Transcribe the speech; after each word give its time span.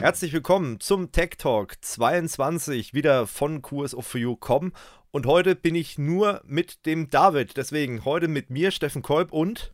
Herzlich 0.00 0.34
willkommen 0.34 0.78
zum 0.78 1.10
Tech 1.10 1.30
Talk 1.38 1.76
22, 1.80 2.92
wieder 2.92 3.26
von 3.26 3.62
QSOFU.com. 3.62 4.72
Und 5.10 5.26
heute 5.26 5.56
bin 5.56 5.74
ich 5.74 5.96
nur 5.96 6.42
mit 6.44 6.84
dem 6.84 7.08
David. 7.08 7.56
Deswegen 7.56 8.04
heute 8.04 8.28
mit 8.28 8.50
mir, 8.50 8.70
Steffen 8.70 9.00
Kolb 9.00 9.32
und 9.32 9.72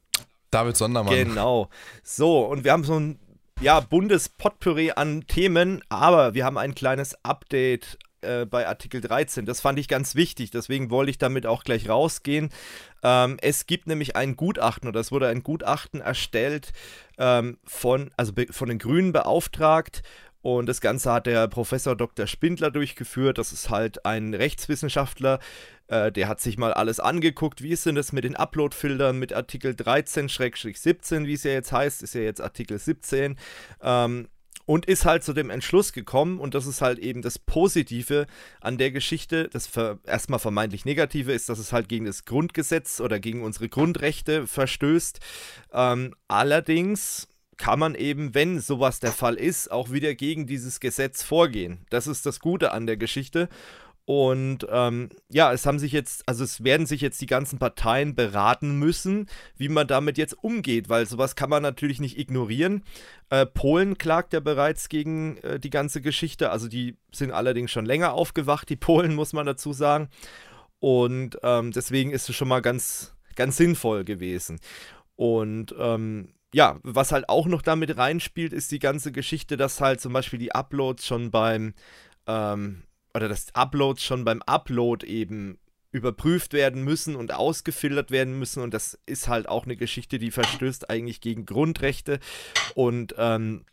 David 0.52 0.76
Sondermann. 0.76 1.12
Genau. 1.12 1.68
So, 2.04 2.46
und 2.46 2.62
wir 2.62 2.72
haben 2.72 2.84
so 2.84 2.98
ein 2.98 3.18
ja, 3.60 3.80
buntes 3.80 4.28
Potpourri 4.28 4.92
an 4.92 5.26
Themen, 5.26 5.82
aber 5.88 6.34
wir 6.34 6.44
haben 6.44 6.56
ein 6.56 6.76
kleines 6.76 7.16
Update 7.24 7.98
äh, 8.22 8.46
bei 8.46 8.66
Artikel 8.66 9.00
13. 9.00 9.46
Das 9.46 9.60
fand 9.60 9.78
ich 9.78 9.88
ganz 9.88 10.14
wichtig, 10.14 10.50
deswegen 10.50 10.90
wollte 10.90 11.10
ich 11.10 11.18
damit 11.18 11.46
auch 11.46 11.64
gleich 11.64 11.88
rausgehen. 11.88 12.50
Ähm, 13.02 13.36
es 13.40 13.66
gibt 13.66 13.86
nämlich 13.86 14.16
ein 14.16 14.36
Gutachten 14.36 14.88
oder 14.88 15.00
es 15.00 15.12
wurde 15.12 15.28
ein 15.28 15.42
Gutachten 15.42 16.00
erstellt 16.00 16.72
ähm, 17.18 17.58
von, 17.64 18.10
also 18.16 18.32
von 18.50 18.68
den 18.68 18.78
Grünen 18.78 19.12
beauftragt 19.12 20.02
und 20.42 20.66
das 20.66 20.80
Ganze 20.80 21.12
hat 21.12 21.26
der 21.26 21.46
Professor 21.46 21.94
Dr. 21.94 22.26
Spindler 22.26 22.72
durchgeführt. 22.72 23.38
Das 23.38 23.52
ist 23.52 23.70
halt 23.70 24.04
ein 24.04 24.34
Rechtswissenschaftler, 24.34 25.38
äh, 25.86 26.10
der 26.10 26.26
hat 26.26 26.40
sich 26.40 26.58
mal 26.58 26.74
alles 26.74 26.98
angeguckt. 26.98 27.62
Wie 27.62 27.70
ist 27.70 27.86
denn 27.86 27.94
das 27.94 28.12
mit 28.12 28.24
den 28.24 28.34
Upload-Filtern 28.34 29.18
mit 29.18 29.32
Artikel 29.32 29.72
13-17, 29.72 31.26
wie 31.26 31.34
es 31.34 31.44
ja 31.44 31.52
jetzt 31.52 31.70
heißt, 31.70 32.02
ist 32.02 32.14
ja 32.14 32.22
jetzt 32.22 32.40
Artikel 32.40 32.78
17. 32.78 33.36
Ähm, 33.82 34.28
und 34.64 34.86
ist 34.86 35.04
halt 35.04 35.24
zu 35.24 35.32
dem 35.32 35.50
Entschluss 35.50 35.92
gekommen, 35.92 36.38
und 36.38 36.54
das 36.54 36.66
ist 36.66 36.82
halt 36.82 36.98
eben 36.98 37.22
das 37.22 37.38
Positive 37.38 38.26
an 38.60 38.78
der 38.78 38.90
Geschichte, 38.90 39.48
das 39.48 39.70
erstmal 40.04 40.38
vermeintlich 40.38 40.84
Negative 40.84 41.32
ist, 41.32 41.48
dass 41.48 41.58
es 41.58 41.72
halt 41.72 41.88
gegen 41.88 42.04
das 42.04 42.24
Grundgesetz 42.24 43.00
oder 43.00 43.20
gegen 43.20 43.42
unsere 43.42 43.68
Grundrechte 43.68 44.46
verstößt. 44.46 45.20
Ähm, 45.72 46.14
allerdings 46.28 47.28
kann 47.56 47.78
man 47.78 47.94
eben, 47.94 48.34
wenn 48.34 48.60
sowas 48.60 48.98
der 48.98 49.12
Fall 49.12 49.34
ist, 49.34 49.70
auch 49.70 49.92
wieder 49.92 50.14
gegen 50.14 50.46
dieses 50.46 50.80
Gesetz 50.80 51.22
vorgehen. 51.22 51.86
Das 51.90 52.06
ist 52.06 52.26
das 52.26 52.40
Gute 52.40 52.72
an 52.72 52.86
der 52.86 52.96
Geschichte. 52.96 53.48
Und 54.04 54.66
ähm, 54.68 55.10
ja, 55.28 55.52
es 55.52 55.64
haben 55.64 55.78
sich 55.78 55.92
jetzt, 55.92 56.28
also 56.28 56.42
es 56.42 56.64
werden 56.64 56.86
sich 56.86 57.00
jetzt 57.00 57.20
die 57.20 57.26
ganzen 57.26 57.58
Parteien 57.58 58.16
beraten 58.16 58.78
müssen, 58.78 59.28
wie 59.56 59.68
man 59.68 59.86
damit 59.86 60.18
jetzt 60.18 60.36
umgeht, 60.42 60.88
weil 60.88 61.06
sowas 61.06 61.36
kann 61.36 61.50
man 61.50 61.62
natürlich 61.62 62.00
nicht 62.00 62.18
ignorieren. 62.18 62.82
Äh, 63.30 63.46
Polen 63.46 63.98
klagt 63.98 64.32
ja 64.32 64.40
bereits 64.40 64.88
gegen 64.88 65.36
äh, 65.38 65.60
die 65.60 65.70
ganze 65.70 66.00
Geschichte, 66.00 66.50
also 66.50 66.66
die 66.66 66.96
sind 67.12 67.30
allerdings 67.30 67.70
schon 67.70 67.86
länger 67.86 68.12
aufgewacht, 68.14 68.68
die 68.68 68.76
Polen, 68.82 69.14
muss 69.14 69.32
man 69.32 69.46
dazu 69.46 69.72
sagen. 69.72 70.08
Und 70.80 71.38
ähm, 71.44 71.70
deswegen 71.70 72.10
ist 72.10 72.28
es 72.28 72.34
schon 72.34 72.48
mal 72.48 72.60
ganz, 72.60 73.14
ganz 73.36 73.56
sinnvoll 73.56 74.02
gewesen. 74.04 74.58
Und 75.14 75.74
ähm, 75.78 76.34
ja, 76.52 76.80
was 76.82 77.12
halt 77.12 77.28
auch 77.28 77.46
noch 77.46 77.62
damit 77.62 77.96
reinspielt, 77.96 78.52
ist 78.52 78.72
die 78.72 78.80
ganze 78.80 79.12
Geschichte, 79.12 79.56
dass 79.56 79.80
halt 79.80 80.00
zum 80.00 80.12
Beispiel 80.12 80.40
die 80.40 80.54
Uploads 80.54 81.06
schon 81.06 81.30
beim 81.30 81.74
ähm, 82.26 82.82
oder 83.14 83.28
dass 83.28 83.54
Uploads 83.54 84.02
schon 84.02 84.24
beim 84.24 84.42
Upload 84.42 85.06
eben 85.06 85.58
überprüft 85.90 86.54
werden 86.54 86.82
müssen 86.82 87.14
und 87.16 87.34
ausgefiltert 87.34 88.10
werden 88.10 88.38
müssen. 88.38 88.62
Und 88.62 88.72
das 88.72 88.98
ist 89.06 89.28
halt 89.28 89.48
auch 89.48 89.64
eine 89.64 89.76
Geschichte, 89.76 90.18
die 90.18 90.30
verstößt 90.30 90.88
eigentlich 90.88 91.20
gegen 91.20 91.44
Grundrechte. 91.44 92.18
Und 92.74 93.14
ähm, 93.18 93.66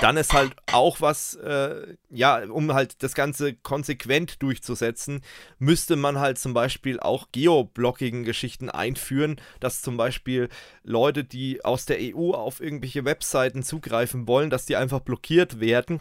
dann 0.00 0.16
ist 0.16 0.32
halt 0.32 0.54
auch 0.72 1.00
was, 1.00 1.34
äh, 1.34 1.96
ja, 2.08 2.44
um 2.48 2.72
halt 2.72 3.02
das 3.02 3.14
Ganze 3.14 3.54
konsequent 3.54 4.42
durchzusetzen, 4.42 5.22
müsste 5.58 5.96
man 5.96 6.18
halt 6.18 6.38
zum 6.38 6.54
Beispiel 6.54 7.00
auch 7.00 7.28
Geoblocking-Geschichten 7.32 8.70
einführen, 8.70 9.40
dass 9.58 9.82
zum 9.82 9.96
Beispiel 9.96 10.48
Leute, 10.84 11.24
die 11.24 11.64
aus 11.64 11.84
der 11.84 11.98
EU 12.00 12.30
auf 12.30 12.60
irgendwelche 12.60 13.04
Webseiten 13.04 13.62
zugreifen 13.62 14.26
wollen, 14.26 14.48
dass 14.48 14.64
die 14.64 14.76
einfach 14.76 15.00
blockiert 15.00 15.60
werden 15.60 16.00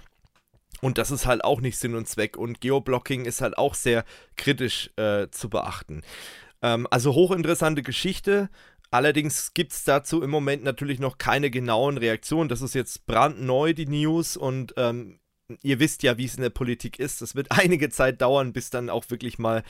und 0.81 0.97
das 0.97 1.11
ist 1.11 1.25
halt 1.25 1.43
auch 1.43 1.61
nicht 1.61 1.77
Sinn 1.77 1.95
und 1.95 2.07
Zweck. 2.07 2.37
Und 2.37 2.61
Geoblocking 2.61 3.25
ist 3.25 3.41
halt 3.41 3.57
auch 3.57 3.73
sehr 3.73 4.05
kritisch 4.37 4.91
äh, 4.95 5.27
zu 5.29 5.49
beachten. 5.49 6.03
Ähm, 6.61 6.87
also 6.89 7.13
hochinteressante 7.13 7.83
Geschichte. 7.83 8.49
Allerdings 8.91 9.53
gibt 9.53 9.71
es 9.71 9.83
dazu 9.83 10.23
im 10.23 10.31
Moment 10.31 10.63
natürlich 10.63 10.99
noch 10.99 11.17
keine 11.17 11.51
genauen 11.51 11.97
Reaktionen. 11.97 12.49
Das 12.49 12.61
ist 12.61 12.73
jetzt 12.73 13.05
brandneu, 13.05 13.73
die 13.73 13.85
News. 13.85 14.35
Und 14.35 14.73
ähm, 14.77 15.18
ihr 15.61 15.79
wisst 15.79 16.03
ja, 16.03 16.17
wie 16.17 16.25
es 16.25 16.35
in 16.35 16.41
der 16.41 16.49
Politik 16.49 16.99
ist. 16.99 17.21
Das 17.21 17.35
wird 17.35 17.47
einige 17.51 17.89
Zeit 17.89 18.21
dauern, 18.21 18.53
bis 18.53 18.69
dann 18.69 18.89
auch 18.89 19.09
wirklich 19.09 19.39
mal 19.39 19.63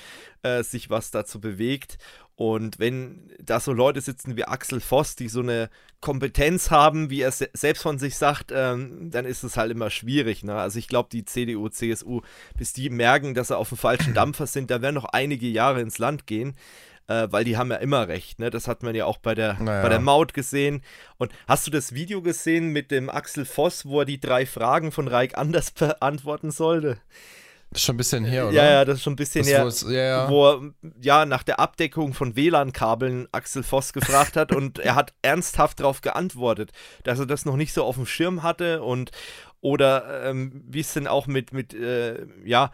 äh, 0.43 0.63
sich 0.63 0.89
was 0.89 1.11
dazu 1.11 1.39
bewegt. 1.39 1.97
Und 2.35 2.79
wenn 2.79 3.29
da 3.37 3.59
so 3.59 3.73
Leute 3.73 3.99
sitzen 3.99 4.37
wie 4.37 4.45
Axel 4.45 4.79
Voss, 4.79 5.17
die 5.17 5.27
so 5.27 5.41
eine 5.41 5.69
Kompetenz 5.99 6.71
haben, 6.71 7.09
wie 7.09 7.19
er 7.19 7.33
se 7.33 7.49
selbst 7.51 7.83
von 7.83 7.99
sich 7.99 8.15
sagt, 8.15 8.53
ähm, 8.55 9.11
dann 9.11 9.25
ist 9.25 9.43
es 9.43 9.57
halt 9.57 9.71
immer 9.71 9.89
schwierig. 9.89 10.45
Ne? 10.45 10.55
Also 10.55 10.79
ich 10.79 10.87
glaube, 10.87 11.09
die 11.11 11.25
CDU, 11.25 11.67
CSU, 11.67 12.21
bis 12.57 12.71
die 12.71 12.89
merken, 12.89 13.33
dass 13.33 13.49
sie 13.49 13.57
auf 13.57 13.67
dem 13.67 13.77
falschen 13.77 14.13
Dampfer 14.15 14.47
sind, 14.47 14.71
da 14.71 14.81
werden 14.81 14.95
noch 14.95 15.05
einige 15.05 15.47
Jahre 15.47 15.81
ins 15.81 15.97
Land 15.97 16.27
gehen. 16.27 16.55
Äh, 17.09 17.31
weil 17.31 17.43
die 17.43 17.57
haben 17.57 17.71
ja 17.71 17.77
immer 17.77 18.07
recht, 18.07 18.37
ne? 18.37 18.51
Das 18.51 18.67
hat 18.67 18.83
man 18.83 18.93
ja 18.93 19.05
auch 19.05 19.17
bei 19.17 19.33
der, 19.33 19.55
naja. 19.59 19.81
bei 19.81 19.89
der 19.89 19.99
Maut 19.99 20.35
gesehen. 20.35 20.83
Und 21.17 21.31
hast 21.47 21.65
du 21.65 21.71
das 21.71 21.95
Video 21.95 22.21
gesehen 22.21 22.67
mit 22.67 22.91
dem 22.91 23.09
Axel 23.09 23.45
Voss, 23.45 23.87
wo 23.87 24.01
er 24.01 24.05
die 24.05 24.19
drei 24.19 24.45
Fragen 24.45 24.91
von 24.91 25.07
Reich 25.07 25.35
anders 25.35 25.71
beantworten 25.71 26.51
sollte? 26.51 26.99
Das 27.71 27.81
ist 27.81 27.85
schon 27.85 27.95
ein 27.95 27.97
bisschen 27.97 28.25
her, 28.25 28.47
oder? 28.47 28.55
Ja, 28.55 28.65
ja, 28.65 28.85
das 28.85 28.97
ist 28.97 29.03
schon 29.03 29.13
ein 29.13 29.15
bisschen 29.15 29.41
das 29.41 29.49
her. 29.49 29.65
Ist, 29.65 29.83
ja, 29.83 30.01
ja. 30.01 30.29
Wo 30.29 30.49
er 30.49 30.73
ja 31.01 31.25
nach 31.25 31.41
der 31.41 31.59
Abdeckung 31.59 32.13
von 32.13 32.35
WLAN-Kabeln 32.35 33.27
Axel 33.31 33.63
Voss 33.63 33.91
gefragt 33.91 34.35
hat 34.35 34.51
und 34.51 34.77
er 34.77 34.93
hat 34.93 35.13
ernsthaft 35.23 35.79
darauf 35.79 36.01
geantwortet, 36.01 36.71
dass 37.03 37.17
er 37.17 37.25
das 37.25 37.43
noch 37.43 37.55
nicht 37.55 37.73
so 37.73 37.83
auf 37.85 37.95
dem 37.95 38.05
Schirm 38.05 38.43
hatte 38.43 38.83
und 38.83 39.11
oder 39.61 40.25
ähm, 40.25 40.63
wie 40.67 40.79
es 40.79 40.93
denn 40.93 41.07
auch 41.07 41.27
mit, 41.27 41.53
mit 41.53 41.73
äh, 41.73 42.25
ja, 42.45 42.71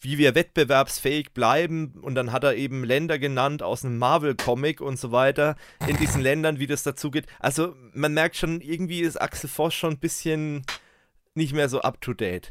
wie 0.00 0.18
wir 0.18 0.34
wettbewerbsfähig 0.34 1.32
bleiben. 1.32 1.94
Und 2.00 2.14
dann 2.14 2.32
hat 2.32 2.44
er 2.44 2.54
eben 2.54 2.84
Länder 2.84 3.18
genannt 3.18 3.62
aus 3.62 3.84
einem 3.84 3.98
Marvel-Comic 3.98 4.80
und 4.80 4.98
so 4.98 5.12
weiter. 5.12 5.56
In 5.86 5.96
diesen 5.96 6.22
Ländern, 6.22 6.58
wie 6.58 6.66
das 6.66 6.82
dazu 6.82 7.10
geht. 7.10 7.26
Also 7.38 7.74
man 7.92 8.14
merkt 8.14 8.36
schon, 8.36 8.60
irgendwie 8.60 9.00
ist 9.00 9.20
Axel 9.20 9.48
Voss 9.48 9.74
schon 9.74 9.94
ein 9.94 9.98
bisschen 9.98 10.64
nicht 11.34 11.54
mehr 11.54 11.68
so 11.68 11.80
up 11.80 12.00
to 12.00 12.12
date. 12.12 12.50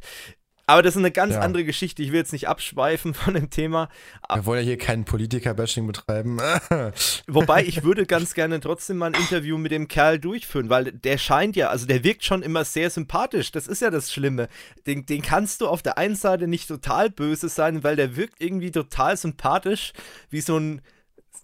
Aber 0.70 0.84
das 0.84 0.96
ist 0.96 1.00
eine 1.00 1.12
ganz 1.12 1.34
ja. 1.34 1.40
andere 1.40 1.64
Geschichte. 1.64 2.04
Ich 2.04 2.12
will 2.12 2.20
jetzt 2.20 2.34
nicht 2.34 2.50
abschweifen 2.50 3.14
von 3.14 3.34
dem 3.34 3.50
Thema. 3.50 3.88
Wir 4.30 4.46
wollen 4.46 4.60
ja 4.60 4.66
hier 4.66 4.78
kein 4.78 5.06
Politiker-Bashing 5.06 5.88
betreiben. 5.88 6.40
Wobei 7.28 7.64
ich 7.64 7.84
würde 7.84 8.06
ganz 8.06 8.34
gerne 8.34 8.60
trotzdem 8.60 8.98
mal 8.98 9.08
ein 9.08 9.20
Interview 9.20 9.58
mit 9.58 9.72
dem 9.72 9.88
Kerl 9.88 10.20
durchführen, 10.20 10.70
weil 10.70 10.92
der 10.92 11.18
scheint 11.18 11.56
ja, 11.56 11.70
also 11.70 11.86
der 11.86 12.04
wirkt 12.04 12.26
schon 12.26 12.44
immer 12.44 12.66
sehr 12.66 12.90
sympathisch. 12.90 13.54
Das 13.54 13.66
ist 13.68 13.82
ja 13.82 13.90
das 13.90 14.12
Schlimme. 14.12 14.50
Den, 14.86 15.06
den 15.06 15.22
kannst 15.22 15.62
du 15.62 15.68
auf 15.68 15.82
der 15.82 15.98
einen 15.98 16.16
Seite 16.16 16.48
nicht 16.48 16.68
total 16.68 17.10
böse 17.10 17.48
sein, 17.48 17.86
weil 17.86 17.96
der 17.96 18.18
wirkt 18.18 18.42
irgendwie 18.42 18.72
total 18.72 19.16
sympathisch, 19.16 19.94
wie 20.30 20.42
so 20.42 20.58
ein 20.58 20.82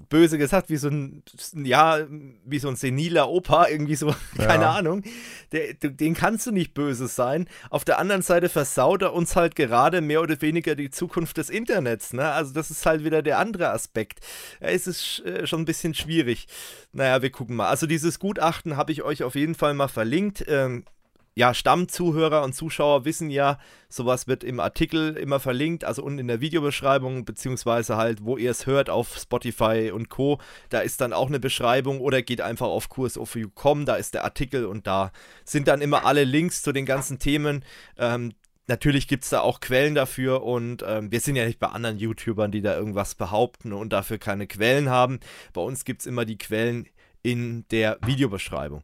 böse 0.09 0.37
gesagt, 0.37 0.69
wie 0.69 0.77
so 0.77 0.89
ein, 0.89 1.23
ja, 1.53 1.99
wie 2.45 2.59
so 2.59 2.67
ein 2.67 2.75
seniler 2.75 3.29
Opa, 3.29 3.67
irgendwie 3.67 3.95
so, 3.95 4.13
keine 4.37 4.63
ja. 4.63 4.71
Ahnung. 4.73 5.03
Der, 5.51 5.73
den 5.73 6.13
kannst 6.13 6.47
du 6.47 6.51
nicht 6.51 6.73
böse 6.73 7.07
sein. 7.07 7.47
Auf 7.69 7.85
der 7.85 7.99
anderen 7.99 8.21
Seite 8.21 8.49
versaut 8.49 9.01
er 9.01 9.13
uns 9.13 9.35
halt 9.35 9.55
gerade 9.55 10.01
mehr 10.01 10.21
oder 10.21 10.41
weniger 10.41 10.75
die 10.75 10.89
Zukunft 10.89 11.37
des 11.37 11.49
Internets, 11.49 12.13
ne? 12.13 12.31
Also 12.31 12.53
das 12.53 12.71
ist 12.71 12.85
halt 12.85 13.03
wieder 13.03 13.21
der 13.21 13.39
andere 13.39 13.69
Aspekt. 13.69 14.19
Ja, 14.61 14.67
es 14.67 14.87
ist 14.87 15.23
äh, 15.25 15.47
schon 15.47 15.61
ein 15.61 15.65
bisschen 15.65 15.93
schwierig. 15.93 16.47
Naja, 16.91 17.21
wir 17.21 17.31
gucken 17.31 17.55
mal. 17.55 17.69
Also 17.69 17.87
dieses 17.87 18.19
Gutachten 18.19 18.77
habe 18.77 18.91
ich 18.91 19.03
euch 19.03 19.23
auf 19.23 19.35
jeden 19.35 19.55
Fall 19.55 19.73
mal 19.73 19.87
verlinkt. 19.87 20.45
Ähm, 20.47 20.85
ja, 21.35 21.53
Stammzuhörer 21.53 22.43
und 22.43 22.53
Zuschauer 22.53 23.05
wissen 23.05 23.29
ja, 23.29 23.57
sowas 23.89 24.27
wird 24.27 24.43
im 24.43 24.59
Artikel 24.59 25.17
immer 25.17 25.39
verlinkt, 25.39 25.83
also 25.83 26.03
unten 26.03 26.19
in 26.19 26.27
der 26.27 26.41
Videobeschreibung, 26.41 27.25
beziehungsweise 27.25 27.97
halt, 27.97 28.23
wo 28.23 28.37
ihr 28.37 28.51
es 28.51 28.65
hört, 28.65 28.89
auf 28.89 29.17
Spotify 29.17 29.91
und 29.93 30.09
Co. 30.09 30.39
Da 30.69 30.81
ist 30.81 31.01
dann 31.01 31.13
auch 31.13 31.27
eine 31.27 31.39
Beschreibung 31.39 32.01
oder 32.01 32.21
geht 32.21 32.41
einfach 32.41 32.67
auf 32.67 32.89
kursofu.com, 32.89 33.85
da 33.85 33.95
ist 33.95 34.13
der 34.13 34.23
Artikel 34.23 34.65
und 34.65 34.85
da 34.85 35.11
sind 35.43 35.67
dann 35.67 35.81
immer 35.81 36.05
alle 36.05 36.23
Links 36.23 36.61
zu 36.61 36.71
den 36.71 36.85
ganzen 36.85 37.17
Themen. 37.17 37.65
Ähm, 37.97 38.33
natürlich 38.67 39.07
gibt 39.07 39.23
es 39.23 39.31
da 39.31 39.41
auch 39.41 39.59
Quellen 39.59 39.95
dafür 39.95 40.43
und 40.43 40.83
ähm, 40.87 41.11
wir 41.11 41.19
sind 41.19 41.35
ja 41.35 41.45
nicht 41.45 41.59
bei 41.59 41.67
anderen 41.67 41.97
YouTubern, 41.97 42.51
die 42.51 42.61
da 42.61 42.75
irgendwas 42.75 43.15
behaupten 43.15 43.73
und 43.73 43.91
dafür 43.91 44.19
keine 44.19 44.47
Quellen 44.47 44.89
haben. 44.89 45.19
Bei 45.53 45.61
uns 45.61 45.83
gibt 45.85 46.01
es 46.01 46.07
immer 46.07 46.25
die 46.25 46.37
Quellen 46.37 46.87
in 47.23 47.65
der 47.71 47.97
Videobeschreibung. 48.05 48.83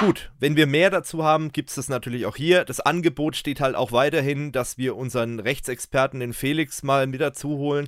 Gut, 0.00 0.32
wenn 0.40 0.56
wir 0.56 0.66
mehr 0.66 0.90
dazu 0.90 1.22
haben, 1.22 1.52
gibt 1.52 1.68
es 1.68 1.76
das 1.76 1.88
natürlich 1.88 2.26
auch 2.26 2.34
hier. 2.34 2.64
Das 2.64 2.80
Angebot 2.80 3.36
steht 3.36 3.60
halt 3.60 3.76
auch 3.76 3.92
weiterhin, 3.92 4.50
dass 4.50 4.76
wir 4.76 4.96
unseren 4.96 5.38
Rechtsexperten, 5.38 6.18
den 6.18 6.32
Felix, 6.32 6.82
mal 6.82 7.06
mit 7.06 7.20
dazu 7.20 7.56
holen. 7.56 7.86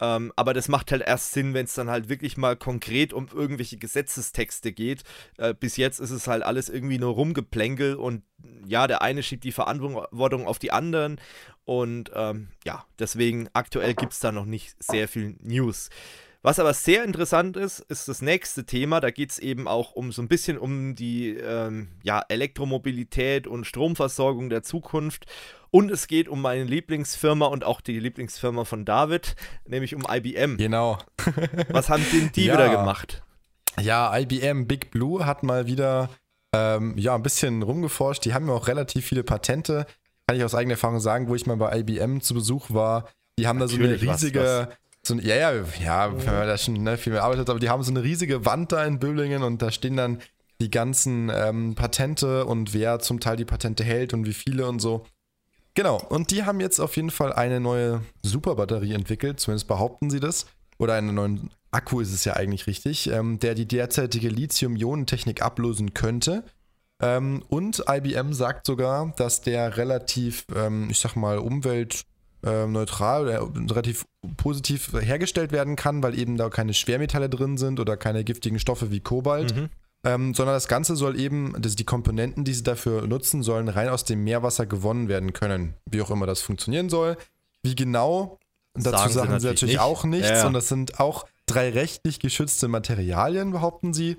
Ähm, 0.00 0.30
aber 0.36 0.52
das 0.52 0.68
macht 0.68 0.92
halt 0.92 1.02
erst 1.02 1.32
Sinn, 1.32 1.54
wenn 1.54 1.64
es 1.64 1.74
dann 1.74 1.88
halt 1.88 2.10
wirklich 2.10 2.36
mal 2.36 2.54
konkret 2.54 3.14
um 3.14 3.28
irgendwelche 3.32 3.78
Gesetzestexte 3.78 4.72
geht. 4.72 5.02
Äh, 5.38 5.54
bis 5.54 5.78
jetzt 5.78 5.98
ist 6.00 6.10
es 6.10 6.28
halt 6.28 6.42
alles 6.42 6.68
irgendwie 6.68 6.98
nur 6.98 7.14
rumgeplänkel 7.14 7.94
und 7.96 8.22
ja, 8.66 8.86
der 8.86 9.00
eine 9.00 9.22
schiebt 9.22 9.44
die 9.44 9.52
Verantwortung 9.52 10.46
auf 10.46 10.58
die 10.58 10.70
anderen. 10.70 11.18
Und 11.64 12.10
ähm, 12.14 12.48
ja, 12.64 12.84
deswegen 12.98 13.48
aktuell 13.54 13.94
gibt 13.94 14.12
es 14.12 14.20
da 14.20 14.32
noch 14.32 14.44
nicht 14.44 14.76
sehr 14.82 15.08
viel 15.08 15.36
News. 15.40 15.88
Was 16.48 16.58
aber 16.58 16.72
sehr 16.72 17.04
interessant 17.04 17.58
ist, 17.58 17.80
ist 17.90 18.08
das 18.08 18.22
nächste 18.22 18.64
Thema. 18.64 19.00
Da 19.00 19.10
geht 19.10 19.32
es 19.32 19.38
eben 19.38 19.68
auch 19.68 19.92
um 19.92 20.12
so 20.12 20.22
ein 20.22 20.28
bisschen 20.28 20.56
um 20.56 20.94
die 20.94 21.34
ähm, 21.34 21.88
ja, 22.02 22.24
Elektromobilität 22.26 23.46
und 23.46 23.66
Stromversorgung 23.66 24.48
der 24.48 24.62
Zukunft. 24.62 25.26
Und 25.68 25.90
es 25.90 26.06
geht 26.06 26.26
um 26.26 26.40
meine 26.40 26.64
Lieblingsfirma 26.64 27.44
und 27.44 27.64
auch 27.64 27.82
die 27.82 28.00
Lieblingsfirma 28.00 28.64
von 28.64 28.86
David, 28.86 29.36
nämlich 29.66 29.94
um 29.94 30.06
IBM. 30.10 30.56
Genau. 30.56 30.96
Was 31.68 31.90
haben 31.90 32.02
denn 32.14 32.32
die 32.34 32.46
ja. 32.46 32.54
wieder 32.54 32.70
gemacht? 32.70 33.22
Ja, 33.78 34.16
IBM 34.16 34.66
Big 34.66 34.90
Blue 34.90 35.26
hat 35.26 35.42
mal 35.42 35.66
wieder 35.66 36.08
ähm, 36.54 36.96
ja, 36.96 37.14
ein 37.14 37.22
bisschen 37.22 37.62
rumgeforscht. 37.62 38.24
Die 38.24 38.32
haben 38.32 38.48
ja 38.48 38.54
auch 38.54 38.68
relativ 38.68 39.04
viele 39.04 39.22
Patente. 39.22 39.84
Kann 40.26 40.38
ich 40.38 40.44
aus 40.44 40.54
eigener 40.54 40.76
Erfahrung 40.76 41.00
sagen, 41.00 41.28
wo 41.28 41.34
ich 41.34 41.44
mal 41.44 41.58
bei 41.58 41.80
IBM 41.80 42.22
zu 42.22 42.32
Besuch 42.32 42.70
war. 42.70 43.06
Die 43.38 43.46
haben 43.46 43.58
Natürlich 43.58 43.82
da 43.82 43.98
so 43.98 44.02
eine 44.06 44.12
riesige. 44.14 44.40
Was, 44.40 44.66
was. 44.68 44.87
So 45.08 45.14
ja, 45.14 45.36
ja, 45.36 45.64
ja, 45.80 46.18
wenn 46.18 46.34
man 46.34 46.46
da 46.46 46.58
schon 46.58 46.74
ne, 46.74 46.98
viel 46.98 47.14
mehr 47.14 47.24
arbeitet, 47.24 47.48
aber 47.48 47.58
die 47.58 47.70
haben 47.70 47.82
so 47.82 47.90
eine 47.90 48.02
riesige 48.02 48.44
Wand 48.44 48.72
da 48.72 48.84
in 48.84 48.98
Böblingen 48.98 49.42
und 49.42 49.62
da 49.62 49.70
stehen 49.70 49.96
dann 49.96 50.20
die 50.60 50.70
ganzen 50.70 51.30
ähm, 51.34 51.74
Patente 51.74 52.44
und 52.44 52.74
wer 52.74 52.98
zum 52.98 53.18
Teil 53.18 53.36
die 53.36 53.46
Patente 53.46 53.84
hält 53.84 54.12
und 54.12 54.26
wie 54.26 54.34
viele 54.34 54.68
und 54.68 54.80
so. 54.80 55.06
Genau, 55.72 55.98
und 56.10 56.30
die 56.30 56.44
haben 56.44 56.60
jetzt 56.60 56.78
auf 56.78 56.96
jeden 56.96 57.10
Fall 57.10 57.32
eine 57.32 57.58
neue 57.58 58.02
Superbatterie 58.22 58.92
entwickelt, 58.92 59.40
zumindest 59.40 59.66
behaupten 59.66 60.10
sie 60.10 60.20
das. 60.20 60.46
Oder 60.76 60.94
einen 60.94 61.14
neuen 61.14 61.50
Akku 61.70 62.00
ist 62.00 62.12
es 62.12 62.24
ja 62.24 62.34
eigentlich 62.34 62.66
richtig, 62.66 63.08
ähm, 63.10 63.38
der 63.38 63.54
die 63.54 63.66
derzeitige 63.66 64.28
Lithium-Ionen-Technik 64.28 65.40
ablösen 65.40 65.94
könnte. 65.94 66.44
Ähm, 67.00 67.42
und 67.48 67.82
IBM 67.88 68.34
sagt 68.34 68.66
sogar, 68.66 69.14
dass 69.16 69.40
der 69.40 69.76
relativ, 69.78 70.44
ähm, 70.54 70.88
ich 70.90 70.98
sag 70.98 71.16
mal, 71.16 71.38
umweltneutral 72.48 73.40
oder 73.40 73.70
relativ 73.70 74.06
positiv 74.36 74.92
hergestellt 74.92 75.52
werden 75.52 75.76
kann, 75.76 76.02
weil 76.02 76.18
eben 76.18 76.36
da 76.36 76.48
keine 76.48 76.74
Schwermetalle 76.74 77.28
drin 77.28 77.56
sind 77.56 77.80
oder 77.80 77.96
keine 77.96 78.24
giftigen 78.24 78.58
Stoffe 78.58 78.90
wie 78.90 79.00
Kobalt. 79.00 79.54
Mhm. 79.54 79.68
Ähm, 80.04 80.32
sondern 80.32 80.54
das 80.54 80.68
Ganze 80.68 80.94
soll 80.94 81.18
eben, 81.18 81.60
dass 81.60 81.74
die 81.74 81.84
Komponenten, 81.84 82.44
die 82.44 82.54
sie 82.54 82.62
dafür 82.62 83.06
nutzen, 83.08 83.42
sollen 83.42 83.68
rein 83.68 83.88
aus 83.88 84.04
dem 84.04 84.22
Meerwasser 84.22 84.64
gewonnen 84.64 85.08
werden 85.08 85.32
können. 85.32 85.74
Wie 85.90 86.00
auch 86.00 86.10
immer 86.10 86.26
das 86.26 86.40
funktionieren 86.40 86.88
soll. 86.88 87.16
Wie 87.64 87.74
genau, 87.74 88.38
dazu 88.74 88.90
sagen, 88.90 89.12
sagen 89.12 89.12
sie 89.12 89.32
natürlich, 89.32 89.46
natürlich 89.46 89.74
nicht. 89.74 89.80
auch 89.80 90.04
nichts, 90.04 90.28
ja, 90.28 90.34
ja. 90.34 90.40
sondern 90.42 90.60
das 90.60 90.68
sind 90.68 91.00
auch 91.00 91.26
drei 91.46 91.70
rechtlich 91.70 92.20
geschützte 92.20 92.68
Materialien, 92.68 93.50
behaupten 93.50 93.92
sie. 93.92 94.16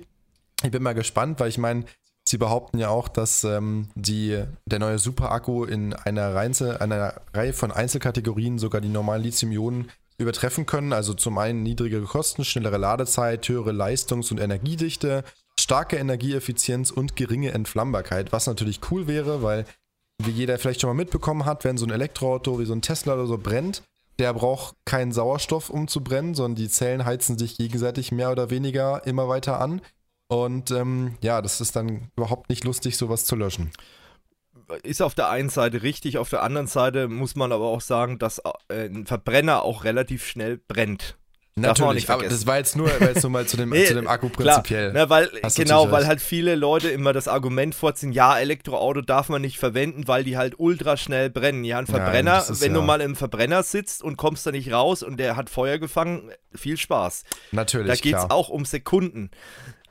Ich 0.62 0.70
bin 0.70 0.82
mal 0.82 0.92
gespannt, 0.92 1.40
weil 1.40 1.48
ich 1.48 1.56
meine, 1.56 1.84
sie 2.30 2.38
behaupten 2.38 2.78
ja 2.78 2.88
auch, 2.88 3.08
dass 3.08 3.44
ähm, 3.44 3.88
die, 3.94 4.42
der 4.64 4.78
neue 4.78 4.98
Super-Akku 4.98 5.64
in 5.64 5.92
einer, 5.94 6.34
Reinzel, 6.34 6.78
einer 6.78 7.20
Reihe 7.34 7.52
von 7.52 7.72
Einzelkategorien 7.72 8.58
sogar 8.58 8.80
die 8.80 8.88
normalen 8.88 9.22
Lithium-Ionen 9.24 9.90
übertreffen 10.16 10.64
können. 10.64 10.92
Also 10.92 11.12
zum 11.14 11.38
einen 11.38 11.62
niedrigere 11.62 12.04
Kosten, 12.04 12.44
schnellere 12.44 12.78
Ladezeit, 12.78 13.48
höhere 13.48 13.72
Leistungs- 13.72 14.30
und 14.30 14.38
Energiedichte, 14.38 15.24
starke 15.58 15.96
Energieeffizienz 15.96 16.90
und 16.90 17.16
geringe 17.16 17.50
Entflammbarkeit, 17.50 18.32
was 18.32 18.46
natürlich 18.46 18.80
cool 18.90 19.06
wäre, 19.08 19.42
weil 19.42 19.64
wie 20.22 20.30
jeder 20.30 20.58
vielleicht 20.58 20.82
schon 20.82 20.90
mal 20.90 20.94
mitbekommen 20.94 21.46
hat, 21.46 21.64
wenn 21.64 21.78
so 21.78 21.86
ein 21.86 21.90
Elektroauto 21.90 22.58
wie 22.60 22.66
so 22.66 22.74
ein 22.74 22.82
Tesla 22.82 23.14
oder 23.14 23.26
so 23.26 23.38
brennt, 23.38 23.82
der 24.18 24.34
braucht 24.34 24.76
keinen 24.84 25.12
Sauerstoff, 25.12 25.70
um 25.70 25.88
zu 25.88 26.04
brennen, 26.04 26.34
sondern 26.34 26.56
die 26.56 26.68
Zellen 26.68 27.06
heizen 27.06 27.38
sich 27.38 27.56
gegenseitig 27.56 28.12
mehr 28.12 28.30
oder 28.30 28.50
weniger 28.50 29.06
immer 29.06 29.28
weiter 29.28 29.60
an. 29.60 29.80
Und 30.30 30.70
ähm, 30.70 31.16
ja, 31.22 31.42
das 31.42 31.60
ist 31.60 31.74
dann 31.74 32.12
überhaupt 32.16 32.50
nicht 32.50 32.62
lustig, 32.62 32.96
sowas 32.96 33.24
zu 33.24 33.34
löschen. 33.34 33.72
Ist 34.84 35.02
auf 35.02 35.16
der 35.16 35.28
einen 35.28 35.48
Seite 35.48 35.82
richtig, 35.82 36.18
auf 36.18 36.30
der 36.30 36.44
anderen 36.44 36.68
Seite 36.68 37.08
muss 37.08 37.34
man 37.34 37.50
aber 37.50 37.64
auch 37.64 37.80
sagen, 37.80 38.20
dass 38.20 38.40
äh, 38.68 38.86
ein 38.86 39.06
Verbrenner 39.06 39.64
auch 39.64 39.82
relativ 39.82 40.24
schnell 40.24 40.56
brennt. 40.56 41.16
Natürlich, 41.56 42.08
aber 42.08 42.22
das 42.22 42.46
war 42.46 42.58
jetzt 42.58 42.76
nur, 42.76 42.86
war 43.00 43.08
jetzt 43.08 43.24
nur 43.24 43.32
mal 43.32 43.44
zu 43.44 43.56
dem, 43.56 43.70
nee, 43.70 43.84
zu 43.86 43.94
dem 43.94 44.06
Akku 44.06 44.28
prinzipiell. 44.28 44.92
Klar, 44.92 45.04
ne, 45.04 45.10
weil, 45.10 45.28
genau, 45.56 45.90
weil 45.90 46.06
halt 46.06 46.20
viele 46.20 46.54
Leute 46.54 46.90
immer 46.90 47.12
das 47.12 47.26
Argument 47.26 47.74
vorziehen, 47.74 48.12
ja, 48.12 48.38
Elektroauto 48.38 49.00
darf 49.00 49.30
man 49.30 49.42
nicht 49.42 49.58
verwenden, 49.58 50.06
weil 50.06 50.22
die 50.22 50.36
halt 50.36 50.54
ultra 50.58 50.96
schnell 50.96 51.28
brennen. 51.28 51.64
Ja, 51.64 51.80
ein 51.80 51.86
Verbrenner, 51.86 52.38
Nein, 52.38 52.52
ist, 52.52 52.60
wenn 52.60 52.70
ja. 52.72 52.78
du 52.78 52.84
mal 52.84 53.00
im 53.00 53.16
Verbrenner 53.16 53.64
sitzt 53.64 54.00
und 54.00 54.16
kommst 54.16 54.46
da 54.46 54.52
nicht 54.52 54.72
raus 54.72 55.02
und 55.02 55.16
der 55.16 55.34
hat 55.34 55.50
Feuer 55.50 55.78
gefangen, 55.78 56.30
viel 56.54 56.76
Spaß. 56.76 57.24
Natürlich. 57.50 57.88
Da 57.88 57.96
geht 57.96 58.14
es 58.14 58.30
auch 58.30 58.48
um 58.48 58.64
Sekunden. 58.64 59.32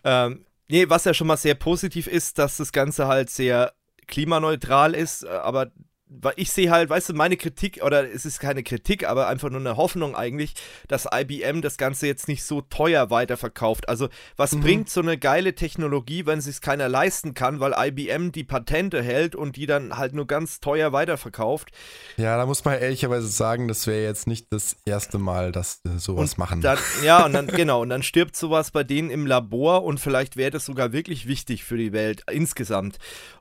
Ähm, 0.03 0.45
nee, 0.67 0.89
was 0.89 1.05
ja 1.05 1.13
schon 1.13 1.27
mal 1.27 1.37
sehr 1.37 1.55
positiv 1.55 2.07
ist, 2.07 2.37
dass 2.37 2.57
das 2.57 2.71
Ganze 2.71 3.07
halt 3.07 3.29
sehr 3.29 3.73
klimaneutral 4.07 4.95
ist, 4.95 5.25
aber 5.25 5.71
weil 6.09 6.33
ich 6.37 6.51
sehe 6.51 6.71
halt, 6.71 6.89
weißt 6.89 7.09
du, 7.09 7.13
meine 7.13 7.37
Kritik, 7.37 7.81
oder 7.83 8.11
es 8.11 8.25
ist 8.25 8.39
keine 8.39 8.63
Kritik, 8.63 9.07
aber 9.07 9.27
einfach 9.27 9.49
nur 9.49 9.59
eine 9.59 9.77
Hoffnung 9.77 10.15
eigentlich, 10.15 10.55
dass 10.87 11.07
IBM 11.11 11.61
das 11.61 11.77
Ganze 11.77 12.07
jetzt 12.07 12.27
nicht 12.27 12.43
so 12.43 12.61
teuer 12.61 13.11
weiterverkauft. 13.11 13.87
Also, 13.87 14.09
was 14.35 14.53
mhm. 14.53 14.61
bringt 14.61 14.89
so 14.89 15.01
eine 15.01 15.19
geile 15.19 15.53
Technologie, 15.53 16.25
wenn 16.25 16.41
sich 16.41 16.61
keiner 16.61 16.89
leisten 16.89 17.35
kann, 17.35 17.59
weil 17.59 17.75
IBM 17.77 18.31
die 18.31 18.43
Patente 18.43 19.03
hält 19.03 19.35
und 19.35 19.55
die 19.55 19.67
dann 19.67 19.97
halt 19.97 20.13
nur 20.13 20.25
ganz 20.25 20.59
teuer 20.59 20.91
weiterverkauft? 20.91 21.69
Ja, 22.17 22.37
da 22.37 22.45
muss 22.47 22.65
man 22.65 22.79
ehrlicherweise 22.79 23.27
sagen, 23.27 23.67
das 23.67 23.85
wäre 23.85 24.03
jetzt 24.03 24.25
nicht 24.25 24.47
das 24.51 24.77
erste 24.85 25.19
Mal, 25.19 25.51
dass 25.51 25.81
sie 25.83 25.99
sowas 25.99 26.31
und 26.31 26.37
machen. 26.39 26.61
Dann, 26.61 26.79
ja, 27.03 27.23
und 27.23 27.33
dann, 27.33 27.47
genau, 27.47 27.83
und 27.83 27.89
dann 27.89 28.01
stirbt 28.01 28.35
sowas 28.35 28.71
bei 28.71 28.83
denen 28.83 29.11
im 29.11 29.27
Labor 29.27 29.83
und 29.83 29.99
vielleicht 29.99 30.37
wäre 30.37 30.49
das 30.49 30.65
sogar 30.65 30.91
wirklich 30.91 31.27
wichtig 31.27 31.63
für 31.63 31.77
die 31.77 31.93
Welt 31.93 32.23
insgesamt. 32.31 32.97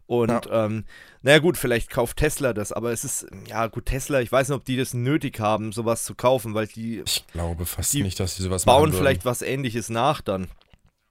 Und 0.08 0.46
ja. 0.46 0.64
ähm, 0.64 0.84
naja 1.20 1.38
gut, 1.38 1.58
vielleicht 1.58 1.90
kauft 1.90 2.16
Tesla 2.16 2.54
das, 2.54 2.72
aber 2.72 2.92
es 2.92 3.04
ist, 3.04 3.26
ja 3.46 3.66
gut, 3.66 3.84
Tesla, 3.84 4.22
ich 4.22 4.32
weiß 4.32 4.48
nicht, 4.48 4.56
ob 4.56 4.64
die 4.64 4.78
das 4.78 4.94
nötig 4.94 5.38
haben, 5.38 5.70
sowas 5.70 6.04
zu 6.04 6.14
kaufen, 6.14 6.54
weil 6.54 6.66
die. 6.66 7.02
Ich 7.04 7.26
glaube 7.26 7.66
fast 7.66 7.92
die 7.92 8.02
nicht, 8.02 8.18
dass 8.18 8.34
sie 8.34 8.42
sowas 8.42 8.64
bauen 8.64 8.94
vielleicht 8.94 9.26
was 9.26 9.42
ähnliches 9.42 9.90
nach 9.90 10.22
dann. 10.22 10.48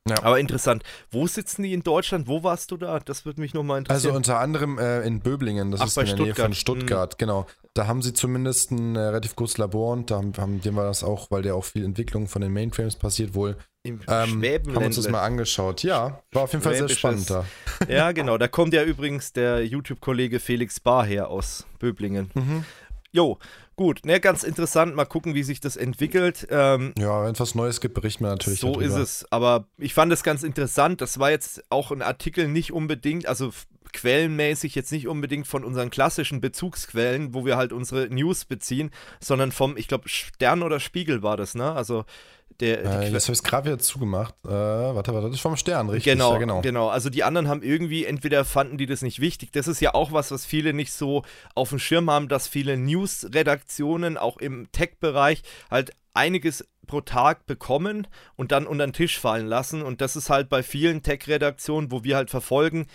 Ja. 0.09 0.23
Aber 0.23 0.39
interessant. 0.39 0.83
Wo 1.11 1.27
sitzen 1.27 1.61
die 1.63 1.73
in 1.73 1.83
Deutschland? 1.83 2.27
Wo 2.27 2.41
warst 2.41 2.71
du 2.71 2.77
da? 2.77 2.99
Das 2.99 3.25
würde 3.25 3.39
mich 3.41 3.53
nochmal 3.53 3.79
interessieren. 3.79 4.15
Also 4.15 4.17
unter 4.17 4.39
anderem 4.39 4.79
äh, 4.79 5.01
in 5.01 5.19
Böblingen, 5.19 5.69
das 5.69 5.81
Ach, 5.81 5.87
ist 5.87 5.97
in 5.97 6.05
der 6.05 6.07
Stuttgart. 6.07 6.37
Nähe 6.37 6.45
von 6.45 6.53
Stuttgart, 6.53 7.13
mhm. 7.13 7.17
genau. 7.17 7.47
Da 7.77 7.85
haben 7.85 8.01
sie 8.01 8.11
zumindest 8.11 8.71
ein 8.71 8.95
äh, 8.95 8.99
relativ 8.99 9.35
großes 9.35 9.59
Labor 9.59 9.93
und 9.93 10.09
da 10.09 10.15
haben, 10.15 10.33
haben 10.35 10.61
dem 10.61 10.75
war 10.75 10.85
das 10.85 11.03
auch, 11.03 11.29
weil 11.29 11.43
der 11.43 11.55
auch 11.55 11.63
viel 11.63 11.85
Entwicklung 11.85 12.27
von 12.27 12.41
den 12.41 12.51
Mainframes 12.51 12.95
passiert, 12.95 13.35
wohl 13.35 13.55
im 13.83 13.99
ähm, 14.07 14.43
Haben 14.75 14.85
uns 14.85 14.95
das 14.95 15.09
mal 15.09 15.21
angeschaut. 15.21 15.83
Ja, 15.83 16.23
war 16.31 16.43
auf 16.43 16.51
jeden 16.53 16.63
Fall 16.63 16.75
sehr 16.75 16.89
spannend 16.89 17.29
da. 17.29 17.45
Ja, 17.87 18.11
genau. 18.13 18.37
Da 18.39 18.47
kommt 18.47 18.73
ja 18.73 18.83
übrigens 18.83 19.31
der 19.31 19.63
YouTube-Kollege 19.63 20.39
Felix 20.39 20.79
Bar 20.79 21.05
her 21.05 21.29
aus 21.29 21.67
Böblingen. 21.77 22.31
Mhm. 22.33 22.65
Jo, 23.11 23.37
gut, 23.75 24.05
ne, 24.05 24.19
ganz 24.19 24.43
interessant. 24.43 24.95
Mal 24.95 25.05
gucken, 25.05 25.35
wie 25.35 25.43
sich 25.43 25.59
das 25.59 25.77
entwickelt. 25.77 26.47
Ähm, 26.49 26.93
ja, 26.97 27.23
wenn 27.23 27.33
es 27.33 27.39
was 27.39 27.53
Neues 27.53 27.79
gibt, 27.79 27.93
berichten 27.93 28.23
wir 28.23 28.29
natürlich. 28.31 28.59
So 28.59 28.73
darüber. 28.73 28.85
ist 28.85 28.95
es. 28.95 29.31
Aber 29.31 29.67
ich 29.77 29.93
fand 29.93 30.11
es 30.11 30.23
ganz 30.23 30.43
interessant. 30.43 30.99
Das 30.99 31.19
war 31.19 31.29
jetzt 31.29 31.63
auch 31.69 31.91
ein 31.91 32.01
Artikel 32.01 32.47
nicht 32.47 32.73
unbedingt, 32.73 33.27
also 33.27 33.51
quellenmäßig 33.93 34.75
jetzt 34.75 34.91
nicht 34.91 35.07
unbedingt 35.07 35.47
von 35.47 35.63
unseren 35.63 35.89
klassischen 35.89 36.41
Bezugsquellen, 36.41 37.33
wo 37.33 37.45
wir 37.45 37.57
halt 37.57 37.73
unsere 37.73 38.07
News 38.07 38.45
beziehen, 38.45 38.91
sondern 39.19 39.51
vom, 39.51 39.77
ich 39.77 39.87
glaube, 39.87 40.09
Stern 40.09 40.63
oder 40.63 40.79
Spiegel 40.79 41.23
war 41.23 41.37
das, 41.37 41.55
ne? 41.55 41.71
Also 41.71 42.05
der, 42.59 42.83
äh, 42.83 43.11
das 43.11 43.25
habe 43.27 43.33
ich 43.33 43.43
gerade 43.43 43.67
wieder 43.67 43.79
zugemacht. 43.79 44.33
Äh, 44.43 44.49
warte, 44.49 45.13
warte, 45.13 45.27
das 45.27 45.35
ist 45.35 45.41
vom 45.41 45.57
Stern, 45.57 45.89
richtig? 45.89 46.13
Genau, 46.13 46.33
ja, 46.33 46.39
genau, 46.39 46.61
genau. 46.61 46.87
Also 46.89 47.09
die 47.09 47.23
anderen 47.23 47.47
haben 47.47 47.61
irgendwie, 47.61 48.05
entweder 48.05 48.45
fanden 48.45 48.77
die 48.77 48.87
das 48.87 49.01
nicht 49.01 49.19
wichtig. 49.19 49.51
Das 49.51 49.67
ist 49.67 49.79
ja 49.79 49.93
auch 49.93 50.11
was, 50.11 50.31
was 50.31 50.45
viele 50.45 50.73
nicht 50.73 50.91
so 50.91 51.23
auf 51.53 51.69
dem 51.69 51.79
Schirm 51.79 52.09
haben, 52.09 52.27
dass 52.27 52.47
viele 52.47 52.77
News-Redaktionen 52.77 54.17
auch 54.17 54.37
im 54.37 54.71
Tech-Bereich 54.71 55.43
halt 55.69 55.91
einiges 56.13 56.65
pro 56.87 57.01
Tag 57.01 57.45
bekommen 57.45 58.07
und 58.35 58.51
dann 58.51 58.65
unter 58.65 58.87
den 58.87 58.93
Tisch 58.93 59.19
fallen 59.19 59.45
lassen. 59.45 59.83
Und 59.83 60.01
das 60.01 60.15
ist 60.15 60.31
halt 60.31 60.49
bei 60.49 60.63
vielen 60.63 61.03
Tech-Redaktionen, 61.03 61.91
wo 61.91 62.03
wir 62.03 62.15
halt 62.15 62.31
verfolgen 62.31 62.87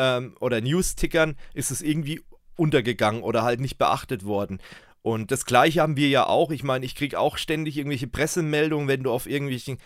ähm, 0.00 0.34
oder 0.40 0.62
News-Tickern, 0.62 1.36
ist 1.52 1.70
es 1.70 1.82
irgendwie 1.82 2.22
untergegangen 2.56 3.22
oder 3.22 3.42
halt 3.42 3.60
nicht 3.60 3.76
beachtet 3.76 4.24
worden. 4.24 4.60
Und 5.02 5.30
das 5.30 5.44
gleiche 5.44 5.82
haben 5.82 5.96
wir 5.96 6.08
ja 6.08 6.26
auch. 6.26 6.50
Ich 6.50 6.62
meine, 6.62 6.84
ich 6.84 6.94
kriege 6.94 7.18
auch 7.18 7.36
ständig 7.36 7.76
irgendwelche 7.76 8.06
Pressemeldungen, 8.06 8.88
wenn 8.88 9.02
du 9.02 9.10
auf 9.10 9.26
irgendwelchen, 9.26 9.78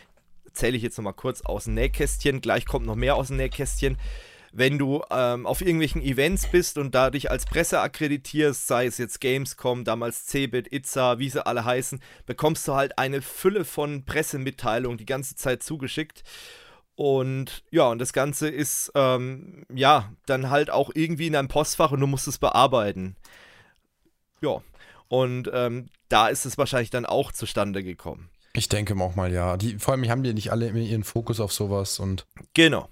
zähle 0.53 0.77
ich 0.77 0.83
jetzt 0.83 0.97
nochmal 0.97 1.15
kurz 1.15 1.43
aus 1.43 1.65
dem 1.65 1.75
Nähkästchen, 1.75 2.41
gleich 2.41 2.65
kommt 2.65 2.87
noch 2.87 2.97
mehr 2.97 3.17
aus 3.17 3.29
dem 3.29 3.37
Nähkästchen. 3.37 3.97
Wenn 4.57 4.79
du 4.79 5.03
ähm, 5.11 5.47
auf 5.47 5.63
irgendwelchen 5.63 6.01
Events 6.01 6.47
bist 6.47 6.79
und 6.79 6.95
da 6.95 7.11
dich 7.11 7.29
als 7.29 7.45
Presse 7.45 7.81
akkreditierst, 7.81 8.69
sei 8.69 8.87
es 8.87 8.99
jetzt 8.99 9.21
Gamescom, 9.21 9.83
damals 9.83 10.27
Cebit, 10.27 10.73
Itza, 10.73 11.19
wie 11.19 11.29
sie 11.29 11.45
alle 11.45 11.65
heißen, 11.65 12.01
bekommst 12.25 12.69
du 12.69 12.75
halt 12.75 12.97
eine 12.97 13.21
Fülle 13.21 13.65
von 13.65 14.05
Pressemitteilungen 14.05 14.97
die 14.97 15.07
ganze 15.07 15.35
Zeit 15.35 15.65
zugeschickt. 15.65 16.23
Und 16.97 17.65
ja, 17.71 17.89
und 17.89 17.99
das 17.99 18.13
Ganze 18.13 18.49
ist 18.49 18.93
ähm, 18.95 19.65
ja 19.73 20.13
dann 20.27 20.51
halt 20.51 20.71
auch 20.71 20.91
irgendwie 20.95 21.27
in 21.27 21.33
deinem 21.33 21.49
Postfach 21.49 21.91
und 21.91 22.01
du 22.01 22.07
musst 22.07 22.29
es 22.29 22.39
bearbeiten. 22.39 23.17
Ja, 24.41 24.63
und 25.09 25.51
ähm, 25.53 25.89
da 26.09 26.29
ist 26.29 26.45
es 26.45 26.57
wahrscheinlich 26.59 26.91
dann 26.91 27.07
auch 27.07 27.33
zustande 27.33 27.83
gekommen. 27.83 28.31
Ich 28.53 28.69
denke 28.69 28.95
auch 29.01 29.17
mal, 29.17 29.33
ja. 29.33 29.57
Die, 29.57 29.79
vor 29.81 29.95
allem 29.95 30.09
haben 30.09 30.23
die 30.23 30.33
nicht 30.33 30.53
alle 30.53 30.71
ihren 30.71 31.03
Fokus 31.03 31.41
auf 31.41 31.53
sowas 31.53 31.99
und. 31.99 32.27
Genau. 32.55 32.89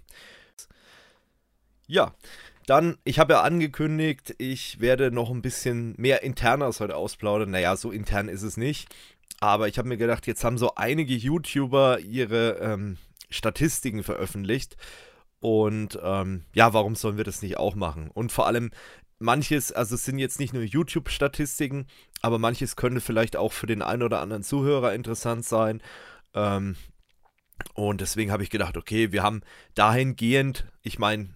Ja, 1.87 2.13
dann, 2.67 2.97
ich 3.05 3.19
habe 3.19 3.35
ja 3.35 3.43
angekündigt, 3.43 4.35
ich 4.39 4.81
werde 4.81 5.13
noch 5.13 5.31
ein 5.31 5.43
bisschen 5.43 5.95
mehr 5.99 6.23
Internas 6.23 6.81
heute 6.81 6.97
ausplaudern. 6.97 7.51
Naja, 7.51 7.77
so 7.77 7.93
intern 7.93 8.29
ist 8.29 8.43
es 8.43 8.57
nicht. 8.57 8.89
aber 9.43 9.67
ich 9.67 9.77
habe 9.79 9.89
mir 9.89 9.97
gedacht, 9.97 10.27
jetzt 10.29 10.45
haben 10.45 10.57
so 10.57 10.77
einige 10.77 11.15
YouTuber 11.15 11.99
ihre 11.99 12.59
ähm, 12.61 12.97
Statistiken 13.33 14.03
veröffentlicht. 14.03 14.77
Und 15.41 15.99
ähm, 16.03 16.45
ja, 16.55 16.73
warum 16.73 16.95
sollen 16.95 17.17
wir 17.17 17.25
das 17.25 17.43
nicht 17.43 17.57
auch 17.57 17.75
machen? 17.75 18.11
Und 18.13 18.31
vor 18.31 18.47
allem, 18.47 18.71
manches, 19.19 19.73
also 19.73 19.95
es 19.95 20.05
sind 20.05 20.19
jetzt 20.19 20.39
nicht 20.39 20.53
nur 20.53 20.63
YouTube-Statistiken, 20.63 21.87
aber 22.21 22.39
manches 22.39 22.77
könnte 22.77 23.01
vielleicht 23.01 23.37
auch 23.37 23.53
für 23.53 23.67
den 23.67 23.83
einen 23.83 24.03
oder 24.03 24.21
anderen 24.21 24.43
Zuhörer 24.43 24.95
interessant 24.95 25.45
sein. 25.45 25.83
Ähm, 26.35 26.77
und 27.75 28.01
deswegen 28.01 28.31
habe 28.31 28.43
ich 28.43 28.51
gedacht, 28.51 28.77
okay, 28.77 29.13
wir 29.13 29.23
haben 29.23 29.43
dahingehend, 29.75 30.67
ich 30.83 30.99
meine, 30.99 31.31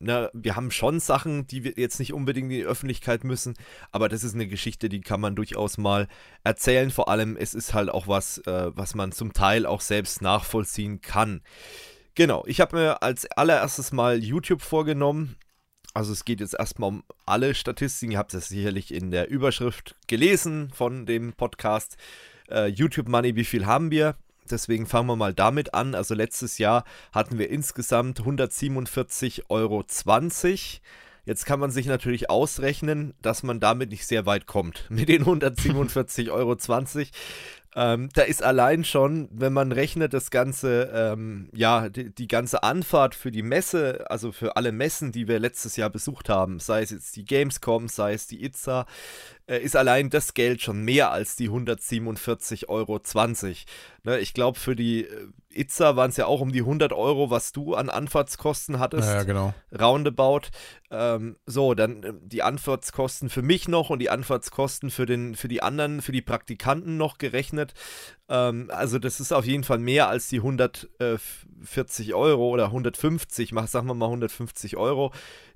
ne, 0.00 0.30
wir 0.32 0.56
haben 0.56 0.70
schon 0.70 0.98
Sachen, 0.98 1.46
die 1.46 1.62
wir 1.62 1.74
jetzt 1.76 2.00
nicht 2.00 2.12
unbedingt 2.12 2.50
in 2.50 2.58
die 2.58 2.64
Öffentlichkeit 2.64 3.22
müssen, 3.22 3.54
aber 3.92 4.08
das 4.08 4.24
ist 4.24 4.34
eine 4.34 4.48
Geschichte, 4.48 4.88
die 4.88 5.00
kann 5.00 5.20
man 5.20 5.36
durchaus 5.36 5.78
mal 5.78 6.08
erzählen. 6.42 6.90
Vor 6.90 7.08
allem, 7.08 7.36
es 7.36 7.54
ist 7.54 7.74
halt 7.74 7.90
auch 7.90 8.08
was, 8.08 8.38
äh, 8.38 8.70
was 8.74 8.94
man 8.94 9.12
zum 9.12 9.32
Teil 9.32 9.66
auch 9.66 9.80
selbst 9.80 10.22
nachvollziehen 10.22 11.00
kann. 11.00 11.42
Genau, 12.14 12.44
ich 12.46 12.60
habe 12.60 12.76
mir 12.76 13.02
als 13.02 13.26
allererstes 13.26 13.92
mal 13.92 14.22
YouTube 14.22 14.62
vorgenommen. 14.62 15.36
Also 15.94 16.12
es 16.12 16.24
geht 16.24 16.40
jetzt 16.40 16.54
erstmal 16.54 16.88
um 16.88 17.04
alle 17.26 17.54
Statistiken. 17.54 18.12
Ihr 18.12 18.18
habt 18.18 18.34
es 18.34 18.48
sicherlich 18.48 18.92
in 18.92 19.10
der 19.10 19.28
Überschrift 19.28 19.96
gelesen 20.06 20.70
von 20.72 21.06
dem 21.06 21.32
Podcast. 21.32 21.96
Äh, 22.48 22.66
YouTube 22.66 23.08
Money, 23.08 23.36
wie 23.36 23.44
viel 23.44 23.66
haben 23.66 23.90
wir? 23.90 24.16
Deswegen 24.50 24.86
fangen 24.86 25.08
wir 25.08 25.16
mal 25.16 25.34
damit 25.34 25.74
an. 25.74 25.94
Also 25.94 26.14
letztes 26.14 26.58
Jahr 26.58 26.84
hatten 27.12 27.38
wir 27.38 27.50
insgesamt 27.50 28.20
147,20 28.20 29.42
Euro. 29.48 29.84
Jetzt 31.24 31.44
kann 31.46 31.60
man 31.60 31.70
sich 31.70 31.86
natürlich 31.86 32.30
ausrechnen, 32.30 33.14
dass 33.22 33.42
man 33.42 33.60
damit 33.60 33.90
nicht 33.90 34.06
sehr 34.06 34.26
weit 34.26 34.46
kommt. 34.46 34.86
Mit 34.90 35.08
den 35.08 35.24
147,20 35.24 36.30
Euro. 36.30 36.56
Ähm, 37.76 38.08
da 38.14 38.22
ist 38.22 38.42
allein 38.42 38.82
schon, 38.82 39.28
wenn 39.30 39.52
man 39.52 39.70
rechnet, 39.70 40.12
das 40.12 40.32
ganze, 40.32 40.90
ähm, 40.92 41.48
ja, 41.54 41.88
die, 41.88 42.12
die, 42.12 42.26
ganze 42.26 42.64
Anfahrt 42.64 43.14
für 43.14 43.30
die 43.30 43.44
Messe, 43.44 44.10
also 44.10 44.32
für 44.32 44.56
alle 44.56 44.72
Messen, 44.72 45.12
die 45.12 45.28
wir 45.28 45.38
letztes 45.38 45.76
Jahr 45.76 45.88
besucht 45.88 46.28
haben, 46.28 46.58
sei 46.58 46.82
es 46.82 46.90
jetzt 46.90 47.14
die 47.14 47.24
Gamescom, 47.24 47.86
sei 47.86 48.14
es 48.14 48.26
die 48.26 48.44
ITSA, 48.44 48.80
äh, 48.80 48.86
ist 49.58 49.76
allein 49.76 50.10
das 50.10 50.34
Geld 50.34 50.62
schon 50.62 50.82
mehr 50.82 51.10
als 51.10 51.36
die 51.36 51.50
147,20 51.50 52.68
Euro. 52.68 53.00
Ne, 54.04 54.18
ich 54.18 54.32
glaube, 54.32 54.58
für 54.58 54.76
die 54.76 55.04
äh, 55.04 55.28
Itza 55.52 55.96
waren 55.96 56.10
es 56.10 56.16
ja 56.16 56.26
auch 56.26 56.40
um 56.40 56.52
die 56.52 56.60
100 56.60 56.92
Euro, 56.92 57.30
was 57.30 57.52
du 57.52 57.74
an 57.74 57.90
Anfahrtskosten 57.90 58.78
hattest. 58.78 59.08
Ja, 59.08 59.24
genau. 59.24 59.52
Roundabout. 59.78 60.48
Ähm, 60.90 61.36
so, 61.46 61.74
dann 61.74 62.02
äh, 62.02 62.12
die 62.22 62.42
Anfahrtskosten 62.42 63.28
für 63.28 63.42
mich 63.42 63.66
noch 63.66 63.90
und 63.90 63.98
die 63.98 64.08
Anfahrtskosten 64.08 64.90
für, 64.90 65.06
den, 65.06 65.34
für 65.34 65.48
die 65.48 65.62
anderen, 65.62 66.00
für 66.00 66.12
die 66.12 66.22
Praktikanten 66.22 66.96
noch 66.96 67.18
gerechnet. 67.18 67.74
Ähm, 68.28 68.70
also, 68.72 68.98
das 68.98 69.18
ist 69.18 69.32
auf 69.32 69.44
jeden 69.44 69.64
Fall 69.64 69.78
mehr 69.78 70.08
als 70.08 70.28
die 70.28 70.38
140 70.38 72.14
Euro 72.14 72.48
oder 72.48 72.66
150, 72.66 73.52
mach, 73.52 73.66
sagen 73.66 73.88
wir 73.88 73.94
mal 73.94 74.06
150 74.06 74.76
Euro. 74.76 75.12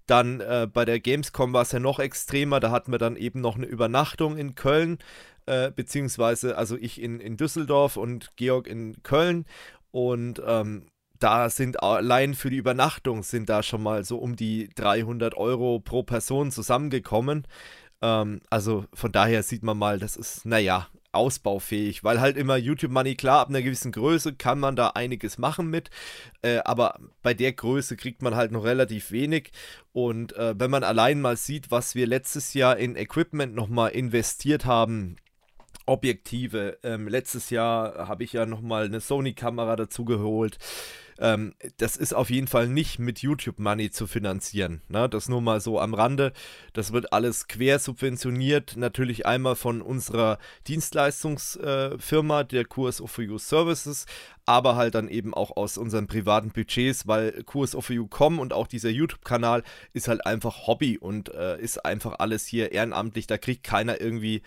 Dann 0.07 0.41
äh, 0.41 0.69
bei 0.71 0.85
der 0.85 1.01
Gamescom 1.01 1.53
war 1.53 1.63
es 1.63 1.73
ja 1.73 1.81
noch 1.81 1.99
extremer. 1.99 2.61
Da 2.61 2.71
hatten 2.71 2.93
wir 2.93 2.99
dann 2.99 3.17
eben 3.17 3.41
noch 3.41 3.57
eine 3.57 3.67
Übernachtung 3.67 4.37
in 4.37 4.55
Köln 4.55 4.99
äh, 5.47 5.71
beziehungsweise 5.71 6.57
also 6.57 6.77
ich 6.77 7.01
in, 7.01 7.21
in 7.21 7.37
Düsseldorf 7.37 7.97
und 7.97 8.37
Georg 8.37 8.67
in 8.67 9.03
Köln. 9.03 9.45
Und 9.91 10.43
ähm, 10.47 10.87
da 11.19 11.49
sind 11.49 11.83
allein 11.83 12.35
für 12.35 12.51
die 12.51 12.57
Übernachtung 12.57 13.23
sind 13.23 13.49
da 13.49 13.63
schon 13.63 13.83
mal 13.83 14.05
so 14.05 14.19
um 14.19 14.37
die 14.37 14.69
300 14.75 15.37
Euro 15.37 15.81
pro 15.81 16.03
Person 16.03 16.51
zusammengekommen. 16.51 17.47
Ähm, 18.03 18.41
also 18.51 18.87
von 18.93 19.13
daher 19.13 19.43
sieht 19.43 19.63
man 19.63 19.79
mal, 19.79 19.99
das 19.99 20.17
ist, 20.17 20.45
naja, 20.45 20.89
ausbaufähig, 21.15 22.05
weil 22.05 22.21
halt 22.21 22.37
immer 22.37 22.57
YouTube 22.57 22.93
Money, 22.93 23.15
klar, 23.15 23.41
ab 23.41 23.49
einer 23.49 23.63
gewissen 23.63 23.93
Größe 23.93 24.35
kann 24.35 24.59
man 24.59 24.77
da 24.77 24.89
einiges 24.89 25.39
machen 25.39 25.69
mit, 25.69 25.91
äh, 26.43 26.59
aber 26.65 26.99
bei 27.23 27.35
der 27.35 27.53
Größe 27.53 27.97
kriegt 27.97 28.23
man 28.23 28.35
halt 28.35 28.53
noch 28.53 28.65
relativ 28.65 29.11
wenig 29.11 29.53
und 29.93 30.37
äh, 30.37 30.55
wenn 30.59 30.71
man 30.71 30.85
allein 30.85 31.21
mal 31.21 31.37
sieht, 31.37 31.71
was 31.71 31.95
wir 31.95 32.07
letztes 32.07 32.55
Jahr 32.55 32.77
in 32.77 32.97
Equipment 32.97 33.55
nochmal 33.55 33.91
investiert 33.91 34.65
haben, 34.65 35.17
Objektive. 35.87 36.79
Ähm, 36.83 37.09
letztes 37.09 37.51
Jahr 37.51 38.09
habe 38.09 38.25
ich 38.25 38.33
ja 38.33 38.47
nochmal 38.47 38.87
eine 38.87 39.01
Sony-Kamera 39.01 39.77
dazu 39.77 40.05
geholt. 40.05 40.59
Ähm, 41.19 41.55
das 41.77 41.97
ist 41.97 42.15
auf 42.15 42.31
jeden 42.31 42.49
Fall 42.49 42.69
nicht 42.69 42.99
mit 42.99 43.21
YouTube 43.21 43.59
Money 43.59 43.91
zu 43.91 44.07
finanzieren. 44.07 44.83
Ne? 44.89 45.09
Das 45.09 45.29
nur 45.29 45.41
mal 45.41 45.61
so 45.61 45.81
am 45.81 45.95
Rande. 45.95 46.33
Das 46.73 46.93
wird 46.93 47.13
alles 47.13 47.49
quer 47.49 47.79
subventioniert. 47.79 48.77
Natürlich 48.77 49.27
einmal 49.27 49.57
von 49.57 49.83
unserer 49.83 50.39
Dienstleistungsfirma, 50.67 52.41
äh, 52.41 52.45
der 52.45 52.65
QSO 52.65 53.07
for 53.07 53.25
You 53.25 53.39
Services, 53.39 54.07
aber 54.47 54.77
halt 54.77 54.95
dann 54.95 55.09
eben 55.09 55.35
auch 55.35 55.57
aus 55.57 55.79
unseren 55.79 56.07
privaten 56.07 56.51
Budgets, 56.51 57.07
weil 57.07 57.45
QSO 57.45 57.81
for 57.81 57.95
You.com 57.95 58.39
und 58.39 58.53
auch 58.53 58.67
dieser 58.67 58.91
YouTube-Kanal 58.91 59.63
ist 59.93 60.09
halt 60.09 60.27
einfach 60.27 60.67
Hobby 60.67 60.99
und 60.99 61.33
äh, 61.33 61.61
ist 61.61 61.85
einfach 61.85 62.19
alles 62.19 62.47
hier 62.47 62.73
ehrenamtlich. 62.73 63.27
Da 63.27 63.39
kriegt 63.39 63.63
keiner 63.63 64.01
irgendwie 64.01 64.43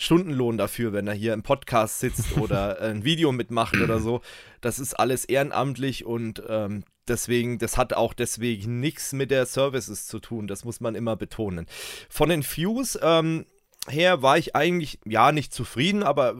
Stundenlohn 0.00 0.56
dafür, 0.56 0.94
wenn 0.94 1.06
er 1.06 1.12
hier 1.12 1.34
im 1.34 1.42
Podcast 1.42 2.00
sitzt 2.00 2.34
oder 2.38 2.80
ein 2.80 3.04
Video 3.04 3.32
mitmacht 3.32 3.76
oder 3.76 4.00
so. 4.00 4.22
Das 4.62 4.78
ist 4.78 4.94
alles 4.94 5.26
ehrenamtlich 5.26 6.06
und 6.06 6.42
ähm, 6.48 6.84
deswegen, 7.06 7.58
das 7.58 7.76
hat 7.76 7.92
auch 7.92 8.14
deswegen 8.14 8.80
nichts 8.80 9.12
mit 9.12 9.30
der 9.30 9.44
Services 9.44 10.06
zu 10.06 10.18
tun. 10.18 10.46
Das 10.46 10.64
muss 10.64 10.80
man 10.80 10.94
immer 10.94 11.16
betonen. 11.16 11.66
Von 12.08 12.30
den 12.30 12.42
Views, 12.42 12.98
ähm, 13.02 13.44
her 13.88 14.22
war 14.22 14.38
ich 14.38 14.56
eigentlich, 14.56 15.00
ja, 15.04 15.32
nicht 15.32 15.52
zufrieden, 15.52 16.02
aber 16.02 16.34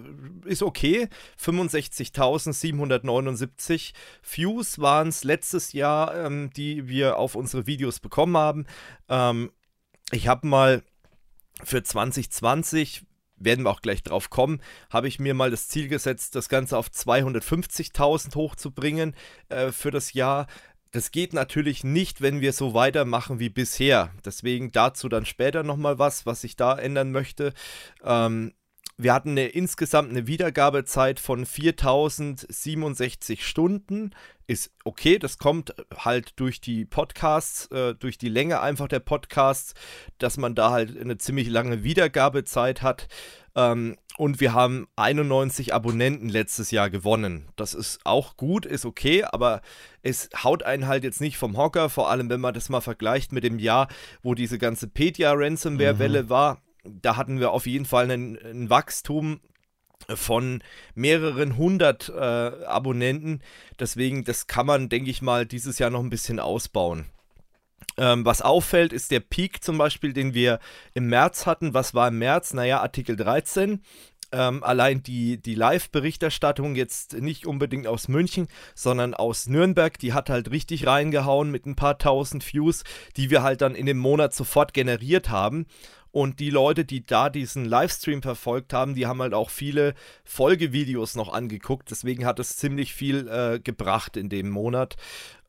ist 0.46 0.62
okay. 0.62 1.10
65.779 1.38 3.92
Views 4.22 4.78
waren 4.78 5.08
es 5.08 5.22
letztes 5.22 5.74
Jahr, 5.74 6.16
ähm, 6.16 6.48
die 6.56 6.88
wir 6.88 7.18
auf 7.18 7.34
unsere 7.34 7.66
Videos 7.66 8.00
bekommen 8.00 8.38
haben. 8.38 8.64
Ähm, 9.10 9.50
ich 10.12 10.28
habe 10.28 10.46
mal 10.46 10.82
für 11.62 11.82
2020 11.82 13.02
werden 13.40 13.64
wir 13.64 13.70
auch 13.70 13.82
gleich 13.82 14.02
drauf 14.02 14.30
kommen, 14.30 14.60
habe 14.90 15.08
ich 15.08 15.18
mir 15.18 15.34
mal 15.34 15.50
das 15.50 15.68
Ziel 15.68 15.88
gesetzt, 15.88 16.36
das 16.36 16.48
Ganze 16.48 16.78
auf 16.78 16.88
250.000 16.88 18.34
hochzubringen 18.36 19.14
äh, 19.48 19.72
für 19.72 19.90
das 19.90 20.12
Jahr. 20.12 20.46
Das 20.92 21.10
geht 21.12 21.32
natürlich 21.32 21.84
nicht, 21.84 22.20
wenn 22.20 22.40
wir 22.40 22.52
so 22.52 22.74
weitermachen 22.74 23.38
wie 23.38 23.48
bisher. 23.48 24.12
Deswegen 24.24 24.72
dazu 24.72 25.08
dann 25.08 25.24
später 25.24 25.62
nochmal 25.62 25.98
was, 25.98 26.26
was 26.26 26.42
ich 26.44 26.56
da 26.56 26.76
ändern 26.76 27.12
möchte. 27.12 27.52
Ähm, 28.04 28.52
wir 29.02 29.14
hatten 29.14 29.30
eine, 29.30 29.48
insgesamt 29.48 30.10
eine 30.10 30.26
Wiedergabezeit 30.26 31.20
von 31.20 31.46
4067 31.46 33.46
Stunden. 33.46 34.10
Ist 34.46 34.72
okay, 34.84 35.18
das 35.18 35.38
kommt 35.38 35.74
halt 35.96 36.38
durch 36.40 36.60
die 36.60 36.84
Podcasts, 36.84 37.66
äh, 37.70 37.94
durch 37.94 38.18
die 38.18 38.28
Länge 38.28 38.60
einfach 38.60 38.88
der 38.88 39.00
Podcasts, 39.00 39.74
dass 40.18 40.36
man 40.36 40.54
da 40.54 40.70
halt 40.70 41.00
eine 41.00 41.18
ziemlich 41.18 41.48
lange 41.48 41.84
Wiedergabezeit 41.84 42.82
hat. 42.82 43.08
Ähm, 43.54 43.96
und 44.16 44.40
wir 44.40 44.52
haben 44.52 44.86
91 44.96 45.72
Abonnenten 45.72 46.28
letztes 46.28 46.70
Jahr 46.70 46.90
gewonnen. 46.90 47.48
Das 47.56 47.74
ist 47.74 48.00
auch 48.04 48.36
gut, 48.36 48.66
ist 48.66 48.84
okay, 48.84 49.24
aber 49.24 49.62
es 50.02 50.28
haut 50.44 50.62
einen 50.62 50.86
halt 50.86 51.04
jetzt 51.04 51.20
nicht 51.20 51.38
vom 51.38 51.56
Hocker, 51.56 51.88
vor 51.88 52.10
allem 52.10 52.28
wenn 52.28 52.40
man 52.40 52.54
das 52.54 52.68
mal 52.68 52.80
vergleicht 52.80 53.32
mit 53.32 53.44
dem 53.44 53.58
Jahr, 53.58 53.88
wo 54.22 54.34
diese 54.34 54.58
ganze 54.58 54.88
Pedia-Ransomware-Welle 54.88 56.24
mhm. 56.24 56.28
war 56.28 56.62
da 56.84 57.16
hatten 57.16 57.40
wir 57.40 57.50
auf 57.50 57.66
jeden 57.66 57.84
Fall 57.84 58.10
ein 58.10 58.70
Wachstum 58.70 59.40
von 60.08 60.62
mehreren 60.94 61.56
hundert 61.56 62.08
äh, 62.08 62.20
Abonnenten. 62.20 63.42
Deswegen, 63.78 64.24
das 64.24 64.46
kann 64.46 64.66
man, 64.66 64.88
denke 64.88 65.10
ich 65.10 65.22
mal, 65.22 65.46
dieses 65.46 65.78
Jahr 65.78 65.90
noch 65.90 66.00
ein 66.00 66.10
bisschen 66.10 66.40
ausbauen. 66.40 67.06
Ähm, 67.96 68.24
was 68.24 68.42
auffällt, 68.42 68.92
ist 68.92 69.10
der 69.10 69.20
Peak 69.20 69.62
zum 69.62 69.78
Beispiel, 69.78 70.12
den 70.12 70.34
wir 70.34 70.58
im 70.94 71.08
März 71.08 71.46
hatten. 71.46 71.74
Was 71.74 71.94
war 71.94 72.08
im 72.08 72.18
März? 72.18 72.54
Naja, 72.54 72.80
Artikel 72.80 73.16
13. 73.16 73.82
Ähm, 74.32 74.62
allein 74.62 75.02
die, 75.02 75.42
die 75.42 75.56
Live-Berichterstattung 75.56 76.76
jetzt 76.76 77.14
nicht 77.14 77.46
unbedingt 77.46 77.88
aus 77.88 78.06
München, 78.06 78.46
sondern 78.76 79.12
aus 79.12 79.48
Nürnberg, 79.48 79.98
die 79.98 80.12
hat 80.12 80.30
halt 80.30 80.52
richtig 80.52 80.86
reingehauen 80.86 81.50
mit 81.50 81.66
ein 81.66 81.74
paar 81.74 81.98
tausend 81.98 82.46
Views, 82.52 82.84
die 83.16 83.30
wir 83.30 83.42
halt 83.42 83.60
dann 83.60 83.74
in 83.74 83.86
dem 83.86 83.98
Monat 83.98 84.32
sofort 84.32 84.72
generiert 84.72 85.30
haben. 85.30 85.66
Und 86.12 86.40
die 86.40 86.50
Leute, 86.50 86.84
die 86.84 87.04
da 87.04 87.30
diesen 87.30 87.64
Livestream 87.64 88.22
verfolgt 88.22 88.72
haben, 88.72 88.94
die 88.94 89.06
haben 89.06 89.22
halt 89.22 89.34
auch 89.34 89.50
viele 89.50 89.94
Folgevideos 90.24 91.14
noch 91.14 91.32
angeguckt. 91.32 91.90
Deswegen 91.90 92.24
hat 92.26 92.38
es 92.40 92.56
ziemlich 92.56 92.94
viel 92.94 93.28
äh, 93.28 93.60
gebracht 93.60 94.16
in 94.16 94.28
dem 94.28 94.50
Monat. 94.50 94.96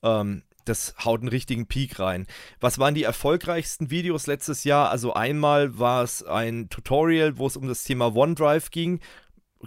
Ähm, 0.04 0.44
das 0.66 0.94
haut 1.04 1.22
einen 1.22 1.30
richtigen 1.30 1.66
Peak 1.66 2.00
rein. 2.00 2.28
Was 2.60 2.78
waren 2.78 2.94
die 2.94 3.04
erfolgreichsten 3.04 3.90
Videos 3.90 4.28
letztes 4.28 4.64
Jahr? 4.64 4.90
Also 4.92 5.14
einmal 5.14 5.80
war 5.80 6.04
es 6.04 6.24
ein 6.24 6.70
Tutorial, 6.70 7.38
wo 7.38 7.48
es 7.48 7.58
um 7.58 7.68
das 7.68 7.84
Thema 7.84 8.16
OneDrive 8.16 8.70
ging. 8.70 9.00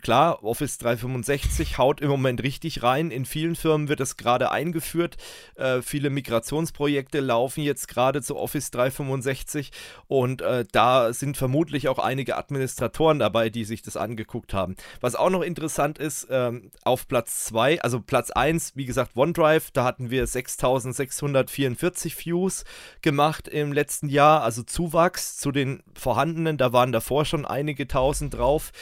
Klar, 0.03 0.43
Office 0.43 0.79
365 0.79 1.79
haut 1.79 2.01
im 2.01 2.09
Moment 2.09 2.43
richtig 2.43 2.83
rein. 2.83 3.11
In 3.11 3.25
vielen 3.25 3.57
Firmen 3.57 3.89
wird 3.89 4.01
es 4.01 4.17
gerade 4.17 4.51
eingeführt. 4.51 5.17
Äh, 5.57 5.83
viele 5.83 6.11
Migrationsprojekte 6.11 7.21
laufen 7.21 7.63
jetzt 7.63 7.89
gerade 7.89 8.23
zu 8.23 8.37
Office 8.37 8.71
365 8.71 9.73
und 10.07 10.43
äh, 10.43 10.65
da 10.73 11.13
sind 11.13 11.37
vermutlich 11.37 11.89
auch 11.89 11.99
einige 11.99 12.37
Administratoren 12.37 13.19
dabei, 13.19 13.51
die 13.51 13.65
sich 13.65 13.83
das 13.83 13.97
angeguckt 13.97 14.55
haben. 14.55 14.77
Was 15.01 15.15
auch 15.15 15.31
noch 15.31 15.43
interessant 15.43 15.99
ist, 15.99 16.27
ähm, 16.31 16.71
auf 16.85 17.09
Platz 17.09 17.45
2, 17.47 17.81
also 17.83 18.01
Platz 18.01 18.31
1, 18.31 18.73
wie 18.77 18.87
gesagt, 18.87 19.17
OneDrive, 19.17 19.71
da 19.71 19.85
hatten 19.85 20.11
wir 20.11 20.27
6644 20.27 22.17
Views 22.25 22.65
gemacht 23.03 23.49
im 23.49 23.73
letzten 23.73 24.09
Jahr, 24.09 24.43
also 24.43 24.63
Zuwachs 24.63 25.37
zu 25.39 25.53
den 25.53 25.83
vorhandenen, 25.95 26.57
da 26.57 26.73
waren 26.73 26.93
davor 26.93 27.25
schon 27.25 27.45
einige 27.45 27.87
tausend 27.87 28.35
drauf. 28.35 28.73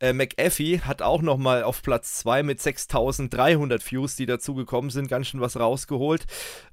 Äh, 0.00 0.12
McAfee 0.12 0.80
hat 0.80 1.02
auch 1.02 1.22
nochmal 1.22 1.64
auf 1.64 1.82
Platz 1.82 2.14
2 2.18 2.44
mit 2.44 2.62
6300 2.62 3.90
Views, 3.90 4.14
die 4.14 4.26
dazugekommen 4.26 4.90
sind, 4.90 5.08
ganz 5.08 5.26
schön 5.26 5.40
was 5.40 5.58
rausgeholt. 5.58 6.26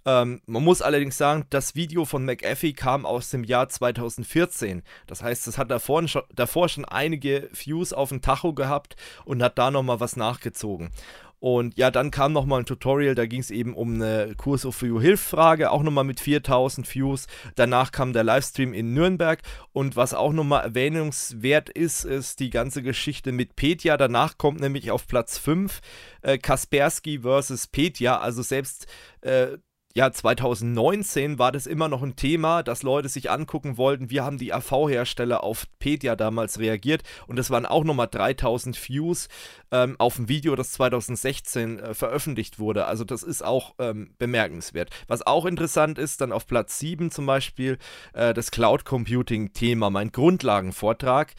Ähm, 0.05 0.41
man 0.46 0.63
muss 0.63 0.84
allerdings 0.84 1.17
sagen, 1.17 1.46
das 1.50 1.75
Video 1.75 2.05
von 2.05 2.24
McAfee 2.24 2.74
kam 2.74 3.05
aus 3.05 3.32
dem 3.32 3.44
Jahr 3.44 3.67
2014. 3.67 4.84
Das 5.08 5.24
heißt, 5.24 5.48
es 5.48 5.58
hat 5.58 5.72
davor 5.72 6.08
schon, 6.08 6.22
davor 6.34 6.70
schon 6.70 6.86
einige 6.86 7.50
Views 7.51 7.94
auf 7.94 8.10
dem 8.10 8.22
Tacho 8.22 8.53
gehabt 8.53 8.96
und 9.25 9.41
hat 9.41 9.58
da 9.58 9.72
nochmal 9.72 10.00
was 10.00 10.15
nachgezogen. 10.15 10.91
Und 11.39 11.77
ja, 11.77 11.92
dann 11.92 12.12
kam 12.12 12.34
nochmal 12.34 12.62
ein 12.62 12.65
Tutorial, 12.65 13.15
da 13.15 13.25
ging 13.25 13.42
es 13.42 13.51
eben 13.51 13.75
um 13.75 13.96
eine 13.96 14.34
Kurs 14.36 14.65
of 14.65 14.82
You 14.82 15.00
Hilf-Frage, 15.00 15.72
auch 15.72 15.84
nochmal 15.84 16.04
mit 16.04 16.20
4000 16.20 16.94
Views. 16.94 17.27
Danach 17.56 17.92
kam 17.92 18.13
der 18.13 18.24
Livestream 18.24 18.74
in 18.74 18.94
Nürnberg. 18.94 19.42
Und 19.72 19.96
was 19.96 20.13
auch 20.13 20.34
nochmal 20.34 20.63
erwähnungswert 20.63 21.70
ist, 21.70 22.06
ist 22.06 22.39
die 22.39 22.50
ganze 22.50 22.82
Geschichte 22.82 23.32
mit 23.32 23.56
Petja. 23.56 23.98
Danach 23.98 24.38
kommt 24.38 24.60
nämlich 24.60 24.92
auf 24.92 25.08
Platz 25.08 25.38
5 25.38 25.82
äh, 26.22 26.38
Kaspersky 26.38 27.20
versus 27.20 27.68
Petja. 27.68 28.20
Also 28.20 28.42
selbst 28.42 28.88
äh, 29.22 29.58
ja, 29.97 30.11
2019 30.11 31.39
war 31.39 31.53
das 31.53 31.65
immer 31.67 31.87
noch 31.87 32.03
ein 32.03 32.17
Thema, 32.17 32.63
dass 32.63 32.83
Leute 32.83 33.07
sich 33.07 33.31
angucken 33.31 33.77
wollten, 33.77 34.09
wie 34.09 34.19
haben 34.19 34.37
die 34.37 34.51
AV-Hersteller 34.51 35.41
auf 35.41 35.67
Pedia 35.79 36.17
damals 36.17 36.59
reagiert 36.59 37.03
und 37.27 37.37
das 37.37 37.49
waren 37.49 37.65
auch 37.65 37.85
nochmal 37.85 38.09
3000 38.11 38.77
Views 38.89 39.29
ähm, 39.71 39.95
auf 39.97 40.19
ein 40.19 40.27
Video, 40.27 40.57
das 40.57 40.73
2016 40.73 41.79
äh, 41.79 41.93
veröffentlicht 41.93 42.59
wurde. 42.59 42.87
Also 42.87 43.05
das 43.05 43.23
ist 43.23 43.41
auch 43.41 43.73
ähm, 43.79 44.13
bemerkenswert. 44.17 44.89
Was 45.07 45.25
auch 45.25 45.45
interessant 45.45 45.97
ist, 45.97 46.19
dann 46.19 46.33
auf 46.33 46.45
Platz 46.45 46.77
7 46.79 47.09
zum 47.09 47.25
Beispiel 47.25 47.77
äh, 48.11 48.33
das 48.33 48.51
Cloud 48.51 48.83
Computing-Thema, 48.83 49.89
mein 49.91 50.11
Grundlagenvortrag. 50.11 51.33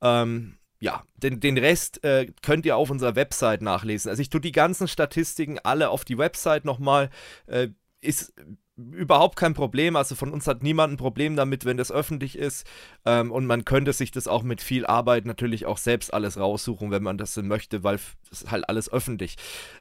Ähm, 0.00 0.58
ja, 0.78 1.02
den, 1.16 1.40
den 1.40 1.58
Rest 1.58 2.04
äh, 2.04 2.26
könnt 2.40 2.66
ihr 2.66 2.76
auf 2.76 2.90
unserer 2.90 3.16
Website 3.16 3.62
nachlesen. 3.62 4.10
Also 4.10 4.22
ich 4.22 4.30
tue 4.30 4.40
die 4.40 4.52
ganzen 4.52 4.86
Statistiken 4.86 5.58
alle 5.64 5.88
auf 5.88 6.04
die 6.04 6.18
Website 6.18 6.64
nochmal. 6.64 7.10
Äh, 7.46 7.70
ist 8.06 8.32
überhaupt 8.76 9.36
kein 9.36 9.54
Problem. 9.54 9.96
Also 9.96 10.14
von 10.14 10.32
uns 10.32 10.46
hat 10.46 10.62
niemand 10.62 10.94
ein 10.94 10.96
Problem 10.98 11.36
damit, 11.36 11.64
wenn 11.64 11.76
das 11.76 11.90
öffentlich 11.90 12.36
ist. 12.36 12.66
Ähm, 13.04 13.32
und 13.32 13.46
man 13.46 13.64
könnte 13.64 13.92
sich 13.92 14.10
das 14.10 14.28
auch 14.28 14.42
mit 14.42 14.60
viel 14.60 14.86
Arbeit 14.86 15.24
natürlich 15.24 15.66
auch 15.66 15.78
selbst 15.78 16.12
alles 16.12 16.38
raussuchen, 16.38 16.90
wenn 16.90 17.02
man 17.02 17.18
das 17.18 17.34
denn 17.34 17.48
möchte, 17.48 17.84
weil 17.84 17.98
es 18.30 18.50
halt 18.50 18.68
alles 18.68 18.92
öffentlich. 18.92 19.36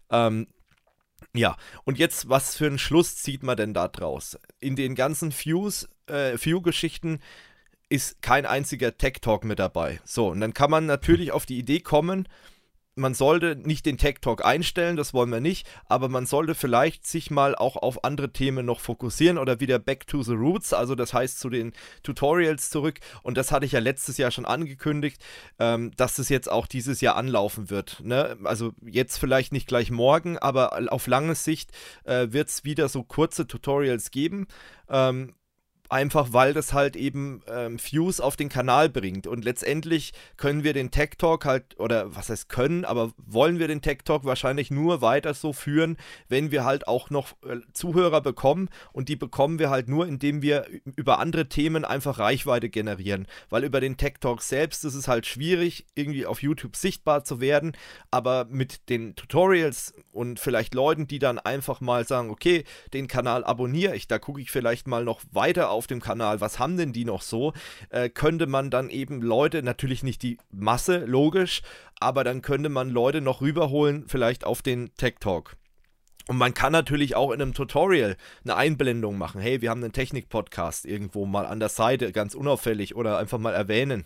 Ähm, 0.10 0.48
ja, 1.34 1.58
und 1.84 1.98
jetzt, 1.98 2.30
was 2.30 2.56
für 2.56 2.68
einen 2.68 2.80
Schluss 2.80 3.18
zieht 3.18 3.44
man 3.44 3.58
denn 3.58 3.74
da 3.74 3.90
draus? 3.90 4.38
In 4.60 4.76
den 4.76 4.96
ganzen 4.96 5.32
äh, 5.32 6.38
View-Geschichten 6.38 7.20
ist 7.90 8.22
kein 8.22 8.46
einziger 8.46 8.98
Tech-Talk 8.98 9.44
mit 9.44 9.60
dabei. 9.60 10.00
So, 10.06 10.30
und 10.30 10.40
dann 10.40 10.54
kann 10.54 10.72
man 10.72 10.86
natürlich 10.86 11.32
auf 11.32 11.46
die 11.46 11.60
Idee 11.60 11.82
kommen, 11.82 12.28
man 12.96 13.14
sollte 13.14 13.56
nicht 13.58 13.86
den 13.86 13.98
Tech 13.98 14.16
Talk 14.22 14.46
einstellen, 14.46 14.96
das 14.96 15.14
wollen 15.14 15.30
wir 15.30 15.42
nicht, 15.42 15.68
aber 15.88 16.08
man 16.10 16.26
sollte 16.26 16.56
vielleicht 16.56 17.06
sich 17.06 17.30
mal 17.30 17.56
auch 17.56 17.76
auf 17.76 18.04
andere 18.04 18.32
Themen 18.32 18.66
noch 18.66 18.80
fokussieren 18.80 19.38
oder 19.38 19.60
wieder 19.60 19.80
back 19.80 20.08
to 20.08 20.24
the 20.24 20.34
roots, 20.34 20.74
also 20.74 20.96
das 20.96 21.14
heißt 21.14 21.40
zu 21.40 21.50
den 21.50 21.74
Tutorials 22.04 22.70
zurück. 22.70 23.00
Und 23.22 23.38
das 23.38 23.52
hatte 23.52 23.66
ich 23.66 23.74
ja 23.74 23.80
letztes 23.80 24.18
Jahr 24.18 24.32
schon 24.32 24.46
angekündigt, 24.46 25.22
ähm, 25.60 25.92
dass 25.98 26.20
es 26.20 26.30
jetzt 26.30 26.50
auch 26.50 26.68
dieses 26.68 27.02
Jahr 27.02 27.18
anlaufen 27.18 27.70
wird. 27.70 28.02
Ne? 28.04 28.38
Also 28.44 28.74
jetzt 28.86 29.18
vielleicht 29.18 29.52
nicht 29.52 29.68
gleich 29.68 29.92
morgen, 29.92 30.38
aber 30.38 30.92
auf 30.92 31.08
lange 31.08 31.36
Sicht 31.36 31.72
äh, 32.06 32.28
wird 32.32 32.50
es 32.50 32.64
wieder 32.64 32.88
so 32.88 33.04
kurze 33.04 33.46
Tutorials 33.46 34.12
geben. 34.12 34.48
Ähm, 34.90 35.34
Einfach 35.90 36.34
weil 36.34 36.54
das 36.54 36.74
halt 36.74 36.96
eben 36.96 37.44
ähm, 37.48 37.78
Views 37.80 38.20
auf 38.20 38.36
den 38.36 38.50
Kanal 38.50 38.90
bringt. 38.90 39.28
Und 39.28 39.46
letztendlich 39.46 40.14
können 40.38 40.64
wir 40.64 40.74
den 40.74 40.92
Tech 40.92 41.12
Talk 41.18 41.46
halt, 41.46 41.80
oder 41.80 42.16
was 42.16 42.30
heißt 42.30 42.50
können, 42.50 42.86
aber 42.86 43.12
wollen 43.18 43.60
wir 43.60 43.68
den 43.68 43.82
Tech 43.82 44.00
Talk 44.04 44.26
wahrscheinlich 44.26 44.72
nur 44.72 45.02
weiter 45.02 45.34
so 45.34 45.54
führen, 45.54 45.98
wenn 46.28 46.52
wir 46.52 46.66
halt 46.66 46.88
auch 46.88 47.10
noch 47.10 47.34
äh, 47.44 47.58
Zuhörer 47.74 48.22
bekommen. 48.22 48.70
Und 48.94 49.10
die 49.10 49.16
bekommen 49.16 49.60
wir 49.60 49.70
halt 49.70 49.88
nur, 49.88 50.08
indem 50.08 50.42
wir 50.42 50.66
über 50.96 51.20
andere 51.20 51.48
Themen 51.48 51.86
einfach 51.86 52.18
Reichweite 52.18 52.70
generieren. 52.70 53.28
Weil 53.50 53.64
über 53.64 53.80
den 53.80 53.98
Tech 53.98 54.16
Talk 54.20 54.42
selbst 54.42 54.86
ist 54.86 54.96
es 54.96 55.08
halt 55.08 55.28
schwierig, 55.28 55.86
irgendwie 55.94 56.26
auf 56.26 56.42
YouTube 56.42 56.76
sichtbar 56.76 57.24
zu 57.24 57.42
werden. 57.42 57.74
Aber 58.10 58.46
mit 58.50 58.90
den 58.90 59.16
Tutorials 59.16 59.94
und 60.12 60.40
vielleicht 60.40 60.74
Leuten, 60.74 61.08
die 61.08 61.20
dann 61.20 61.38
einfach 61.38 61.82
mal 61.82 62.06
sagen, 62.08 62.30
okay, 62.30 62.64
den 62.94 63.08
Kanal 63.08 63.44
abonniere 63.44 63.96
ich, 63.96 64.08
da 64.08 64.18
gucke 64.18 64.42
ich 64.42 64.50
vielleicht 64.50 64.88
mal 64.88 65.04
noch 65.04 65.22
weiter 65.32 65.70
auf 65.70 65.75
dem 65.88 66.02
Kanal, 66.02 66.42
was 66.42 66.60
haben 66.60 66.78
denn 66.78 66.94
die 66.94 67.06
noch 67.06 67.22
so, 67.22 67.54
äh, 67.90 68.10
könnte 68.10 68.48
man 68.48 68.70
dann 68.70 68.90
eben 68.90 69.22
Leute, 69.22 69.64
natürlich 69.64 70.04
nicht 70.04 70.24
die 70.24 70.38
Masse, 70.52 71.06
logisch, 71.06 71.62
aber 72.00 72.24
dann 72.24 72.42
könnte 72.42 72.70
man 72.70 72.90
Leute 72.90 73.22
noch 73.22 73.42
rüberholen, 73.42 74.06
vielleicht 74.08 74.46
auf 74.46 74.62
den 74.62 74.94
Tech 74.96 75.16
Talk. 75.20 75.56
Und 76.28 76.38
man 76.38 76.54
kann 76.54 76.72
natürlich 76.72 77.16
auch 77.16 77.32
in 77.32 77.42
einem 77.42 77.54
Tutorial 77.54 78.18
eine 78.44 78.56
Einblendung 78.56 79.18
machen. 79.18 79.42
Hey, 79.42 79.62
wir 79.62 79.70
haben 79.70 79.84
einen 79.84 79.94
Technik-Podcast 79.94 80.86
irgendwo 80.86 81.26
mal 81.26 81.46
an 81.46 81.60
der 81.60 81.70
Seite, 81.70 82.12
ganz 82.12 82.34
unauffällig 82.34 82.96
oder 82.96 83.20
einfach 83.20 83.38
mal 83.38 83.54
erwähnen. 83.54 84.06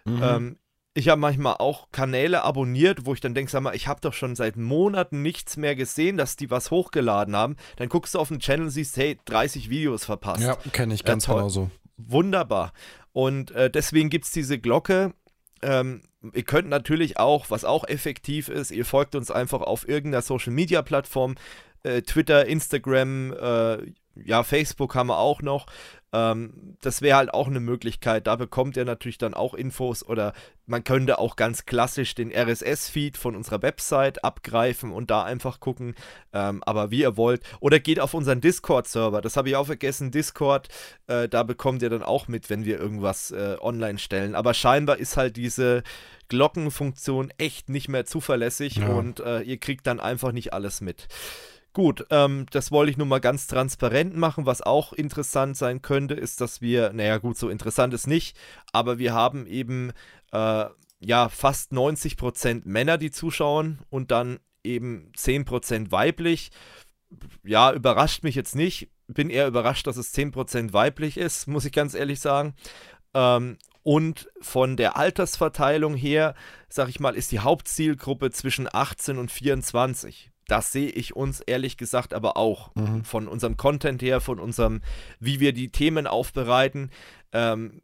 Mhm. 0.06 0.22
Ähm, 0.24 0.58
ich 0.98 1.10
habe 1.10 1.20
manchmal 1.20 1.56
auch 1.60 1.92
Kanäle 1.92 2.44
abonniert, 2.44 3.06
wo 3.06 3.14
ich 3.14 3.20
dann 3.20 3.36
denke, 3.36 3.52
sag 3.52 3.62
mal, 3.62 3.76
ich 3.76 3.88
habe 3.88 4.00
doch 4.00 4.14
schon 4.14 4.36
seit 4.38 4.56
Monaten 4.56 5.22
nichts 5.22 5.58
mehr 5.58 5.76
gesehen, 5.76 6.16
dass 6.16 6.38
die 6.38 6.50
was 6.50 6.72
hochgeladen 6.72 7.36
haben. 7.36 7.58
Dann 7.76 7.90
guckst 7.90 8.16
du 8.16 8.20
auf 8.20 8.30
den 8.30 8.40
Channel 8.40 8.68
und 8.68 8.72
siehst, 8.72 8.96
hey, 8.96 9.20
30 9.26 9.70
Videos 9.70 10.06
verpasst. 10.06 10.42
Ja, 10.42 10.56
kenne 10.72 10.94
ich 10.94 11.04
ganz 11.04 11.26
genau 11.28 11.50
so. 11.50 11.70
Wunderbar. 11.98 12.72
Und 13.12 13.52
äh, 13.52 13.70
deswegen 13.70 14.10
gibt 14.10 14.24
es 14.24 14.32
diese 14.32 14.58
Glocke. 14.58 15.14
Ähm, 15.62 16.04
ihr 16.34 16.44
könnt 16.44 16.70
natürlich 16.70 17.20
auch, 17.20 17.50
was 17.50 17.66
auch 17.66 17.84
effektiv 17.86 18.48
ist, 18.48 18.72
ihr 18.72 18.86
folgt 18.86 19.16
uns 19.16 19.32
einfach 19.32 19.62
auf 19.62 19.88
irgendeiner 19.88 20.22
Social 20.22 20.54
Media 20.54 20.82
Plattform, 20.82 21.36
äh, 21.84 22.04
Twitter, 22.04 22.46
Instagram, 22.46 23.34
äh, 23.34 23.78
ja, 24.24 24.44
Facebook 24.44 24.96
haben 24.96 25.08
wir 25.08 25.18
auch 25.18 25.42
noch. 25.42 25.66
Ähm, 26.16 26.78
das 26.82 27.02
wäre 27.02 27.18
halt 27.18 27.34
auch 27.34 27.48
eine 27.48 27.60
Möglichkeit. 27.60 28.26
Da 28.26 28.38
bekommt 28.38 28.78
ihr 28.78 28.86
natürlich 28.86 29.18
dann 29.18 29.34
auch 29.34 29.54
Infos 29.54 30.06
oder 30.06 30.34
man 30.66 30.84
könnte 30.84 31.20
auch 31.20 31.36
ganz 31.36 31.66
klassisch 31.66 32.16
den 32.16 32.32
RSS-Feed 32.32 33.18
von 33.18 33.36
unserer 33.36 33.62
Website 33.62 34.24
abgreifen 34.24 34.92
und 34.92 35.12
da 35.12 35.24
einfach 35.24 35.60
gucken. 35.60 35.94
Ähm, 36.32 36.64
aber 36.64 36.90
wie 36.90 37.02
ihr 37.02 37.18
wollt. 37.18 37.44
Oder 37.60 37.80
geht 37.80 38.00
auf 38.00 38.14
unseren 38.14 38.40
Discord-Server. 38.40 39.20
Das 39.20 39.36
habe 39.36 39.50
ich 39.50 39.58
auch 39.58 39.66
vergessen. 39.66 40.12
Discord, 40.12 40.70
äh, 41.08 41.28
da 41.28 41.44
bekommt 41.44 41.82
ihr 41.82 41.90
dann 41.90 42.04
auch 42.04 42.30
mit, 42.30 42.50
wenn 42.50 42.64
wir 42.64 42.80
irgendwas 42.80 43.32
äh, 43.32 43.58
online 43.60 44.00
stellen. 44.00 44.36
Aber 44.36 44.54
scheinbar 44.54 44.98
ist 44.98 45.18
halt 45.18 45.36
diese 45.36 45.84
Glockenfunktion 46.30 47.32
echt 47.38 47.68
nicht 47.68 47.90
mehr 47.90 48.06
zuverlässig 48.06 48.78
ja. 48.78 48.88
und 48.88 49.20
äh, 49.20 49.42
ihr 49.42 49.58
kriegt 49.58 49.86
dann 49.86 50.00
einfach 50.00 50.32
nicht 50.32 50.54
alles 50.54 50.80
mit. 50.80 51.08
Gut, 51.76 52.06
ähm, 52.10 52.46
das 52.52 52.72
wollte 52.72 52.90
ich 52.92 52.96
nur 52.96 53.06
mal 53.06 53.20
ganz 53.20 53.48
transparent 53.48 54.16
machen. 54.16 54.46
Was 54.46 54.62
auch 54.62 54.94
interessant 54.94 55.58
sein 55.58 55.82
könnte, 55.82 56.14
ist, 56.14 56.40
dass 56.40 56.62
wir, 56.62 56.94
naja 56.94 57.18
gut, 57.18 57.38
so 57.38 57.50
interessant 57.50 57.94
ist 57.94 58.08
nicht, 58.08 58.38
aber 58.72 58.98
wir 58.98 59.14
haben 59.14 59.46
eben 59.46 59.92
äh, 60.32 60.66
ja 61.02 61.28
fast 61.28 61.74
90% 61.74 62.62
Männer, 62.64 62.98
die 62.98 63.12
zuschauen 63.12 63.80
und 63.90 64.12
dann 64.12 64.40
eben 64.64 65.12
10% 65.18 65.92
weiblich. 65.92 66.52
Ja, 67.44 67.74
überrascht 67.74 68.24
mich 68.24 68.36
jetzt 68.36 68.56
nicht. 68.56 68.90
Bin 69.08 69.30
eher 69.30 69.46
überrascht, 69.46 69.86
dass 69.86 69.98
es 69.98 70.14
10% 70.14 70.72
weiblich 70.72 71.18
ist, 71.18 71.46
muss 71.46 71.66
ich 71.66 71.74
ganz 71.74 71.94
ehrlich 71.94 72.22
sagen. 72.22 72.54
Ähm, 73.14 73.58
und 73.84 74.30
von 74.40 74.78
der 74.78 74.96
Altersverteilung 74.96 75.96
her, 75.96 76.36
sag 76.70 76.88
ich 76.88 77.02
mal, 77.02 77.16
ist 77.16 77.34
die 77.34 77.40
Hauptzielgruppe 77.40 78.32
zwischen 78.32 78.70
18 78.72 79.18
und 79.18 79.30
24 79.30 80.32
das 80.48 80.72
sehe 80.72 80.90
ich 80.90 81.16
uns 81.16 81.42
ehrlich 81.42 81.78
gesagt 81.78 82.14
aber 82.14 82.38
auch. 82.38 82.74
Mhm. 82.76 83.04
Von 83.04 83.28
unserem 83.28 83.58
Content 83.58 84.02
her, 84.02 84.22
von 84.22 84.40
unserem, 84.40 84.82
wie 85.20 85.40
wir 85.40 85.54
die 85.54 85.72
Themen 85.72 86.08
aufbereiten. 86.08 86.92
Ähm, 87.32 87.82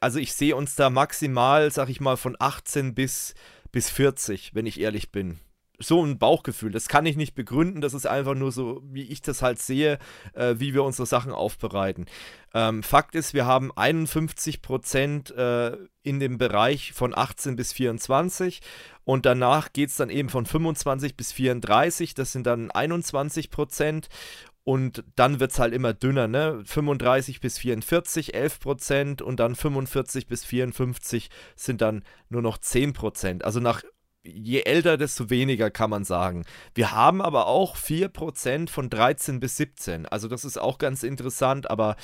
also 0.00 0.18
ich 0.18 0.32
sehe 0.32 0.56
uns 0.56 0.76
da 0.76 0.90
maximal, 0.90 1.70
sag 1.70 1.88
ich 1.88 2.00
mal, 2.00 2.16
von 2.16 2.36
18 2.38 2.94
bis, 2.94 3.34
bis 3.72 3.90
40, 3.90 4.54
wenn 4.54 4.66
ich 4.66 4.80
ehrlich 4.80 5.10
bin 5.10 5.38
so 5.78 6.04
ein 6.04 6.18
Bauchgefühl. 6.18 6.70
Das 6.70 6.88
kann 6.88 7.06
ich 7.06 7.16
nicht 7.16 7.34
begründen. 7.34 7.80
Das 7.80 7.94
ist 7.94 8.06
einfach 8.06 8.34
nur 8.34 8.52
so, 8.52 8.82
wie 8.84 9.04
ich 9.04 9.22
das 9.22 9.42
halt 9.42 9.58
sehe, 9.58 9.98
äh, 10.34 10.54
wie 10.58 10.74
wir 10.74 10.84
unsere 10.84 11.06
Sachen 11.06 11.32
aufbereiten. 11.32 12.06
Ähm, 12.54 12.82
Fakt 12.82 13.14
ist, 13.14 13.34
wir 13.34 13.46
haben 13.46 13.70
51 13.76 14.62
Prozent 14.62 15.30
äh, 15.32 15.76
in 16.02 16.20
dem 16.20 16.38
Bereich 16.38 16.92
von 16.92 17.16
18 17.16 17.56
bis 17.56 17.72
24 17.72 18.60
und 19.04 19.26
danach 19.26 19.72
geht 19.72 19.90
es 19.90 19.96
dann 19.96 20.10
eben 20.10 20.28
von 20.28 20.46
25 20.46 21.16
bis 21.16 21.32
34. 21.32 22.14
Das 22.14 22.32
sind 22.32 22.46
dann 22.46 22.70
21 22.70 23.50
Prozent. 23.50 24.08
Und 24.64 25.04
dann 25.14 25.38
wird 25.38 25.52
es 25.52 25.60
halt 25.60 25.72
immer 25.72 25.94
dünner, 25.94 26.26
ne? 26.26 26.60
35 26.64 27.38
bis 27.40 27.56
44, 27.60 28.34
11 28.34 28.58
Prozent 28.58 29.22
und 29.22 29.38
dann 29.38 29.54
45 29.54 30.26
bis 30.26 30.44
54 30.44 31.30
sind 31.54 31.80
dann 31.80 32.02
nur 32.30 32.42
noch 32.42 32.58
10 32.58 32.92
Prozent. 32.92 33.44
Also 33.44 33.60
nach 33.60 33.84
je 34.26 34.62
älter, 34.62 34.96
desto 34.96 35.30
weniger 35.30 35.70
kann 35.70 35.90
man 35.90 36.04
sagen. 36.04 36.44
Wir 36.74 36.92
haben 36.92 37.20
aber 37.22 37.46
auch 37.46 37.76
4% 37.76 38.68
von 38.68 38.90
13 38.90 39.40
bis 39.40 39.56
17. 39.56 40.06
Also 40.06 40.28
das 40.28 40.44
ist 40.44 40.58
auch 40.58 40.78
ganz 40.78 41.02
interessant, 41.02 41.70
aber 41.70 41.96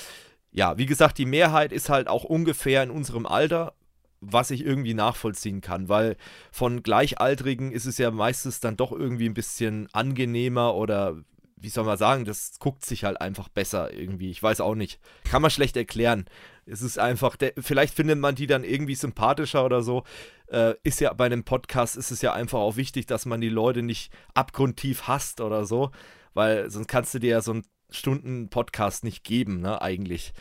ja, 0.51 0.79
wie 0.79 0.87
gesagt, 0.87 1.19
die 1.19 1.27
Mehrheit 1.27 1.73
ist 1.73 1.89
halt 1.89 2.09
auch 2.09 2.25
ungefähr 2.25 2.83
in 2.83 2.91
unserem 2.91 3.27
Alter, 3.27 3.73
was 4.21 4.51
ich 4.51 4.65
irgendwie 4.65 4.95
nachvollziehen 4.95 5.61
kann, 5.61 5.89
weil 5.89 6.17
von 6.53 6.83
Gleichaltrigen 6.83 7.73
ist 7.73 7.87
es 7.87 7.99
ja 7.99 8.11
meistens 8.11 8.61
dann 8.61 8.77
doch 8.77 8.93
irgendwie 8.93 9.29
ein 9.29 9.35
bisschen 9.35 9.89
angenehmer 9.93 10.75
oder 10.75 11.17
wie 11.57 11.69
soll 11.69 11.85
man 11.85 11.97
sagen, 11.97 12.25
das 12.25 12.59
guckt 12.59 12.85
sich 12.85 13.05
halt 13.05 13.21
einfach 13.21 13.49
besser 13.49 13.93
irgendwie. 13.93 14.31
Ich 14.31 14.43
weiß 14.43 14.61
auch 14.61 14.75
nicht. 14.75 15.01
Kann 15.25 15.43
man 15.43 15.51
schlecht 15.51 15.77
erklären. 15.77 16.27
Es 16.67 16.83
ist 16.83 16.99
einfach, 16.99 17.37
der, 17.37 17.53
vielleicht 17.59 17.95
findet 17.95 18.19
man 18.19 18.35
die 18.35 18.47
dann 18.47 18.65
irgendwie 18.65 18.95
sympathischer 18.95 19.65
oder 19.65 19.83
so. 19.83 20.05
Äh, 20.47 20.75
ist 20.85 21.01
ja 21.01 21.13
bei 21.13 21.27
einem 21.27 21.45
Podcast 21.45 21.97
ist 21.97 22.11
es 22.11 22.23
ja 22.23 22.33
einfach 22.33 22.59
auch 22.59 22.77
wichtig, 22.77 23.07
dass 23.07 23.27
man 23.27 23.41
die 23.41 23.49
Leute 23.49 23.83
nicht 23.83 24.13
abgrundtief 24.35 25.09
hasst 25.09 25.41
oder 25.41 25.65
so, 25.65 25.91
weil 26.35 26.71
sonst 26.71 26.89
kannst 26.89 27.15
du 27.15 27.19
dir 27.19 27.31
ja 27.31 27.41
so 27.41 27.53
einen 27.53 27.67
Stunden-Podcast 27.91 29.05
nicht 29.05 29.25
geben, 29.25 29.61
ne, 29.61 29.83
eigentlich. 29.83 30.33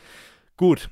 Gut, 0.58 0.90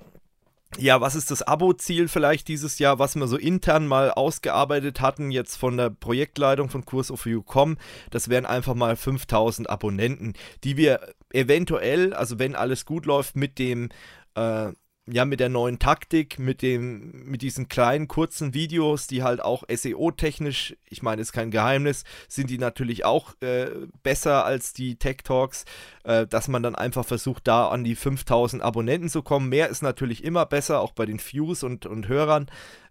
ja, 0.78 1.02
was 1.02 1.16
ist 1.16 1.32
das 1.32 1.42
Abo-Ziel 1.42 2.08
vielleicht 2.08 2.48
dieses 2.48 2.78
Jahr, 2.80 3.00
was 3.00 3.16
wir 3.16 3.28
so 3.28 3.38
intern 3.38 3.88
mal 3.88 4.12
ausgearbeitet 4.12 5.02
hatten, 5.02 5.32
jetzt 5.32 5.56
von 5.56 5.78
der 5.78 5.90
Projektleitung 5.90 6.70
von 6.70 6.86
Kurs 6.86 7.12
of 7.12 7.26
You.com? 7.26 7.78
Das 8.12 8.30
wären 8.30 8.46
einfach 8.46 8.76
mal 8.76 8.96
5000 8.96 9.70
Abonnenten, 9.70 10.34
die 10.64 10.78
wir 10.78 11.16
eventuell, 11.34 12.14
also 12.14 12.38
wenn 12.38 12.56
alles 12.56 12.86
gut 12.86 13.06
läuft, 13.08 13.36
mit 13.36 13.58
dem 13.58 13.90
äh, 14.36 14.72
ja, 15.12 15.26
mit 15.26 15.40
der 15.40 15.50
neuen 15.50 15.80
Taktik, 15.80 16.38
mit 16.40 16.62
dem, 16.62 17.24
mit 17.26 17.42
diesen 17.42 17.68
kleinen, 17.68 18.08
kurzen 18.08 18.54
Videos, 18.54 19.08
die 19.08 19.24
halt 19.24 19.42
auch 19.42 19.64
SEO-technisch, 19.68 20.76
ich 20.88 21.02
meine, 21.02 21.22
ist 21.22 21.32
kein 21.32 21.52
Geheimnis, 21.52 22.04
sind 22.28 22.50
die 22.50 22.58
natürlich 22.58 23.06
auch 23.06 23.34
äh, 23.42 23.70
besser 24.04 24.46
als 24.46 24.74
die 24.74 24.98
Tech 24.98 25.18
Talks, 25.24 25.66
äh, 26.04 26.28
dass 26.28 26.48
man 26.48 26.64
dann 26.64 26.76
einfach 26.76 27.06
versucht, 27.06 27.48
da 27.48 27.70
an 27.70 27.84
die 27.84 27.96
5000 27.96 28.62
Abonnenten 28.62 29.10
zu 29.10 29.24
kommen. 29.24 29.50
Mehr 29.50 29.70
ist 29.70 29.82
natürlich 29.82 30.24
immer 30.24 30.46
besser, 30.46 30.82
auch 30.82 30.92
bei 30.92 31.06
den 31.06 31.20
Views 31.20 31.64
und, 31.64 31.86
und 31.86 32.08
Hörern, 32.08 32.48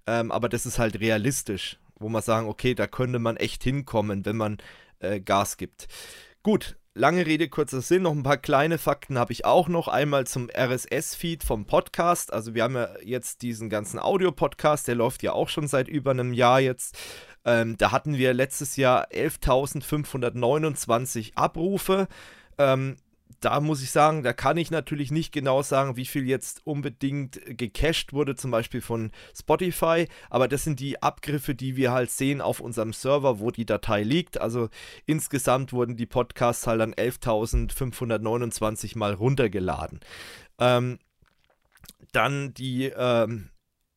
ähm, 0.07 0.33
aber 0.33 0.49
das 0.49 0.67
ist 0.67 0.79
halt 0.79 1.01
realistisch, 1.01 1.79
wo 1.99 2.09
man 2.09 2.23
sagen, 2.23 2.49
okay, 2.49 2.75
da 2.75 2.87
könnte 2.87 3.19
man 3.19 3.37
echt 3.37 3.63
hinkommen, 3.63 4.25
wenn 4.25 4.37
man 4.37 4.59
äh, 4.99 5.21
Gas 5.21 5.57
gibt. 5.57 5.87
Gut, 6.43 6.77
Lange 6.99 7.25
Rede, 7.27 7.49
kurzer 7.49 7.81
Sinn, 7.81 8.03
noch 8.03 8.11
ein 8.11 8.25
paar 8.25 8.39
kleine 8.39 8.77
Fakten 8.77 9.21
habe 9.21 9.33
ich 9.33 9.45
auch 9.45 9.69
noch. 9.69 9.87
Einmal 9.87 10.27
zum 10.27 10.51
RSS-Feed 10.51 11.45
vom 11.45 11.65
Podcast. 11.65 12.33
Also 12.33 12.57
wir 12.57 12.65
haben 12.65 12.75
ja 12.75 12.89
jetzt 13.05 13.43
diesen 13.43 13.71
ganzen 13.71 14.01
Audio-Podcast, 14.01 14.89
der 14.89 14.97
läuft 14.97 15.23
ja 15.23 15.33
auch 15.33 15.49
schon 15.49 15.69
seit 15.69 15.87
über 15.87 16.11
einem 16.11 16.33
Jahr 16.33 16.59
jetzt. 16.59 16.99
Ähm, 17.45 17.77
da 17.77 17.93
hatten 17.93 18.19
wir 18.19 18.35
letztes 18.35 18.75
Jahr 18.75 19.13
11.529 19.13 21.37
Abrufe. 21.37 22.09
Ähm, 22.59 22.97
da 23.40 23.61
muss 23.61 23.83
ich 23.83 23.90
sagen, 23.90 24.22
da 24.22 24.33
kann 24.33 24.57
ich 24.57 24.70
natürlich 24.70 25.11
nicht 25.11 25.33
genau 25.33 25.62
sagen, 25.62 25.96
wie 25.96 26.07
viel 26.07 26.27
jetzt 26.27 26.61
unbedingt 26.64 27.40
gecached 27.46 28.12
wurde, 28.12 28.35
zum 28.35 28.51
Beispiel 28.51 28.81
von 28.81 29.12
Spotify, 29.37 30.09
aber 30.29 30.48
das 30.48 30.64
sind 30.64 30.81
die 30.81 31.03
Abgriffe, 31.03 31.55
die 31.55 31.77
wir 31.77 31.92
halt 31.92 32.11
sehen 32.11 32.40
auf 32.40 32.61
unserem 32.61 32.92
Server, 32.92 33.38
wo 33.38 33.51
die 33.51 33.66
Datei 33.66 34.03
liegt. 34.03 34.40
Also 34.40 34.68
insgesamt 35.07 35.72
wurden 35.72 35.96
die 35.96 36.07
Podcasts 36.07 36.66
halt 36.66 36.81
dann 36.81 36.94
11.529 36.94 38.98
mal 38.98 39.14
runtergeladen. 39.14 40.01
Ähm, 40.59 40.98
dann 42.12 42.55
die 42.55 42.87
ähm, 42.87 43.51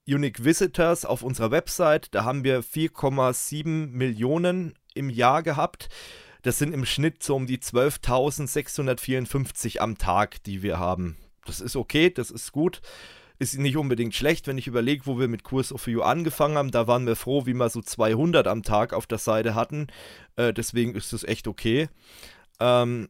Unique 0.07 0.43
Visitors 0.43 1.05
auf 1.05 1.23
unserer 1.23 1.51
Website, 1.51 2.13
da 2.13 2.23
haben 2.23 2.43
wir 2.43 2.63
4,7 2.63 3.87
Millionen 3.87 4.73
im 4.93 5.09
Jahr 5.09 5.43
gehabt. 5.43 5.89
Das 6.41 6.57
sind 6.57 6.73
im 6.73 6.85
Schnitt 6.85 7.23
so 7.23 7.35
um 7.35 7.47
die 7.47 7.59
12.654 7.59 9.79
am 9.79 9.97
Tag, 9.97 10.43
die 10.43 10.61
wir 10.63 10.79
haben. 10.79 11.17
Das 11.45 11.61
ist 11.61 11.75
okay, 11.75 12.09
das 12.09 12.31
ist 12.31 12.51
gut. 12.51 12.81
Ist 13.39 13.57
nicht 13.57 13.77
unbedingt 13.77 14.13
schlecht, 14.13 14.47
wenn 14.47 14.59
ich 14.59 14.67
überlege, 14.67 15.07
wo 15.07 15.19
wir 15.19 15.27
mit 15.27 15.43
Kurs 15.43 15.73
of 15.73 15.87
You 15.87 16.01
angefangen 16.01 16.57
haben. 16.57 16.71
Da 16.71 16.87
waren 16.87 17.07
wir 17.07 17.15
froh, 17.15 17.47
wie 17.47 17.53
wir 17.53 17.69
so 17.69 17.81
200 17.81 18.47
am 18.47 18.61
Tag 18.61 18.93
auf 18.93 19.07
der 19.07 19.17
Seite 19.17 19.55
hatten. 19.55 19.87
Äh, 20.35 20.53
deswegen 20.53 20.93
ist 20.93 21.13
das 21.13 21.23
echt 21.23 21.47
okay. 21.47 21.89
Ähm, 22.59 23.09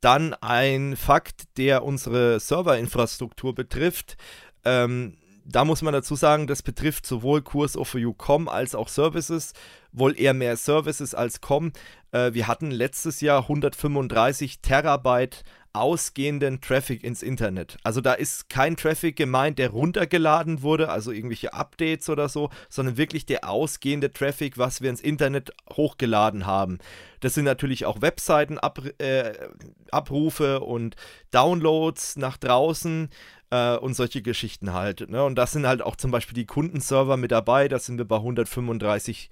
dann 0.00 0.32
ein 0.34 0.96
Fakt, 0.96 1.58
der 1.58 1.84
unsere 1.84 2.40
Serverinfrastruktur 2.40 3.54
betrifft. 3.54 4.16
Ähm, 4.64 5.18
da 5.48 5.64
muss 5.64 5.82
man 5.82 5.92
dazu 5.92 6.16
sagen, 6.16 6.46
das 6.46 6.62
betrifft 6.62 7.06
sowohl 7.06 7.42
Kurs 7.42 7.76
of 7.76 7.94
You.com 7.94 8.48
als 8.48 8.74
auch 8.74 8.88
Services, 8.88 9.52
wohl 9.92 10.18
eher 10.18 10.34
mehr 10.34 10.56
Services 10.56 11.14
als 11.14 11.40
Com. 11.40 11.72
Äh, 12.12 12.34
wir 12.34 12.48
hatten 12.48 12.70
letztes 12.70 13.20
Jahr 13.20 13.42
135 13.42 14.60
Terabyte 14.60 15.44
ausgehenden 15.76 16.60
Traffic 16.60 17.04
ins 17.04 17.22
Internet. 17.22 17.76
Also 17.82 18.00
da 18.00 18.14
ist 18.14 18.48
kein 18.48 18.76
Traffic 18.76 19.14
gemeint, 19.14 19.58
der 19.58 19.68
runtergeladen 19.70 20.62
wurde, 20.62 20.88
also 20.88 21.12
irgendwelche 21.12 21.52
Updates 21.52 22.08
oder 22.08 22.30
so, 22.30 22.48
sondern 22.70 22.96
wirklich 22.96 23.26
der 23.26 23.46
ausgehende 23.48 24.10
Traffic, 24.10 24.56
was 24.56 24.80
wir 24.80 24.88
ins 24.88 25.02
Internet 25.02 25.52
hochgeladen 25.70 26.46
haben. 26.46 26.78
Das 27.20 27.34
sind 27.34 27.44
natürlich 27.44 27.84
auch 27.84 28.00
Webseitenabrufe 28.00 30.54
äh, 30.54 30.64
und 30.64 30.96
Downloads 31.30 32.16
nach 32.16 32.38
draußen 32.38 33.10
äh, 33.50 33.76
und 33.76 33.94
solche 33.94 34.22
Geschichten 34.22 34.72
halt. 34.72 35.10
Ne? 35.10 35.24
Und 35.24 35.36
das 35.36 35.52
sind 35.52 35.66
halt 35.66 35.82
auch 35.82 35.96
zum 35.96 36.10
Beispiel 36.10 36.34
die 36.34 36.46
Kundenserver 36.46 37.16
mit 37.16 37.32
dabei, 37.32 37.68
da 37.68 37.78
sind 37.78 37.98
wir 37.98 38.04
bei 38.04 38.16
135 38.16 39.30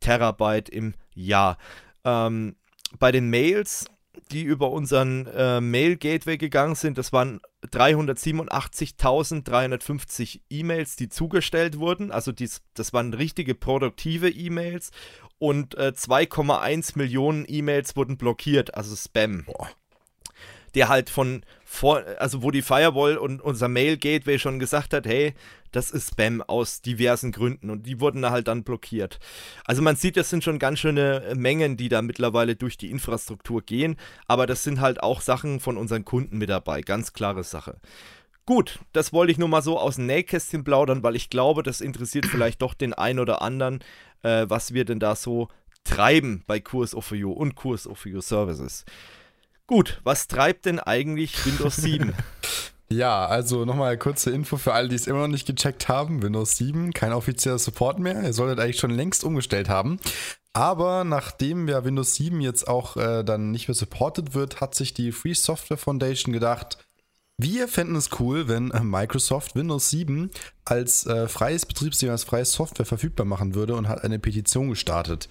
Terabyte 0.00 0.68
im 0.68 0.94
Jahr. 1.14 1.58
Ähm, 2.04 2.56
bei 2.98 3.12
den 3.12 3.30
Mails, 3.30 3.84
die 4.32 4.42
über 4.42 4.70
unseren 4.70 5.26
äh, 5.26 5.60
Mail-Gateway 5.60 6.36
gegangen 6.36 6.74
sind, 6.74 6.98
das 6.98 7.12
waren 7.12 7.40
387.350 7.68 10.40
E-Mails, 10.50 10.96
die 10.96 11.08
zugestellt 11.08 11.78
wurden. 11.78 12.10
Also 12.10 12.32
dies, 12.32 12.62
das 12.74 12.92
waren 12.92 13.14
richtige 13.14 13.54
produktive 13.54 14.28
E-Mails 14.28 14.90
und 15.38 15.76
äh, 15.76 15.92
2,1 15.94 16.98
Millionen 16.98 17.44
E-Mails 17.46 17.94
wurden 17.96 18.16
blockiert, 18.16 18.74
also 18.74 18.96
Spam. 18.96 19.44
Boah. 19.46 19.68
Der 20.74 20.88
halt 20.88 21.10
von 21.10 21.42
vor, 21.64 22.02
also 22.18 22.42
wo 22.42 22.50
die 22.50 22.62
Firewall 22.62 23.16
und 23.16 23.40
unser 23.40 23.68
Mail 23.68 23.96
Gateway 23.96 24.38
schon 24.38 24.58
gesagt 24.58 24.92
hat, 24.92 25.06
hey, 25.06 25.34
das 25.72 25.90
ist 25.90 26.10
Spam 26.10 26.42
aus 26.42 26.82
diversen 26.82 27.32
Gründen 27.32 27.70
und 27.70 27.86
die 27.86 28.00
wurden 28.00 28.22
da 28.22 28.30
halt 28.30 28.48
dann 28.48 28.64
blockiert. 28.64 29.18
Also 29.64 29.82
man 29.82 29.96
sieht, 29.96 30.16
das 30.16 30.30
sind 30.30 30.42
schon 30.42 30.58
ganz 30.58 30.80
schöne 30.80 31.32
Mengen, 31.36 31.76
die 31.76 31.88
da 31.88 32.02
mittlerweile 32.02 32.56
durch 32.56 32.76
die 32.76 32.90
Infrastruktur 32.90 33.62
gehen, 33.62 33.96
aber 34.26 34.46
das 34.46 34.64
sind 34.64 34.80
halt 34.80 35.02
auch 35.02 35.20
Sachen 35.20 35.60
von 35.60 35.76
unseren 35.76 36.04
Kunden 36.04 36.38
mit 36.38 36.50
dabei, 36.50 36.80
ganz 36.80 37.12
klare 37.12 37.44
Sache. 37.44 37.76
Gut, 38.46 38.80
das 38.92 39.12
wollte 39.12 39.30
ich 39.30 39.38
nur 39.38 39.48
mal 39.48 39.62
so 39.62 39.78
aus 39.78 39.96
dem 39.96 40.06
Nähkästchen 40.06 40.64
plaudern, 40.64 41.04
weil 41.04 41.14
ich 41.14 41.30
glaube, 41.30 41.62
das 41.62 41.80
interessiert 41.80 42.26
vielleicht 42.30 42.62
doch 42.62 42.74
den 42.74 42.94
einen 42.94 43.20
oder 43.20 43.42
anderen, 43.42 43.78
äh, 44.22 44.46
was 44.48 44.74
wir 44.74 44.84
denn 44.84 44.98
da 44.98 45.14
so 45.14 45.48
treiben 45.84 46.42
bei 46.46 46.58
Kurs 46.60 46.94
of 46.94 47.12
You 47.12 47.30
und 47.30 47.54
Kurs 47.54 47.86
of 47.86 48.04
You 48.06 48.20
Services. 48.20 48.84
Gut, 49.70 50.00
was 50.02 50.26
treibt 50.26 50.66
denn 50.66 50.80
eigentlich 50.80 51.46
Windows 51.46 51.76
7? 51.76 52.12
Ja, 52.88 53.26
also 53.26 53.64
nochmal 53.64 53.96
kurze 53.98 54.32
Info 54.32 54.56
für 54.56 54.72
alle, 54.72 54.88
die 54.88 54.96
es 54.96 55.06
immer 55.06 55.20
noch 55.20 55.28
nicht 55.28 55.46
gecheckt 55.46 55.86
haben. 55.86 56.24
Windows 56.24 56.56
7, 56.56 56.92
kein 56.92 57.12
offizieller 57.12 57.60
Support 57.60 58.00
mehr. 58.00 58.20
Ihr 58.20 58.32
solltet 58.32 58.58
eigentlich 58.58 58.80
schon 58.80 58.90
längst 58.90 59.22
umgestellt 59.22 59.68
haben. 59.68 60.00
Aber 60.54 61.04
nachdem 61.04 61.68
ja 61.68 61.84
Windows 61.84 62.16
7 62.16 62.40
jetzt 62.40 62.66
auch 62.66 62.96
äh, 62.96 63.22
dann 63.22 63.52
nicht 63.52 63.68
mehr 63.68 63.76
supported 63.76 64.34
wird, 64.34 64.60
hat 64.60 64.74
sich 64.74 64.92
die 64.92 65.12
Free 65.12 65.34
Software 65.34 65.78
Foundation 65.78 66.32
gedacht, 66.32 66.78
wir 67.38 67.68
fänden 67.68 67.94
es 67.94 68.10
cool, 68.18 68.48
wenn 68.48 68.72
äh, 68.72 68.80
Microsoft 68.80 69.54
Windows 69.54 69.88
7 69.90 70.32
als 70.64 71.06
äh, 71.06 71.28
freies 71.28 71.64
Betriebssystem, 71.64 72.10
als 72.10 72.24
freie 72.24 72.44
Software 72.44 72.86
verfügbar 72.86 73.24
machen 73.24 73.54
würde 73.54 73.76
und 73.76 73.86
hat 73.86 74.02
eine 74.02 74.18
Petition 74.18 74.68
gestartet. 74.68 75.28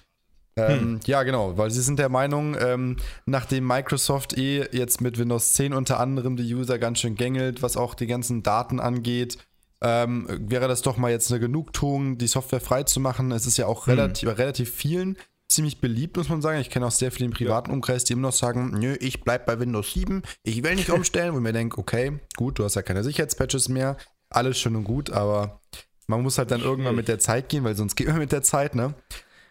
Ähm, 0.56 0.80
hm. 0.80 1.00
Ja, 1.06 1.22
genau, 1.22 1.56
weil 1.56 1.70
sie 1.70 1.82
sind 1.82 1.98
der 1.98 2.08
Meinung, 2.08 2.56
ähm, 2.58 2.96
nachdem 3.26 3.66
Microsoft 3.66 4.36
eh 4.36 4.66
jetzt 4.72 5.00
mit 5.00 5.18
Windows 5.18 5.54
10 5.54 5.72
unter 5.72 6.00
anderem 6.00 6.36
die 6.36 6.54
User 6.54 6.78
ganz 6.78 7.00
schön 7.00 7.14
gängelt, 7.14 7.62
was 7.62 7.76
auch 7.76 7.94
die 7.94 8.06
ganzen 8.06 8.42
Daten 8.42 8.80
angeht, 8.80 9.38
ähm, 9.82 10.26
wäre 10.28 10.68
das 10.68 10.82
doch 10.82 10.96
mal 10.96 11.10
jetzt 11.10 11.30
eine 11.30 11.40
Genugtuung, 11.40 12.18
die 12.18 12.26
Software 12.26 12.60
frei 12.60 12.82
zu 12.82 13.00
machen. 13.00 13.32
Es 13.32 13.46
ist 13.46 13.56
ja 13.56 13.66
auch 13.66 13.86
hm. 13.86 13.94
relativ, 13.94 14.28
bei 14.28 14.34
relativ 14.34 14.70
vielen 14.74 15.16
ziemlich 15.50 15.80
beliebt, 15.80 16.16
muss 16.16 16.28
man 16.28 16.42
sagen. 16.42 16.60
Ich 16.60 16.70
kenne 16.70 16.86
auch 16.86 16.92
sehr 16.92 17.10
viele 17.10 17.26
im 17.26 17.32
privaten 17.32 17.70
ja. 17.70 17.74
Umkreis, 17.74 18.04
die 18.04 18.12
immer 18.12 18.28
noch 18.28 18.32
sagen, 18.32 18.70
nö, 18.78 18.96
ich 19.00 19.22
bleib 19.22 19.46
bei 19.46 19.58
Windows 19.58 19.92
7, 19.92 20.22
ich 20.42 20.62
will 20.62 20.76
nicht 20.76 20.90
umstellen, 20.90 21.34
wo 21.34 21.40
mir 21.40 21.52
denke, 21.52 21.78
okay, 21.78 22.18
gut, 22.36 22.58
du 22.58 22.64
hast 22.64 22.76
ja 22.76 22.82
keine 22.82 23.02
Sicherheitspatches 23.04 23.68
mehr, 23.68 23.96
alles 24.30 24.58
schön 24.58 24.76
und 24.76 24.84
gut, 24.84 25.10
aber 25.10 25.60
man 26.06 26.22
muss 26.22 26.38
halt 26.38 26.50
dann 26.50 26.60
irgendwann 26.60 26.96
mit 26.96 27.08
der 27.08 27.18
Zeit 27.18 27.48
gehen, 27.48 27.64
weil 27.64 27.76
sonst 27.76 27.96
geht 27.96 28.08
man 28.08 28.18
mit 28.18 28.32
der 28.32 28.42
Zeit, 28.42 28.74
ne? 28.74 28.94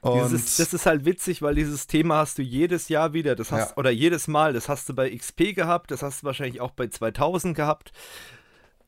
Dieses, 0.04 0.58
das 0.58 0.74
ist 0.74 0.86
halt 0.86 1.06
witzig, 1.06 1.42
weil 1.42 1.56
dieses 1.56 1.88
Thema 1.88 2.18
hast 2.18 2.38
du 2.38 2.42
jedes 2.42 2.88
Jahr 2.88 3.14
wieder, 3.14 3.36
das 3.36 3.52
hast, 3.52 3.72
ja. 3.72 3.78
oder 3.78 3.90
jedes 3.90 4.28
Mal, 4.28 4.54
das 4.54 4.70
hast 4.70 4.88
du 4.88 4.94
bei 4.94 5.10
XP 5.14 5.54
gehabt, 5.56 5.92
das 5.92 6.04
hast 6.04 6.22
du 6.22 6.28
wahrscheinlich 6.28 6.62
auch 6.62 6.72
bei 6.72 6.88
2000 6.88 7.56
gehabt. 7.56 7.92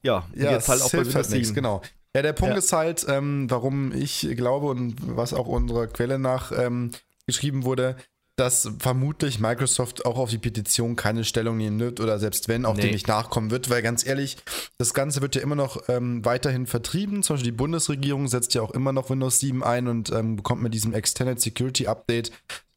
Ja, 0.04 0.26
ja 0.34 0.52
jetzt 0.52 0.70
halt 0.70 0.82
auch 0.82 0.92
bei 0.92 1.00
Windows 1.00 1.16
halt 1.16 1.26
7. 1.26 1.54
Genau. 1.54 1.82
Ja, 2.16 2.22
der 2.22 2.34
Punkt 2.34 2.54
ja. 2.54 2.60
ist 2.60 2.74
halt, 2.74 3.06
ähm, 3.10 3.50
warum 3.50 3.94
ich 3.94 4.28
glaube 4.36 4.68
und 4.68 4.96
was 5.16 5.34
auch 5.34 5.48
unserer 5.48 5.88
Quelle 5.88 6.20
nach 6.20 6.52
ähm, 6.58 6.92
geschrieben 7.26 7.64
wurde, 7.64 7.96
dass 8.38 8.72
vermutlich 8.80 9.40
Microsoft 9.40 10.06
auch 10.06 10.18
auf 10.18 10.30
die 10.30 10.38
Petition 10.38 10.96
keine 10.96 11.24
Stellung 11.24 11.58
nehmen 11.58 11.80
wird 11.80 12.00
oder 12.00 12.18
selbst 12.18 12.48
wenn 12.48 12.66
auch 12.66 12.76
nee. 12.76 12.82
dem 12.82 12.92
nicht 12.92 13.08
nachkommen 13.08 13.52
wird, 13.52 13.70
weil 13.70 13.82
ganz 13.82 14.06
ehrlich, 14.06 14.38
das 14.78 14.94
Ganze 14.94 15.22
wird 15.22 15.36
ja 15.36 15.42
immer 15.42 15.56
noch 15.56 15.90
ähm, 15.90 16.24
weiterhin 16.26 16.66
vertrieben. 16.66 17.24
Zum 17.24 17.36
Beispiel 17.36 17.52
die 17.52 17.58
Bundesregierung 17.58 18.28
setzt 18.28 18.54
ja 18.54 18.62
auch 18.62 18.72
immer 18.72 18.94
noch 18.94 19.10
Windows 19.10 19.40
7 19.40 19.64
ein 19.64 19.88
und 19.88 20.12
ähm, 20.12 20.38
bekommt 20.38 20.62
mit 20.62 20.74
diesem 20.74 20.94
Extended 20.94 21.40
Security 21.40 21.88
Update 21.88 22.32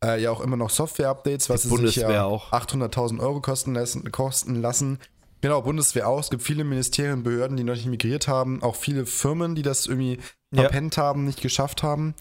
äh, 0.05 0.21
ja 0.21 0.31
auch 0.31 0.41
immer 0.41 0.57
noch 0.57 0.71
Software-Updates, 0.71 1.49
was 1.49 1.63
die 1.63 1.87
sich 1.87 1.97
ja 1.97 2.27
800.000 2.27 3.21
Euro 3.21 3.41
kosten 3.41 3.75
lassen, 3.75 4.11
kosten 4.11 4.57
lassen. 4.57 4.99
Genau, 5.41 5.61
Bundeswehr 5.63 6.09
auch. 6.09 6.21
Es 6.21 6.31
gibt 6.31 6.43
viele 6.43 6.65
Ministerien 6.65 7.19
und 7.19 7.23
Behörden, 7.23 7.57
die 7.57 7.65
noch 7.65 7.75
nicht 7.75 7.87
migriert 7.87 8.29
haben. 8.29 8.63
Auch 8.63 8.77
viele 8.77 9.05
Firmen, 9.05 9.55
die 9.55 9.63
das 9.63 9.87
irgendwie 9.87 10.19
verpennt 10.55 10.97
ja. 10.97 11.03
haben, 11.03 11.25
nicht 11.25 11.43
geschafft 11.43 11.83
haben. 11.83 12.15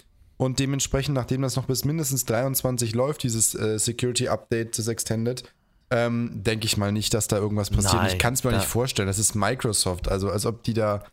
Und 0.44 0.60
dementsprechend, 0.60 1.16
nachdem 1.16 1.42
das 1.42 1.56
noch 1.56 1.68
bis 1.68 1.86
mindestens 1.86 2.26
23 2.26 2.94
läuft, 2.96 3.24
dieses 3.24 3.56
äh, 3.56 3.80
Security 3.80 4.28
Update 4.28 4.78
des 4.78 4.90
Extended, 4.90 5.44
ähm, 5.90 6.32
denke 6.34 6.66
ich 6.66 6.76
mal 6.76 6.92
nicht, 6.92 7.14
dass 7.14 7.30
da 7.30 7.38
irgendwas 7.38 7.70
passiert. 7.70 8.02
Nein, 8.02 8.12
ich 8.12 8.20
kann 8.20 8.34
es 8.34 8.44
mir 8.44 8.52
nicht 8.52 8.66
vorstellen. 8.66 9.08
Das 9.08 9.20
ist 9.20 9.36
Microsoft. 9.36 10.10
Also 10.10 10.30
als 10.30 10.46
ob 10.46 10.62
die 10.64 10.74
da 10.74 11.06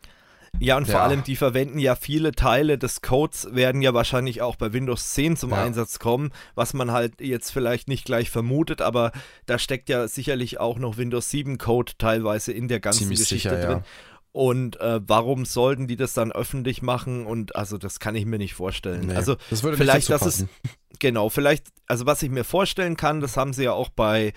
ja, 0.59 0.77
und 0.77 0.89
ja. 0.89 0.95
vor 0.95 1.03
allem, 1.03 1.23
die 1.23 1.37
verwenden 1.37 1.79
ja 1.79 1.95
viele 1.95 2.33
Teile 2.33 2.77
des 2.77 3.03
Codes, 3.03 3.49
werden 3.53 3.83
ja 3.83 3.95
wahrscheinlich 3.95 4.43
auch 4.43 4.57
bei 4.57 4.73
Windows 4.73 5.13
10 5.13 5.37
zum 5.37 5.51
ja. 5.51 5.63
Einsatz 5.63 5.99
kommen, 5.99 6.33
was 6.55 6.75
man 6.75 6.91
halt 6.91 7.21
jetzt 7.21 7.51
vielleicht 7.51 7.89
nicht 7.89 8.05
gleich 8.05 8.31
vermutet, 8.31 8.83
aber 8.83 9.13
da 9.47 9.59
steckt 9.59 9.89
ja 9.89 10.09
sicherlich 10.09 10.59
auch 10.59 10.79
noch 10.79 10.97
Windows 10.97 11.31
7 11.31 11.57
Code 11.57 11.93
teilweise 11.99 12.53
in 12.53 12.69
der 12.69 12.81
ganzen 12.81 13.01
Ziemlich 13.01 13.21
Geschichte 13.21 13.51
sicher, 13.51 13.61
drin. 13.61 13.79
Ja. 13.79 13.85
Und 14.33 14.79
äh, 14.81 15.01
warum 15.05 15.45
sollten 15.45 15.89
die 15.89 15.97
das 15.97 16.13
dann 16.13 16.31
öffentlich 16.31 16.83
machen? 16.83 17.27
Und 17.27 17.57
also 17.57 17.79
das 17.79 17.99
kann 17.99 18.15
ich 18.15 18.27
mir 18.27 18.39
nicht 18.39 18.55
vorstellen. 18.55 19.09
Nee, 19.09 19.15
also 19.15 19.37
das 19.51 19.61
vielleicht, 19.61 20.09
nicht 20.09 20.11
das 20.11 20.27
ist 20.27 20.47
genau, 21.01 21.31
vielleicht, 21.31 21.67
also 21.87 22.07
was 22.07 22.23
ich 22.23 22.31
mir 22.31 22.45
vorstellen 22.45 22.97
kann, 22.97 23.21
das 23.21 23.37
haben 23.37 23.53
sie 23.53 23.65
ja 23.65 23.73
auch 23.73 23.89
bei 23.89 24.33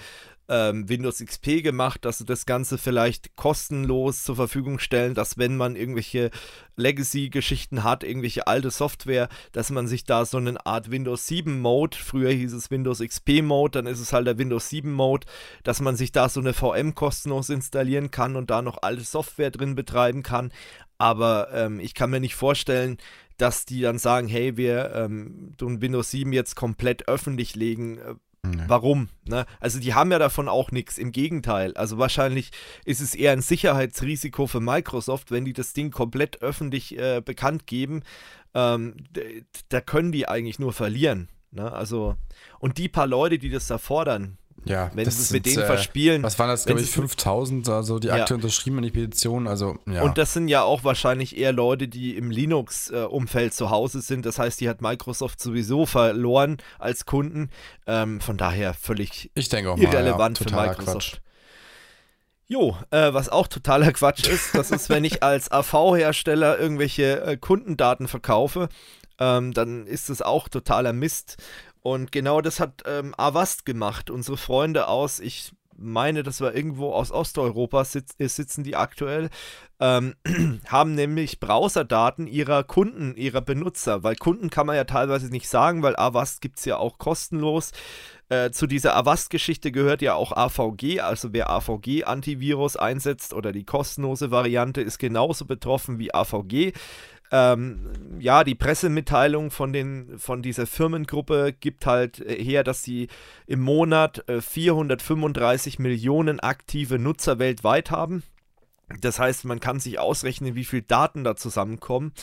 ähm, 0.50 0.90
Windows 0.90 1.20
XP 1.24 1.64
gemacht, 1.64 2.04
dass 2.06 2.18
sie 2.18 2.26
das 2.26 2.46
Ganze 2.46 2.78
vielleicht 2.78 3.36
kostenlos 3.36 4.24
zur 4.24 4.36
Verfügung 4.36 4.80
stellen, 4.80 5.14
dass 5.14 5.38
wenn 5.38 5.56
man 5.56 5.76
irgendwelche 5.76 6.32
Legacy-Geschichten 6.76 7.84
hat, 7.84 8.04
irgendwelche 8.04 8.48
alte 8.48 8.72
Software, 8.72 9.30
dass 9.52 9.70
man 9.70 9.88
sich 9.88 10.04
da 10.04 10.26
so 10.26 10.38
eine 10.38 10.66
Art 10.66 10.92
Windows 10.92 11.28
7 11.28 11.62
Mode, 11.62 11.98
früher 11.98 12.32
hieß 12.32 12.54
es 12.54 12.72
Windows 12.72 13.00
XP 13.00 13.42
Mode, 13.42 13.72
dann 13.72 13.86
ist 13.86 14.00
es 14.00 14.12
halt 14.12 14.28
der 14.28 14.38
Windows 14.38 14.70
7 14.70 14.92
Mode, 14.92 15.28
dass 15.64 15.82
man 15.82 15.96
sich 15.96 16.12
da 16.12 16.30
so 16.30 16.40
eine 16.40 16.54
VM 16.54 16.96
kostenlos 16.96 17.50
installieren 17.50 18.12
kann 18.12 18.36
und 18.36 18.50
da 18.50 18.62
noch 18.62 18.80
alte 18.82 19.04
Software 19.04 19.52
drin 19.52 19.76
betreiben 19.76 20.24
kann. 20.24 20.52
Aber 20.98 21.50
ähm, 21.54 21.80
ich 21.80 21.94
kann 21.94 22.10
mir 22.10 22.20
nicht 22.20 22.36
vorstellen, 22.36 22.98
dass 23.38 23.66
die 23.66 23.82
dann 23.82 23.98
sagen, 23.98 24.28
hey, 24.28 24.58
wir 24.58 24.94
ähm, 24.94 25.54
tun 25.58 25.82
Windows 25.82 26.12
7 26.12 26.34
jetzt 26.34 26.56
komplett 26.56 27.08
öffentlich 27.08 27.56
legen. 27.56 28.00
Nee. 28.46 28.64
Warum? 28.68 29.08
Ne? 29.24 29.46
Also 29.62 29.80
die 29.80 29.94
haben 29.94 30.12
ja 30.12 30.20
davon 30.20 30.50
auch 30.50 30.72
nichts. 30.72 30.98
Im 30.98 31.12
Gegenteil. 31.12 31.76
Also 31.76 31.98
wahrscheinlich 31.98 32.52
ist 32.84 33.00
es 33.00 33.16
eher 33.16 33.32
ein 33.32 33.42
Sicherheitsrisiko 33.42 34.48
für 34.48 34.60
Microsoft, 34.60 35.32
wenn 35.32 35.46
die 35.46 35.54
das 35.54 35.74
Ding 35.74 35.92
komplett 35.92 36.42
öffentlich 36.42 36.98
äh, 36.98 37.22
bekannt 37.24 37.68
geben. 37.68 38.04
Ähm, 38.54 38.96
da 39.70 39.82
können 39.82 40.12
die 40.12 40.28
eigentlich 40.28 40.60
nur 40.60 40.74
verlieren. 40.74 41.30
Ne? 41.52 41.72
Also 41.72 42.16
und 42.60 42.78
die 42.78 42.90
paar 42.90 43.08
Leute, 43.08 43.40
die 43.40 43.50
das 43.50 43.68
da 43.68 43.78
fordern, 43.78 44.38
ja, 44.66 44.92
wenn 44.94 45.10
sie 45.10 45.22
es 45.22 45.32
mit 45.32 45.46
denen 45.46 45.64
äh, 45.64 45.66
verspielen. 45.66 46.24
Was 46.24 46.40
waren 46.40 46.48
das, 46.48 46.66
glaube 46.66 46.82
ich, 46.82 46.90
5000, 46.90 47.68
also 47.70 48.00
die 48.00 48.12
aktuell 48.12 48.38
unterschrieben 48.38 48.78
an 48.78 48.84
die 48.84 48.92
Petition. 48.92 49.48
Also, 49.48 49.78
ja. 49.86 50.02
Und 50.04 50.18
das 50.18 50.34
sind 50.34 50.48
ja 50.48 50.64
auch 50.64 50.84
wahrscheinlich 50.84 51.38
eher 51.38 51.52
Leute, 51.52 51.88
die 51.88 52.16
im 52.16 52.32
Linux-Umfeld 52.32 53.52
äh, 53.52 53.56
zu 53.56 53.70
Hause 53.70 54.02
sind. 54.02 54.26
Das 54.26 54.40
heißt, 54.40 54.62
die 54.62 54.70
hat 54.70 54.82
Microsoft 54.82 55.42
sowieso 55.42 55.86
verloren 55.86 56.58
als 56.80 57.06
Kunden. 57.06 57.50
Ähm, 57.88 58.22
von 58.22 58.38
daher 58.38 58.74
völlig 58.74 59.32
irrelevant 59.36 60.40
mal, 60.40 60.52
ja, 60.52 60.64
für 60.64 60.68
Microsoft. 60.70 61.12
Quatsch. 61.12 61.20
Jo, 62.48 62.78
äh, 62.92 63.14
was 63.14 63.30
auch 63.30 63.48
totaler 63.48 63.92
Quatsch 63.94 64.28
ist, 64.28 64.54
das 64.54 64.70
ist, 64.72 64.90
wenn 64.90 65.04
ich 65.06 65.24
als 65.24 65.52
AV-Hersteller 65.52 66.60
irgendwelche 66.60 67.22
äh, 67.24 67.38
Kundendaten 67.38 68.08
verkaufe, 68.08 68.70
ähm, 69.20 69.54
dann 69.54 69.88
ist 69.88 70.10
es 70.10 70.22
auch 70.22 70.50
totaler 70.50 70.94
Mist. 70.94 71.38
Und 71.84 72.12
genau 72.12 72.42
das 72.42 72.60
hat 72.60 72.84
ähm, 72.86 73.14
Avast 73.18 73.66
gemacht. 73.66 74.10
Unsere 74.10 74.38
Freunde 74.38 74.88
aus, 74.88 75.20
ich 75.20 75.52
meine, 75.78 76.24
das 76.24 76.40
war 76.40 76.56
irgendwo 76.56 76.94
aus 76.94 77.12
Osteuropa, 77.12 77.84
sitz, 77.84 78.16
äh, 78.20 78.28
sitzen 78.28 78.64
die 78.64 78.76
aktuell, 78.76 79.30
ähm, 79.80 80.16
haben 80.68 80.96
nämlich 80.96 81.40
Browserdaten 81.40 82.28
ihrer 82.28 82.64
Kunden, 82.64 83.16
ihrer 83.16 83.42
Benutzer, 83.42 84.04
weil 84.04 84.16
Kunden 84.16 84.50
kann 84.50 84.66
man 84.66 84.76
ja 84.76 84.86
teilweise 84.86 85.28
nicht 85.28 85.50
sagen, 85.50 85.84
weil 85.84 85.96
Avast 85.98 86.42
gibt 86.42 86.60
es 86.60 86.66
ja 86.66 86.78
auch 86.78 86.98
kostenlos. 86.98 87.72
Äh, 88.30 88.52
zu 88.52 88.66
dieser 88.66 88.96
Avast-Geschichte 88.96 89.72
gehört 89.72 90.02
ja 90.02 90.16
auch 90.16 90.32
AVG, 90.32 91.02
also 91.02 91.34
wer 91.34 91.50
AVG-Antivirus 91.50 92.78
einsetzt 92.78 93.34
oder 93.34 93.52
die 93.52 93.66
kostenlose 93.66 94.32
Variante 94.32 94.82
ist 94.82 95.00
genauso 95.00 95.46
betroffen 95.46 96.00
wie 96.00 96.14
AVG. 96.14 96.72
Ähm, 97.36 98.20
ja, 98.20 98.44
die 98.44 98.54
Pressemitteilung 98.54 99.50
von, 99.50 99.74
den, 99.74 100.20
von 100.20 100.44
dieser 100.44 100.68
Firmengruppe 100.68 101.52
gibt 101.60 101.88
halt 101.88 102.20
äh, 102.20 102.36
her, 102.44 102.64
dass 102.64 102.84
sie 102.84 103.08
im 103.48 103.60
Monat 103.60 104.30
äh, 104.30 104.40
435 104.40 105.80
Millionen 105.80 106.40
aktive 106.40 107.00
Nutzer 107.00 107.40
weltweit 107.40 107.90
haben. 107.90 108.22
Das 109.02 109.18
heißt, 109.18 109.46
man 109.46 109.60
kann 109.60 109.80
sich 109.80 109.98
ausrechnen, 109.98 110.54
wie 110.54 110.64
viel 110.64 110.84
Daten 110.84 111.24
da 111.24 111.36
zusammenkommen. 111.36 112.14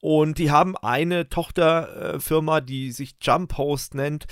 Und 0.00 0.38
die 0.38 0.50
haben 0.50 0.74
eine 0.74 1.28
Tochterfirma, 1.28 2.62
die 2.62 2.92
sich 2.92 3.16
Jump 3.20 3.58
Host 3.58 3.94
nennt, 3.94 4.24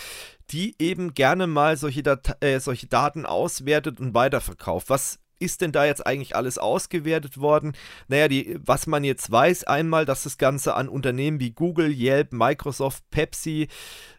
die 0.50 0.74
eben 0.78 1.12
gerne 1.12 1.46
mal 1.46 1.76
solche, 1.76 2.02
Dat 2.02 2.42
äh, 2.42 2.60
solche 2.60 2.86
Daten 2.86 3.26
auswertet 3.26 4.00
und 4.00 4.14
weiterverkauft. 4.14 4.88
Was 4.88 5.18
ist 5.44 5.60
denn 5.60 5.72
da 5.72 5.84
jetzt 5.84 6.06
eigentlich 6.06 6.34
alles 6.34 6.58
ausgewertet 6.58 7.38
worden? 7.38 7.72
Naja, 8.08 8.28
die, 8.28 8.58
was 8.64 8.86
man 8.86 9.04
jetzt 9.04 9.30
weiß, 9.30 9.64
einmal, 9.64 10.04
dass 10.04 10.24
das 10.24 10.38
Ganze 10.38 10.74
an 10.74 10.88
Unternehmen 10.88 11.40
wie 11.40 11.52
Google, 11.52 11.90
Yelp, 11.90 12.32
Microsoft, 12.32 13.04
Pepsi, 13.10 13.68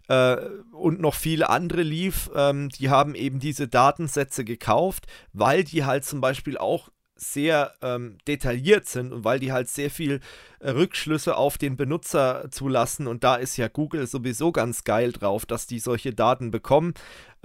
äh, 0.07 0.37
und 0.71 0.99
noch 0.99 1.15
viele 1.15 1.49
andere 1.49 1.81
lief, 1.81 2.29
ähm, 2.35 2.69
die 2.69 2.89
haben 2.89 3.15
eben 3.15 3.39
diese 3.39 3.67
Datensätze 3.67 4.45
gekauft, 4.45 5.05
weil 5.33 5.63
die 5.63 5.83
halt 5.85 6.05
zum 6.05 6.21
Beispiel 6.21 6.57
auch 6.57 6.89
sehr 7.17 7.73
ähm, 7.81 8.17
detailliert 8.27 8.87
sind 8.87 9.13
und 9.13 9.23
weil 9.23 9.39
die 9.39 9.53
halt 9.53 9.69
sehr 9.69 9.89
viel 9.89 10.19
äh, 10.59 10.71
Rückschlüsse 10.71 11.37
auf 11.37 11.57
den 11.57 11.77
Benutzer 11.77 12.51
zulassen 12.51 13.07
und 13.07 13.23
da 13.23 13.35
ist 13.35 13.55
ja 13.55 13.69
Google 13.69 14.05
sowieso 14.05 14.51
ganz 14.51 14.83
geil 14.83 15.13
drauf, 15.13 15.45
dass 15.45 15.65
die 15.65 15.79
solche 15.79 16.13
Daten 16.13 16.51
bekommen. 16.51 16.93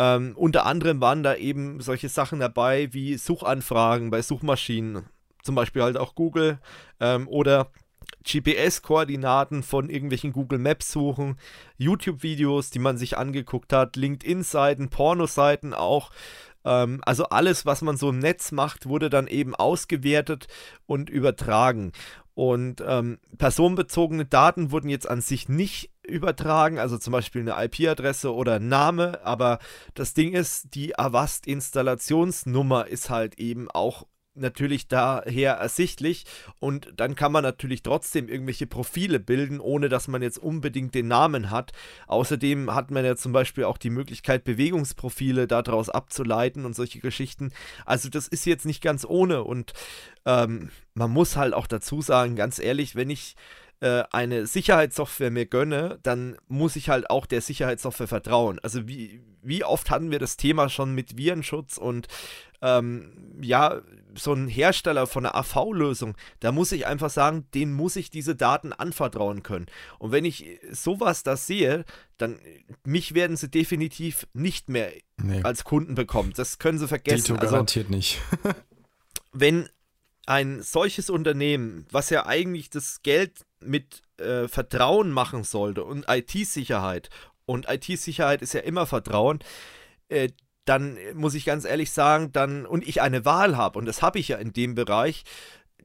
Ähm, 0.00 0.32
unter 0.34 0.64
anderem 0.64 1.02
waren 1.02 1.22
da 1.22 1.34
eben 1.34 1.82
solche 1.82 2.08
Sachen 2.08 2.40
dabei 2.40 2.88
wie 2.92 3.18
Suchanfragen 3.18 4.10
bei 4.10 4.22
Suchmaschinen, 4.22 5.04
zum 5.42 5.54
Beispiel 5.54 5.82
halt 5.82 5.98
auch 5.98 6.14
Google 6.14 6.58
ähm, 7.00 7.28
oder 7.28 7.70
GPS-Koordinaten 8.24 9.62
von 9.62 9.90
irgendwelchen 9.90 10.32
Google 10.32 10.58
Maps 10.58 10.90
suchen, 10.90 11.38
YouTube-Videos, 11.76 12.70
die 12.70 12.78
man 12.78 12.96
sich 12.96 13.18
angeguckt 13.18 13.74
hat, 13.74 13.96
LinkedIn-Seiten, 13.96 14.88
Pornoseiten 14.88 15.74
auch. 15.74 16.10
Ähm, 16.64 17.02
also 17.04 17.24
alles, 17.24 17.66
was 17.66 17.82
man 17.82 17.98
so 17.98 18.08
im 18.08 18.20
Netz 18.20 18.52
macht, 18.52 18.86
wurde 18.86 19.10
dann 19.10 19.26
eben 19.26 19.54
ausgewertet 19.54 20.46
und 20.86 21.10
übertragen. 21.10 21.92
Und 22.40 22.82
ähm, 22.86 23.18
personenbezogene 23.36 24.24
Daten 24.24 24.70
wurden 24.70 24.88
jetzt 24.88 25.06
an 25.06 25.20
sich 25.20 25.50
nicht 25.50 25.90
übertragen, 26.02 26.78
also 26.78 26.96
zum 26.96 27.12
Beispiel 27.12 27.42
eine 27.42 27.62
IP-Adresse 27.62 28.34
oder 28.34 28.58
Name, 28.58 29.20
aber 29.24 29.58
das 29.92 30.14
Ding 30.14 30.32
ist, 30.32 30.74
die 30.74 30.98
Avast-Installationsnummer 30.98 32.86
ist 32.86 33.10
halt 33.10 33.38
eben 33.38 33.70
auch 33.70 34.06
natürlich 34.40 34.88
daher 34.88 35.54
ersichtlich 35.54 36.24
und 36.58 36.92
dann 36.96 37.14
kann 37.14 37.32
man 37.32 37.42
natürlich 37.42 37.82
trotzdem 37.82 38.28
irgendwelche 38.28 38.66
Profile 38.66 39.20
bilden, 39.20 39.60
ohne 39.60 39.88
dass 39.88 40.08
man 40.08 40.22
jetzt 40.22 40.38
unbedingt 40.38 40.94
den 40.94 41.08
Namen 41.08 41.50
hat. 41.50 41.72
Außerdem 42.06 42.74
hat 42.74 42.90
man 42.90 43.04
ja 43.04 43.16
zum 43.16 43.32
Beispiel 43.32 43.64
auch 43.64 43.78
die 43.78 43.90
Möglichkeit, 43.90 44.44
Bewegungsprofile 44.44 45.46
daraus 45.46 45.88
abzuleiten 45.88 46.64
und 46.64 46.74
solche 46.74 47.00
Geschichten. 47.00 47.52
Also 47.84 48.08
das 48.08 48.28
ist 48.28 48.46
jetzt 48.46 48.66
nicht 48.66 48.82
ganz 48.82 49.04
ohne 49.04 49.44
und 49.44 49.72
ähm, 50.26 50.70
man 50.94 51.10
muss 51.10 51.36
halt 51.36 51.54
auch 51.54 51.66
dazu 51.66 52.02
sagen, 52.02 52.36
ganz 52.36 52.58
ehrlich, 52.58 52.96
wenn 52.96 53.10
ich 53.10 53.36
äh, 53.80 54.04
eine 54.10 54.46
Sicherheitssoftware 54.46 55.30
mir 55.30 55.46
gönne, 55.46 55.98
dann 56.02 56.36
muss 56.48 56.76
ich 56.76 56.90
halt 56.90 57.08
auch 57.08 57.24
der 57.24 57.40
Sicherheitssoftware 57.40 58.08
vertrauen. 58.08 58.58
Also 58.62 58.86
wie, 58.86 59.22
wie 59.42 59.64
oft 59.64 59.90
hatten 59.90 60.10
wir 60.10 60.18
das 60.18 60.36
Thema 60.36 60.68
schon 60.68 60.94
mit 60.94 61.16
Virenschutz 61.16 61.78
und 61.78 62.06
ähm, 62.60 63.38
ja, 63.40 63.80
so 64.20 64.32
ein 64.32 64.48
Hersteller 64.48 65.06
von 65.06 65.26
einer 65.26 65.34
AV-Lösung, 65.34 66.16
da 66.40 66.52
muss 66.52 66.72
ich 66.72 66.86
einfach 66.86 67.10
sagen, 67.10 67.46
den 67.54 67.72
muss 67.72 67.96
ich 67.96 68.10
diese 68.10 68.36
Daten 68.36 68.72
anvertrauen 68.72 69.42
können. 69.42 69.66
Und 69.98 70.12
wenn 70.12 70.24
ich 70.24 70.60
sowas 70.70 71.22
da 71.22 71.36
sehe, 71.36 71.84
dann 72.18 72.38
mich 72.84 73.14
werden 73.14 73.36
sie 73.36 73.50
definitiv 73.50 74.26
nicht 74.32 74.68
mehr 74.68 74.92
nee. 75.16 75.42
als 75.42 75.64
Kunden 75.64 75.94
bekommen. 75.94 76.32
Das 76.36 76.58
können 76.58 76.78
sie 76.78 76.88
vergessen. 76.88 77.34
Dito 77.34 77.36
garantiert 77.36 77.86
also, 77.86 77.96
nicht. 77.96 78.20
wenn 79.32 79.68
ein 80.26 80.62
solches 80.62 81.10
Unternehmen, 81.10 81.86
was 81.90 82.10
ja 82.10 82.26
eigentlich 82.26 82.70
das 82.70 83.02
Geld 83.02 83.46
mit 83.60 84.02
äh, 84.18 84.48
Vertrauen 84.48 85.10
machen 85.10 85.44
sollte 85.44 85.84
und 85.84 86.06
IT-Sicherheit, 86.08 87.10
und 87.46 87.68
IT-Sicherheit 87.68 88.42
ist 88.42 88.54
ja 88.54 88.60
immer 88.60 88.86
Vertrauen, 88.86 89.40
äh, 90.08 90.28
dann 90.70 90.96
muss 91.14 91.34
ich 91.34 91.44
ganz 91.44 91.64
ehrlich 91.64 91.90
sagen, 91.90 92.30
dann, 92.30 92.64
und 92.64 92.86
ich 92.86 93.02
eine 93.02 93.24
Wahl 93.24 93.56
habe, 93.56 93.76
und 93.76 93.86
das 93.86 94.02
habe 94.02 94.20
ich 94.20 94.28
ja 94.28 94.36
in 94.38 94.52
dem 94.52 94.76
Bereich, 94.76 95.24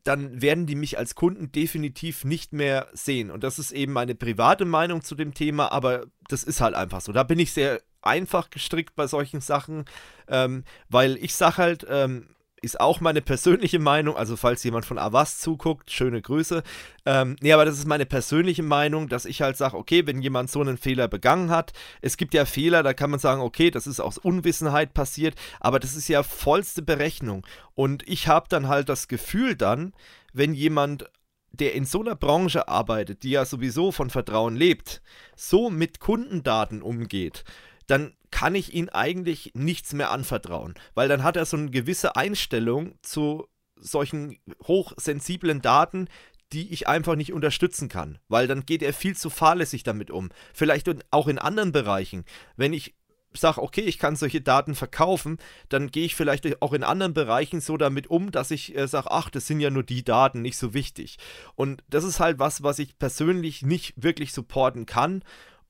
dann 0.03 0.43
werden 0.43 0.67
die 0.67 0.75
mich 0.75 0.99
als 0.99 1.15
Kunden 1.15 1.51
definitiv 1.51 2.23
nicht 2.23 2.53
mehr 2.53 2.87
sehen. 2.93 3.31
Und 3.31 3.43
das 3.43 3.57
ist 3.57 3.71
eben 3.71 3.93
meine 3.93 4.13
private 4.13 4.63
Meinung 4.63 5.01
zu 5.01 5.15
dem 5.15 5.33
Thema, 5.33 5.71
aber 5.71 6.05
das 6.27 6.43
ist 6.43 6.61
halt 6.61 6.75
einfach 6.75 7.01
so. 7.01 7.11
Da 7.11 7.23
bin 7.23 7.39
ich 7.39 7.51
sehr 7.51 7.81
einfach 8.03 8.51
gestrickt 8.51 8.95
bei 8.95 9.07
solchen 9.07 9.41
Sachen, 9.41 9.85
ähm, 10.27 10.63
weil 10.87 11.17
ich 11.17 11.33
sage 11.33 11.57
halt, 11.57 11.87
ähm, 11.89 12.34
ist 12.61 12.79
auch 12.79 12.99
meine 12.99 13.21
persönliche 13.21 13.79
Meinung. 13.79 14.15
Also, 14.15 14.37
falls 14.37 14.63
jemand 14.63 14.85
von 14.85 14.97
Avast 14.97 15.41
zuguckt, 15.41 15.91
schöne 15.91 16.21
Grüße. 16.21 16.63
Ähm, 17.05 17.35
nee, 17.41 17.53
aber 17.53 17.65
das 17.65 17.77
ist 17.77 17.87
meine 17.87 18.05
persönliche 18.05 18.63
Meinung, 18.63 19.09
dass 19.09 19.25
ich 19.25 19.41
halt 19.41 19.57
sage, 19.57 19.77
okay, 19.77 20.07
wenn 20.07 20.21
jemand 20.21 20.49
so 20.49 20.61
einen 20.61 20.77
Fehler 20.77 21.07
begangen 21.07 21.51
hat, 21.51 21.73
es 22.01 22.17
gibt 22.17 22.33
ja 22.33 22.45
Fehler, 22.45 22.81
da 22.81 22.93
kann 22.93 23.11
man 23.11 23.19
sagen, 23.19 23.41
okay, 23.41 23.71
das 23.71 23.87
ist 23.87 23.99
aus 23.99 24.17
Unwissenheit 24.17 24.93
passiert, 24.93 25.35
aber 25.59 25.79
das 25.79 25.95
ist 25.95 26.07
ja 26.07 26.23
vollste 26.23 26.81
Berechnung. 26.81 27.45
Und 27.75 28.07
ich 28.07 28.27
habe 28.27 28.47
dann 28.49 28.67
halt 28.67 28.89
das 28.89 29.07
Gefühl 29.07 29.55
dann, 29.55 29.93
wenn 30.33 30.53
jemand 30.53 31.09
der 31.51 31.73
in 31.73 31.85
so 31.85 32.01
einer 32.01 32.15
Branche 32.15 32.67
arbeitet, 32.67 33.23
die 33.23 33.31
ja 33.31 33.45
sowieso 33.45 33.93
von 33.93 34.09
Vertrauen 34.09 34.57
lebt, 34.57 35.01
so 35.37 35.69
mit 35.69 36.01
Kundendaten 36.01 36.81
umgeht, 36.81 37.45
dann 37.87 38.13
kann 38.35 38.53
ich 38.53 38.73
ihm 38.73 38.89
eigentlich 38.89 39.53
nichts 39.53 39.93
mehr 39.93 40.11
anvertrauen, 40.11 40.73
weil 40.93 41.07
dann 41.07 41.23
hat 41.23 41.37
er 41.37 41.45
so 41.45 41.55
eine 41.55 41.71
gewisse 41.71 42.17
Einstellung 42.17 42.95
zu 43.01 43.47
solchen 43.77 44.37
hochsensiblen 44.67 45.61
Daten, 45.61 46.09
die 46.51 46.73
ich 46.73 46.85
einfach 46.89 47.15
nicht 47.15 47.31
unterstützen 47.31 47.87
kann, 47.87 48.19
weil 48.27 48.47
dann 48.47 48.65
geht 48.65 48.83
er 48.83 48.91
viel 48.91 49.15
zu 49.15 49.29
fahrlässig 49.29 49.83
damit 49.83 50.11
um. 50.11 50.31
Vielleicht 50.53 50.89
auch 51.11 51.29
in 51.29 51.39
anderen 51.39 51.71
Bereichen. 51.71 52.25
Wenn 52.57 52.73
ich 52.73 52.93
sage, 53.31 53.61
okay, 53.61 53.83
ich 53.83 53.99
kann 53.99 54.17
solche 54.17 54.41
Daten 54.41 54.75
verkaufen, 54.75 55.37
dann 55.69 55.89
gehe 55.89 56.05
ich 56.05 56.15
vielleicht 56.15 56.61
auch 56.61 56.73
in 56.73 56.83
anderen 56.83 57.13
Bereichen 57.13 57.61
so 57.61 57.77
damit 57.77 58.07
um, 58.07 58.31
dass 58.31 58.51
ich 58.51 58.75
äh, 58.75 58.85
sage, 58.89 59.11
ach, 59.11 59.29
das 59.29 59.47
sind 59.47 59.61
ja 59.61 59.69
nur 59.69 59.83
die 59.83 60.03
Daten, 60.03 60.41
nicht 60.41 60.57
so 60.57 60.73
wichtig. 60.73 61.19
Und 61.55 61.85
das 61.89 62.03
ist 62.03 62.19
halt 62.19 62.37
was, 62.37 62.63
was 62.63 62.79
ich 62.79 62.99
persönlich 62.99 63.61
nicht 63.61 63.93
wirklich 63.95 64.33
supporten 64.33 64.85
kann 64.85 65.23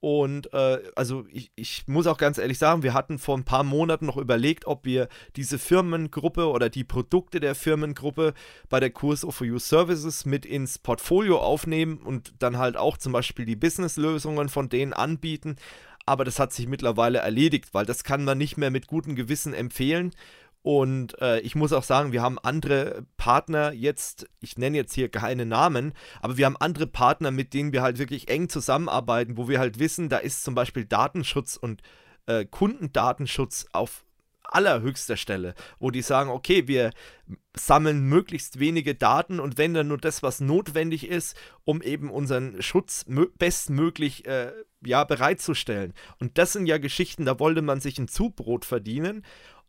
und 0.05 0.53
äh, 0.53 0.83
also 0.95 1.25
ich, 1.31 1.49
ich 1.55 1.87
muss 1.87 2.05
auch 2.05 2.19
ganz 2.19 2.37
ehrlich 2.37 2.59
sagen, 2.59 2.83
wir 2.83 2.93
hatten 2.93 3.17
vor 3.17 3.35
ein 3.35 3.43
paar 3.43 3.63
Monaten 3.63 4.05
noch 4.05 4.17
überlegt, 4.17 4.67
ob 4.67 4.85
wir 4.85 5.07
diese 5.35 5.57
Firmengruppe 5.57 6.47
oder 6.47 6.69
die 6.69 6.83
Produkte 6.83 7.39
der 7.39 7.55
Firmengruppe 7.55 8.35
bei 8.69 8.79
der 8.79 8.91
Kurs 8.91 9.25
of 9.25 9.41
You 9.41 9.57
Services 9.57 10.23
mit 10.23 10.45
ins 10.45 10.77
Portfolio 10.77 11.39
aufnehmen 11.39 11.97
und 11.97 12.35
dann 12.37 12.59
halt 12.59 12.77
auch 12.77 12.97
zum 12.97 13.13
Beispiel 13.13 13.45
die 13.45 13.55
Businesslösungen 13.55 14.47
von 14.47 14.69
denen 14.69 14.93
anbieten. 14.93 15.55
Aber 16.05 16.23
das 16.23 16.37
hat 16.37 16.53
sich 16.53 16.67
mittlerweile 16.67 17.17
erledigt, 17.17 17.73
weil 17.73 17.87
das 17.87 18.03
kann 18.03 18.25
man 18.25 18.37
nicht 18.37 18.57
mehr 18.57 18.69
mit 18.69 18.85
gutem 18.85 19.15
Gewissen 19.15 19.55
empfehlen. 19.55 20.11
Und 20.65 21.21
äh, 21.21 21.41
ich 21.41 21.53
muss 21.53 21.73
auch 21.73 21.83
sagen, 21.83 22.11
wir 22.11 22.23
haben 22.23 22.39
andere 22.39 23.05
Partner 23.17 23.71
jetzt, 23.71 24.27
ich 24.41 24.57
nenne 24.57 24.77
jetzt 24.77 24.95
hier 24.95 25.09
keine 25.09 25.45
Namen, 25.45 25.93
aber 26.23 26.37
wir 26.37 26.47
haben 26.47 26.57
andere 26.57 26.87
Partner, 26.87 27.29
mit 27.29 27.53
denen 27.53 27.71
wir 27.71 27.83
halt 27.83 27.99
wirklich 27.99 28.29
eng 28.29 28.49
zusammenarbeiten, 28.49 29.37
wo 29.37 29.47
wir 29.47 29.59
halt 29.59 29.77
wissen, 29.77 30.09
da 30.09 30.17
ist 30.17 30.43
zum 30.43 30.55
Beispiel 30.55 30.85
Datenschutz 30.85 31.55
und 31.55 31.83
äh, 32.25 32.45
Kundendatenschutz 32.45 33.67
auf 33.73 34.05
allerhöchster 34.41 35.17
Stelle, 35.17 35.53
wo 35.77 35.91
die 35.91 36.01
sagen, 36.01 36.31
okay, 36.31 36.67
wir 36.67 36.89
sammeln 37.55 38.01
möglichst 38.09 38.59
wenige 38.59 38.95
Daten 38.95 39.39
und 39.39 39.59
wenn 39.59 39.75
dann 39.75 39.89
nur 39.89 39.99
das, 39.99 40.23
was 40.23 40.39
notwendig 40.39 41.07
ist, 41.07 41.37
um 41.63 41.83
eben 41.83 42.09
unseren 42.09 42.59
Schutz 42.63 43.05
bestmöglich 43.37 44.25
äh, 44.25 44.51
ja, 44.83 45.03
bereitzustellen. 45.03 45.93
Und 46.19 46.39
das 46.39 46.53
sind 46.53 46.65
ja 46.65 46.79
Geschichten, 46.79 47.25
da 47.25 47.39
wollte 47.39 47.61
man 47.61 47.81
sich 47.81 47.99
ein 47.99 48.07
Zubrot 48.07 48.65
verdienen 48.65 49.23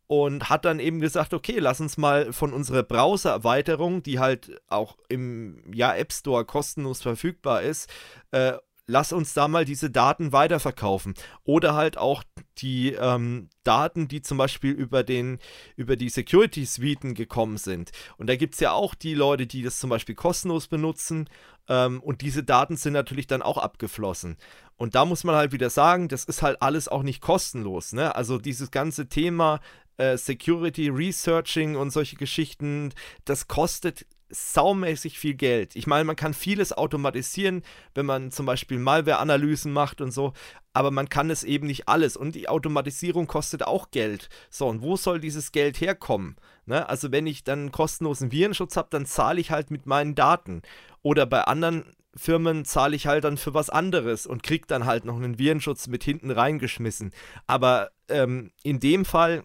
und 0.07 0.49
hat 0.49 0.65
dann 0.65 0.79
eben 0.79 1.01
gesagt, 1.01 1.35
okay, 1.35 1.59
lass 1.59 1.81
uns 1.81 1.97
mal 1.97 2.33
von 2.33 2.53
unserer 2.53 2.83
Browser-Erweiterung, 2.83 4.03
die 4.03 4.19
halt 4.19 4.61
auch 4.69 4.97
im 5.09 5.63
ja, 5.73 5.95
App 5.95 6.13
Store 6.13 6.45
kostenlos 6.45 7.03
verfügbar 7.03 7.63
ist, 7.63 7.91
äh, 8.31 8.53
lass 8.87 9.13
uns 9.13 9.35
da 9.35 9.49
mal 9.49 9.65
diese 9.65 9.91
Daten 9.91 10.33
weiterverkaufen. 10.33 11.15
Oder 11.45 11.75
halt 11.75 11.99
auch 11.99 12.23
die 12.59 12.93
ähm, 12.93 13.49
Daten, 13.65 14.09
die 14.09 14.23
zum 14.23 14.39
Beispiel 14.39 14.73
über, 14.73 15.03
den, 15.03 15.39
über 15.75 15.97
die 15.97 16.09
Security-Suiten 16.09 17.15
gekommen 17.15 17.57
sind. 17.57 17.91
Und 18.17 18.29
da 18.29 18.37
gibt 18.37 18.55
es 18.55 18.61
ja 18.61 18.73
auch 18.73 18.95
die 18.95 19.15
Leute, 19.15 19.47
die 19.47 19.63
das 19.63 19.81
zum 19.81 19.91
Beispiel 19.91 20.15
kostenlos 20.15 20.69
benutzen. 20.69 21.29
Ähm, 21.69 22.01
und 22.01 22.21
diese 22.21 22.45
Daten 22.45 22.77
sind 22.77 22.93
natürlich 22.93 23.27
dann 23.27 23.43
auch 23.43 23.59
abgeflossen. 23.59 24.37
Und 24.77 24.95
da 24.95 25.05
muss 25.05 25.25
man 25.25 25.35
halt 25.35 25.53
wieder 25.53 25.71
sagen, 25.71 26.09
das 26.09 26.25
ist 26.25 26.43
halt 26.43 26.61
alles 26.63 26.87
auch 26.87 27.03
nicht 27.03 27.21
kostenlos. 27.21 27.93
Ne? 27.93 28.15
Also 28.15 28.39
dieses 28.39 28.71
ganze 28.71 29.09
Thema 29.09 29.61
äh, 29.99 30.17
Security 30.17 30.89
Researching 30.89 31.77
und 31.77 31.91
solche 31.91 32.17
Geschichten, 32.17 32.93
das 33.25 33.49
kostet 33.49 34.07
saumäßig 34.29 35.19
viel 35.19 35.35
Geld. 35.35 35.77
Ich 35.77 35.87
meine, 35.87 36.05
man 36.05 36.17
kann 36.17 36.35
vieles 36.35 36.73
automatisieren, 36.73 37.63
wenn 37.95 38.07
man 38.07 38.33
zum 38.33 38.47
Beispiel 38.47 38.79
Malware-Analysen 38.79 39.73
macht 39.73 40.01
und 40.01 40.11
so, 40.11 40.33
aber 40.73 40.91
man 40.91 41.09
kann 41.09 41.31
es 41.31 41.45
eben 41.45 41.67
nicht 41.67 41.89
alles 41.89 42.17
und 42.17 42.35
die 42.35 42.49
Automatisierung 42.49 43.27
kostet 43.27 43.63
auch 43.63 43.91
Geld. 43.91 44.29
So, 44.51 44.67
und 44.67 44.83
wo 44.83 44.97
soll 44.97 45.21
dieses 45.21 45.53
Geld 45.53 45.81
herkommen? 45.81 46.37
Ne? 46.67 46.89
Also 46.89 47.13
wenn 47.13 47.27
ich 47.27 47.45
dann 47.45 47.73
kostenlosen 47.73 48.33
Virenschutz 48.33 48.77
habe, 48.77 48.89
dann 48.91 49.07
zahle 49.07 49.41
ich 49.41 49.51
halt 49.51 49.71
mit 49.71 49.87
meinen 49.87 50.15
Daten. 50.15 50.63
Oder 51.03 51.25
bei 51.25 51.43
anderen 51.45 51.85
Firmen 52.17 52.65
zahle 52.65 52.97
ich 52.97 53.07
halt 53.07 53.25
dann 53.25 53.37
für 53.37 53.55
was 53.55 53.71
anderes 53.71 54.27
und 54.27 54.43
kriege 54.43 54.67
dann 54.67 54.87
halt 54.87 55.05
noch 55.05 55.17
einen 55.17 55.39
Virenschutz 55.39 55.87
mit 55.87 56.03
hinten 56.03 56.31
reingeschmissen. 56.31 57.13
Aber 57.47 57.91
ähm, 58.09 58.51
in 58.63 58.81
dem 58.81 59.05
Fall 59.05 59.45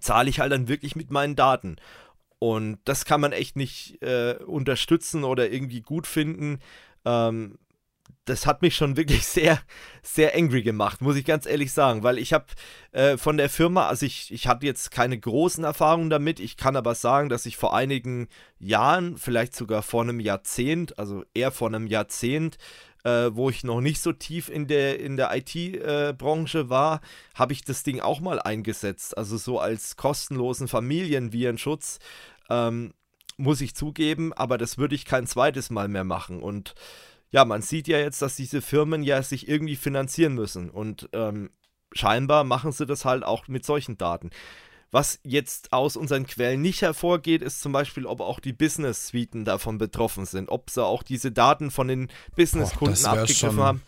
zahle 0.00 0.30
ich 0.30 0.40
halt 0.40 0.52
dann 0.52 0.68
wirklich 0.68 0.96
mit 0.96 1.10
meinen 1.10 1.36
Daten. 1.36 1.76
Und 2.38 2.78
das 2.84 3.04
kann 3.04 3.20
man 3.20 3.32
echt 3.32 3.56
nicht 3.56 4.02
äh, 4.02 4.36
unterstützen 4.44 5.24
oder 5.24 5.50
irgendwie 5.50 5.80
gut 5.80 6.06
finden. 6.06 6.58
Ähm, 7.04 7.58
das 8.26 8.44
hat 8.44 8.60
mich 8.60 8.76
schon 8.76 8.96
wirklich 8.98 9.26
sehr, 9.26 9.58
sehr 10.02 10.36
angry 10.36 10.62
gemacht, 10.62 11.00
muss 11.00 11.16
ich 11.16 11.24
ganz 11.24 11.46
ehrlich 11.46 11.72
sagen, 11.72 12.02
weil 12.02 12.18
ich 12.18 12.32
habe 12.32 12.46
äh, 12.92 13.16
von 13.16 13.38
der 13.38 13.48
Firma, 13.48 13.88
also 13.88 14.04
ich, 14.04 14.32
ich 14.32 14.46
hatte 14.46 14.66
jetzt 14.66 14.90
keine 14.90 15.18
großen 15.18 15.64
Erfahrungen 15.64 16.10
damit, 16.10 16.40
ich 16.40 16.56
kann 16.56 16.76
aber 16.76 16.94
sagen, 16.94 17.28
dass 17.28 17.46
ich 17.46 17.56
vor 17.56 17.74
einigen 17.74 18.28
Jahren, 18.58 19.16
vielleicht 19.16 19.54
sogar 19.54 19.82
vor 19.82 20.02
einem 20.02 20.20
Jahrzehnt, 20.20 20.98
also 20.98 21.24
eher 21.34 21.52
vor 21.52 21.68
einem 21.68 21.86
Jahrzehnt, 21.86 22.58
äh, 23.06 23.36
wo 23.36 23.50
ich 23.50 23.62
noch 23.62 23.80
nicht 23.80 24.00
so 24.00 24.12
tief 24.12 24.48
in 24.48 24.66
der, 24.66 24.98
in 24.98 25.16
der 25.16 25.30
IT-Branche 25.32 26.58
äh, 26.58 26.68
war, 26.68 27.00
habe 27.34 27.52
ich 27.52 27.62
das 27.62 27.84
Ding 27.84 28.00
auch 28.00 28.18
mal 28.18 28.40
eingesetzt, 28.40 29.16
also 29.16 29.36
so 29.36 29.60
als 29.60 29.96
kostenlosen 29.96 30.66
Familienvirenschutz. 30.66 32.00
Ähm, 32.50 32.92
muss 33.38 33.60
ich 33.60 33.74
zugeben, 33.74 34.32
aber 34.32 34.58
das 34.58 34.78
würde 34.78 34.94
ich 34.94 35.04
kein 35.04 35.26
zweites 35.26 35.70
Mal 35.70 35.88
mehr 35.88 36.04
machen 36.04 36.42
und 36.42 36.74
ja, 37.30 37.44
man 37.44 37.60
sieht 37.60 37.86
ja 37.86 37.98
jetzt, 37.98 38.22
dass 38.22 38.34
diese 38.34 38.62
Firmen 38.62 39.02
ja 39.02 39.22
sich 39.22 39.46
irgendwie 39.46 39.76
finanzieren 39.76 40.34
müssen 40.34 40.70
und 40.70 41.08
ähm, 41.12 41.50
scheinbar 41.92 42.44
machen 42.44 42.72
sie 42.72 42.86
das 42.86 43.04
halt 43.04 43.24
auch 43.24 43.46
mit 43.46 43.64
solchen 43.64 43.98
Daten. 43.98 44.30
Was 44.90 45.18
jetzt 45.24 45.72
aus 45.72 45.96
unseren 45.96 46.26
Quellen 46.26 46.62
nicht 46.62 46.82
hervorgeht, 46.82 47.42
ist 47.42 47.60
zum 47.60 47.72
Beispiel, 47.72 48.06
ob 48.06 48.20
auch 48.20 48.40
die 48.40 48.52
Business-Suiten 48.52 49.44
davon 49.44 49.78
betroffen 49.78 50.26
sind, 50.26 50.48
ob 50.48 50.70
sie 50.70 50.84
auch 50.84 51.02
diese 51.02 51.32
Daten 51.32 51.70
von 51.70 51.88
den 51.88 52.08
Business-Kunden 52.36 53.04
abgegriffen 53.04 53.60
haben. 53.60 53.82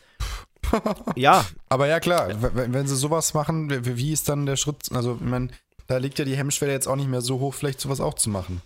ja. 1.16 1.46
Aber 1.68 1.86
ja, 1.86 2.00
klar, 2.00 2.28
wenn, 2.54 2.72
wenn 2.72 2.86
sie 2.86 2.96
sowas 2.96 3.32
machen, 3.34 3.70
wie 3.84 4.12
ist 4.12 4.28
dann 4.28 4.46
der 4.46 4.56
Schritt? 4.56 4.90
Also, 4.92 5.14
ich 5.14 5.26
meine, 5.26 5.48
da 5.86 5.98
liegt 5.98 6.18
ja 6.18 6.24
die 6.24 6.36
Hemmschwelle 6.36 6.72
jetzt 6.72 6.88
auch 6.88 6.96
nicht 6.96 7.08
mehr 7.08 7.22
so 7.22 7.40
hoch, 7.40 7.54
vielleicht 7.54 7.80
sowas 7.80 8.00
auch 8.00 8.14
zu 8.14 8.28
machen. 8.28 8.60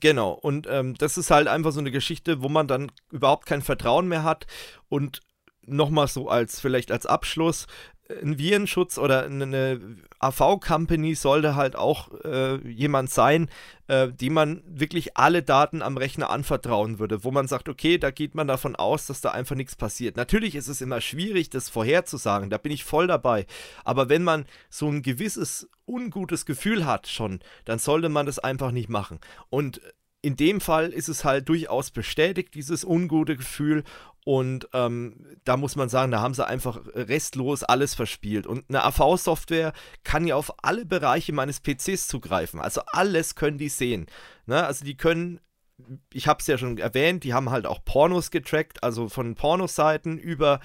Genau, 0.00 0.32
und 0.32 0.68
ähm, 0.70 0.94
das 0.96 1.18
ist 1.18 1.30
halt 1.32 1.48
einfach 1.48 1.72
so 1.72 1.80
eine 1.80 1.90
Geschichte, 1.90 2.42
wo 2.42 2.48
man 2.48 2.68
dann 2.68 2.92
überhaupt 3.10 3.46
kein 3.46 3.62
Vertrauen 3.62 4.06
mehr 4.06 4.22
hat. 4.22 4.46
Und 4.88 5.20
nochmal 5.62 6.06
so 6.06 6.28
als 6.28 6.60
vielleicht 6.60 6.92
als 6.92 7.06
Abschluss, 7.06 7.66
ein 8.22 8.38
Virenschutz 8.38 8.98
oder 8.98 9.24
eine 9.24 9.98
AV-Company 10.18 11.14
sollte 11.14 11.54
halt 11.54 11.76
auch 11.76 12.10
äh, 12.24 12.56
jemand 12.68 13.10
sein, 13.10 13.48
äh, 13.88 14.08
dem 14.08 14.34
man 14.34 14.62
wirklich 14.66 15.16
alle 15.16 15.42
Daten 15.42 15.82
am 15.82 15.96
Rechner 15.96 16.30
anvertrauen 16.30 16.98
würde, 16.98 17.24
wo 17.24 17.30
man 17.30 17.48
sagt, 17.48 17.68
okay, 17.68 17.98
da 17.98 18.10
geht 18.10 18.34
man 18.34 18.46
davon 18.46 18.76
aus, 18.76 19.06
dass 19.06 19.20
da 19.20 19.30
einfach 19.30 19.56
nichts 19.56 19.76
passiert. 19.76 20.16
Natürlich 20.16 20.54
ist 20.54 20.68
es 20.68 20.80
immer 20.80 21.00
schwierig, 21.00 21.50
das 21.50 21.68
vorherzusagen, 21.70 22.50
da 22.50 22.58
bin 22.58 22.72
ich 22.72 22.84
voll 22.84 23.06
dabei. 23.06 23.46
Aber 23.84 24.08
wenn 24.08 24.22
man 24.22 24.44
so 24.68 24.88
ein 24.88 25.02
gewisses 25.02 25.68
ungutes 25.86 26.46
Gefühl 26.46 26.86
hat 26.86 27.08
schon, 27.08 27.40
dann 27.64 27.78
sollte 27.78 28.08
man 28.08 28.26
das 28.26 28.38
einfach 28.38 28.70
nicht 28.70 28.88
machen. 28.88 29.20
Und 29.48 29.80
in 30.22 30.36
dem 30.36 30.60
Fall 30.60 30.90
ist 30.90 31.08
es 31.08 31.24
halt 31.24 31.48
durchaus 31.48 31.90
bestätigt, 31.90 32.54
dieses 32.54 32.84
ungute 32.84 33.36
Gefühl. 33.36 33.84
Und 34.24 34.68
ähm, 34.74 35.26
da 35.44 35.56
muss 35.56 35.76
man 35.76 35.88
sagen, 35.88 36.12
da 36.12 36.20
haben 36.20 36.34
sie 36.34 36.46
einfach 36.46 36.80
restlos 36.94 37.62
alles 37.62 37.94
verspielt. 37.94 38.46
Und 38.46 38.64
eine 38.68 38.84
AV-Software 38.84 39.72
kann 40.04 40.26
ja 40.26 40.36
auf 40.36 40.52
alle 40.62 40.84
Bereiche 40.84 41.32
meines 41.32 41.60
PCs 41.60 42.06
zugreifen. 42.06 42.60
Also 42.60 42.82
alles 42.92 43.34
können 43.34 43.56
die 43.56 43.70
sehen. 43.70 44.06
Ne? 44.46 44.64
Also 44.64 44.84
die 44.84 44.96
können 44.96 45.40
ich 46.12 46.26
habe 46.26 46.40
es 46.40 46.46
ja 46.46 46.58
schon 46.58 46.78
erwähnt, 46.78 47.24
die 47.24 47.34
haben 47.34 47.50
halt 47.50 47.66
auch 47.66 47.84
Pornos 47.84 48.30
getrackt, 48.30 48.82
also 48.82 49.08
von 49.08 49.34
Pornoseiten 49.34 50.18
über, 50.18 50.60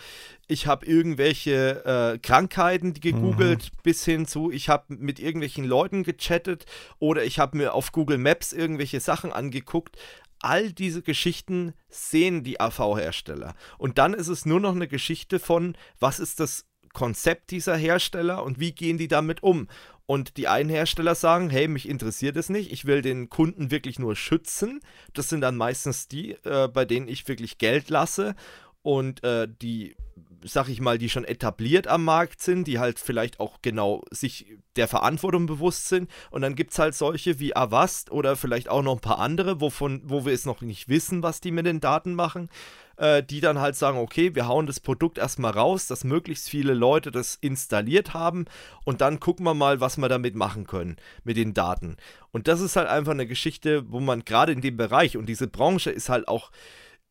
ich 0.47 0.68
habe 0.68 0.86
irgendwelche 0.86 1.86
äh, 1.86 2.20
Krankheiten 2.20 2.93
gegoogelt, 2.93 3.72
mhm. 3.74 3.82
bis 3.84 4.05
hin 4.05 4.26
zu, 4.26 4.51
ich 4.51 4.70
habe 4.70 4.86
mit 4.95 5.20
irgendwelchen 5.20 5.66
Leuten 5.66 6.03
gechattet 6.03 6.66
oder 6.99 7.24
ich 7.24 7.39
habe 7.39 7.57
mir 7.57 7.74
auf 7.74 7.91
Google 7.91 8.18
Maps 8.18 8.53
irgendwelche 8.53 8.99
Sachen 8.99 9.32
angeguckt. 9.32 9.97
All 10.39 10.72
diese 10.72 11.01
Geschichten 11.01 11.74
sehen 11.89 12.43
die 12.43 12.59
AV-Hersteller. 12.59 13.55
Und 13.78 13.97
dann 13.97 14.13
ist 14.13 14.28
es 14.28 14.45
nur 14.45 14.59
noch 14.59 14.76
eine 14.76 14.88
Geschichte 14.88 15.39
von, 15.39 15.76
was 15.99 16.20
ist 16.20 16.39
das 16.39 16.66
Konzept 16.95 17.51
dieser 17.51 17.78
Hersteller 17.78 18.43
und 18.43 18.59
wie 18.59 18.72
gehen 18.72 18.97
die 18.97 19.07
damit 19.07 19.43
um. 19.43 19.68
Und 20.08 20.38
die 20.38 20.47
einen 20.47 20.70
Hersteller 20.70 21.16
sagen, 21.16 21.49
hey, 21.49 21.68
mich 21.68 21.89
interessiert 21.89 22.38
es 22.38 22.49
nicht, 22.49 22.72
ich 22.72 22.86
will 22.86 23.01
den 23.01 23.30
Kunden 23.30 23.72
wirklich 23.72 23.97
nur 23.97 24.16
schützen. 24.16 24.80
Das 25.14 25.30
sind 25.30 25.41
dann 25.41 25.56
meistens 25.56 26.08
die, 26.08 26.34
äh, 26.43 26.68
bei 26.68 26.86
denen 26.86 27.08
ich 27.08 27.28
wirklich 27.28 27.58
Geld 27.58 27.89
lasse 27.89 28.36
und 28.84 29.24
äh, 29.24 29.47
die, 29.64 29.95
sag 30.43 30.70
ich 30.70 30.80
mal, 30.80 30.99
die 30.99 31.10
schon 31.10 31.26
etabliert 31.26 31.88
am 31.88 32.03
Markt 32.03 32.39
sind, 32.39 32.68
die 32.68 32.78
halt 32.78 32.99
vielleicht 32.99 33.39
auch 33.39 33.64
genau 33.64 34.03
sich 34.12 34.58
der 34.76 34.88
Verantwortung 34.88 35.47
bewusst 35.47 35.88
sind. 35.88 36.08
Und 36.30 36.43
dann 36.43 36.53
gibt 36.53 36.74
es 36.74 36.80
halt 36.80 36.93
solche 36.93 37.39
wie 37.39 37.56
Avast 37.56 38.12
oder 38.12 38.36
vielleicht 38.36 38.70
auch 38.70 38.84
noch 38.84 38.93
ein 38.93 39.01
paar 39.01 39.18
andere, 39.18 39.60
wovon, 39.60 40.03
wo 40.06 40.24
wir 40.24 40.34
es 40.34 40.45
noch 40.45 40.62
nicht 40.62 40.88
wissen, 40.88 41.24
was 41.24 41.41
die 41.41 41.51
mit 41.51 41.66
den 41.66 41.80
Daten 41.80 42.14
machen 42.14 42.49
äh, 42.97 43.23
die 43.23 43.41
dann 43.41 43.59
halt 43.59 43.75
sagen, 43.75 43.97
okay, 43.97 44.35
wir 44.35 44.47
hauen 44.47 44.67
das 44.67 44.79
Produkt 44.79 45.17
erstmal 45.17 45.51
raus, 45.51 45.87
dass 45.87 46.03
möglichst 46.03 46.49
viele 46.49 46.73
Leute 46.73 47.11
das 47.11 47.35
installiert 47.35 48.13
haben 48.13 48.45
und 48.83 49.01
dann 49.01 49.19
gucken 49.19 49.45
wir 49.45 49.53
mal, 49.53 49.79
was 49.79 49.97
wir 49.97 50.09
damit 50.09 50.35
machen 50.35 50.65
können 50.65 50.97
mit 51.23 51.37
den 51.37 51.53
Daten. 51.53 51.97
Und 52.31 52.47
das 52.47 52.61
ist 52.61 52.75
halt 52.75 52.87
einfach 52.87 53.13
eine 53.13 53.27
Geschichte, 53.27 53.91
wo 53.91 53.99
man 53.99 54.25
gerade 54.25 54.51
in 54.51 54.61
dem 54.61 54.77
Bereich 54.77 55.17
und 55.17 55.27
diese 55.27 55.47
Branche 55.47 55.91
ist 55.91 56.09
halt 56.09 56.27
auch 56.27 56.51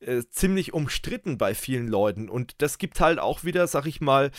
äh, 0.01 0.23
ziemlich 0.29 0.75
umstritten 0.75 1.39
bei 1.39 1.55
vielen 1.55 1.89
Leuten 1.89 2.29
und 2.29 2.63
das 2.63 2.79
gibt 2.79 3.01
halt 3.01 3.19
auch 3.19 3.45
wieder, 3.45 3.67
sag 3.67 3.87
ich 3.87 4.01
mal, 4.01 4.31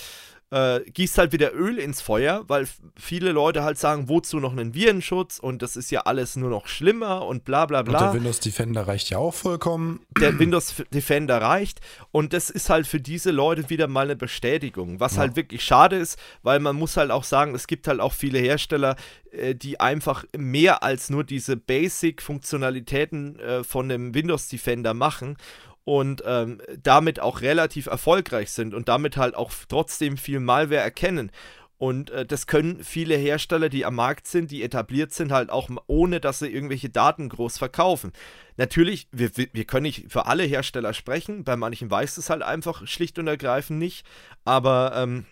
äh, 0.56 0.80
gießt 0.90 1.18
halt 1.18 1.34
wieder 1.34 1.54
Öl 1.54 1.78
ins 1.78 2.00
Feuer, 2.00 2.46
weil 2.48 2.66
viele 2.96 3.34
Leute 3.34 3.64
halt 3.64 3.78
sagen, 3.78 4.08
wozu 4.08 4.40
noch 4.40 4.54
einen 4.54 4.74
Virenschutz 4.74 5.38
und 5.38 5.62
das 5.62 5.76
ist 5.76 5.92
ja 5.92 6.02
alles 6.02 6.38
nur 6.38 6.50
noch 6.50 6.68
schlimmer 6.68 7.26
und 7.26 7.44
bla 7.44 7.66
bla 7.66 7.82
bla. 7.82 8.00
Und 8.00 8.06
der 8.06 8.14
Windows 8.14 8.40
Defender 8.40 8.88
reicht 8.88 9.10
ja 9.10 9.18
auch 9.18 9.34
vollkommen. 9.34 10.06
Der 10.18 10.40
Windows 10.40 10.76
Defender 10.94 11.42
reicht 11.42 11.82
und 12.12 12.32
das 12.32 12.50
ist 12.50 12.70
halt 12.70 12.88
für 12.88 13.02
diese 13.02 13.32
Leute 13.32 13.70
wieder 13.70 13.88
mal 13.88 14.06
eine 14.06 14.16
Bestätigung, 14.16 15.02
was 15.02 15.16
ja. 15.16 15.22
halt 15.22 15.36
wirklich 15.36 15.62
schade 15.62 15.98
ist, 15.98 16.18
weil 16.42 16.62
man 16.62 16.78
muss 16.78 16.96
halt 16.96 17.12
auch 17.12 17.26
sagen, 17.26 17.54
es 17.54 17.68
gibt 17.68 17.90
halt 17.90 18.00
auch 18.00 18.14
viele 18.14 18.40
Hersteller, 18.40 18.96
äh, 19.32 19.56
die 19.56 19.82
einfach 19.82 20.24
mehr 20.38 20.84
als 20.84 21.10
nur 21.10 21.26
diese 21.26 21.58
Basic-Funktionalitäten 21.58 23.40
äh, 23.40 23.64
von 23.66 23.90
dem 23.90 24.14
Windows 24.14 24.48
Defender 24.48 24.94
machen 24.94 25.36
und 25.86 26.24
ähm, 26.26 26.62
damit 26.82 27.20
auch 27.20 27.42
relativ 27.42 27.86
erfolgreich 27.86 28.52
sind 28.52 28.74
und 28.74 28.90
damit 28.90 29.18
halt 29.18 29.36
auch 29.36 29.52
trotzdem 29.70 30.18
viel 30.18 30.40
Malware 30.40 30.82
erkennen. 30.82 31.32
Und 31.78 32.10
äh, 32.10 32.26
das 32.26 32.48
können 32.48 32.84
viele 32.84 33.16
Hersteller, 33.16 33.70
die 33.70 33.86
am 33.86 33.96
Markt 33.96 34.28
sind, 34.28 34.50
die 34.50 34.64
etabliert 34.64 35.14
sind, 35.14 35.32
halt 35.32 35.50
auch 35.50 35.70
ohne, 35.88 36.20
dass 36.20 36.40
sie 36.40 36.48
irgendwelche 36.48 36.90
Daten 36.90 37.30
groß 37.30 37.58
verkaufen. 37.58 38.14
Natürlich, 38.58 39.08
wir, 39.12 39.32
wir 39.36 39.66
können 39.66 39.84
nicht 39.84 40.12
für 40.12 40.26
alle 40.26 40.44
Hersteller 40.44 40.94
sprechen, 40.94 41.44
bei 41.44 41.56
manchen 41.58 41.92
weiß 41.92 42.18
es 42.18 42.30
halt 42.30 42.42
einfach 42.42 42.88
schlicht 42.88 43.20
und 43.20 43.28
ergreifend 43.28 43.78
nicht, 43.78 44.06
aber 44.46 44.94
ähm, 44.96 45.26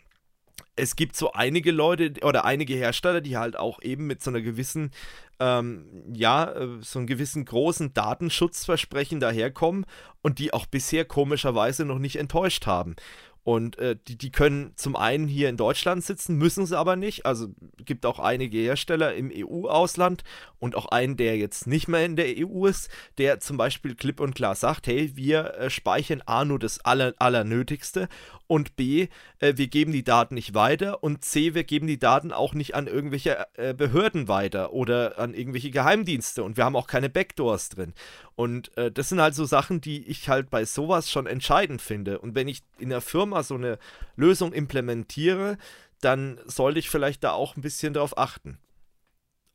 es 0.75 0.95
gibt 0.95 1.15
so 1.15 1.33
einige 1.33 1.71
Leute 1.71 2.13
oder 2.23 2.45
einige 2.45 2.73
Hersteller, 2.73 3.21
die 3.21 3.37
halt 3.37 3.57
auch 3.57 3.81
eben 3.81 4.07
mit 4.07 4.23
so 4.23 4.31
einer 4.31 4.41
gewissen, 4.41 4.91
ähm, 5.39 5.85
ja, 6.13 6.51
äh, 6.51 6.67
so 6.81 6.99
einem 6.99 7.07
gewissen 7.07 7.45
großen 7.45 7.93
Datenschutzversprechen 7.93 9.19
daherkommen 9.19 9.85
und 10.21 10.39
die 10.39 10.53
auch 10.53 10.65
bisher 10.65 11.05
komischerweise 11.05 11.85
noch 11.85 11.99
nicht 11.99 12.15
enttäuscht 12.15 12.65
haben. 12.65 12.95
Und 13.43 13.77
äh, 13.77 13.97
die, 14.07 14.17
die 14.17 14.31
können 14.31 14.71
zum 14.75 14.95
einen 14.95 15.27
hier 15.27 15.49
in 15.49 15.57
Deutschland 15.57 16.03
sitzen, 16.03 16.37
müssen 16.37 16.65
sie 16.65 16.77
aber 16.77 16.95
nicht. 16.95 17.25
Also 17.25 17.49
gibt 17.77 18.05
auch 18.05 18.19
einige 18.19 18.57
Hersteller 18.57 19.13
im 19.15 19.31
EU-Ausland 19.35 20.23
und 20.59 20.75
auch 20.75 20.85
einen, 20.85 21.17
der 21.17 21.37
jetzt 21.37 21.67
nicht 21.67 21.89
mehr 21.89 22.05
in 22.05 22.15
der 22.15 22.35
EU 22.37 22.67
ist, 22.67 22.89
der 23.17 23.41
zum 23.41 23.57
Beispiel 23.57 23.95
klipp 23.95 24.21
und 24.21 24.33
klar 24.33 24.55
sagt, 24.55 24.87
hey, 24.87 25.11
wir 25.15 25.55
äh, 25.55 25.69
speichern 25.69 26.23
A 26.25 26.45
nur 26.45 26.57
das 26.57 26.79
Aller, 26.85 27.13
Allernötigste 27.19 28.07
und 28.47 28.77
B, 28.77 29.07
äh, 29.39 29.53
wir 29.57 29.67
geben 29.67 29.91
die 29.91 30.05
Daten 30.05 30.35
nicht 30.35 30.53
weiter 30.53 31.03
und 31.03 31.25
C, 31.25 31.53
wir 31.53 31.65
geben 31.65 31.87
die 31.87 31.99
Daten 31.99 32.31
auch 32.31 32.53
nicht 32.53 32.75
an 32.75 32.87
irgendwelche 32.87 33.45
äh, 33.55 33.73
Behörden 33.73 34.29
weiter 34.29 34.71
oder 34.71 35.19
an 35.19 35.33
irgendwelche 35.33 35.71
Geheimdienste 35.71 36.43
und 36.43 36.55
wir 36.55 36.63
haben 36.63 36.77
auch 36.77 36.87
keine 36.87 37.09
Backdoors 37.09 37.69
drin. 37.69 37.93
Und 38.35 38.75
äh, 38.77 38.91
das 38.91 39.09
sind 39.09 39.21
halt 39.21 39.35
so 39.35 39.45
Sachen, 39.45 39.81
die 39.81 40.07
ich 40.07 40.29
halt 40.29 40.49
bei 40.49 40.65
sowas 40.65 41.11
schon 41.11 41.27
entscheidend 41.27 41.81
finde. 41.81 42.19
Und 42.19 42.35
wenn 42.35 42.47
ich 42.47 42.63
in 42.79 42.89
der 42.89 43.01
Firma 43.01 43.32
so 43.41 43.55
eine 43.55 43.79
Lösung 44.15 44.53
implementiere, 44.53 45.57
dann 46.01 46.39
sollte 46.45 46.77
ich 46.77 46.89
vielleicht 46.91 47.23
da 47.23 47.31
auch 47.31 47.55
ein 47.55 47.61
bisschen 47.61 47.95
drauf 47.95 48.17
achten. 48.17 48.59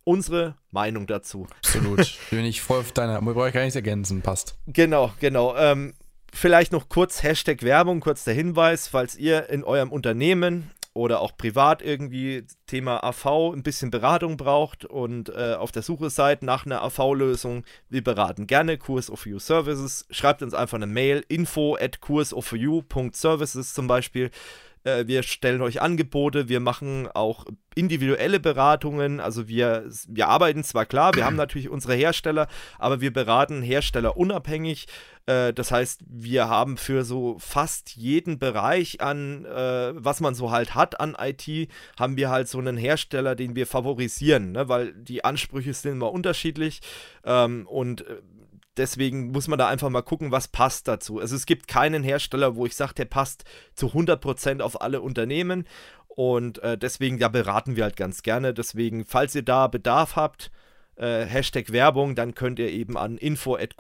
Unsere 0.03 0.57
Meinung 0.70 1.07
dazu. 1.07 1.47
Absolut. 1.59 2.18
Bin 2.31 2.45
ich 2.45 2.62
voll 2.62 2.81
auf 2.81 2.93
deiner. 2.93 3.20
Brauche 3.20 3.49
ich 3.49 3.55
gar 3.55 3.61
nichts 3.61 3.76
ergänzen, 3.76 4.22
passt. 4.22 4.57
Genau, 4.66 5.12
genau. 5.20 5.55
Ähm, 5.55 5.95
vielleicht 6.33 6.72
noch 6.72 6.89
kurz 6.89 7.22
Hashtag 7.22 7.62
Werbung, 7.62 8.01
kurz 8.01 8.24
der 8.24 8.35
Hinweis, 8.35 8.89
falls 8.89 9.16
ihr 9.16 9.51
in 9.51 9.64
eurem 9.64 9.93
Unternehmen 9.93 10.70
oder 10.99 11.20
auch 11.20 11.36
privat 11.36 11.80
irgendwie 11.80 12.44
Thema 12.66 13.05
AV 13.05 13.53
ein 13.55 13.62
bisschen 13.62 13.92
Beratung 13.92 14.36
braucht 14.36 14.84
und 14.84 15.28
äh, 15.28 15.55
auf 15.55 15.70
der 15.70 15.82
Suche 15.82 16.11
seid 16.11 16.42
nach 16.42 16.66
einer 16.66 16.82
AV-Lösung, 16.82 17.64
wir 17.88 18.03
beraten 18.03 18.49
gerne 18.49 18.78
Kurs 18.78 19.09
of 19.09 19.24
You 19.24 19.38
Services. 19.38 20.07
Schreibt 20.11 20.42
uns 20.42 20.55
einfach 20.55 20.76
eine 20.76 20.88
Mail 20.88 21.24
info 21.28 21.76
at 21.76 22.01
kursoforyou.services 22.01 23.74
zum 23.74 23.86
Beispiel. 23.86 24.30
Äh, 24.89 25.07
wir 25.07 25.22
stellen 25.22 25.61
euch 25.62 25.80
Angebote, 25.82 26.49
wir 26.49 26.61
machen 26.61 27.09
auch 27.12 27.45
individuelle 27.74 28.41
Beratungen. 28.41 29.20
Also 29.20 29.49
wir, 29.49 29.84
wir 30.09 30.28
arbeiten 30.28 30.64
zwar 30.64 30.86
klar, 30.86 31.14
wir 31.14 31.24
haben 31.24 31.36
natürlich 31.36 31.68
unsere 31.68 31.95
Hersteller, 31.95 32.49
aber 32.78 33.01
wir 33.01 33.12
beraten 33.12 33.62
Hersteller 33.62 34.16
unabhängig. 34.16 34.86
Äh, 35.26 35.53
das 35.53 35.70
heißt, 35.70 36.01
wir 36.07 36.49
haben 36.49 36.76
für 36.76 37.05
so 37.05 37.36
fast 37.39 37.97
jeden 37.97 38.39
Bereich 38.39 39.01
an, 39.01 39.45
äh, 39.45 39.93
was 39.95 40.20
man 40.20 40.34
so 40.34 40.51
halt 40.51 40.74
hat 40.74 41.01
an 41.01 41.16
IT, 41.20 41.68
haben 41.99 42.16
wir 42.16 42.30
halt 42.30 42.49
so 42.49 42.59
einen 42.59 42.76
Hersteller, 42.76 43.34
den 43.34 43.55
wir 43.55 43.66
favorisieren, 43.66 44.53
ne? 44.53 44.68
weil 44.68 44.93
die 44.95 45.24
Ansprüche 45.24 45.72
sind 45.74 45.93
immer 45.93 46.12
unterschiedlich 46.12 46.80
ähm, 47.24 47.66
und 47.66 48.07
äh, 48.07 48.16
deswegen 48.79 49.31
muss 49.33 49.49
man 49.49 49.59
da 49.59 49.68
einfach 49.68 49.91
mal 49.91 50.03
gucken, 50.03 50.31
was 50.31 50.49
passt 50.49 50.89
dazu. 50.89 51.18
Also 51.18 51.37
es 51.37 51.47
gibt 51.47 51.68
keinen 51.68 52.03
Hersteller, 52.03 52.57
wo 52.57 52.66
ich 52.66 52.76
sage, 52.76 52.95
der 52.95 53.05
passt 53.05 53.45
zu 53.74 53.89
100% 53.89 54.61
auf 54.61 54.81
alle 54.81 55.01
Unternehmen 55.01 55.66
und 56.18 56.59
äh, 56.64 56.76
deswegen, 56.76 57.18
da 57.18 57.29
beraten 57.29 57.76
wir 57.76 57.85
halt 57.85 57.97
ganz 57.97 58.22
gerne. 58.22 58.53
Deswegen, 58.53 59.05
falls 59.05 59.37
ihr 59.37 59.43
da 59.43 59.68
Bedarf 59.68 60.16
habt, 60.16 60.51
äh, 60.97 61.24
Hashtag 61.24 61.70
Werbung, 61.70 62.16
dann 62.16 62.35
könnt 62.35 62.59
ihr 62.59 62.70
eben 62.70 62.97
an 62.97 63.18
info 63.18 63.57
at 63.57 63.76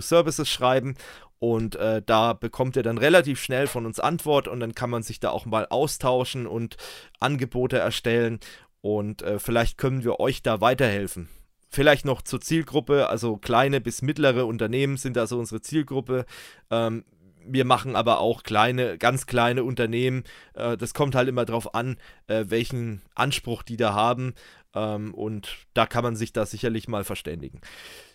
Services 0.00 0.48
schreiben 0.48 0.96
und 1.38 1.76
äh, 1.76 2.02
da 2.04 2.32
bekommt 2.32 2.76
ihr 2.76 2.82
dann 2.82 2.98
relativ 2.98 3.40
schnell 3.40 3.66
von 3.66 3.86
uns 3.86 4.00
Antwort 4.00 4.48
und 4.48 4.60
dann 4.60 4.74
kann 4.74 4.90
man 4.90 5.02
sich 5.02 5.20
da 5.20 5.30
auch 5.30 5.46
mal 5.46 5.66
austauschen 5.68 6.46
und 6.46 6.76
Angebote 7.20 7.78
erstellen 7.78 8.40
und 8.80 9.22
äh, 9.22 9.38
vielleicht 9.38 9.78
können 9.78 10.02
wir 10.02 10.18
euch 10.18 10.42
da 10.42 10.60
weiterhelfen. 10.60 11.28
Vielleicht 11.76 12.06
noch 12.06 12.22
zur 12.22 12.40
Zielgruppe, 12.40 13.10
also 13.10 13.36
kleine 13.36 13.82
bis 13.82 14.00
mittlere 14.00 14.46
Unternehmen 14.46 14.96
sind 14.96 15.14
da 15.14 15.26
so 15.26 15.38
unsere 15.38 15.60
Zielgruppe. 15.60 16.24
Ähm, 16.70 17.04
wir 17.44 17.66
machen 17.66 17.96
aber 17.96 18.18
auch 18.18 18.44
kleine, 18.44 18.96
ganz 18.96 19.26
kleine 19.26 19.62
Unternehmen. 19.62 20.24
Äh, 20.54 20.78
das 20.78 20.94
kommt 20.94 21.14
halt 21.14 21.28
immer 21.28 21.44
darauf 21.44 21.74
an, 21.74 21.98
äh, 22.28 22.46
welchen 22.48 23.02
Anspruch 23.14 23.62
die 23.62 23.76
da 23.76 23.92
haben. 23.92 24.32
Ähm, 24.74 25.12
und 25.12 25.66
da 25.74 25.84
kann 25.84 26.02
man 26.02 26.16
sich 26.16 26.32
da 26.32 26.46
sicherlich 26.46 26.88
mal 26.88 27.04
verständigen. 27.04 27.60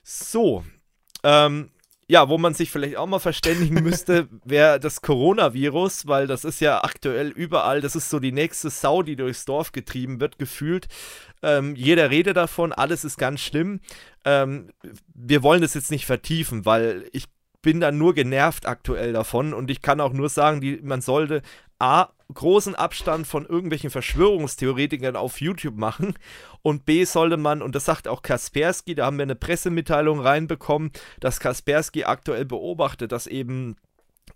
So, 0.01 0.65
ähm, 1.21 1.69
ja, 2.11 2.27
wo 2.27 2.37
man 2.37 2.53
sich 2.53 2.71
vielleicht 2.71 2.97
auch 2.97 3.07
mal 3.07 3.19
verständigen 3.19 3.75
müsste, 3.83 4.27
wäre 4.43 4.81
das 4.81 5.01
Coronavirus, 5.01 6.07
weil 6.07 6.27
das 6.27 6.43
ist 6.43 6.59
ja 6.59 6.83
aktuell 6.83 7.29
überall, 7.29 7.79
das 7.79 7.95
ist 7.95 8.09
so 8.09 8.19
die 8.19 8.33
nächste 8.33 8.69
Sau, 8.69 9.01
die 9.01 9.15
durchs 9.15 9.45
Dorf 9.45 9.71
getrieben 9.71 10.19
wird, 10.19 10.37
gefühlt. 10.37 10.89
Ähm, 11.41 11.73
jeder 11.73 12.09
redet 12.09 12.35
davon, 12.35 12.73
alles 12.73 13.05
ist 13.05 13.17
ganz 13.17 13.39
schlimm. 13.39 13.79
Ähm, 14.25 14.71
wir 15.13 15.41
wollen 15.41 15.61
das 15.61 15.73
jetzt 15.73 15.89
nicht 15.89 16.05
vertiefen, 16.05 16.65
weil 16.65 17.05
ich 17.13 17.27
bin 17.61 17.79
da 17.79 17.93
nur 17.93 18.13
genervt 18.13 18.65
aktuell 18.65 19.13
davon 19.13 19.53
und 19.53 19.71
ich 19.71 19.81
kann 19.81 20.01
auch 20.01 20.11
nur 20.11 20.27
sagen, 20.27 20.59
die, 20.59 20.81
man 20.83 20.99
sollte 20.99 21.41
A, 21.79 22.09
großen 22.33 22.75
Abstand 22.75 23.27
von 23.27 23.45
irgendwelchen 23.45 23.89
Verschwörungstheoretikern 23.89 25.15
auf 25.15 25.41
YouTube 25.41 25.77
machen. 25.77 26.15
Und 26.61 26.85
B, 26.85 27.03
sollte 27.05 27.37
man, 27.37 27.61
und 27.61 27.75
das 27.75 27.85
sagt 27.85 28.07
auch 28.07 28.21
Kaspersky, 28.21 28.95
da 28.95 29.05
haben 29.05 29.17
wir 29.17 29.23
eine 29.23 29.35
Pressemitteilung 29.35 30.19
reinbekommen, 30.19 30.91
dass 31.19 31.39
Kaspersky 31.39 32.03
aktuell 32.03 32.45
beobachtet, 32.45 33.11
dass 33.11 33.27
eben 33.27 33.75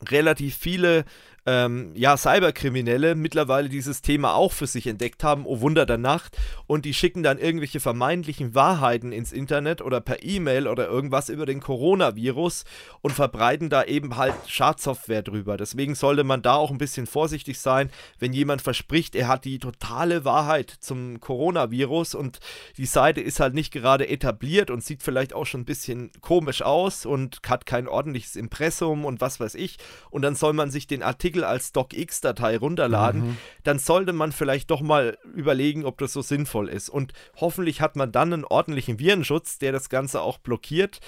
relativ 0.10 0.56
viele 0.58 1.06
ähm, 1.46 1.92
ja, 1.96 2.18
Cyberkriminelle 2.18 3.16
mittlerweile 3.16 3.70
dieses 3.70 4.02
Thema 4.02 4.34
auch 4.34 4.52
für 4.52 4.66
sich 4.66 4.88
entdeckt 4.88 5.24
haben, 5.24 5.46
oh 5.46 5.62
Wunder 5.62 5.86
der 5.86 5.98
Nacht, 5.98 6.38
und 6.66 6.86
die 6.86 6.94
schicken 6.94 7.22
dann 7.22 7.38
irgendwelche 7.38 7.80
vermeintlichen 7.80 8.56
Wahrheiten 8.56 9.12
ins 9.12 9.32
Internet 9.32 9.82
oder 9.82 10.02
per 10.02 10.24
E-Mail 10.24 10.68
oder 10.68 10.88
irgendwas 10.88 11.30
über 11.30 11.46
den 11.46 11.60
Coronavirus 11.60 12.66
und 13.02 13.12
verbreiten 13.12 13.70
da 13.70 13.84
eben 13.84 14.16
halt 14.16 14.34
Schadsoftware 14.48 15.22
drüber. 15.22 15.58
Deswegen 15.58 15.94
sollte 15.94 16.24
man 16.24 16.42
da 16.42 16.56
auch 16.56 16.72
ein 16.72 16.80
bisschen 16.80 17.06
vorsichtig 17.06 17.60
sein, 17.60 17.92
wenn 18.18 18.34
jemand 18.34 18.62
verspricht, 18.62 19.16
er 19.16 19.28
hat 19.28 19.46
die 19.46 19.60
totale 19.60 20.26
Wahrheit 20.26 20.72
zum 20.72 21.20
Coronavirus 21.20 22.16
und 22.16 22.40
die 22.78 22.86
Seite 22.88 23.22
ist 23.22 23.40
halt 23.40 23.54
nicht 23.54 23.72
gerade 23.72 24.08
etabliert 24.08 24.72
und 24.72 24.84
sieht 24.84 25.04
vielleicht 25.04 25.34
auch 25.34 25.46
schon 25.46 25.62
ein 25.62 25.66
bisschen 25.66 26.12
komisch 26.22 26.64
aus 26.64 27.06
und 27.06 27.40
hat 27.48 27.66
kein 27.68 27.88
ordentliches 27.88 28.36
Impressum 28.36 29.06
und 29.06 29.22
was 29.22 29.40
weiß 29.40 29.54
ich. 29.56 29.78
Und 30.10 30.24
dann 30.24 30.36
soll 30.36 30.54
man 30.54 30.72
sich 30.72 30.88
den 30.88 31.04
Artikel 31.04 31.35
Artikel 31.36 31.44
als 31.44 31.72
DocX-Datei 31.72 32.58
runterladen, 32.58 33.22
mhm. 33.22 33.38
dann 33.64 33.80
sollte 33.80 34.14
man 34.14 34.32
vielleicht 34.32 34.72
doch 34.72 34.82
mal 34.82 35.18
überlegen, 35.34 35.86
ob 35.86 35.98
das 35.98 36.14
so 36.14 36.22
sinnvoll 36.22 36.70
ist. 36.70 36.90
Und 36.90 37.14
hoffentlich 37.38 37.82
hat 37.82 37.96
man 37.96 38.12
dann 38.12 38.34
einen 38.34 38.46
ordentlichen 38.46 39.00
Virenschutz, 39.00 39.58
der 39.58 39.72
das 39.72 39.90
Ganze 39.90 40.22
auch 40.22 40.38
blockiert. 40.38 41.00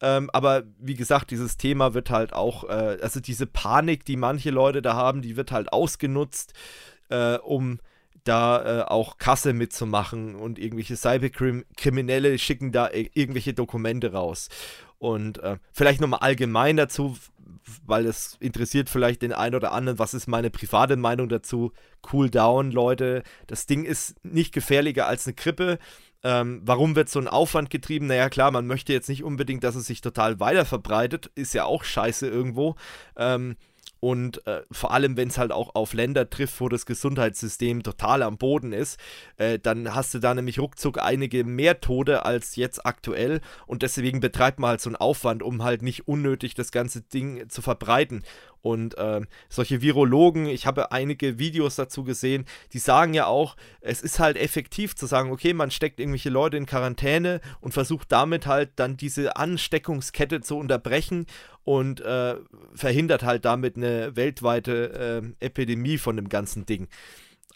Ähm, 0.00 0.30
aber 0.32 0.64
wie 0.78 0.94
gesagt, 0.94 1.30
dieses 1.30 1.56
Thema 1.56 1.94
wird 1.94 2.10
halt 2.10 2.32
auch, 2.32 2.64
äh, 2.64 2.98
also 3.00 3.20
diese 3.20 3.46
Panik, 3.46 4.04
die 4.04 4.16
manche 4.16 4.50
Leute 4.50 4.82
da 4.82 4.94
haben, 4.94 5.22
die 5.22 5.36
wird 5.36 5.52
halt 5.52 5.72
ausgenutzt, 5.72 6.52
äh, 7.10 7.36
um 7.38 7.78
da 8.24 8.80
äh, 8.80 8.82
auch 8.84 9.18
Kasse 9.18 9.52
mitzumachen 9.52 10.34
und 10.34 10.58
irgendwelche 10.58 10.96
Cyberkriminelle 10.96 12.38
schicken 12.38 12.72
da 12.72 12.88
irgendwelche 12.90 13.52
Dokumente 13.52 14.12
raus. 14.12 14.48
Und 14.98 15.38
äh, 15.42 15.58
vielleicht 15.72 16.00
nochmal 16.00 16.20
allgemein 16.20 16.78
dazu, 16.78 17.16
weil 17.86 18.06
es 18.06 18.36
interessiert 18.40 18.88
vielleicht 18.90 19.22
den 19.22 19.32
einen 19.32 19.54
oder 19.54 19.72
anderen, 19.72 19.98
was 19.98 20.14
ist 20.14 20.26
meine 20.26 20.50
private 20.50 20.96
Meinung 20.96 21.28
dazu? 21.28 21.72
Cool 22.12 22.30
down, 22.30 22.70
Leute. 22.70 23.22
Das 23.46 23.66
Ding 23.66 23.84
ist 23.84 24.14
nicht 24.24 24.52
gefährlicher 24.52 25.06
als 25.06 25.26
eine 25.26 25.34
Grippe. 25.34 25.78
Ähm, 26.22 26.62
warum 26.64 26.96
wird 26.96 27.10
so 27.10 27.18
ein 27.18 27.28
Aufwand 27.28 27.68
getrieben? 27.70 28.06
Naja, 28.06 28.30
klar, 28.30 28.50
man 28.50 28.66
möchte 28.66 28.92
jetzt 28.92 29.08
nicht 29.08 29.24
unbedingt, 29.24 29.62
dass 29.62 29.74
es 29.74 29.86
sich 29.86 30.00
total 30.00 30.40
weiter 30.40 30.64
verbreitet. 30.64 31.30
Ist 31.34 31.52
ja 31.52 31.64
auch 31.64 31.84
scheiße 31.84 32.26
irgendwo. 32.26 32.76
Ähm, 33.16 33.56
und 34.00 34.46
äh, 34.46 34.62
vor 34.70 34.92
allem, 34.92 35.16
wenn 35.16 35.28
es 35.28 35.38
halt 35.38 35.50
auch 35.50 35.74
auf 35.74 35.94
Länder 35.94 36.28
trifft, 36.28 36.60
wo 36.60 36.68
das 36.68 36.84
Gesundheitssystem 36.84 37.82
total 37.82 38.22
am 38.22 38.36
Boden 38.36 38.74
ist, 38.74 39.00
äh, 39.38 39.58
dann 39.58 39.94
hast 39.94 40.12
du 40.12 40.18
da 40.18 40.34
nämlich 40.34 40.58
ruckzuck 40.58 40.98
einige 40.98 41.42
mehr 41.42 41.80
Tode 41.80 42.26
als 42.26 42.56
jetzt 42.56 42.84
aktuell. 42.84 43.40
Und 43.66 43.82
deswegen 43.82 44.20
betreibt 44.20 44.58
man 44.58 44.70
halt 44.70 44.82
so 44.82 44.90
einen 44.90 44.96
Aufwand, 44.96 45.42
um 45.42 45.64
halt 45.64 45.80
nicht 45.80 46.06
unnötig 46.06 46.54
das 46.54 46.70
ganze 46.70 47.00
Ding 47.00 47.48
zu 47.48 47.62
verbreiten. 47.62 48.24
Und 48.64 48.96
äh, 48.96 49.20
solche 49.50 49.82
Virologen, 49.82 50.46
ich 50.46 50.64
habe 50.64 50.90
einige 50.90 51.38
Videos 51.38 51.76
dazu 51.76 52.02
gesehen, 52.02 52.46
die 52.72 52.78
sagen 52.78 53.12
ja 53.12 53.26
auch, 53.26 53.56
es 53.82 54.00
ist 54.00 54.20
halt 54.20 54.38
effektiv 54.38 54.96
zu 54.96 55.04
sagen, 55.04 55.30
okay, 55.30 55.52
man 55.52 55.70
steckt 55.70 56.00
irgendwelche 56.00 56.30
Leute 56.30 56.56
in 56.56 56.64
Quarantäne 56.64 57.42
und 57.60 57.72
versucht 57.72 58.10
damit 58.10 58.46
halt 58.46 58.70
dann 58.76 58.96
diese 58.96 59.36
Ansteckungskette 59.36 60.40
zu 60.40 60.56
unterbrechen 60.56 61.26
und 61.64 62.00
äh, 62.00 62.36
verhindert 62.74 63.22
halt 63.22 63.44
damit 63.44 63.76
eine 63.76 64.16
weltweite 64.16 65.24
äh, 65.40 65.44
Epidemie 65.44 65.98
von 65.98 66.16
dem 66.16 66.30
ganzen 66.30 66.64
Ding. 66.64 66.88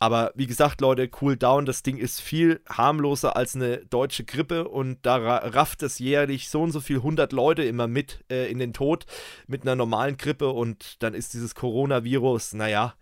Aber 0.01 0.33
wie 0.37 0.47
gesagt, 0.47 0.81
Leute, 0.81 1.11
cool 1.21 1.37
down, 1.37 1.67
das 1.67 1.83
Ding 1.83 1.97
ist 1.97 2.21
viel 2.21 2.61
harmloser 2.69 3.37
als 3.37 3.57
eine 3.57 3.79
deutsche 3.87 4.25
Grippe 4.25 4.69
und 4.69 4.99
da 5.05 5.17
rafft 5.17 5.83
es 5.83 5.99
jährlich 5.99 6.49
so 6.49 6.63
und 6.63 6.71
so 6.71 6.81
viel 6.81 6.99
100 6.99 7.33
Leute 7.33 7.65
immer 7.65 7.89
mit 7.89 8.25
äh, 8.31 8.51
in 8.51 8.61
den 8.61 8.73
Tod 8.73 9.07
mit 9.49 9.63
einer 9.63 9.75
normalen 9.75 10.17
Grippe 10.17 10.51
und 10.51 11.03
dann 11.03 11.15
ist 11.15 11.35
dieses 11.35 11.57
Coronavirus, 11.57 12.55
naja, 12.55 12.95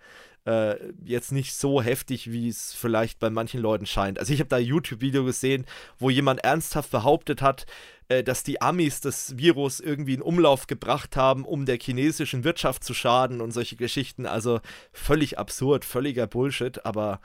äh, 0.46 0.76
jetzt 1.04 1.32
nicht 1.32 1.54
so 1.54 1.82
heftig, 1.82 2.32
wie 2.32 2.48
es 2.48 2.72
vielleicht 2.72 3.18
bei 3.18 3.28
manchen 3.28 3.60
Leuten 3.60 3.84
scheint. 3.84 4.18
Also 4.18 4.32
ich 4.32 4.40
habe 4.40 4.48
da 4.48 4.56
ein 4.56 4.64
YouTube-Video 4.64 5.24
gesehen, 5.24 5.66
wo 5.98 6.08
jemand 6.08 6.44
ernsthaft 6.44 6.90
behauptet 6.92 7.42
hat, 7.42 7.66
äh, 8.08 8.22
dass 8.22 8.42
die 8.42 8.60
Amis 8.60 9.00
das 9.00 9.36
Virus 9.36 9.80
irgendwie 9.80 10.14
in 10.14 10.22
Umlauf 10.22 10.66
gebracht 10.66 11.16
haben, 11.16 11.44
um 11.44 11.66
der 11.66 11.78
chinesischen 11.78 12.44
Wirtschaft 12.44 12.84
zu 12.84 12.94
schaden 12.94 13.40
und 13.40 13.52
solche 13.52 13.76
Geschichten. 13.76 14.26
Also 14.26 14.60
völlig 14.92 15.38
absurd, 15.38 15.84
völliger 15.84 16.26
Bullshit, 16.26 16.84
aber 16.86 17.20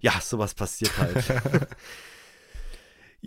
ja, 0.00 0.20
sowas 0.20 0.54
passiert 0.54 0.96
halt. 0.98 1.24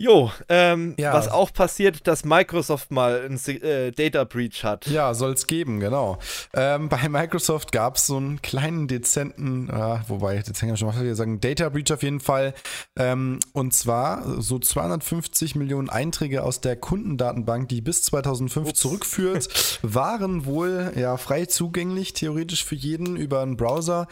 Jo, 0.00 0.30
ähm, 0.48 0.94
ja. 0.96 1.12
was 1.12 1.26
auch 1.26 1.52
passiert, 1.52 2.06
dass 2.06 2.24
Microsoft 2.24 2.92
mal 2.92 3.20
einen 3.20 3.36
äh, 3.48 3.90
Data 3.90 4.22
Breach 4.22 4.62
hat. 4.62 4.86
Ja, 4.86 5.12
soll 5.12 5.32
es 5.32 5.48
geben, 5.48 5.80
genau. 5.80 6.18
Ähm, 6.54 6.88
bei 6.88 7.08
Microsoft 7.08 7.72
gab 7.72 7.96
es 7.96 8.06
so 8.06 8.16
einen 8.16 8.40
kleinen 8.40 8.86
dezenten, 8.86 9.68
äh, 9.68 9.98
wobei, 10.06 10.36
jetzt 10.36 10.62
hängen 10.62 10.74
wir 10.74 10.76
schon 10.76 10.86
mal 10.86 11.14
sagen, 11.16 11.40
Data 11.40 11.68
Breach 11.68 11.92
auf 11.92 12.04
jeden 12.04 12.20
Fall. 12.20 12.54
Ähm, 12.96 13.40
und 13.52 13.74
zwar 13.74 14.40
so 14.40 14.60
250 14.60 15.56
Millionen 15.56 15.90
Einträge 15.90 16.44
aus 16.44 16.60
der 16.60 16.76
Kundendatenbank, 16.76 17.68
die 17.68 17.80
bis 17.80 18.02
2005 18.02 18.68
Ups. 18.68 18.78
zurückführt, 18.78 19.80
waren 19.82 20.44
wohl 20.44 20.92
ja 20.94 21.16
frei 21.16 21.46
zugänglich, 21.46 22.12
theoretisch 22.12 22.64
für 22.64 22.76
jeden 22.76 23.16
über 23.16 23.42
einen 23.42 23.56
Browser. 23.56 24.06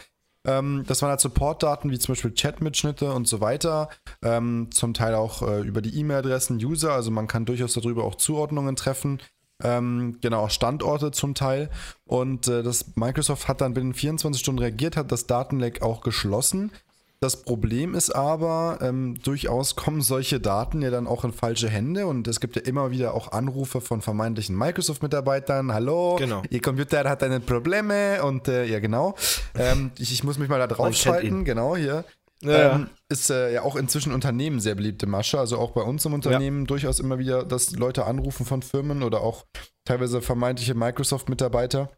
Ähm, 0.47 0.83
das 0.87 1.01
waren 1.01 1.09
halt 1.09 1.19
Supportdaten 1.19 1.91
wie 1.91 1.99
zum 1.99 2.13
Beispiel 2.13 2.33
Chat-Mitschnitte 2.33 3.13
und 3.13 3.27
so 3.27 3.41
weiter. 3.41 3.89
Ähm, 4.23 4.69
zum 4.71 4.93
Teil 4.93 5.13
auch 5.13 5.41
äh, 5.43 5.61
über 5.61 5.81
die 5.81 5.99
E-Mail-Adressen 5.99 6.57
User. 6.57 6.93
Also 6.93 7.11
man 7.11 7.27
kann 7.27 7.45
durchaus 7.45 7.73
darüber 7.73 8.05
auch 8.05 8.15
Zuordnungen 8.15 8.75
treffen. 8.75 9.19
Ähm, 9.63 10.17
genau, 10.21 10.45
auch 10.45 10.49
Standorte 10.49 11.11
zum 11.11 11.35
Teil. 11.35 11.69
Und 12.05 12.47
äh, 12.47 12.63
das 12.63 12.95
Microsoft 12.95 13.47
hat 13.47 13.61
dann 13.61 13.73
binnen 13.73 13.93
24 13.93 14.39
Stunden 14.39 14.59
reagiert, 14.59 14.97
hat 14.97 15.11
das 15.11 15.27
Datenleck 15.27 15.81
auch 15.81 16.01
geschlossen. 16.01 16.71
Das 17.19 17.41
Problem 17.41 17.95
ist 17.95 18.11
aber, 18.11 18.77
ähm, 18.81 19.15
durchaus 19.23 19.75
kommen 19.75 20.01
solche 20.01 20.39
Daten 20.39 20.83
ja 20.83 20.91
dann 20.91 21.07
auch 21.07 21.23
in 21.23 21.33
falsche 21.33 21.67
Hände 21.67 22.05
und 22.05 22.27
es 22.27 22.39
gibt 22.39 22.55
ja 22.55 22.61
immer 22.61 22.91
wieder 22.91 23.15
auch 23.15 23.31
Anrufe 23.31 23.81
von 23.81 24.01
vermeintlichen 24.01 24.55
Microsoft-Mitarbeitern. 24.55 25.73
Hallo, 25.73 26.17
genau. 26.19 26.43
Ihr 26.51 26.61
Computer 26.61 27.09
hat 27.09 27.23
eine 27.23 27.39
Probleme 27.39 28.23
und 28.23 28.47
äh, 28.47 28.65
ja 28.65 28.79
genau. 28.79 29.15
Ähm, 29.55 29.89
ich, 29.97 30.11
ich, 30.11 30.23
muss 30.23 30.37
mich 30.37 30.47
mal 30.47 30.59
da 30.59 30.67
drauf 30.67 30.93
schalten, 30.93 31.43
genau 31.43 31.75
hier. 31.75 32.05
Ja, 32.43 32.75
ähm, 32.75 32.89
ist 33.09 33.31
äh, 33.31 33.51
ja 33.51 33.63
auch 33.63 33.75
inzwischen 33.75 34.13
Unternehmen 34.13 34.59
sehr 34.59 34.75
beliebte 34.75 35.07
Masche. 35.07 35.39
Also 35.39 35.57
auch 35.57 35.71
bei 35.71 35.81
uns 35.81 36.05
im 36.05 36.13
Unternehmen 36.13 36.61
ja. 36.61 36.65
durchaus 36.67 36.99
immer 36.99 37.17
wieder, 37.17 37.43
dass 37.43 37.71
Leute 37.71 38.05
anrufen 38.05 38.45
von 38.45 38.61
Firmen 38.61 39.01
oder 39.01 39.21
auch 39.21 39.45
teilweise 39.85 40.21
vermeintliche 40.21 40.75
Microsoft-Mitarbeiter. 40.75 41.89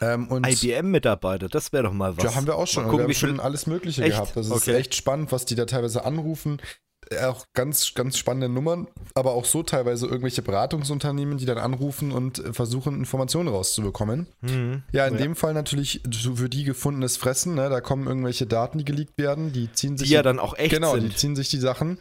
Ähm, 0.00 0.28
IBM-Mitarbeiter, 0.44 1.48
das 1.48 1.72
wäre 1.72 1.84
doch 1.84 1.92
mal 1.92 2.16
was. 2.16 2.24
Ja, 2.24 2.34
haben 2.34 2.46
wir 2.46 2.56
auch 2.56 2.66
schon. 2.66 2.84
Gucken, 2.84 2.98
wir 2.98 3.04
haben 3.04 3.14
schon 3.14 3.40
alles 3.40 3.66
Mögliche 3.66 4.02
echt? 4.02 4.12
gehabt. 4.12 4.36
Das 4.36 4.50
okay. 4.50 4.72
ist 4.72 4.76
echt 4.76 4.94
spannend, 4.94 5.32
was 5.32 5.44
die 5.44 5.54
da 5.54 5.64
teilweise 5.64 6.04
anrufen. 6.04 6.60
Äh, 7.10 7.24
auch 7.26 7.46
ganz, 7.54 7.94
ganz 7.94 8.18
spannende 8.18 8.48
Nummern, 8.48 8.88
aber 9.14 9.32
auch 9.32 9.44
so 9.44 9.62
teilweise 9.62 10.06
irgendwelche 10.06 10.42
Beratungsunternehmen, 10.42 11.38
die 11.38 11.46
dann 11.46 11.58
anrufen 11.58 12.10
und 12.10 12.40
äh, 12.40 12.52
versuchen, 12.52 12.96
Informationen 12.96 13.48
rauszubekommen. 13.48 14.26
Mhm. 14.40 14.82
Ja, 14.92 15.06
in 15.06 15.14
ja. 15.14 15.20
dem 15.20 15.36
Fall 15.36 15.54
natürlich 15.54 16.02
für 16.34 16.48
die 16.48 16.64
gefundenes 16.64 17.16
Fressen. 17.16 17.54
Ne? 17.54 17.68
Da 17.70 17.80
kommen 17.80 18.06
irgendwelche 18.06 18.46
Daten, 18.46 18.78
die 18.78 18.84
geleakt 18.84 19.18
werden, 19.18 19.52
die 19.52 19.72
ziehen 19.72 19.96
sich. 19.96 20.08
Die 20.08 20.14
ja 20.14 20.22
dann 20.22 20.40
auch 20.40 20.58
echt 20.58 20.74
genau, 20.74 20.94
sind. 20.94 21.04
Die 21.04 21.16
ziehen 21.16 21.36
sich 21.36 21.48
die 21.48 21.58
Sachen 21.58 21.98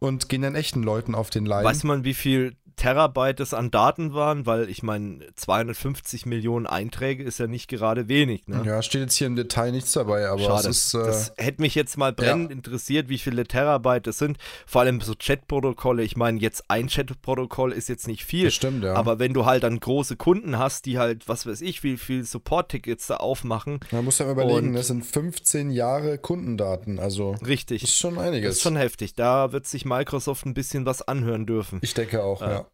und 0.00 0.28
gehen 0.28 0.42
dann 0.42 0.54
echten 0.54 0.82
Leuten 0.82 1.14
auf 1.14 1.30
den 1.30 1.46
Leim. 1.46 1.64
Weiß 1.64 1.84
man, 1.84 2.04
wie 2.04 2.14
viel 2.14 2.56
Terabyte 2.78 3.40
es 3.40 3.52
an 3.52 3.70
Daten 3.70 4.14
waren, 4.14 4.46
weil 4.46 4.70
ich 4.70 4.82
meine, 4.82 5.18
250 5.34 6.24
Millionen 6.26 6.66
Einträge 6.66 7.22
ist 7.24 7.38
ja 7.38 7.46
nicht 7.46 7.68
gerade 7.68 8.08
wenig. 8.08 8.46
Ne? 8.46 8.62
Ja, 8.64 8.80
steht 8.82 9.02
jetzt 9.02 9.16
hier 9.16 9.26
im 9.26 9.36
Detail 9.36 9.72
nichts 9.72 9.92
dabei, 9.92 10.28
aber 10.28 10.40
Schade. 10.40 10.68
Ist, 10.68 10.94
äh, 10.94 10.98
das 10.98 11.32
hätte 11.36 11.60
mich 11.60 11.74
jetzt 11.74 11.98
mal 11.98 12.12
brennend 12.12 12.50
ja. 12.50 12.56
interessiert, 12.56 13.08
wie 13.08 13.18
viele 13.18 13.44
Terabyte 13.44 14.06
es 14.06 14.18
sind. 14.18 14.38
Vor 14.66 14.82
allem 14.82 15.00
so 15.00 15.14
Chatprotokolle. 15.18 16.04
Ich 16.04 16.16
meine, 16.16 16.38
jetzt 16.38 16.64
ein 16.68 16.86
Chatprotokoll 16.86 17.72
ist 17.72 17.88
jetzt 17.88 18.06
nicht 18.06 18.24
viel. 18.24 18.44
Das 18.44 18.54
stimmt, 18.54 18.84
ja. 18.84 18.94
Aber 18.94 19.18
wenn 19.18 19.34
du 19.34 19.44
halt 19.44 19.64
dann 19.64 19.80
große 19.80 20.16
Kunden 20.16 20.58
hast, 20.58 20.86
die 20.86 20.98
halt, 20.98 21.28
was 21.28 21.46
weiß 21.46 21.60
ich, 21.60 21.82
wie 21.82 21.96
viel 21.96 22.24
Support-Tickets 22.24 23.08
da 23.08 23.16
aufmachen. 23.16 23.80
Man 23.90 24.04
muss 24.04 24.18
ja 24.18 24.30
überlegen, 24.30 24.72
das 24.74 24.86
sind 24.86 25.04
15 25.04 25.70
Jahre 25.70 26.18
Kundendaten. 26.18 27.00
Also 27.00 27.32
richtig. 27.44 27.82
ist 27.82 27.96
schon 27.96 28.18
einiges. 28.18 28.50
Das 28.50 28.56
ist 28.58 28.62
schon 28.62 28.76
heftig. 28.76 29.14
Da 29.14 29.52
wird 29.52 29.66
sich 29.66 29.84
Microsoft 29.84 30.46
ein 30.46 30.54
bisschen 30.54 30.86
was 30.86 31.02
anhören 31.02 31.44
dürfen. 31.44 31.80
Ich 31.82 31.94
denke 31.94 32.22
auch, 32.22 32.40
äh, 32.42 32.50
ja. 32.50 32.67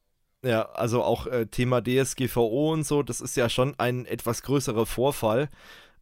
Ja, 0.44 0.68
also 0.72 1.02
auch 1.02 1.26
äh, 1.26 1.46
Thema 1.46 1.80
DSGVO 1.80 2.72
und 2.72 2.84
so, 2.84 3.02
das 3.02 3.20
ist 3.20 3.36
ja 3.36 3.48
schon 3.48 3.74
ein 3.78 4.04
etwas 4.04 4.42
größerer 4.42 4.84
Vorfall. 4.84 5.48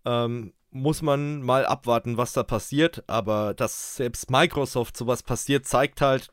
Ähm, 0.04 0.52
muss 0.72 1.02
man 1.02 1.42
mal 1.42 1.64
abwarten, 1.64 2.16
was 2.16 2.32
da 2.32 2.42
passiert, 2.42 3.04
aber 3.06 3.54
dass 3.54 3.96
selbst 3.96 4.30
Microsoft 4.30 4.96
sowas 4.96 5.22
passiert, 5.22 5.66
zeigt 5.66 6.00
halt, 6.00 6.28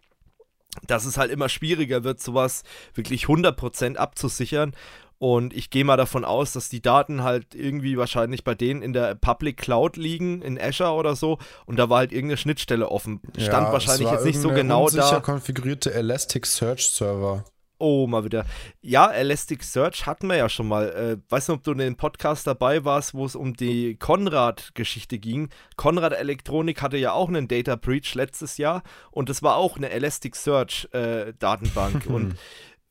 dass 0.88 1.05
es 1.05 1.18
halt 1.18 1.32
immer 1.32 1.49
schwieriger 1.49 2.03
wird, 2.03 2.22
sowas 2.22 2.64
wirklich 2.95 3.26
100% 3.26 3.97
abzusichern. 3.97 4.74
Und 5.20 5.53
ich 5.53 5.70
gehe 5.70 5.84
mal 5.84 5.97
davon 5.97 6.24
aus, 6.24 6.53
dass 6.53 6.70
die 6.70 6.82
Daten 6.82 7.24
halt 7.24 7.53
irgendwie 7.53 7.97
wahrscheinlich 7.97 8.45
bei 8.45 8.55
denen 8.55 8.82
in 8.82 8.93
der 8.93 9.16
Public 9.16 9.57
Cloud 9.57 9.97
liegen, 9.97 10.41
in 10.41 10.60
Azure 10.60 10.93
oder 10.93 11.18
so. 11.18 11.38
Und 11.66 11.78
da 11.78 11.89
war 11.89 11.97
halt 11.97 12.14
irgendeine 12.14 12.38
Schnittstelle 12.38 12.89
offen. 12.89 13.20
Stand 13.38 13.68
ja, 13.68 13.74
wahrscheinlich 13.74 14.10
jetzt 14.10 14.24
nicht 14.24 14.39
so 14.39 14.49
genau 14.49 14.89
da. 14.89 15.20
konfigurierte 15.20 15.93
Elasticsearch 15.93 16.88
Server. 16.88 17.43
Oh, 17.82 18.07
mal 18.07 18.25
wieder. 18.25 18.45
Ja, 18.82 19.09
Elasticsearch 19.09 20.05
hatten 20.05 20.27
wir 20.27 20.36
ja 20.36 20.49
schon 20.49 20.67
mal. 20.67 20.89
Äh, 20.89 21.15
weißt 21.32 21.47
du, 21.47 21.53
ob 21.53 21.63
du 21.63 21.71
in 21.71 21.77
dem 21.77 21.95
Podcast 21.95 22.45
dabei 22.45 22.84
warst, 22.84 23.13
wo 23.13 23.25
es 23.25 23.38
um 23.38 23.53
die 23.53 23.95
Konrad-Geschichte 23.95 25.17
ging? 25.17 25.47
Konrad 25.77 26.11
Elektronik 26.11 26.82
hatte 26.82 26.97
ja 26.97 27.13
auch 27.13 27.30
einen 27.30 27.47
Data 27.47 27.77
Breach 27.77 28.15
letztes 28.15 28.57
Jahr 28.57 28.84
und 29.11 29.30
das 29.30 29.43
war 29.43 29.55
auch 29.55 29.77
eine 29.77 29.91
Elasticsearch-Datenbank. 29.91 32.05
Äh, 32.05 32.09
und 32.13 32.36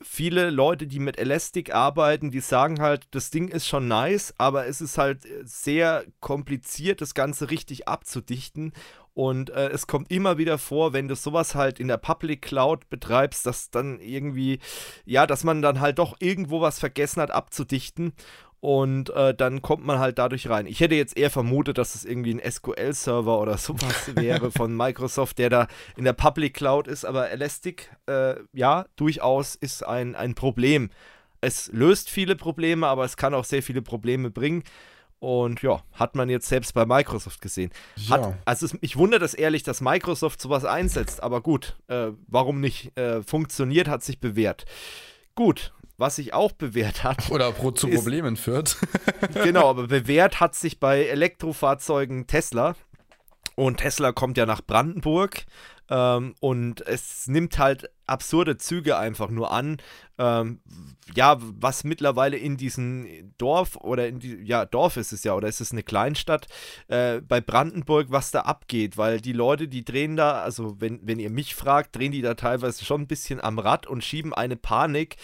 viele 0.01 0.49
Leute, 0.49 0.87
die 0.87 1.01
mit 1.01 1.19
Elastic 1.19 1.75
arbeiten, 1.75 2.31
die 2.31 2.41
sagen 2.41 2.81
halt, 2.81 3.09
das 3.11 3.29
Ding 3.29 3.49
ist 3.49 3.67
schon 3.67 3.89
nice, 3.89 4.33
aber 4.39 4.67
es 4.67 4.81
ist 4.81 4.97
halt 4.97 5.27
sehr 5.43 6.07
kompliziert, 6.21 7.03
das 7.03 7.13
Ganze 7.13 7.51
richtig 7.51 7.89
abzudichten. 7.89 8.73
Und 9.19 9.51
äh, 9.51 9.71
es 9.71 9.89
kommt 9.89 10.13
immer 10.13 10.39
wieder 10.39 10.59
vor, 10.59 10.93
wenn 10.93 11.09
du 11.09 11.17
sowas 11.17 11.57
halt 11.57 11.81
in 11.81 11.89
der 11.89 11.97
Public 11.97 12.41
Cloud 12.41 12.89
betreibst, 12.89 13.47
dass 13.47 13.69
dann 13.69 13.99
irgendwie, 13.99 14.61
ja, 15.07 15.27
dass 15.27 15.43
man 15.43 15.61
dann 15.61 15.81
halt 15.81 15.99
doch 15.99 16.15
irgendwo 16.21 16.61
was 16.61 16.79
vergessen 16.79 17.21
hat 17.21 17.33
abzudichten. 17.33 18.13
Und 18.61 19.11
äh, 19.11 19.35
dann 19.35 19.61
kommt 19.61 19.85
man 19.85 19.99
halt 19.99 20.21
dadurch 20.21 20.49
rein. 20.49 20.69
Ich 20.69 20.79
hätte 20.79 20.95
jetzt 20.95 21.17
eher 21.17 21.31
vermutet, 21.31 21.79
dass 21.79 21.97
es 21.97 22.05
irgendwie 22.05 22.33
ein 22.33 22.49
SQL-Server 22.49 23.41
oder 23.41 23.59
sowas 23.59 24.09
wäre 24.15 24.53
von 24.53 24.77
Microsoft, 24.77 25.39
der 25.39 25.51
da 25.51 25.67
in 25.97 26.05
der 26.05 26.13
Public 26.13 26.55
Cloud 26.55 26.87
ist. 26.87 27.05
Aber 27.05 27.29
Elastic, 27.29 27.91
äh, 28.07 28.37
ja, 28.53 28.87
durchaus 28.95 29.57
ist 29.57 29.85
ein, 29.85 30.15
ein 30.15 30.37
Problem. 30.37 30.91
Es 31.41 31.73
löst 31.73 32.09
viele 32.09 32.37
Probleme, 32.37 32.87
aber 32.87 33.05
es 33.05 33.17
kann 33.17 33.35
auch 33.35 33.45
sehr 33.45 33.65
viele 33.65 33.83
Probleme 33.83 34.31
bringen. 34.31 34.63
Und 35.21 35.63
ja, 35.63 35.83
hat 35.93 36.15
man 36.15 36.29
jetzt 36.29 36.49
selbst 36.49 36.75
bei 36.75 36.87
Microsoft 36.87 37.41
gesehen. 37.41 37.71
Hat, 38.09 38.21
ja. 38.21 38.39
also 38.45 38.67
es, 38.67 38.79
ich 38.81 38.97
wundere 38.97 39.21
das 39.21 39.35
ehrlich, 39.35 39.65
dass 39.65 39.81
Microsoft 39.81 40.41
sowas 40.41 40.65
einsetzt, 40.65 41.23
aber 41.23 41.41
gut, 41.41 41.77
äh, 41.89 42.13
warum 42.29 42.61
nicht? 42.61 42.97
Äh, 42.97 43.23
funktioniert, 43.23 43.89
hat 43.89 44.05
sich 44.05 44.21
bewährt. 44.21 44.65
Gut, 45.35 45.73
was 45.97 46.17
sich 46.17 46.35
auch 46.35 46.53
bewährt 46.53 47.03
hat. 47.03 47.31
Oder 47.31 47.51
pro 47.51 47.73
zu 47.73 47.89
ist, 47.89 47.97
Problemen 47.97 48.37
führt. 48.37 48.77
genau, 49.35 49.69
aber 49.71 49.89
bewährt 49.89 50.39
hat 50.39 50.55
sich 50.55 50.79
bei 50.79 51.05
Elektrofahrzeugen 51.07 52.29
Tesla. 52.29 52.77
Und 53.57 53.79
Tesla 53.79 54.13
kommt 54.13 54.39
ja 54.39 54.47
nach 54.47 54.63
Brandenburg. 54.63 55.45
Ähm, 55.91 56.37
und 56.41 56.81
es 56.87 57.27
nimmt 57.27 57.59
halt 57.59 57.91
absurde 58.09 58.57
Züge 58.59 58.97
einfach 58.97 59.31
nur 59.31 59.51
an. 59.51 59.79
Ähm, 60.19 60.61
ja, 61.15 61.37
was 61.39 61.85
mittlerweile 61.85 62.37
in 62.37 62.57
diesem 62.57 63.07
Dorf 63.39 63.77
oder 63.77 64.09
in 64.09 64.19
die, 64.19 64.37
ja, 64.43 64.65
Dorf 64.65 64.97
ist 64.97 65.13
es 65.13 65.23
ja, 65.25 65.35
oder 65.35 65.49
ist 65.49 65.61
es 65.61 65.71
eine 65.71 65.83
Kleinstadt, 65.83 66.49
äh, 66.89 67.21
bei 67.21 67.41
Brandenburg, 67.41 68.09
was 68.11 68.31
da 68.31 68.41
abgeht, 68.41 68.97
weil 68.97 69.21
die 69.21 69.33
Leute, 69.33 69.69
die 69.69 69.85
drehen 69.85 70.17
da, 70.17 70.43
also 70.43 70.81
wenn, 70.81 71.01
wenn 71.07 71.21
ihr 71.21 71.31
mich 71.31 71.55
fragt, 71.55 71.97
drehen 71.97 72.13
die 72.13 72.23
da 72.23 72.35
teilweise 72.35 72.85
schon 72.85 73.03
ein 73.03 73.07
bisschen 73.07 73.41
am 73.41 73.59
Rad 73.59 73.87
und 73.87 74.03
schieben 74.03 74.35
eine 74.35 74.57
Panik. 74.57 75.17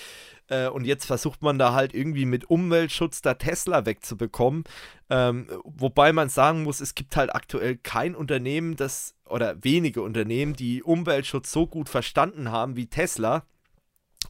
Äh, 0.49 0.68
und 0.68 0.84
jetzt 0.84 1.07
versucht 1.07 1.42
man 1.42 1.59
da 1.59 1.72
halt 1.72 1.95
irgendwie 1.95 2.26
mit 2.26 2.51
Umweltschutz 2.51 3.22
da 3.22 3.34
Tesla 3.34 3.86
wegzubekommen. 3.86 4.64
Ähm, 5.11 5.49
wobei 5.64 6.12
man 6.12 6.28
sagen 6.28 6.62
muss, 6.62 6.80
es 6.80 6.95
gibt 6.95 7.16
halt 7.16 7.34
aktuell 7.34 7.76
kein 7.76 8.14
Unternehmen, 8.14 8.76
das 8.76 9.14
oder 9.26 9.57
wenige 9.62 10.03
Unternehmen, 10.03 10.55
die 10.55 10.82
Umweltschutz 10.82 11.51
so 11.51 11.66
gut 11.66 11.88
verstanden 11.88 12.51
haben 12.51 12.76
wie 12.76 12.86
Tesla. 12.86 13.45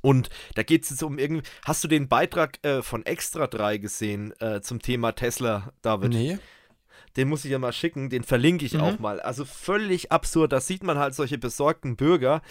Und 0.01 0.29
da 0.55 0.63
geht 0.63 0.85
es 0.85 0.91
jetzt 0.91 1.03
um 1.03 1.19
irgendwie. 1.19 1.43
Hast 1.65 1.83
du 1.83 1.89
den 1.89 2.09
Beitrag 2.09 2.65
äh, 2.65 2.83
von 2.83 3.07
Extra 3.07 3.47
3 3.47 3.79
gesehen 3.79 4.33
äh, 4.41 4.61
zum 4.61 4.83
Thema 4.83 5.13
Tesla, 5.13 5.73
David? 5.83 6.11
Nee. 6.11 6.39
Den 7.17 7.29
muss 7.29 7.45
ich 7.45 7.53
ja 7.53 7.59
mal 7.59 7.73
schicken, 7.73 8.11
den 8.11 8.25
verlinke 8.25 8.67
ich 8.67 8.75
mhm. 8.75 8.81
auch 8.81 8.99
mal. 8.99 9.21
Also 9.21 9.45
völlig 9.45 10.11
absurd. 10.11 10.53
Da 10.53 10.61
sieht 10.61 10.83
man 10.83 10.99
halt 10.99 11.15
solche 11.15 11.39
besorgten 11.39 11.97
Bürger, 11.97 12.43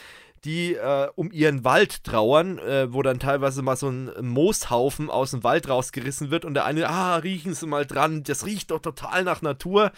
die 0.45 0.73
äh, 0.73 1.09
um 1.15 1.31
ihren 1.31 1.63
Wald 1.63 2.03
trauern, 2.03 2.59
äh, 2.59 2.91
wo 2.93 3.01
dann 3.01 3.19
teilweise 3.19 3.61
mal 3.61 3.75
so 3.75 3.89
ein 3.89 4.11
Mooshaufen 4.21 5.09
aus 5.09 5.31
dem 5.31 5.43
Wald 5.43 5.69
rausgerissen 5.69 6.31
wird 6.31 6.45
und 6.45 6.53
der 6.53 6.65
eine, 6.65 6.89
ah, 6.89 7.15
riechen 7.15 7.53
Sie 7.53 7.65
mal 7.65 7.85
dran, 7.85 8.23
das 8.23 8.45
riecht 8.45 8.71
doch 8.71 8.79
total 8.79 9.23
nach 9.23 9.41
Natur. 9.41 9.91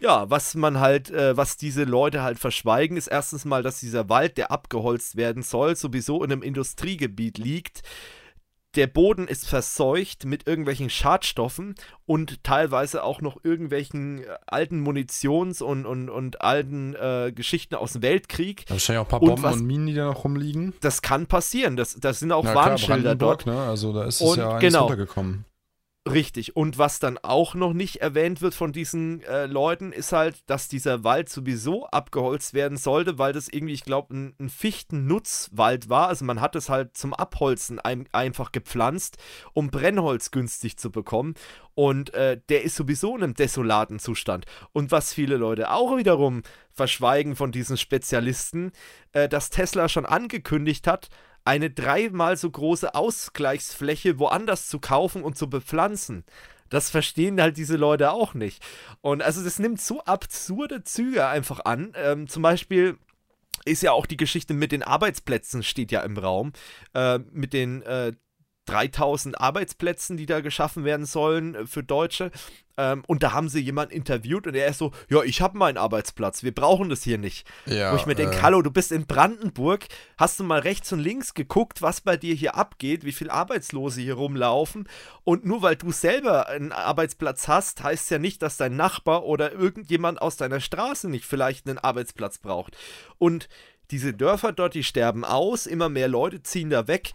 Ja, 0.00 0.30
was 0.30 0.54
man 0.54 0.78
halt, 0.78 1.10
äh, 1.10 1.36
was 1.36 1.56
diese 1.56 1.84
Leute 1.84 2.22
halt 2.22 2.38
verschweigen, 2.38 2.96
ist 2.96 3.08
erstens 3.08 3.44
mal, 3.44 3.62
dass 3.62 3.80
dieser 3.80 4.08
Wald, 4.08 4.38
der 4.38 4.52
abgeholzt 4.52 5.16
werden 5.16 5.42
soll, 5.42 5.74
sowieso 5.74 6.22
in 6.22 6.30
einem 6.30 6.42
Industriegebiet 6.42 7.38
liegt 7.38 7.82
der 8.78 8.86
Boden 8.86 9.26
ist 9.26 9.48
verseucht 9.48 10.24
mit 10.24 10.46
irgendwelchen 10.46 10.88
Schadstoffen 10.88 11.74
und 12.06 12.44
teilweise 12.44 13.02
auch 13.02 13.20
noch 13.20 13.36
irgendwelchen 13.42 14.22
äh, 14.22 14.26
alten 14.46 14.80
Munitions- 14.86 15.60
und, 15.60 15.84
und, 15.84 16.08
und 16.08 16.40
alten 16.42 16.94
äh, 16.94 17.32
Geschichten 17.34 17.74
aus 17.74 17.94
dem 17.94 18.02
Weltkrieg. 18.02 18.66
Da 18.66 18.74
wahrscheinlich 18.74 19.00
auch 19.00 19.06
ein 19.06 19.10
paar 19.10 19.18
Bomben 19.20 19.34
und, 19.34 19.42
was, 19.42 19.56
und 19.56 19.66
Minen, 19.66 19.88
die 19.88 19.94
da 19.94 20.04
noch 20.04 20.22
rumliegen. 20.22 20.74
Das 20.80 21.02
kann 21.02 21.26
passieren. 21.26 21.76
Das, 21.76 21.96
das 21.96 22.20
sind 22.20 22.30
auch 22.30 22.44
Na, 22.44 22.54
Warnschilder 22.54 23.16
klar, 23.16 23.16
dort. 23.16 23.46
Ne? 23.46 23.60
Also 23.60 23.92
da 23.92 24.04
ist 24.04 24.20
es 24.20 24.30
und, 24.30 24.38
ja 24.38 24.58
genau, 24.58 24.82
runtergekommen. 24.82 25.44
Richtig. 26.10 26.56
Und 26.56 26.78
was 26.78 27.00
dann 27.00 27.18
auch 27.18 27.54
noch 27.54 27.72
nicht 27.74 27.96
erwähnt 27.96 28.40
wird 28.40 28.54
von 28.54 28.72
diesen 28.72 29.22
äh, 29.24 29.46
Leuten, 29.46 29.92
ist 29.92 30.12
halt, 30.12 30.48
dass 30.48 30.68
dieser 30.68 31.04
Wald 31.04 31.28
sowieso 31.28 31.86
abgeholzt 31.86 32.54
werden 32.54 32.78
sollte, 32.78 33.18
weil 33.18 33.32
das 33.32 33.48
irgendwie, 33.48 33.74
ich 33.74 33.84
glaube, 33.84 34.14
ein, 34.14 34.34
ein 34.38 34.48
Fichtennutzwald 34.48 35.90
war. 35.90 36.08
Also 36.08 36.24
man 36.24 36.40
hat 36.40 36.56
es 36.56 36.70
halt 36.70 36.96
zum 36.96 37.12
Abholzen 37.12 37.78
ein, 37.78 38.08
einfach 38.12 38.52
gepflanzt, 38.52 39.18
um 39.52 39.70
Brennholz 39.70 40.30
günstig 40.30 40.78
zu 40.78 40.90
bekommen. 40.90 41.34
Und 41.74 42.14
äh, 42.14 42.40
der 42.48 42.62
ist 42.62 42.76
sowieso 42.76 43.14
in 43.16 43.22
einem 43.22 43.34
desolaten 43.34 43.98
Zustand. 43.98 44.46
Und 44.72 44.90
was 44.90 45.12
viele 45.12 45.36
Leute 45.36 45.70
auch 45.70 45.96
wiederum 45.96 46.42
verschweigen 46.72 47.36
von 47.36 47.52
diesen 47.52 47.76
Spezialisten, 47.76 48.72
äh, 49.12 49.28
dass 49.28 49.50
Tesla 49.50 49.88
schon 49.88 50.06
angekündigt 50.06 50.86
hat, 50.86 51.08
eine 51.48 51.70
dreimal 51.70 52.36
so 52.36 52.50
große 52.50 52.94
Ausgleichsfläche 52.94 54.18
woanders 54.18 54.68
zu 54.68 54.80
kaufen 54.80 55.22
und 55.22 55.38
zu 55.38 55.48
bepflanzen. 55.48 56.24
Das 56.68 56.90
verstehen 56.90 57.40
halt 57.40 57.56
diese 57.56 57.78
Leute 57.78 58.12
auch 58.12 58.34
nicht. 58.34 58.62
Und 59.00 59.22
also 59.22 59.42
das 59.42 59.58
nimmt 59.58 59.80
so 59.80 60.02
absurde 60.04 60.84
Züge 60.84 61.26
einfach 61.26 61.60
an. 61.64 61.94
Ähm, 61.96 62.28
zum 62.28 62.42
Beispiel 62.42 62.98
ist 63.64 63.82
ja 63.82 63.92
auch 63.92 64.04
die 64.04 64.18
Geschichte 64.18 64.52
mit 64.52 64.72
den 64.72 64.82
Arbeitsplätzen 64.82 65.62
steht 65.62 65.90
ja 65.90 66.02
im 66.02 66.18
Raum. 66.18 66.52
Äh, 66.92 67.20
mit 67.32 67.54
den 67.54 67.80
äh, 67.80 68.12
3000 68.68 69.40
Arbeitsplätzen, 69.40 70.16
die 70.16 70.26
da 70.26 70.40
geschaffen 70.40 70.84
werden 70.84 71.06
sollen 71.06 71.54
äh, 71.54 71.66
für 71.66 71.82
Deutsche. 71.82 72.30
Ähm, 72.78 73.02
und 73.08 73.22
da 73.24 73.32
haben 73.32 73.48
sie 73.48 73.60
jemanden 73.60 73.92
interviewt 73.92 74.46
und 74.46 74.54
er 74.54 74.68
ist 74.68 74.78
so, 74.78 74.92
ja, 75.08 75.22
ich 75.22 75.40
habe 75.40 75.58
meinen 75.58 75.76
Arbeitsplatz, 75.76 76.44
wir 76.44 76.54
brauchen 76.54 76.88
das 76.88 77.02
hier 77.02 77.18
nicht. 77.18 77.46
Ja, 77.66 77.92
Wo 77.92 77.96
ich 77.96 78.06
mir 78.06 78.14
denke, 78.14 78.36
äh, 78.36 78.42
hallo, 78.42 78.62
du 78.62 78.70
bist 78.70 78.92
in 78.92 79.06
Brandenburg, 79.06 79.86
hast 80.16 80.38
du 80.38 80.44
mal 80.44 80.60
rechts 80.60 80.92
und 80.92 81.00
links 81.00 81.34
geguckt, 81.34 81.82
was 81.82 82.00
bei 82.00 82.16
dir 82.16 82.34
hier 82.34 82.54
abgeht, 82.54 83.04
wie 83.04 83.12
viele 83.12 83.32
Arbeitslose 83.32 84.00
hier 84.00 84.14
rumlaufen. 84.14 84.88
Und 85.24 85.44
nur 85.44 85.60
weil 85.62 85.74
du 85.74 85.90
selber 85.90 86.46
einen 86.46 86.70
Arbeitsplatz 86.70 87.48
hast, 87.48 87.82
heißt 87.82 88.10
ja 88.12 88.18
nicht, 88.18 88.42
dass 88.42 88.56
dein 88.56 88.76
Nachbar 88.76 89.24
oder 89.24 89.52
irgendjemand 89.52 90.22
aus 90.22 90.36
deiner 90.36 90.60
Straße 90.60 91.10
nicht 91.10 91.24
vielleicht 91.24 91.68
einen 91.68 91.78
Arbeitsplatz 91.78 92.38
braucht. 92.38 92.76
Und 93.18 93.48
diese 93.90 94.12
Dörfer 94.12 94.52
dort, 94.52 94.74
die 94.74 94.84
sterben 94.84 95.24
aus, 95.24 95.66
immer 95.66 95.88
mehr 95.88 96.08
Leute 96.08 96.42
ziehen 96.42 96.68
da 96.68 96.86
weg. 96.88 97.12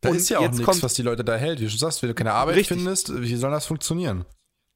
Da 0.00 0.10
und 0.10 0.16
ist 0.16 0.28
ja 0.28 0.38
auch 0.38 0.50
nichts, 0.50 0.82
was 0.82 0.94
die 0.94 1.02
Leute 1.02 1.24
da 1.24 1.36
hält. 1.36 1.60
Wie 1.60 1.64
du 1.64 1.76
sagst, 1.76 2.02
wenn 2.02 2.08
du 2.08 2.14
keine 2.14 2.32
Arbeit 2.32 2.56
richtig. 2.56 2.76
findest, 2.76 3.20
wie 3.20 3.34
soll 3.34 3.50
das 3.50 3.66
funktionieren? 3.66 4.24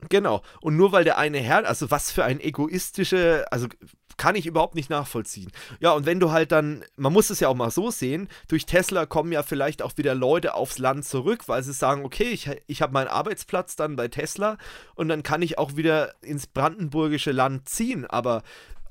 Genau. 0.09 0.43
Und 0.61 0.77
nur 0.77 0.93
weil 0.93 1.05
der 1.05 1.19
eine 1.19 1.39
Herr, 1.39 1.67
also 1.67 1.91
was 1.91 2.11
für 2.11 2.25
ein 2.25 2.41
egoistische, 2.41 3.45
also 3.53 3.69
kann 4.17 4.35
ich 4.35 4.47
überhaupt 4.47 4.75
nicht 4.75 4.91
nachvollziehen. 4.91 5.51
Ja, 5.81 5.93
und 5.93 6.07
wenn 6.07 6.21
du 6.21 6.31
halt 6.31 6.53
dann, 6.53 6.85
man 6.97 7.13
muss 7.13 7.31
es 7.31 7.41
ja 7.41 7.49
auch 7.49 7.55
mal 7.55 7.71
so 7.71 7.91
sehen, 7.91 8.29
durch 8.49 8.67
Tesla 8.67 9.07
kommen 9.07 9.33
ja 9.33 9.43
vielleicht 9.43 9.83
auch 9.83 9.97
wieder 9.97 10.15
Leute 10.15 10.55
aufs 10.55 10.79
Land 10.79 11.05
zurück, 11.05 11.49
weil 11.49 11.63
sie 11.63 11.73
sagen, 11.73 12.05
okay, 12.05 12.31
ich, 12.31 12.51
ich 12.67 12.83
habe 12.83 12.93
meinen 12.93 13.09
Arbeitsplatz 13.09 13.77
dann 13.77 13.97
bei 13.97 14.09
Tesla 14.09 14.59
und 14.95 15.09
dann 15.09 15.23
kann 15.23 15.43
ich 15.43 15.59
auch 15.59 15.77
wieder 15.77 16.15
ins 16.21 16.47
brandenburgische 16.47 17.33
Land 17.33 17.69
ziehen. 17.69 18.07
Aber 18.07 18.43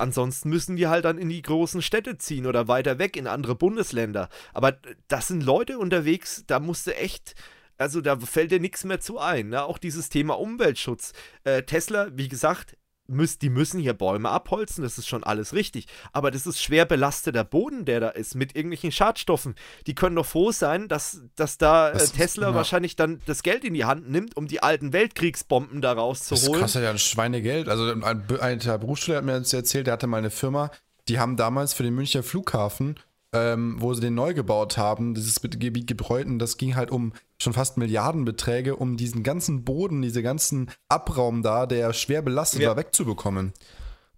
ansonsten 0.01 0.49
müssen 0.49 0.75
die 0.75 0.87
halt 0.87 1.05
dann 1.05 1.17
in 1.17 1.29
die 1.29 1.41
großen 1.41 1.81
Städte 1.81 2.17
ziehen 2.17 2.45
oder 2.45 2.67
weiter 2.67 2.99
weg 2.99 3.15
in 3.15 3.27
andere 3.27 3.55
Bundesländer. 3.55 4.29
Aber 4.53 4.77
das 5.07 5.27
sind 5.29 5.43
Leute 5.43 5.77
unterwegs, 5.77 6.43
da 6.47 6.59
musst 6.59 6.87
du 6.87 6.95
echt 6.95 7.35
also 7.77 7.99
da 7.99 8.15
fällt 8.19 8.51
dir 8.51 8.59
nichts 8.59 8.83
mehr 8.83 8.99
zu 8.99 9.17
ein. 9.17 9.49
Ne? 9.49 9.63
Auch 9.63 9.79
dieses 9.79 10.09
Thema 10.09 10.37
Umweltschutz. 10.37 11.13
Äh, 11.45 11.63
Tesla, 11.63 12.09
wie 12.13 12.27
gesagt, 12.27 12.77
müß, 13.11 13.39
die 13.39 13.49
müssen 13.49 13.79
hier 13.79 13.93
Bäume 13.93 14.29
abholzen, 14.29 14.83
das 14.83 14.97
ist 14.97 15.07
schon 15.07 15.23
alles 15.23 15.53
richtig. 15.53 15.87
Aber 16.13 16.31
das 16.31 16.47
ist 16.47 16.61
schwer 16.61 16.85
belasteter 16.85 17.43
Boden, 17.43 17.85
der 17.85 17.99
da 17.99 18.09
ist, 18.09 18.35
mit 18.35 18.55
irgendwelchen 18.55 18.91
Schadstoffen. 18.91 19.55
Die 19.87 19.95
können 19.95 20.15
doch 20.15 20.25
froh 20.25 20.51
sein, 20.51 20.87
dass, 20.87 21.21
dass 21.35 21.57
da 21.57 21.91
äh, 21.91 21.97
Tesla 22.07 22.49
ist, 22.49 22.55
wahrscheinlich 22.55 22.95
dann 22.95 23.19
das 23.25 23.43
Geld 23.43 23.63
in 23.63 23.73
die 23.73 23.85
Hand 23.85 24.09
nimmt, 24.09 24.35
um 24.37 24.47
die 24.47 24.63
alten 24.63 24.93
Weltkriegsbomben 24.93 25.81
da 25.81 25.93
rauszuholen. 25.93 26.53
Das 26.53 26.61
kostet 26.61 26.83
ja 26.83 26.89
ein 26.89 26.99
Schweinegeld. 26.99 27.69
Also 27.69 27.91
ein, 27.91 28.03
ein 28.03 28.59
Berufsschüler 28.59 29.17
hat 29.17 29.25
mir 29.25 29.39
das 29.39 29.53
erzählt, 29.53 29.87
der 29.87 29.93
hatte 29.93 30.07
mal 30.07 30.17
eine 30.17 30.31
Firma, 30.31 30.71
die 31.07 31.19
haben 31.19 31.35
damals 31.35 31.73
für 31.73 31.83
den 31.83 31.93
Münchner 31.93 32.23
Flughafen 32.23 32.95
ähm, 33.33 33.75
wo 33.79 33.93
sie 33.93 34.01
den 34.01 34.15
neu 34.15 34.33
gebaut 34.33 34.77
haben, 34.77 35.13
dieses 35.13 35.41
Gebiet 35.41 35.87
Gebräuten, 35.87 36.37
das 36.37 36.57
ging 36.57 36.75
halt 36.75 36.91
um 36.91 37.13
schon 37.39 37.53
fast 37.53 37.77
Milliardenbeträge, 37.77 38.75
um 38.75 38.97
diesen 38.97 39.23
ganzen 39.23 39.63
Boden, 39.63 40.01
diese 40.01 40.21
ganzen 40.21 40.69
Abraum 40.89 41.41
da, 41.41 41.65
der 41.65 41.93
schwer 41.93 42.21
belastet 42.21 42.61
ja. 42.61 42.69
war, 42.69 42.77
wegzubekommen. 42.77 43.53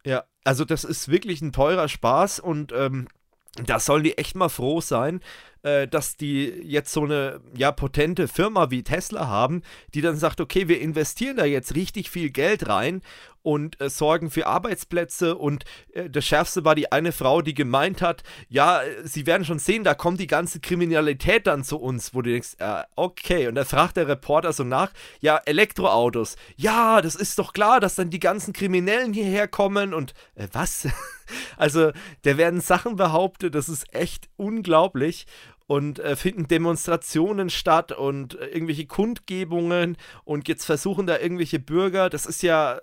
Ja, 0.03 0.23
also 0.43 0.65
das 0.65 0.83
ist 0.83 1.09
wirklich 1.09 1.41
ein 1.41 1.53
teurer 1.53 1.87
Spaß 1.87 2.39
und 2.39 2.71
ähm, 2.75 3.07
da 3.65 3.79
sollen 3.79 4.03
die 4.03 4.17
echt 4.17 4.35
mal 4.35 4.49
froh 4.49 4.81
sein, 4.81 5.21
äh, 5.63 5.87
dass 5.87 6.17
die 6.17 6.45
jetzt 6.63 6.93
so 6.93 7.03
eine 7.03 7.41
ja 7.55 7.71
potente 7.71 8.27
Firma 8.27 8.69
wie 8.69 8.83
Tesla 8.83 9.27
haben, 9.27 9.63
die 9.93 10.01
dann 10.01 10.17
sagt, 10.17 10.41
okay, 10.41 10.67
wir 10.67 10.79
investieren 10.79 11.37
da 11.37 11.45
jetzt 11.45 11.75
richtig 11.75 12.09
viel 12.09 12.29
Geld 12.29 12.67
rein 12.67 13.01
und 13.43 13.79
äh, 13.79 13.89
sorgen 13.89 14.31
für 14.31 14.47
Arbeitsplätze. 14.47 15.35
Und 15.35 15.65
äh, 15.93 16.09
das 16.09 16.25
Schärfste 16.25 16.65
war 16.65 16.75
die 16.75 16.91
eine 16.91 17.11
Frau, 17.11 17.41
die 17.41 17.53
gemeint 17.53 18.01
hat, 18.01 18.23
ja, 18.49 18.81
sie 19.03 19.25
werden 19.27 19.45
schon 19.45 19.59
sehen, 19.59 19.83
da 19.83 19.93
kommt 19.93 20.19
die 20.19 20.27
ganze 20.27 20.59
Kriminalität 20.59 21.45
dann 21.45 21.63
zu 21.63 21.77
uns, 21.77 22.15
wo 22.15 22.21
du 22.21 22.31
denkst, 22.31 22.55
äh, 22.59 22.83
okay. 22.95 23.47
Und 23.47 23.55
da 23.55 23.65
fragt 23.65 23.97
der 23.97 24.07
Reporter 24.07 24.53
so 24.53 24.63
nach, 24.63 24.91
ja, 25.19 25.37
Elektroautos. 25.45 26.37
Ja, 26.55 27.01
das 27.01 27.15
ist 27.15 27.37
doch 27.37 27.53
klar, 27.53 27.79
dass 27.79 27.95
dann 27.95 28.09
die 28.09 28.19
ganzen 28.19 28.53
Kriminellen 28.53 29.13
hierher 29.13 29.47
kommen 29.47 29.93
und 29.93 30.13
äh, 30.35 30.47
was? 30.53 30.87
also, 31.57 31.91
da 32.23 32.37
werden 32.37 32.61
Sachen 32.61 32.95
behauptet, 32.95 33.55
das 33.55 33.69
ist 33.69 33.93
echt 33.93 34.29
unglaublich 34.37 35.25
und 35.65 35.99
äh, 35.99 36.15
finden 36.15 36.47
Demonstrationen 36.47 37.49
statt 37.49 37.91
und 37.91 38.39
äh, 38.39 38.47
irgendwelche 38.47 38.85
Kundgebungen 38.85 39.97
und 40.23 40.47
jetzt 40.47 40.65
versuchen 40.65 41.07
da 41.07 41.19
irgendwelche 41.19 41.59
Bürger, 41.59 42.09
das 42.09 42.25
ist 42.25 42.43
ja 42.43 42.77
äh, 42.77 42.81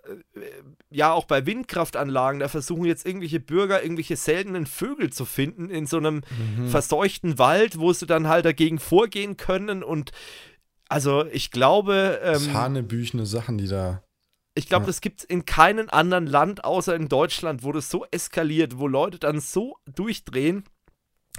ja 0.91 1.12
auch 1.12 1.26
bei 1.26 1.45
Windkraftanlagen, 1.47 2.41
da 2.41 2.49
versuchen 2.49 2.85
jetzt 2.85 3.05
irgendwelche 3.07 3.41
Bürger 3.41 3.83
irgendwelche 3.83 4.16
seltenen 4.16 4.66
Vögel 4.66 5.11
zu 5.11 5.24
finden 5.24 5.68
in 5.68 5.87
so 5.87 5.99
einem 5.99 6.22
mhm. 6.57 6.68
verseuchten 6.68 7.39
Wald, 7.39 7.78
wo 7.78 7.93
sie 7.93 8.07
dann 8.07 8.28
halt 8.28 8.45
dagegen 8.45 8.78
vorgehen 8.78 9.37
können 9.37 9.83
und 9.83 10.12
also 10.89 11.26
ich 11.26 11.51
glaube 11.51 12.20
ähm, 12.22 12.33
das 12.33 12.53
hanebüchene 12.53 13.26
Sachen, 13.26 13.59
die 13.59 13.68
da 13.68 14.03
ich 14.55 14.66
glaube, 14.66 14.83
ja. 14.83 14.87
das 14.89 15.01
gibt 15.01 15.20
es 15.20 15.24
in 15.24 15.45
keinem 15.45 15.89
anderen 15.91 16.26
Land 16.26 16.64
außer 16.64 16.95
in 16.95 17.09
Deutschland, 17.09 17.62
wo 17.62 17.72
das 17.72 17.89
so 17.89 18.05
eskaliert, 18.11 18.78
wo 18.78 18.89
Leute 18.89 19.18
dann 19.18 19.41
so 19.41 19.76
durchdrehen 19.87 20.64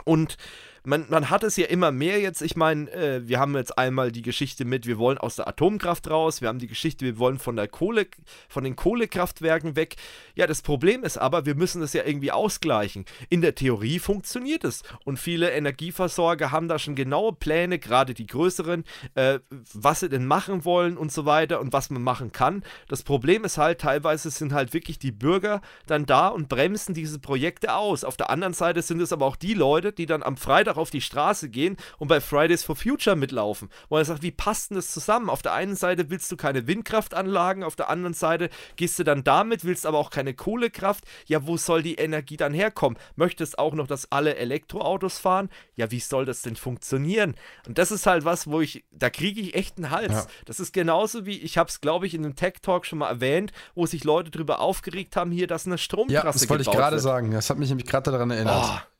und 0.05 0.37
man, 0.83 1.05
man 1.09 1.29
hat 1.29 1.43
es 1.43 1.57
ja 1.57 1.67
immer 1.67 1.91
mehr 1.91 2.19
jetzt. 2.19 2.41
Ich 2.41 2.55
meine, 2.55 2.91
äh, 2.91 3.27
wir 3.27 3.39
haben 3.39 3.55
jetzt 3.55 3.77
einmal 3.77 4.11
die 4.11 4.21
Geschichte 4.21 4.65
mit, 4.65 4.87
wir 4.87 4.97
wollen 4.97 5.17
aus 5.17 5.35
der 5.35 5.47
Atomkraft 5.47 6.09
raus, 6.09 6.41
wir 6.41 6.47
haben 6.47 6.59
die 6.59 6.67
Geschichte, 6.67 7.05
wir 7.05 7.19
wollen 7.19 7.37
von 7.37 7.55
der 7.55 7.67
Kohle, 7.67 8.07
von 8.49 8.63
den 8.63 8.75
Kohlekraftwerken 8.75 9.75
weg. 9.75 9.95
Ja, 10.35 10.47
das 10.47 10.61
Problem 10.61 11.03
ist 11.03 11.17
aber, 11.17 11.45
wir 11.45 11.55
müssen 11.55 11.81
das 11.81 11.93
ja 11.93 12.03
irgendwie 12.03 12.31
ausgleichen. 12.31 13.05
In 13.29 13.41
der 13.41 13.55
Theorie 13.55 13.99
funktioniert 13.99 14.63
es 14.63 14.83
und 15.05 15.17
viele 15.17 15.51
Energieversorger 15.51 16.51
haben 16.51 16.67
da 16.67 16.79
schon 16.79 16.95
genaue 16.95 17.33
Pläne, 17.33 17.77
gerade 17.77 18.13
die 18.13 18.27
größeren, 18.27 18.83
äh, 19.15 19.39
was 19.73 19.99
sie 19.99 20.09
denn 20.09 20.25
machen 20.25 20.65
wollen 20.65 20.97
und 20.97 21.11
so 21.11 21.25
weiter 21.25 21.61
und 21.61 21.73
was 21.73 21.91
man 21.91 22.01
machen 22.01 22.31
kann. 22.31 22.63
Das 22.87 23.03
Problem 23.03 23.43
ist 23.43 23.57
halt, 23.57 23.81
teilweise 23.81 24.31
sind 24.31 24.53
halt 24.53 24.73
wirklich 24.73 24.97
die 24.97 25.11
Bürger 25.11 25.61
dann 25.85 26.05
da 26.05 26.29
und 26.29 26.49
bremsen 26.49 26.95
diese 26.95 27.19
Projekte 27.19 27.75
aus. 27.75 28.03
Auf 28.03 28.17
der 28.17 28.31
anderen 28.31 28.53
Seite 28.53 28.81
sind 28.81 28.99
es 29.01 29.13
aber 29.13 29.25
auch 29.27 29.35
die 29.35 29.53
Leute, 29.53 29.91
die 29.91 30.07
dann 30.07 30.23
am 30.23 30.37
Freitag 30.37 30.70
Freitag 30.71 30.77
auf 30.77 30.89
die 30.89 31.01
Straße 31.01 31.49
gehen 31.49 31.77
und 31.97 32.07
bei 32.07 32.21
Fridays 32.21 32.63
for 32.63 32.75
Future 32.75 33.15
mitlaufen. 33.15 33.69
Wo 33.89 33.97
er 33.97 34.05
sagt, 34.05 34.21
wie 34.21 34.31
passt 34.31 34.69
denn 34.69 34.75
das 34.75 34.91
zusammen? 34.91 35.29
Auf 35.29 35.41
der 35.41 35.53
einen 35.53 35.75
Seite 35.75 36.09
willst 36.09 36.31
du 36.31 36.37
keine 36.37 36.67
Windkraftanlagen, 36.67 37.63
auf 37.63 37.75
der 37.75 37.89
anderen 37.89 38.13
Seite 38.13 38.49
gehst 38.75 38.97
du 38.99 39.03
dann 39.03 39.23
damit, 39.23 39.65
willst 39.65 39.85
aber 39.85 39.97
auch 39.97 40.09
keine 40.09 40.33
Kohlekraft. 40.33 41.03
Ja, 41.27 41.45
wo 41.45 41.57
soll 41.57 41.83
die 41.83 41.95
Energie 41.95 42.37
dann 42.37 42.53
herkommen? 42.53 42.97
Möchtest 43.15 43.59
auch 43.59 43.73
noch, 43.73 43.87
dass 43.87 44.11
alle 44.11 44.35
Elektroautos 44.35 45.19
fahren? 45.19 45.49
Ja, 45.75 45.91
wie 45.91 45.99
soll 45.99 46.25
das 46.25 46.41
denn 46.41 46.55
funktionieren? 46.55 47.35
Und 47.67 47.77
das 47.77 47.91
ist 47.91 48.05
halt 48.05 48.25
was, 48.25 48.47
wo 48.47 48.61
ich, 48.61 48.85
da 48.91 49.09
kriege 49.09 49.41
ich 49.41 49.55
echt 49.55 49.77
einen 49.77 49.91
Hals. 49.91 50.13
Ja. 50.13 50.27
Das 50.45 50.59
ist 50.59 50.73
genauso 50.73 51.25
wie, 51.25 51.39
ich 51.39 51.57
habe 51.57 51.69
es, 51.69 51.81
glaube 51.81 52.07
ich, 52.07 52.13
in 52.13 52.23
einem 52.23 52.35
Tech 52.35 52.55
Talk 52.61 52.85
schon 52.85 52.99
mal 52.99 53.09
erwähnt, 53.09 53.51
wo 53.75 53.85
sich 53.85 54.03
Leute 54.03 54.31
darüber 54.31 54.59
aufgeregt 54.59 55.15
haben, 55.15 55.31
hier, 55.31 55.47
dass 55.47 55.65
eine 55.65 55.77
Stromtrasse 55.77 56.25
Ja, 56.25 56.31
das 56.31 56.49
wollte 56.49 56.63
ich 56.63 56.71
gerade 56.71 56.99
sagen. 56.99 57.31
Das 57.31 57.49
hat 57.49 57.57
mich 57.57 57.69
nämlich 57.69 57.87
gerade 57.87 58.11
daran 58.11 58.31
erinnert. 58.31 58.63
Oh. 58.63 58.90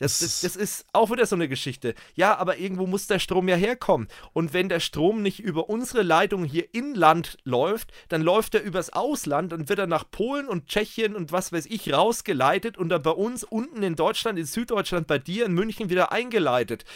Das, 0.00 0.20
das, 0.20 0.40
das, 0.40 0.56
ist 0.56 0.86
auch 0.94 1.10
wieder 1.10 1.26
so 1.26 1.36
eine 1.36 1.46
Geschichte. 1.46 1.94
Ja, 2.14 2.38
aber 2.38 2.56
irgendwo 2.56 2.86
muss 2.86 3.06
der 3.06 3.18
Strom 3.18 3.48
ja 3.48 3.56
herkommen. 3.56 4.08
Und 4.32 4.54
wenn 4.54 4.70
der 4.70 4.80
Strom 4.80 5.20
nicht 5.20 5.40
über 5.40 5.68
unsere 5.68 6.02
Leitung 6.02 6.44
hier 6.44 6.74
inland 6.74 7.36
läuft, 7.44 7.92
dann 8.08 8.22
läuft 8.22 8.54
er 8.54 8.62
übers 8.62 8.94
Ausland 8.94 9.52
und 9.52 9.68
wird 9.68 9.78
er 9.78 9.86
nach 9.86 10.10
Polen 10.10 10.48
und 10.48 10.68
Tschechien 10.68 11.14
und 11.14 11.32
was 11.32 11.52
weiß 11.52 11.66
ich 11.66 11.92
rausgeleitet 11.92 12.78
und 12.78 12.88
dann 12.88 13.02
bei 13.02 13.10
uns 13.10 13.44
unten 13.44 13.82
in 13.82 13.94
Deutschland, 13.94 14.38
in 14.38 14.46
Süddeutschland, 14.46 15.06
bei 15.06 15.18
dir 15.18 15.44
in 15.44 15.52
München 15.52 15.90
wieder 15.90 16.12
eingeleitet. 16.12 16.86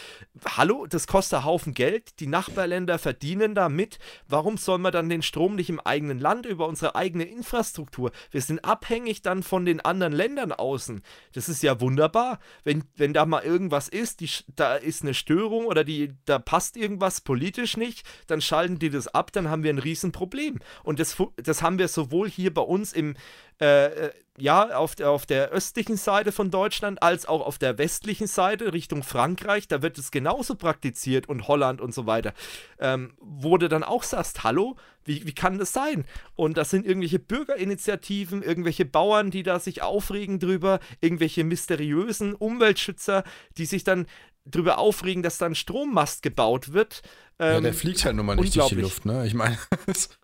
Hallo, 0.56 0.86
das 0.86 1.06
kostet 1.06 1.40
einen 1.40 1.44
Haufen 1.44 1.74
Geld. 1.74 2.20
Die 2.20 2.26
Nachbarländer 2.26 2.98
verdienen 2.98 3.54
damit. 3.54 3.98
Warum 4.28 4.56
soll 4.56 4.78
man 4.78 4.92
dann 4.92 5.10
den 5.10 5.20
Strom 5.20 5.56
nicht 5.56 5.68
im 5.68 5.78
eigenen 5.78 6.18
Land 6.18 6.46
über 6.46 6.66
unsere 6.66 6.94
eigene 6.94 7.24
Infrastruktur? 7.24 8.12
Wir 8.30 8.40
sind 8.40 8.64
abhängig 8.64 9.20
dann 9.20 9.42
von 9.42 9.66
den 9.66 9.82
anderen 9.82 10.14
Ländern 10.14 10.52
außen. 10.52 11.02
Das 11.34 11.50
ist 11.50 11.62
ja 11.62 11.82
wunderbar. 11.82 12.38
Wenn 12.62 12.82
wenn 12.96 13.12
da 13.12 13.26
mal 13.26 13.42
irgendwas 13.42 13.88
ist, 13.88 14.20
die, 14.20 14.30
da 14.54 14.76
ist 14.76 15.02
eine 15.02 15.14
Störung 15.14 15.66
oder 15.66 15.84
die, 15.84 16.12
da 16.24 16.38
passt 16.38 16.76
irgendwas 16.76 17.20
politisch 17.20 17.76
nicht, 17.76 18.06
dann 18.26 18.40
schalten 18.40 18.78
die 18.78 18.90
das 18.90 19.08
ab, 19.08 19.32
dann 19.32 19.48
haben 19.48 19.62
wir 19.62 19.70
ein 19.70 19.78
Riesenproblem. 19.78 20.60
Und 20.82 21.00
das, 21.00 21.16
das 21.36 21.62
haben 21.62 21.78
wir 21.78 21.88
sowohl 21.88 22.28
hier 22.28 22.52
bei 22.54 22.62
uns 22.62 22.92
im, 22.92 23.16
äh, 23.64 23.86
äh, 23.86 24.10
ja, 24.36 24.76
auf 24.76 24.94
der, 24.96 25.10
auf 25.10 25.26
der 25.26 25.50
östlichen 25.50 25.96
Seite 25.96 26.32
von 26.32 26.50
Deutschland 26.50 27.02
als 27.02 27.24
auch 27.24 27.46
auf 27.46 27.56
der 27.56 27.78
westlichen 27.78 28.26
Seite 28.26 28.72
Richtung 28.72 29.04
Frankreich, 29.04 29.68
da 29.68 29.80
wird 29.80 29.96
es 29.96 30.10
genauso 30.10 30.56
praktiziert 30.56 31.28
und 31.28 31.46
Holland 31.46 31.80
und 31.80 31.94
so 31.94 32.06
weiter. 32.06 32.34
Ähm, 32.80 33.14
wo 33.20 33.56
du 33.56 33.68
dann 33.68 33.84
auch 33.84 34.02
sagst, 34.02 34.42
hallo, 34.42 34.76
wie, 35.04 35.24
wie 35.24 35.34
kann 35.34 35.58
das 35.58 35.72
sein? 35.72 36.04
Und 36.34 36.56
das 36.56 36.70
sind 36.70 36.84
irgendwelche 36.84 37.20
Bürgerinitiativen, 37.20 38.42
irgendwelche 38.42 38.84
Bauern, 38.84 39.30
die 39.30 39.44
da 39.44 39.60
sich 39.60 39.82
aufregen 39.82 40.40
drüber, 40.40 40.80
irgendwelche 41.00 41.44
mysteriösen 41.44 42.34
Umweltschützer, 42.34 43.22
die 43.56 43.66
sich 43.66 43.84
dann 43.84 44.06
drüber 44.44 44.78
aufregen, 44.78 45.22
dass 45.22 45.38
da 45.38 45.46
ein 45.46 45.54
Strommast 45.54 46.22
gebaut 46.22 46.72
wird. 46.72 47.02
Ähm, 47.38 47.54
ja, 47.54 47.60
der 47.60 47.74
fliegt 47.74 48.04
halt 48.04 48.16
nun 48.16 48.26
mal 48.26 48.36
nicht 48.36 48.56
durch 48.56 48.68
die 48.68 48.74
Luft, 48.74 49.06
ne? 49.06 49.26
Ich 49.26 49.34
meine. 49.34 49.56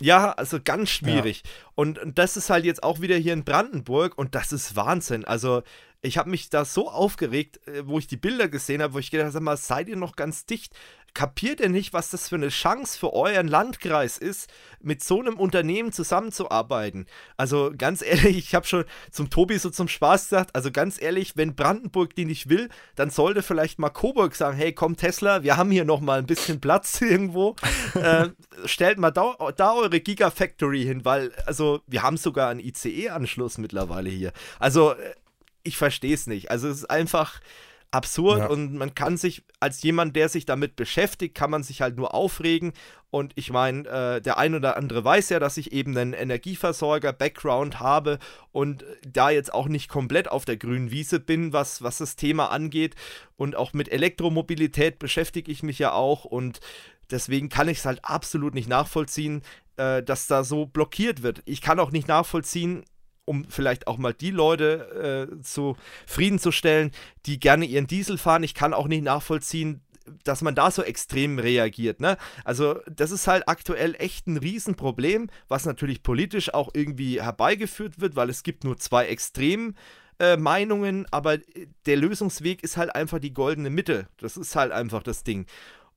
Ja, 0.00 0.32
also 0.32 0.58
ganz 0.62 0.90
schwierig. 0.90 1.42
Ja. 1.44 1.50
Und, 1.74 1.98
und 1.98 2.18
das 2.18 2.36
ist 2.36 2.50
halt 2.50 2.64
jetzt 2.64 2.82
auch 2.82 3.00
wieder 3.00 3.16
hier 3.16 3.32
in 3.32 3.44
Brandenburg 3.44 4.16
und 4.16 4.34
das 4.34 4.52
ist 4.52 4.76
Wahnsinn. 4.76 5.24
Also 5.24 5.62
ich 6.02 6.18
habe 6.18 6.30
mich 6.30 6.50
da 6.50 6.64
so 6.64 6.90
aufgeregt, 6.90 7.66
äh, 7.66 7.86
wo 7.86 7.98
ich 7.98 8.06
die 8.06 8.16
Bilder 8.16 8.48
gesehen 8.48 8.82
habe, 8.82 8.94
wo 8.94 8.98
ich 8.98 9.10
gedacht 9.10 9.34
habe, 9.34 9.56
seid 9.56 9.88
ihr 9.88 9.96
noch 9.96 10.16
ganz 10.16 10.46
dicht? 10.46 10.74
Kapiert 11.14 11.60
ihr 11.60 11.68
nicht, 11.68 11.92
was 11.92 12.10
das 12.10 12.28
für 12.28 12.34
eine 12.34 12.48
Chance 12.48 12.98
für 12.98 13.12
euren 13.12 13.46
Landkreis 13.46 14.18
ist, 14.18 14.52
mit 14.80 15.02
so 15.02 15.20
einem 15.20 15.38
Unternehmen 15.38 15.92
zusammenzuarbeiten? 15.92 17.06
Also 17.36 17.72
ganz 17.76 18.02
ehrlich, 18.02 18.36
ich 18.36 18.54
habe 18.54 18.66
schon 18.66 18.84
zum 19.12 19.30
Tobi 19.30 19.58
so 19.58 19.70
zum 19.70 19.86
Spaß 19.86 20.28
gesagt, 20.28 20.56
also 20.56 20.72
ganz 20.72 21.00
ehrlich, 21.00 21.36
wenn 21.36 21.54
Brandenburg 21.54 22.16
die 22.16 22.24
nicht 22.24 22.48
will, 22.48 22.68
dann 22.96 23.10
sollte 23.10 23.42
vielleicht 23.42 23.78
mal 23.78 23.90
Coburg 23.90 24.34
sagen, 24.34 24.56
hey, 24.56 24.72
komm 24.72 24.96
Tesla, 24.96 25.44
wir 25.44 25.56
haben 25.56 25.70
hier 25.70 25.84
noch 25.84 26.00
mal 26.00 26.18
ein 26.18 26.26
bisschen 26.26 26.60
Platz 26.60 27.00
irgendwo, 27.00 27.54
äh, 27.94 28.30
stellt 28.64 28.98
mal 28.98 29.12
da, 29.12 29.36
da 29.56 29.72
eure 29.74 30.00
Gigafactory 30.00 30.82
hin, 30.82 31.04
weil, 31.04 31.30
also 31.46 31.80
wir 31.86 32.02
haben 32.02 32.16
sogar 32.16 32.50
einen 32.50 32.60
ICE-Anschluss 32.60 33.58
mittlerweile 33.58 34.10
hier. 34.10 34.32
Also 34.58 34.94
äh, 34.94 35.14
ich 35.62 35.76
verstehe 35.76 36.14
es 36.14 36.26
nicht. 36.26 36.50
Also 36.50 36.68
es 36.68 36.78
ist 36.78 36.90
einfach 36.90 37.40
absurd 37.94 38.40
ja. 38.40 38.46
und 38.46 38.74
man 38.74 38.94
kann 38.94 39.16
sich 39.16 39.44
als 39.60 39.82
jemand, 39.82 40.16
der 40.16 40.28
sich 40.28 40.44
damit 40.44 40.76
beschäftigt, 40.76 41.34
kann 41.34 41.50
man 41.50 41.62
sich 41.62 41.80
halt 41.80 41.96
nur 41.96 42.12
aufregen. 42.12 42.72
Und 43.10 43.32
ich 43.36 43.50
meine, 43.50 43.88
äh, 43.88 44.20
der 44.20 44.38
ein 44.38 44.56
oder 44.56 44.76
andere 44.76 45.04
weiß 45.04 45.28
ja, 45.28 45.38
dass 45.38 45.56
ich 45.56 45.72
eben 45.72 45.96
einen 45.96 46.12
Energieversorger-Background 46.12 47.78
habe 47.78 48.18
und 48.50 48.84
da 49.06 49.30
jetzt 49.30 49.54
auch 49.54 49.68
nicht 49.68 49.88
komplett 49.88 50.28
auf 50.28 50.44
der 50.44 50.56
grünen 50.56 50.90
Wiese 50.90 51.20
bin, 51.20 51.52
was, 51.52 51.82
was 51.82 51.98
das 51.98 52.16
Thema 52.16 52.50
angeht. 52.50 52.96
Und 53.36 53.54
auch 53.54 53.72
mit 53.72 53.90
Elektromobilität 53.90 54.98
beschäftige 54.98 55.52
ich 55.52 55.62
mich 55.62 55.78
ja 55.78 55.92
auch 55.92 56.24
und 56.24 56.60
deswegen 57.10 57.48
kann 57.48 57.68
ich 57.68 57.78
es 57.78 57.84
halt 57.84 58.04
absolut 58.04 58.54
nicht 58.54 58.68
nachvollziehen, 58.68 59.42
äh, 59.76 60.02
dass 60.02 60.26
da 60.26 60.42
so 60.42 60.66
blockiert 60.66 61.22
wird. 61.22 61.42
Ich 61.44 61.60
kann 61.60 61.78
auch 61.78 61.92
nicht 61.92 62.08
nachvollziehen, 62.08 62.84
um 63.24 63.44
vielleicht 63.48 63.86
auch 63.86 63.98
mal 63.98 64.12
die 64.12 64.30
Leute 64.30 65.28
äh, 65.30 65.42
zufriedenzustellen, 65.42 66.90
die 67.26 67.40
gerne 67.40 67.64
ihren 67.64 67.86
Diesel 67.86 68.18
fahren. 68.18 68.42
Ich 68.42 68.54
kann 68.54 68.74
auch 68.74 68.88
nicht 68.88 69.04
nachvollziehen, 69.04 69.80
dass 70.22 70.42
man 70.42 70.54
da 70.54 70.70
so 70.70 70.82
extrem 70.82 71.38
reagiert. 71.38 72.00
Ne? 72.00 72.16
Also 72.44 72.80
das 72.90 73.10
ist 73.10 73.26
halt 73.26 73.48
aktuell 73.48 73.94
echt 73.98 74.26
ein 74.26 74.36
Riesenproblem, 74.36 75.30
was 75.48 75.64
natürlich 75.64 76.02
politisch 76.02 76.52
auch 76.52 76.70
irgendwie 76.74 77.22
herbeigeführt 77.22 78.00
wird, 78.00 78.16
weil 78.16 78.30
es 78.30 78.42
gibt 78.42 78.64
nur 78.64 78.76
zwei 78.76 79.06
Extremen. 79.06 79.76
Äh, 80.20 80.36
Meinungen, 80.36 81.06
aber 81.10 81.38
der 81.86 81.96
Lösungsweg 81.96 82.62
ist 82.62 82.76
halt 82.76 82.94
einfach 82.94 83.18
die 83.18 83.34
goldene 83.34 83.68
Mitte. 83.68 84.06
Das 84.18 84.36
ist 84.36 84.54
halt 84.54 84.70
einfach 84.70 85.02
das 85.02 85.24
Ding. 85.24 85.46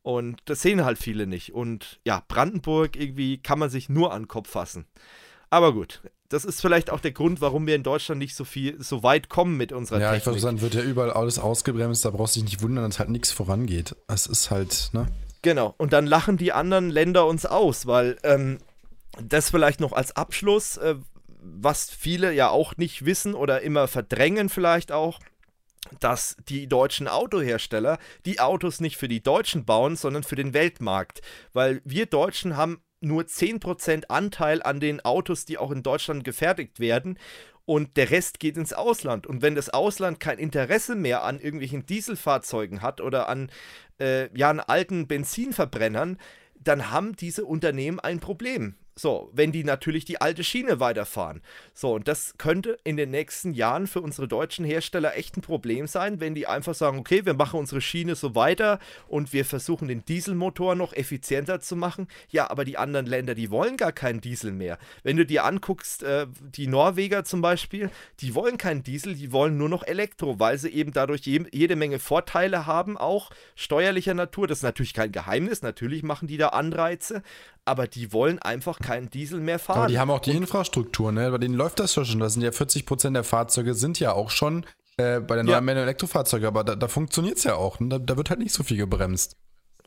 Und 0.01 0.41
das 0.45 0.63
sehen 0.63 0.83
halt 0.83 0.97
viele 0.97 1.27
nicht. 1.27 1.53
Und 1.53 1.99
ja, 2.03 2.23
Brandenburg 2.27 2.95
irgendwie 2.95 3.37
kann 3.37 3.59
man 3.59 3.69
sich 3.69 3.89
nur 3.89 4.13
an 4.13 4.23
den 4.23 4.27
Kopf 4.27 4.49
fassen. 4.49 4.87
Aber 5.49 5.73
gut, 5.73 6.01
das 6.29 6.45
ist 6.45 6.61
vielleicht 6.61 6.89
auch 6.89 6.99
der 6.99 7.11
Grund, 7.11 7.41
warum 7.41 7.67
wir 7.67 7.75
in 7.75 7.83
Deutschland 7.83 8.19
nicht 8.19 8.35
so 8.35 8.43
viel, 8.43 8.81
so 8.81 9.03
weit 9.03 9.29
kommen 9.29 9.55
mit 9.55 9.71
unserer 9.71 9.99
ja, 9.99 10.11
Technik. 10.11 10.25
Ja, 10.25 10.31
ich 10.31 10.35
würde 10.35 10.41
sagen, 10.41 10.61
wird 10.61 10.73
ja 10.73 10.81
überall 10.81 11.11
alles 11.11 11.39
ausgebremst, 11.39 12.03
da 12.03 12.09
brauchst 12.09 12.35
du 12.35 12.41
dich 12.41 12.51
nicht 12.51 12.61
wundern, 12.61 12.89
dass 12.89 12.99
halt 12.99 13.09
nichts 13.09 13.31
vorangeht. 13.31 13.95
Es 14.07 14.27
ist 14.27 14.51
halt, 14.51 14.89
ne? 14.93 15.07
Genau, 15.41 15.73
und 15.77 15.93
dann 15.93 16.05
lachen 16.05 16.37
die 16.37 16.51
anderen 16.51 16.89
Länder 16.89 17.25
uns 17.25 17.45
aus, 17.45 17.85
weil 17.85 18.17
ähm, 18.23 18.57
das 19.21 19.49
vielleicht 19.49 19.79
noch 19.79 19.93
als 19.93 20.15
Abschluss, 20.15 20.77
äh, 20.77 20.95
was 21.39 21.89
viele 21.89 22.33
ja 22.33 22.49
auch 22.49 22.75
nicht 22.75 23.05
wissen 23.05 23.33
oder 23.33 23.61
immer 23.61 23.87
verdrängen 23.87 24.49
vielleicht 24.49 24.91
auch, 24.91 25.19
dass 26.01 26.35
die 26.49 26.67
deutschen 26.67 27.07
Autohersteller 27.07 27.97
die 28.25 28.41
Autos 28.41 28.81
nicht 28.81 28.97
für 28.97 29.07
die 29.07 29.23
Deutschen 29.23 29.63
bauen, 29.63 29.95
sondern 29.95 30.23
für 30.23 30.35
den 30.35 30.53
Weltmarkt. 30.53 31.21
Weil 31.53 31.81
wir 31.85 32.07
Deutschen 32.07 32.57
haben 32.57 32.81
nur 32.99 33.23
10% 33.23 34.05
Anteil 34.09 34.61
an 34.63 34.79
den 34.79 35.03
Autos, 35.03 35.45
die 35.45 35.57
auch 35.57 35.71
in 35.71 35.83
Deutschland 35.83 36.23
gefertigt 36.23 36.79
werden. 36.79 37.17
Und 37.65 37.97
der 37.97 38.11
Rest 38.11 38.39
geht 38.39 38.55
ins 38.55 38.71
Ausland. 38.71 39.27
Und 39.27 39.41
wenn 39.41 39.55
das 39.55 39.69
Ausland 39.69 40.19
kein 40.19 40.39
Interesse 40.39 40.95
mehr 40.95 41.23
an 41.23 41.39
irgendwelchen 41.39 41.85
Dieselfahrzeugen 41.85 42.81
hat 42.81 43.01
oder 43.01 43.27
an, 43.27 43.51
äh, 43.99 44.35
ja, 44.37 44.49
an 44.49 44.61
alten 44.61 45.07
Benzinverbrennern, 45.07 46.17
dann 46.55 46.91
haben 46.91 47.15
diese 47.15 47.45
Unternehmen 47.45 47.99
ein 47.99 48.19
Problem. 48.19 48.75
So, 48.97 49.29
wenn 49.31 49.51
die 49.51 49.63
natürlich 49.63 50.05
die 50.05 50.19
alte 50.19 50.43
Schiene 50.43 50.79
weiterfahren. 50.79 51.43
So, 51.75 51.93
und 51.93 52.07
das 52.07 52.33
könnte 52.39 52.79
in 52.83 52.97
den 52.97 53.11
nächsten 53.11 53.53
Jahren 53.53 53.85
für 53.85 54.01
unsere 54.01 54.27
deutschen 54.27 54.65
Hersteller 54.65 55.15
echt 55.15 55.37
ein 55.37 55.41
Problem 55.41 55.85
sein, 55.85 56.19
wenn 56.19 56.33
die 56.33 56.47
einfach 56.47 56.73
sagen, 56.73 56.97
okay, 56.97 57.23
wir 57.23 57.35
machen 57.35 57.59
unsere 57.59 57.79
Schiene 57.79 58.15
so 58.15 58.33
weiter 58.33 58.79
und 59.07 59.33
wir 59.33 59.45
versuchen 59.45 59.87
den 59.87 60.03
Dieselmotor 60.03 60.73
noch 60.73 60.93
effizienter 60.93 61.59
zu 61.59 61.75
machen. 61.75 62.07
Ja, 62.29 62.49
aber 62.49 62.65
die 62.65 62.79
anderen 62.79 63.05
Länder, 63.05 63.35
die 63.35 63.51
wollen 63.51 63.77
gar 63.77 63.91
keinen 63.91 64.19
Diesel 64.19 64.51
mehr. 64.51 64.79
Wenn 65.03 65.15
du 65.15 65.27
dir 65.27 65.45
anguckst, 65.45 66.01
äh, 66.01 66.25
die 66.39 66.65
Norweger 66.65 67.23
zum 67.23 67.41
Beispiel, 67.41 67.91
die 68.19 68.33
wollen 68.33 68.57
keinen 68.57 68.81
Diesel, 68.81 69.13
die 69.13 69.31
wollen 69.31 69.59
nur 69.59 69.69
noch 69.69 69.85
Elektro, 69.85 70.39
weil 70.39 70.57
sie 70.57 70.69
eben 70.69 70.91
dadurch 70.91 71.21
je, 71.21 71.45
jede 71.51 71.75
Menge 71.75 71.99
Vorteile 71.99 72.65
haben, 72.65 72.97
auch 72.97 73.29
steuerlicher 73.55 74.15
Natur. 74.15 74.47
Das 74.47 74.59
ist 74.59 74.63
natürlich 74.63 74.95
kein 74.95 75.11
Geheimnis, 75.11 75.61
natürlich 75.61 76.01
machen 76.01 76.27
die 76.27 76.37
da 76.37 76.47
Anreize, 76.47 77.21
aber 77.63 77.85
die 77.85 78.13
wollen 78.13 78.39
einfach 78.39 78.79
keinen 78.87 79.09
Diesel 79.09 79.41
mehr 79.41 79.59
fahren. 79.59 79.79
Aber 79.79 79.87
die 79.87 79.99
haben 79.99 80.09
auch 80.09 80.19
die 80.19 80.31
und 80.31 80.37
Infrastruktur, 80.37 81.11
ne? 81.11 81.29
Bei 81.29 81.37
denen 81.37 81.55
läuft 81.55 81.79
das 81.79 81.93
schon. 81.93 82.19
Da 82.19 82.29
sind 82.29 82.41
ja 82.41 82.51
40 82.51 82.85
Prozent 82.85 83.15
der 83.15 83.25
Fahrzeuge 83.25 83.73
sind 83.73 83.99
ja 83.99 84.13
auch 84.13 84.29
schon 84.29 84.65
äh, 84.95 85.19
bei 85.19 85.35
den 85.35 85.45
neuen 85.45 85.67
ja. 85.67 85.73
Elektrofahrzeugen, 85.75 86.47
aber 86.47 86.63
da, 86.63 86.75
da 86.75 86.87
funktioniert 86.87 87.37
es 87.37 87.43
ja 87.43 87.55
auch. 87.55 87.79
Ne? 87.79 87.89
Da, 87.89 87.99
da 87.99 88.17
wird 88.17 88.29
halt 88.29 88.39
nicht 88.39 88.53
so 88.53 88.63
viel 88.63 88.77
gebremst. 88.77 89.35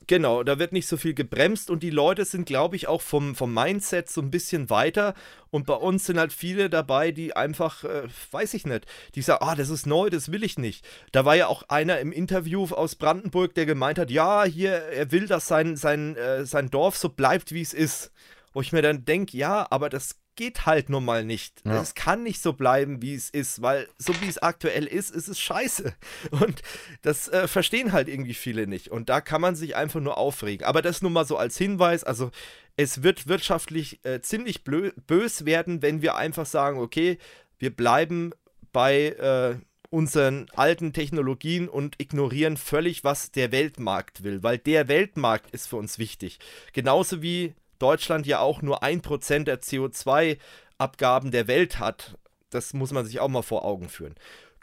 Genau, 0.07 0.43
da 0.43 0.59
wird 0.59 0.73
nicht 0.73 0.89
so 0.89 0.97
viel 0.97 1.15
gebremst 1.15 1.71
und 1.71 1.83
die 1.83 1.91
Leute 1.91 2.25
sind, 2.25 2.45
glaube 2.45 2.75
ich, 2.75 2.89
auch 2.89 3.01
vom, 3.01 3.35
vom 3.37 3.55
Mindset 3.55 4.11
so 4.11 4.21
ein 4.21 4.31
bisschen 4.31 4.69
weiter. 4.69 5.15
Und 5.51 5.67
bei 5.67 5.75
uns 5.75 6.07
sind 6.07 6.19
halt 6.19 6.33
viele 6.33 6.69
dabei, 6.69 7.13
die 7.13 7.37
einfach, 7.37 7.85
äh, 7.85 8.03
weiß 8.33 8.55
ich 8.55 8.67
nicht, 8.67 8.87
die 9.15 9.23
sagen, 9.23 9.45
ah, 9.47 9.55
das 9.55 9.71
ist 9.71 9.87
neu, 9.87 10.11
das 10.11 10.33
will 10.33 10.43
ich 10.43 10.59
nicht. 10.59 10.85
Da 11.13 11.25
war 11.25 11.37
ja 11.37 11.47
auch 11.47 11.63
einer 11.69 12.01
im 12.01 12.13
Interview 12.13 12.67
aus 12.67 12.97
Brandenburg, 12.97 13.55
der 13.55 13.67
gemeint 13.67 13.99
hat, 13.99 14.11
ja, 14.11 14.45
hier, 14.45 14.73
er 14.73 15.13
will, 15.13 15.27
dass 15.27 15.47
sein, 15.47 15.77
sein, 15.77 16.17
äh, 16.17 16.45
sein 16.45 16.71
Dorf 16.71 16.97
so 16.97 17.09
bleibt, 17.09 17.53
wie 17.53 17.63
es 17.63 17.73
ist. 17.73 18.11
Wo 18.53 18.61
ich 18.61 18.73
mir 18.73 18.83
dann 18.83 19.05
denke, 19.05 19.37
ja, 19.37 19.67
aber 19.71 19.89
das 19.89 20.17
geht 20.37 20.65
halt 20.65 20.89
nun 20.89 21.05
mal 21.05 21.25
nicht. 21.25 21.61
Ja. 21.67 21.83
Es 21.83 21.95
kann 21.95 22.23
nicht 22.23 22.41
so 22.41 22.53
bleiben, 22.55 23.03
wie 23.03 23.15
es 23.15 23.29
ist, 23.29 23.61
weil 23.63 23.89
so 23.99 24.19
wie 24.23 24.29
es 24.29 24.39
aktuell 24.39 24.87
ist, 24.87 25.11
ist 25.15 25.29
es 25.29 25.39
scheiße. 25.39 25.95
Und 26.31 26.63
das 27.03 27.29
äh, 27.29 27.47
verstehen 27.47 27.93
halt 27.93 28.09
irgendwie 28.09 28.35
viele 28.35 28.67
nicht. 28.67 28.89
Und 28.89 29.09
da 29.09 29.21
kann 29.21 29.41
man 29.41 29.55
sich 29.55 29.77
einfach 29.77 30.01
nur 30.01 30.17
aufregen. 30.17 30.67
Aber 30.67 30.83
das 30.83 31.03
nur 31.03 31.11
mal 31.11 31.27
so 31.27 31.37
als 31.37 31.59
Hinweis. 31.59 32.05
Also 32.05 32.31
es 32.77 33.03
wird 33.03 33.29
wirtschaftlich 33.29 34.05
äh, 34.05 34.23
ziemlich 34.23 34.65
bös 34.65 35.45
werden, 35.45 35.83
wenn 35.83 36.01
wir 36.01 36.17
einfach 36.17 36.47
sagen, 36.47 36.79
okay, 36.79 37.19
wir 37.59 37.77
bleiben 37.77 38.33
bei 38.73 39.09
äh, 39.09 39.57
unseren 39.91 40.47
alten 40.55 40.93
Technologien 40.93 41.69
und 41.69 42.01
ignorieren 42.01 42.57
völlig, 42.57 43.05
was 43.05 43.33
der 43.33 43.53
Weltmarkt 43.53 44.23
will, 44.23 44.43
weil 44.43 44.57
der 44.57 44.89
Weltmarkt 44.89 45.51
ist 45.51 45.67
für 45.67 45.77
uns 45.77 45.99
wichtig. 45.99 46.39
Genauso 46.73 47.21
wie 47.23 47.55
Deutschland 47.81 48.27
ja 48.27 48.39
auch 48.41 48.63
nur 48.63 48.83
ein 48.83 49.03
Prozent 49.03 49.49
der 49.49 49.61
CO2-Abgaben 49.61 51.31
der 51.31 51.49
Welt 51.49 51.79
hat. 51.79 52.17
Das 52.51 52.73
muss 52.73 52.93
man 52.93 53.05
sich 53.05 53.21
auch 53.21 53.29
mal 53.29 53.43
vor 53.43 53.65
Augen 53.65 53.89
führen. 53.89 54.15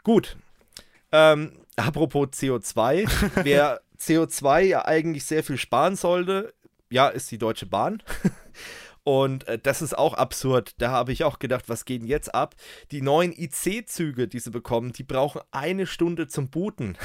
Gut. 0.02 0.36
Ähm, 1.12 1.52
apropos 1.76 2.28
CO2, 2.28 3.08
wer 3.44 3.80
CO2 3.98 4.60
ja 4.60 4.84
eigentlich 4.84 5.24
sehr 5.24 5.42
viel 5.42 5.56
sparen 5.56 5.96
sollte, 5.96 6.54
ja, 6.90 7.08
ist 7.08 7.30
die 7.30 7.38
Deutsche 7.38 7.66
Bahn. 7.66 8.02
Und 9.08 9.48
äh, 9.48 9.58
das 9.58 9.80
ist 9.80 9.96
auch 9.96 10.12
absurd. 10.12 10.74
Da 10.82 10.90
habe 10.90 11.12
ich 11.12 11.24
auch 11.24 11.38
gedacht, 11.38 11.70
was 11.70 11.86
geht 11.86 12.02
denn 12.02 12.08
jetzt 12.08 12.34
ab? 12.34 12.54
Die 12.90 13.00
neuen 13.00 13.32
IC-Züge, 13.32 14.28
die 14.28 14.38
sie 14.38 14.50
bekommen, 14.50 14.92
die 14.92 15.02
brauchen 15.02 15.40
eine 15.50 15.86
Stunde 15.86 16.28
zum 16.28 16.50
Booten. 16.50 16.98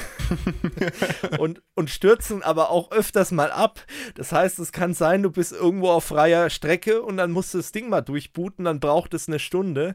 und, 1.38 1.62
und 1.72 1.88
stürzen 1.88 2.42
aber 2.42 2.68
auch 2.68 2.90
öfters 2.90 3.30
mal 3.30 3.50
ab. 3.50 3.80
Das 4.16 4.32
heißt, 4.32 4.58
es 4.58 4.70
kann 4.70 4.92
sein, 4.92 5.22
du 5.22 5.30
bist 5.30 5.52
irgendwo 5.52 5.88
auf 5.88 6.04
freier 6.04 6.50
Strecke 6.50 7.00
und 7.00 7.16
dann 7.16 7.30
musst 7.30 7.54
du 7.54 7.58
das 7.58 7.72
Ding 7.72 7.88
mal 7.88 8.02
durchbooten, 8.02 8.66
dann 8.66 8.80
braucht 8.80 9.14
es 9.14 9.26
eine 9.26 9.38
Stunde. 9.38 9.94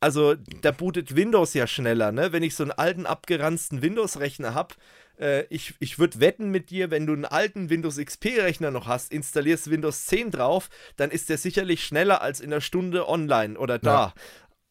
Also 0.00 0.36
da 0.62 0.70
bootet 0.70 1.14
Windows 1.14 1.52
ja 1.52 1.66
schneller, 1.66 2.10
ne? 2.10 2.32
Wenn 2.32 2.42
ich 2.42 2.54
so 2.54 2.62
einen 2.62 2.72
alten 2.72 3.04
abgeranzten 3.04 3.82
Windows-Rechner 3.82 4.54
habe, 4.54 4.76
äh, 5.20 5.44
ich, 5.50 5.74
ich 5.78 5.98
würde 5.98 6.20
wetten 6.20 6.50
mit 6.50 6.70
dir, 6.70 6.90
wenn 6.90 7.06
du 7.06 7.12
einen 7.12 7.24
alten 7.24 7.70
Windows 7.70 7.98
XP-Rechner 7.98 8.70
noch 8.70 8.86
hast, 8.86 9.12
installierst 9.12 9.70
Windows 9.70 10.06
10 10.06 10.30
drauf, 10.30 10.70
dann 10.96 11.10
ist 11.10 11.28
der 11.28 11.38
sicherlich 11.38 11.84
schneller 11.84 12.22
als 12.22 12.40
in 12.40 12.52
einer 12.52 12.60
Stunde 12.60 13.08
online 13.08 13.58
oder 13.58 13.78
da. 13.78 13.90
Ja. 13.90 14.14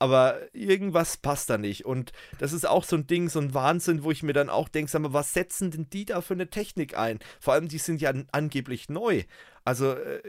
Aber 0.02 0.40
irgendwas 0.54 1.18
passt 1.18 1.50
da 1.50 1.58
nicht. 1.58 1.86
Und 1.86 2.14
das 2.40 2.54
ist 2.54 2.66
auch 2.66 2.86
so 2.86 2.96
ein 2.96 3.06
Ding, 3.06 3.28
so 3.28 3.40
ein 3.40 3.54
Wahnsinn, 3.54 4.04
wo 4.04 4.12
ich 4.12 4.24
mir 4.24 4.32
dann 4.32 4.50
auch 4.50 4.70
denke, 4.70 4.90
sag 4.90 5.02
mal, 5.02 5.12
was 5.12 5.34
setzen 5.34 5.72
denn 5.72 5.90
die 5.90 6.06
da 6.06 6.22
für 6.22 6.36
eine 6.36 6.50
Technik 6.50 6.98
ein? 6.98 7.20
Vor 7.42 7.54
allem, 7.54 7.68
die 7.68 7.80
sind 7.80 8.02
ja 8.02 8.14
angeblich 8.32 8.88
neu. 8.88 9.24
Also 9.66 9.92
äh, 9.92 10.22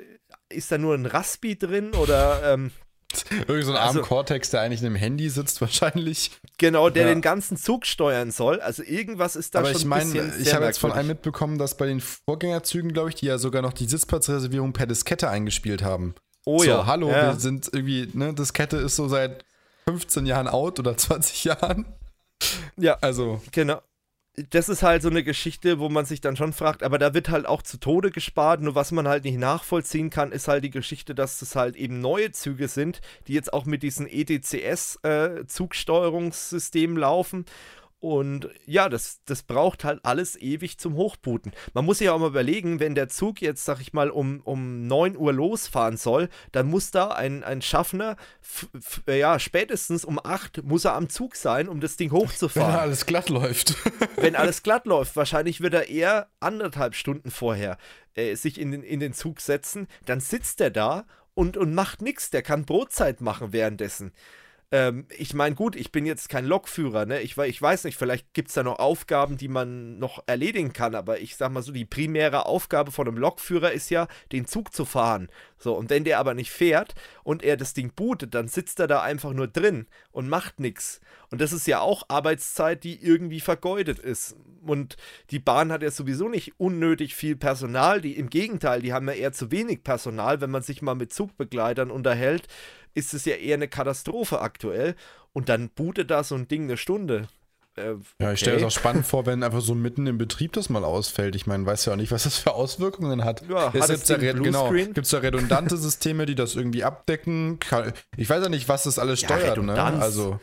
ist 0.49 0.73
da 0.73 0.79
nur 0.79 0.95
ein 0.95 1.07
Raspi 1.07 1.57
drin 1.57 1.93
oder 1.95 2.53
ähm, 2.53 2.73
Irgend 3.49 3.65
so 3.65 3.73
ein 3.73 3.79
also, 3.79 4.03
Cortex, 4.03 4.51
der 4.51 4.61
eigentlich 4.61 4.81
in 4.81 4.87
einem 4.87 4.97
Handy 4.97 5.29
sitzt, 5.29 5.61
wahrscheinlich. 5.61 6.31
Genau, 6.59 6.91
der 6.91 7.05
ja. 7.05 7.09
den 7.09 7.23
ganzen 7.23 7.57
Zug 7.57 7.87
steuern 7.87 8.31
soll. 8.31 8.61
Also 8.61 8.83
irgendwas 8.83 9.37
ist 9.37 9.55
da 9.55 9.61
Aber 9.61 9.69
schon 9.69 9.81
ich 9.81 9.85
mein, 9.87 10.03
ein 10.03 10.13
bisschen 10.13 10.43
Ich 10.43 10.55
habe 10.55 10.65
jetzt 10.67 10.79
von 10.79 10.93
einem 10.93 11.09
mitbekommen, 11.09 11.59
dass 11.59 11.77
bei 11.77 11.87
den 11.87 12.01
Vorgängerzügen, 12.01 12.93
glaube 12.93 13.11
ich, 13.11 13.17
die 13.17 13.27
ja 13.27 13.39
sogar 13.39 13.63
noch 13.63 13.73
die 13.73 13.87
Sitzplatzreservierung 13.87 14.73
per 14.73 14.87
Diskette 14.87 15.29
eingespielt 15.29 15.83
haben. 15.83 16.15
Oh 16.45 16.59
so, 16.59 16.65
ja. 16.65 16.87
Hallo, 16.87 17.09
ja. 17.11 17.33
wir 17.33 17.41
sind 17.41 17.69
irgendwie, 17.73 18.09
ne, 18.13 18.33
das 18.35 18.53
Kette 18.53 18.77
ist 18.77 18.97
so 18.97 19.09
seit 19.09 19.45
15 19.87 20.27
Jahren 20.27 20.49
out 20.49 20.79
oder 20.79 20.97
20 20.97 21.45
Jahren. 21.45 21.87
Ja. 22.77 22.97
Also. 23.01 23.43
Genau 23.53 23.81
das 24.37 24.69
ist 24.69 24.83
halt 24.83 25.03
so 25.03 25.11
eine 25.11 25.25
Geschichte, 25.25 25.81
wo 25.81 25.89
man 25.89 26.05
sich 26.05 26.21
dann 26.21 26.37
schon 26.37 26.53
fragt, 26.53 26.83
aber 26.83 26.99
da 26.99 27.15
wird 27.15 27.31
halt 27.31 27.47
auch 27.47 27.63
zu 27.63 27.79
Tode 27.79 28.11
gespart. 28.11 28.61
Nur 28.61 28.75
was 28.75 28.93
man 28.93 29.09
halt 29.09 29.25
nicht 29.25 29.39
nachvollziehen 29.39 30.11
kann, 30.11 30.33
ist 30.33 30.49
halt 30.49 30.65
die 30.65 30.71
Geschichte, 30.71 31.15
dass 31.15 31.39
das 31.41 31.57
halt 31.57 31.77
eben 31.77 32.01
neue 32.01 32.31
Züge 32.31 32.69
sind, 32.69 33.01
die 33.27 33.33
jetzt 33.35 33.53
auch 33.53 33.65
mit 33.65 33.83
diesen 33.83 34.07
EDCS-Zugsteuerungssystemen 34.07 36.97
äh, 36.97 37.01
laufen. 37.01 37.45
Und 38.01 38.49
ja, 38.65 38.89
das, 38.89 39.21
das 39.27 39.43
braucht 39.43 39.85
halt 39.85 40.01
alles 40.05 40.35
ewig 40.41 40.79
zum 40.79 40.95
Hochbooten. 40.97 41.53
Man 41.75 41.85
muss 41.85 41.99
sich 41.99 42.09
auch 42.09 42.19
mal 42.19 42.29
überlegen, 42.29 42.81
wenn 42.81 42.95
der 42.95 43.11
Zug 43.11 43.43
jetzt, 43.43 43.67
sag 43.67 43.83
ich 43.83 43.93
mal, 43.93 44.09
um, 44.09 44.41
um 44.41 44.87
9 44.87 45.19
Uhr 45.19 45.35
losfahren 45.35 45.99
soll, 45.99 46.31
dann 46.53 46.67
muss 46.67 46.91
da 46.91 47.09
ein, 47.09 47.45
ein 47.45 47.61
Schaffner, 47.61 48.17
ja, 49.07 49.39
spätestens 49.39 50.07
um 50.07 50.19
8 50.19 50.63
muss 50.65 50.87
er 50.87 50.95
am 50.95 51.11
Zug 51.11 51.37
sein, 51.37 51.69
um 51.69 51.81
das 51.81 51.99
Ding 51.99 52.11
hochzufahren. 52.11 52.73
Wenn 52.73 52.81
alles 52.81 53.05
glatt 53.05 53.29
läuft. 53.29 53.75
wenn 54.17 54.35
alles 54.35 54.63
glatt 54.63 54.87
läuft. 54.87 55.15
Wahrscheinlich 55.15 55.61
wird 55.61 55.75
er 55.75 55.91
eher 55.91 56.29
anderthalb 56.41 56.95
Stunden 56.95 57.31
vorher 57.31 57.77
äh, 58.15 58.35
sich 58.35 58.59
in 58.59 58.71
den, 58.71 58.83
in 58.83 59.01
den 59.01 59.13
Zug 59.13 59.43
setzen. 59.43 59.89
Dann 60.07 60.21
sitzt 60.21 60.63
er 60.63 60.71
da 60.71 61.05
und, 61.35 61.59
und 61.59 61.75
macht 61.75 62.01
nichts. 62.01 62.31
Der 62.31 62.41
kann 62.41 62.65
Brotzeit 62.65 63.21
machen 63.21 63.53
währenddessen. 63.53 64.13
Ähm, 64.73 65.07
ich 65.19 65.35
meine, 65.35 65.57
gut, 65.57 65.75
ich 65.75 65.91
bin 65.91 66.07
jetzt 66.07 66.29
kein 66.29 66.45
Lokführer, 66.45 67.05
ne? 67.05 67.21
Ich, 67.23 67.37
ich 67.37 67.61
weiß 67.61 67.85
nicht, 67.85 67.97
vielleicht 67.97 68.33
gibt 68.35 68.49
es 68.49 68.55
da 68.55 68.63
noch 68.63 68.79
Aufgaben, 68.79 69.37
die 69.37 69.49
man 69.49 69.99
noch 69.99 70.23
erledigen 70.27 70.73
kann, 70.73 70.95
aber 70.95 71.19
ich 71.21 71.37
sag 71.37 71.51
mal 71.51 71.63
so, 71.63 71.73
die 71.73 71.85
primäre 71.85 72.47
Aufgabe 72.47 72.93
von 72.93 73.09
einem 73.09 73.17
Lokführer 73.17 73.73
ist 73.73 73.91
ja, 73.91 74.07
den 74.31 74.47
Zug 74.47 74.73
zu 74.73 74.85
fahren. 74.85 75.29
So, 75.59 75.75
und 75.75 75.91
wenn 75.91 76.05
der 76.05 76.21
aber 76.21 76.35
nicht 76.35 76.53
fährt 76.53 76.95
und 77.25 77.43
er 77.43 77.57
das 77.57 77.75
Ding 77.75 77.93
bootet, 77.95 78.35
dann 78.35 78.47
sitzt 78.47 78.79
er 78.79 78.87
da 78.87 79.03
einfach 79.03 79.33
nur 79.33 79.49
drin 79.49 79.87
und 80.13 80.29
macht 80.29 80.61
nichts. 80.61 81.01
Und 81.31 81.41
das 81.41 81.53
ist 81.53 81.67
ja 81.67 81.81
auch 81.81 82.05
Arbeitszeit, 82.09 82.85
die 82.85 83.03
irgendwie 83.03 83.41
vergeudet 83.41 83.99
ist. 83.99 84.37
Und 84.63 84.97
die 85.31 85.39
Bahn 85.39 85.73
hat 85.73 85.83
ja 85.83 85.91
sowieso 85.91 86.29
nicht 86.29 86.55
unnötig 86.59 87.15
viel 87.15 87.35
Personal. 87.35 88.01
Die, 88.01 88.17
Im 88.17 88.31
Gegenteil, 88.31 88.83
die 88.83 88.93
haben 88.93 89.09
ja 89.09 89.15
eher 89.15 89.33
zu 89.33 89.51
wenig 89.51 89.83
Personal, 89.83 90.41
wenn 90.41 90.51
man 90.51 90.63
sich 90.63 90.81
mal 90.81 90.95
mit 90.95 91.13
Zugbegleitern 91.13 91.91
unterhält 91.91 92.47
ist 92.95 93.15
es 93.15 93.25
ja 93.25 93.37
eher 93.37 93.55
eine 93.55 93.69
Katastrophe 93.69 94.41
aktuell. 94.41 94.95
Und 95.33 95.49
dann 95.49 95.69
bootet 95.69 96.11
da 96.11 96.25
so 96.25 96.35
ein 96.35 96.49
Ding 96.49 96.65
eine 96.65 96.77
Stunde. 96.77 97.29
Äh, 97.77 97.95
ja, 98.21 98.33
ich 98.33 98.41
stelle 98.41 98.57
es 98.57 98.65
auch 98.65 98.71
spannend 98.71 99.07
vor, 99.07 99.27
wenn 99.27 99.43
einfach 99.43 99.61
so 99.61 99.75
mitten 99.75 100.07
im 100.07 100.19
Betrieb 100.19 100.53
das 100.53 100.71
mal 100.71 100.85
ausfällt. 100.85 101.37
Ich 101.37 101.47
meine, 101.47 101.65
weiß 101.67 101.85
ja 101.87 101.93
auch 101.93 101.97
nicht, 101.97 102.11
was 102.11 102.25
das 102.25 102.37
für 102.37 102.53
Auswirkungen 102.53 103.25
hat. 103.25 103.45
Ja, 103.49 103.73
es 103.73 103.87
gibt 103.87 104.11
da, 104.11 104.17
genau, 104.17 104.71
gibt's 104.73 105.11
da 105.11 105.19
redundante 105.19 105.77
Systeme, 105.77 106.27
die 106.27 106.35
das 106.35 106.57
irgendwie 106.57 106.83
abdecken. 106.83 107.59
Ich 108.17 108.29
weiß 108.29 108.43
ja 108.43 108.49
nicht, 108.49 108.69
was 108.69 108.83
das 108.85 108.99
alles 108.99 109.21
steuert. 109.21 109.57
Ja, 109.57 109.63
ne? 109.63 109.81
Also 109.81 110.41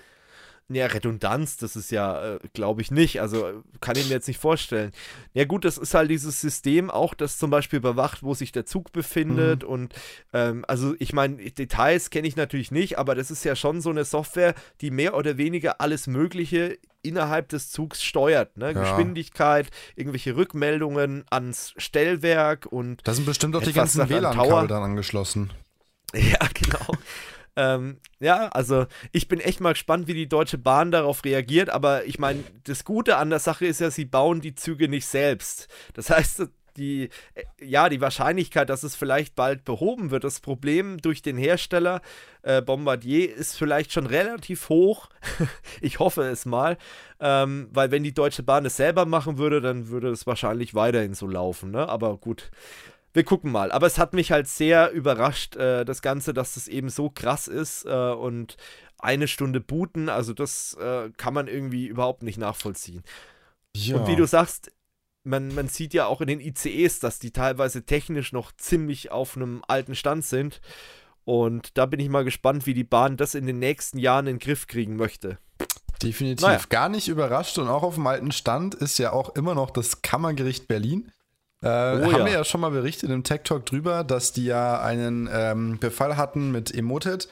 ja, 0.69 0.85
Redundanz, 0.87 1.55
das 1.55 1.77
ist 1.77 1.91
ja, 1.91 2.35
äh, 2.35 2.39
glaube 2.53 2.81
ich 2.81 2.91
nicht. 2.91 3.21
Also 3.21 3.63
kann 3.79 3.95
ich 3.95 4.07
mir 4.07 4.15
jetzt 4.15 4.27
nicht 4.27 4.39
vorstellen. 4.39 4.91
Ja, 5.33 5.45
gut, 5.45 5.63
das 5.63 5.77
ist 5.77 5.93
halt 5.93 6.11
dieses 6.11 6.41
System 6.41 6.91
auch, 6.91 7.13
das 7.13 7.37
zum 7.37 7.49
Beispiel 7.49 7.77
überwacht, 7.77 8.21
wo 8.21 8.33
sich 8.33 8.51
der 8.51 8.65
Zug 8.65 8.91
befindet. 8.91 9.63
Mhm. 9.63 9.69
Und 9.69 9.93
ähm, 10.33 10.65
also 10.67 10.93
ich 10.99 11.13
meine, 11.13 11.37
Details 11.37 12.09
kenne 12.09 12.27
ich 12.27 12.35
natürlich 12.35 12.71
nicht, 12.71 12.99
aber 12.99 13.15
das 13.15 13.31
ist 13.31 13.45
ja 13.45 13.55
schon 13.55 13.79
so 13.79 13.89
eine 13.89 14.03
Software, 14.03 14.55
die 14.81 14.91
mehr 14.91 15.15
oder 15.15 15.37
weniger 15.37 15.79
alles 15.79 16.05
Mögliche 16.05 16.77
innerhalb 17.01 17.47
des 17.47 17.71
Zugs 17.71 18.03
steuert. 18.03 18.57
Ne? 18.57 18.73
Ja. 18.73 18.81
Geschwindigkeit, 18.81 19.69
irgendwelche 19.95 20.35
Rückmeldungen 20.35 21.23
ans 21.29 21.73
Stellwerk 21.77 22.65
und. 22.65 23.07
Da 23.07 23.13
sind 23.13 23.25
bestimmt 23.25 23.55
auch 23.55 23.63
die 23.63 23.71
ganzen 23.73 24.09
WLAN-Kabel 24.09 24.67
dann 24.67 24.83
angeschlossen. 24.83 25.51
Ja, 26.13 26.39
genau. 26.53 26.93
Ähm, 27.57 27.97
ja, 28.19 28.49
also 28.49 28.85
ich 29.11 29.27
bin 29.27 29.39
echt 29.39 29.59
mal 29.59 29.73
gespannt, 29.73 30.07
wie 30.07 30.13
die 30.13 30.29
Deutsche 30.29 30.59
Bahn 30.59 30.91
darauf 30.91 31.25
reagiert. 31.25 31.71
Aber 31.71 32.05
ich 32.05 32.19
meine, 32.19 32.43
das 32.63 32.85
Gute 32.85 33.17
an 33.17 33.31
der 33.31 33.39
Sache 33.39 33.65
ist 33.65 33.81
ja, 33.81 33.89
sie 33.89 34.05
bauen 34.05 34.41
die 34.41 34.53
Züge 34.53 34.87
nicht 34.87 35.07
selbst. 35.07 35.67
Das 35.95 36.11
heißt, 36.11 36.47
die, 36.77 37.09
äh, 37.33 37.43
ja, 37.59 37.89
die 37.89 37.99
Wahrscheinlichkeit, 37.99 38.69
dass 38.69 38.83
es 38.83 38.95
vielleicht 38.95 39.35
bald 39.35 39.65
behoben 39.65 40.11
wird, 40.11 40.23
das 40.23 40.39
Problem 40.39 40.99
durch 40.99 41.23
den 41.23 41.35
Hersteller 41.35 42.01
äh, 42.43 42.61
Bombardier 42.61 43.33
ist 43.33 43.57
vielleicht 43.57 43.91
schon 43.91 44.05
relativ 44.05 44.69
hoch. 44.69 45.09
ich 45.81 45.97
hoffe 45.97 46.23
es 46.23 46.45
mal, 46.45 46.77
ähm, 47.19 47.69
weil 47.71 47.89
wenn 47.89 48.03
die 48.03 48.13
Deutsche 48.13 48.43
Bahn 48.43 48.67
es 48.67 48.77
selber 48.77 49.07
machen 49.07 49.39
würde, 49.39 49.61
dann 49.61 49.89
würde 49.89 50.09
es 50.09 50.27
wahrscheinlich 50.27 50.75
weiterhin 50.75 51.15
so 51.15 51.25
laufen. 51.25 51.71
Ne? 51.71 51.89
Aber 51.89 52.17
gut, 52.17 52.51
wir 53.13 53.23
gucken 53.23 53.51
mal. 53.51 53.71
Aber 53.71 53.87
es 53.87 53.97
hat 53.97 54.13
mich 54.13 54.31
halt 54.31 54.47
sehr 54.47 54.91
überrascht, 54.91 55.55
äh, 55.55 55.85
das 55.85 56.01
Ganze, 56.01 56.33
dass 56.33 56.53
das 56.53 56.67
eben 56.67 56.89
so 56.89 57.09
krass 57.09 57.47
ist 57.47 57.85
äh, 57.85 58.11
und 58.11 58.57
eine 58.99 59.27
Stunde 59.27 59.59
booten, 59.59 60.09
also 60.09 60.33
das 60.33 60.73
äh, 60.75 61.11
kann 61.17 61.33
man 61.33 61.47
irgendwie 61.47 61.87
überhaupt 61.87 62.23
nicht 62.23 62.37
nachvollziehen. 62.37 63.03
Ja. 63.75 63.97
Und 63.97 64.07
wie 64.07 64.15
du 64.15 64.25
sagst, 64.25 64.71
man, 65.23 65.53
man 65.53 65.67
sieht 65.67 65.93
ja 65.93 66.07
auch 66.07 66.21
in 66.21 66.27
den 66.27 66.39
ICEs, 66.39 66.99
dass 66.99 67.19
die 67.19 67.31
teilweise 67.31 67.85
technisch 67.85 68.31
noch 68.31 68.51
ziemlich 68.53 69.11
auf 69.11 69.35
einem 69.35 69.61
alten 69.67 69.93
Stand 69.93 70.25
sind. 70.25 70.61
Und 71.25 71.77
da 71.77 71.85
bin 71.85 71.99
ich 71.99 72.09
mal 72.09 72.23
gespannt, 72.23 72.65
wie 72.65 72.73
die 72.73 72.85
Bahn 72.85 73.17
das 73.17 73.35
in 73.35 73.45
den 73.45 73.59
nächsten 73.59 73.99
Jahren 73.99 74.27
in 74.27 74.35
den 74.35 74.39
Griff 74.39 74.65
kriegen 74.65 74.95
möchte. 74.95 75.37
Definitiv. 76.01 76.45
Naja. 76.45 76.61
Gar 76.69 76.89
nicht 76.89 77.07
überrascht 77.07 77.57
und 77.57 77.67
auch 77.67 77.83
auf 77.83 77.95
dem 77.95 78.07
alten 78.07 78.31
Stand 78.31 78.75
ist 78.75 78.97
ja 78.97 79.11
auch 79.11 79.35
immer 79.35 79.53
noch 79.53 79.71
das 79.71 80.01
Kammergericht 80.01 80.67
Berlin. 80.67 81.11
Äh, 81.61 81.67
oh, 81.67 81.69
haben 81.69 82.11
ja. 82.11 82.25
wir 82.25 82.31
ja 82.33 82.43
schon 82.43 82.61
mal 82.61 82.71
berichtet 82.71 83.09
im 83.09 83.23
Tech 83.23 83.41
Talk 83.43 83.65
drüber, 83.65 84.03
dass 84.03 84.31
die 84.33 84.45
ja 84.45 84.79
einen 84.79 85.27
ähm, 85.31 85.79
Befall 85.79 86.17
hatten 86.17 86.51
mit 86.51 86.73
Emoted 86.73 87.29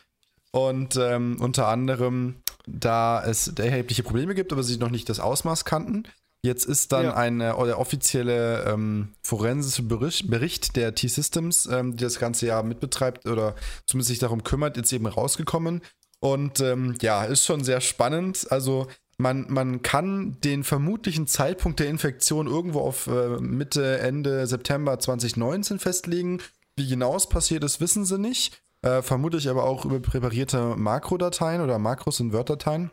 und 0.52 0.96
ähm, 0.98 1.38
unter 1.40 1.68
anderem 1.68 2.42
da 2.68 3.24
es 3.24 3.48
erhebliche 3.48 4.04
Probleme 4.04 4.34
gibt, 4.34 4.52
aber 4.52 4.64
sie 4.64 4.78
noch 4.78 4.90
nicht 4.90 5.10
das 5.10 5.20
Ausmaß 5.20 5.66
kannten. 5.66 6.04
Jetzt 6.46 6.66
ist 6.66 6.92
dann 6.92 7.06
ja. 7.06 7.16
ein 7.16 7.42
äh, 7.42 7.54
der 7.66 7.80
offizielle 7.80 8.64
ähm, 8.66 9.14
forensische 9.24 9.84
Bericht, 9.84 10.30
Bericht 10.30 10.76
der 10.76 10.94
T-Systems, 10.94 11.66
ähm, 11.66 11.96
die 11.98 12.04
das 12.04 12.20
ganze 12.20 12.46
Jahr 12.46 12.62
mitbetreibt 12.64 13.28
oder 13.28 13.56
zumindest 13.88 14.10
sich 14.10 14.20
darum 14.20 14.44
kümmert, 14.44 14.78
jetzt 14.78 14.94
eben 14.94 15.08
rausgekommen. 15.08 15.82
Und 16.20 16.60
ähm, 16.60 16.96
ja, 17.02 17.26
ist 17.26 17.46
schon 17.46 17.64
sehr 17.64 17.82
spannend. 17.82 18.48
Also 18.52 18.88
man, 19.18 19.46
man 19.50 19.82
kann 19.82 20.38
den 20.42 20.64
vermutlichen 20.64 21.28
Zeitpunkt 21.28 21.80
der 21.80 21.88
Infektion 21.88 22.48
irgendwo 22.48 22.82
auf 22.82 23.08
äh, 23.08 23.40
Mitte, 23.40 24.00
Ende 24.00 24.46
September 24.48 25.00
2019 25.00 25.80
festlegen. 25.80 26.42
Wie 26.76 26.88
genau 26.88 27.16
es 27.16 27.28
passiert 27.28 27.64
ist, 27.64 27.80
wissen 27.80 28.06
sie 28.06 28.18
nicht. 28.18 28.62
Äh, 28.82 29.02
vermutlich 29.02 29.50
aber 29.50 29.64
auch 29.64 29.86
über 29.86 30.00
präparierte 30.00 30.76
Makrodateien 30.76 31.62
oder 31.62 31.80
Makros 31.80 32.20
in 32.20 32.34
Word-Dateien. 32.34 32.92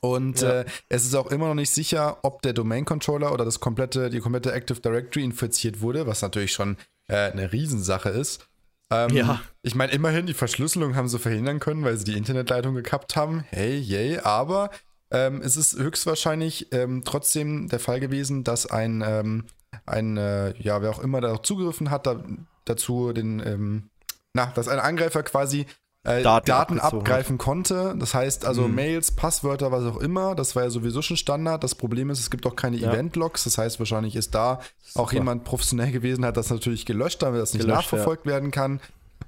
Und 0.00 0.40
ja. 0.40 0.60
äh, 0.60 0.64
es 0.88 1.04
ist 1.04 1.14
auch 1.14 1.30
immer 1.30 1.46
noch 1.48 1.54
nicht 1.54 1.70
sicher, 1.70 2.18
ob 2.22 2.42
der 2.42 2.52
Domain 2.52 2.84
Controller 2.84 3.32
oder 3.32 3.44
das 3.44 3.60
komplette, 3.60 4.10
die 4.10 4.20
komplette 4.20 4.52
Active 4.52 4.80
Directory 4.80 5.24
infiziert 5.24 5.80
wurde, 5.80 6.06
was 6.06 6.22
natürlich 6.22 6.52
schon 6.52 6.76
äh, 7.06 7.30
eine 7.30 7.52
Riesensache 7.52 8.08
ist. 8.08 8.48
Ähm, 8.90 9.10
ja. 9.10 9.40
Ich 9.62 9.74
meine, 9.74 9.92
immerhin, 9.92 10.26
die 10.26 10.34
Verschlüsselung 10.34 10.96
haben 10.96 11.08
sie 11.08 11.18
verhindern 11.18 11.60
können, 11.60 11.84
weil 11.84 11.96
sie 11.96 12.04
die 12.04 12.16
Internetleitung 12.16 12.74
gekappt 12.74 13.16
haben. 13.16 13.44
Hey, 13.50 13.78
yay, 13.78 14.18
aber 14.18 14.70
ähm, 15.14 15.42
es 15.42 15.56
ist 15.56 15.78
höchstwahrscheinlich 15.78 16.68
ähm, 16.72 17.02
trotzdem 17.04 17.68
der 17.68 17.80
Fall 17.80 18.00
gewesen, 18.00 18.44
dass 18.44 18.66
ein, 18.66 19.02
ähm, 19.06 19.44
ein 19.86 20.16
äh, 20.16 20.54
ja, 20.60 20.82
wer 20.82 20.90
auch 20.90 20.98
immer 20.98 21.20
da 21.20 21.42
zugegriffen 21.42 21.90
hat, 21.90 22.06
da, 22.06 22.22
dazu 22.64 23.12
den, 23.12 23.40
ähm, 23.40 23.90
na, 24.32 24.46
dass 24.54 24.68
ein 24.68 24.80
Angreifer 24.80 25.22
quasi 25.22 25.66
äh, 26.04 26.22
Daten, 26.22 26.46
Daten 26.46 26.80
abgreifen 26.80 27.38
konnte. 27.38 27.94
Das 27.98 28.12
heißt 28.12 28.44
also 28.44 28.68
mhm. 28.68 28.74
Mails, 28.74 29.12
Passwörter, 29.12 29.72
was 29.72 29.84
auch 29.84 29.96
immer. 29.96 30.34
Das 30.34 30.54
war 30.54 30.64
ja 30.64 30.70
sowieso 30.70 31.00
schon 31.00 31.16
Standard. 31.16 31.64
Das 31.64 31.74
Problem 31.74 32.10
ist, 32.10 32.20
es 32.20 32.30
gibt 32.30 32.46
auch 32.46 32.56
keine 32.56 32.76
ja. 32.76 32.92
Event-Logs. 32.92 33.44
Das 33.44 33.56
heißt, 33.56 33.78
wahrscheinlich 33.78 34.14
ist 34.14 34.34
da 34.34 34.60
Super. 34.82 35.00
auch 35.00 35.12
jemand 35.12 35.44
professionell 35.44 35.92
gewesen, 35.92 36.24
hat 36.26 36.36
das 36.36 36.50
natürlich 36.50 36.84
gelöscht, 36.84 37.22
damit 37.22 37.40
das 37.40 37.54
nicht 37.54 37.62
gelöscht, 37.62 37.92
nachverfolgt 37.92 38.26
ja. 38.26 38.32
werden 38.32 38.50
kann. 38.50 38.80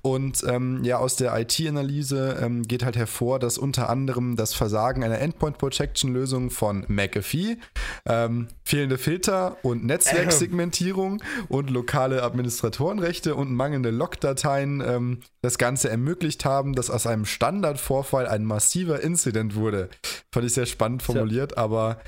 Und 0.03 0.45
ähm, 0.47 0.85
ja, 0.85 0.99
aus 0.99 1.17
der 1.17 1.37
IT-Analyse 1.39 2.39
ähm, 2.41 2.63
geht 2.63 2.85
halt 2.85 2.97
hervor, 2.97 3.39
dass 3.39 3.59
unter 3.59 3.89
anderem 3.89 4.37
das 4.37 4.55
Versagen 4.55 5.05
einer 5.05 5.19
Endpoint-Protection-Lösung 5.19 6.51
von 6.51 6.85
McAfee, 6.89 7.59
ähm, 8.07 8.49
fehlende 8.65 8.99
Filter 8.99 9.57
und 9.63 9.85
Netzwerksegmentierung 9.85 11.23
und 11.49 11.71
lokale 11.71 12.23
Administratorenrechte 12.23 13.35
und 13.35 13.53
mangelnde 13.53 13.91
Logdateien 13.91 14.81
ähm, 14.81 15.21
das 15.43 15.59
Ganze 15.59 15.91
ermöglicht 15.91 16.45
haben, 16.45 16.75
dass 16.75 16.91
aus 16.91 17.07
einem 17.07 17.25
Standardvorfall 17.25 18.27
ein 18.27 18.45
massiver 18.45 19.01
Incident 19.01 19.55
wurde. 19.55 19.89
Fand 20.33 20.47
ich 20.47 20.55
sehr 20.55 20.67
spannend 20.67 21.03
formuliert, 21.03 21.53
ja. 21.53 21.59
aber 21.59 22.01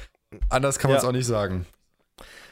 anders 0.48 0.78
kann 0.78 0.90
man 0.90 0.98
es 0.98 1.02
ja. 1.02 1.08
auch 1.08 1.12
nicht 1.14 1.26
sagen. 1.26 1.66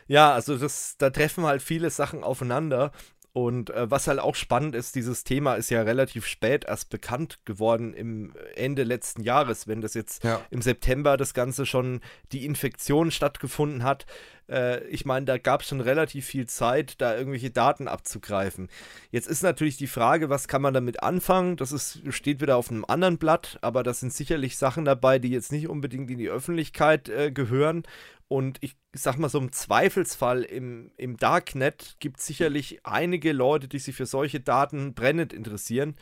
Ja, 0.09 0.32
also 0.32 0.57
das, 0.57 0.97
da 0.99 1.11
treffen 1.11 1.45
halt 1.45 1.62
viele 1.62 1.91
Sachen 1.91 2.22
aufeinander. 2.22 2.93
Und 3.37 3.68
äh, 3.68 3.91
was 3.91 4.09
halt 4.09 4.18
auch 4.18 4.34
spannend 4.34 4.74
ist, 4.74 4.95
dieses 4.95 5.22
Thema 5.22 5.57
ist 5.57 5.68
ja 5.68 5.82
relativ 5.82 6.24
spät 6.24 6.64
erst 6.64 6.89
bekannt 6.89 7.41
geworden 7.45 7.93
im 7.93 8.32
Ende 8.55 8.82
letzten 8.82 9.22
Jahres, 9.22 9.68
wenn 9.68 9.82
das 9.82 9.93
jetzt 9.93 10.24
ja. 10.24 10.41
im 10.49 10.62
September 10.62 11.18
das 11.18 11.34
Ganze 11.34 11.66
schon 11.66 12.01
die 12.32 12.47
Infektion 12.47 13.11
stattgefunden 13.11 13.82
hat. 13.82 14.07
Äh, 14.49 14.87
ich 14.87 15.05
meine, 15.05 15.26
da 15.26 15.37
gab 15.37 15.61
es 15.61 15.68
schon 15.68 15.82
relativ 15.82 16.24
viel 16.24 16.47
Zeit, 16.47 16.95
da 17.03 17.14
irgendwelche 17.14 17.51
Daten 17.51 17.89
abzugreifen. 17.89 18.70
Jetzt 19.11 19.28
ist 19.28 19.43
natürlich 19.43 19.76
die 19.76 19.87
Frage, 19.87 20.30
was 20.30 20.49
kann 20.49 20.62
man 20.62 20.72
damit 20.72 21.03
anfangen? 21.03 21.57
Das 21.57 21.72
ist, 21.72 22.01
steht 22.14 22.41
wieder 22.41 22.57
auf 22.57 22.70
einem 22.70 22.87
anderen 22.87 23.18
Blatt, 23.18 23.59
aber 23.61 23.82
das 23.82 24.01
sind 24.01 24.14
sicherlich 24.14 24.57
Sachen 24.57 24.87
dabei, 24.87 25.18
die 25.18 25.28
jetzt 25.28 25.53
nicht 25.53 25.68
unbedingt 25.68 26.11
in 26.11 26.16
die 26.16 26.30
Öffentlichkeit 26.30 27.11
äh, 27.11 27.30
gehören. 27.30 27.82
Und 28.28 28.58
ich 28.60 28.76
sag 28.92 29.18
mal 29.18 29.28
so 29.28 29.38
im 29.38 29.52
Zweifelsfall 29.52 30.42
im, 30.42 30.90
im 30.96 31.16
Darknet 31.16 31.96
gibt 32.00 32.18
es 32.18 32.26
sicherlich 32.26 32.84
einige 32.84 33.32
Leute, 33.32 33.68
die 33.68 33.78
sich 33.78 33.94
für 33.94 34.06
solche 34.06 34.40
Daten 34.40 34.94
brennend 34.94 35.32
interessieren 35.32 35.94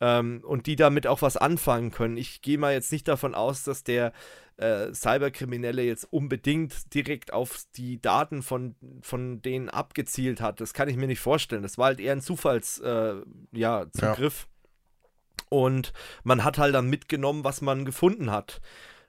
ähm, 0.00 0.42
und 0.44 0.66
die 0.66 0.76
damit 0.76 1.06
auch 1.06 1.22
was 1.22 1.36
anfangen 1.36 1.90
können. 1.90 2.16
Ich 2.16 2.40
gehe 2.40 2.58
mal 2.58 2.72
jetzt 2.72 2.92
nicht 2.92 3.06
davon 3.08 3.34
aus, 3.34 3.62
dass 3.64 3.84
der 3.84 4.12
äh, 4.56 4.92
Cyberkriminelle 4.92 5.82
jetzt 5.82 6.04
unbedingt 6.10 6.94
direkt 6.94 7.32
auf 7.32 7.64
die 7.76 8.00
Daten 8.00 8.42
von, 8.42 8.74
von 9.02 9.42
denen 9.42 9.68
abgezielt 9.68 10.40
hat. 10.40 10.60
Das 10.60 10.72
kann 10.72 10.88
ich 10.88 10.96
mir 10.96 11.06
nicht 11.06 11.20
vorstellen. 11.20 11.62
Das 11.62 11.76
war 11.76 11.86
halt 11.86 12.00
eher 12.00 12.12
ein 12.12 12.22
Zufallszugriff. 12.22 13.26
Äh, 13.52 13.58
ja, 13.58 13.86
Ja. 14.48 15.46
Und 15.48 15.92
man 16.24 16.42
hat 16.42 16.58
halt 16.58 16.74
dann 16.74 16.88
mitgenommen, 16.88 17.44
was 17.44 17.60
man 17.60 17.84
gefunden 17.84 18.30
hat. 18.30 18.60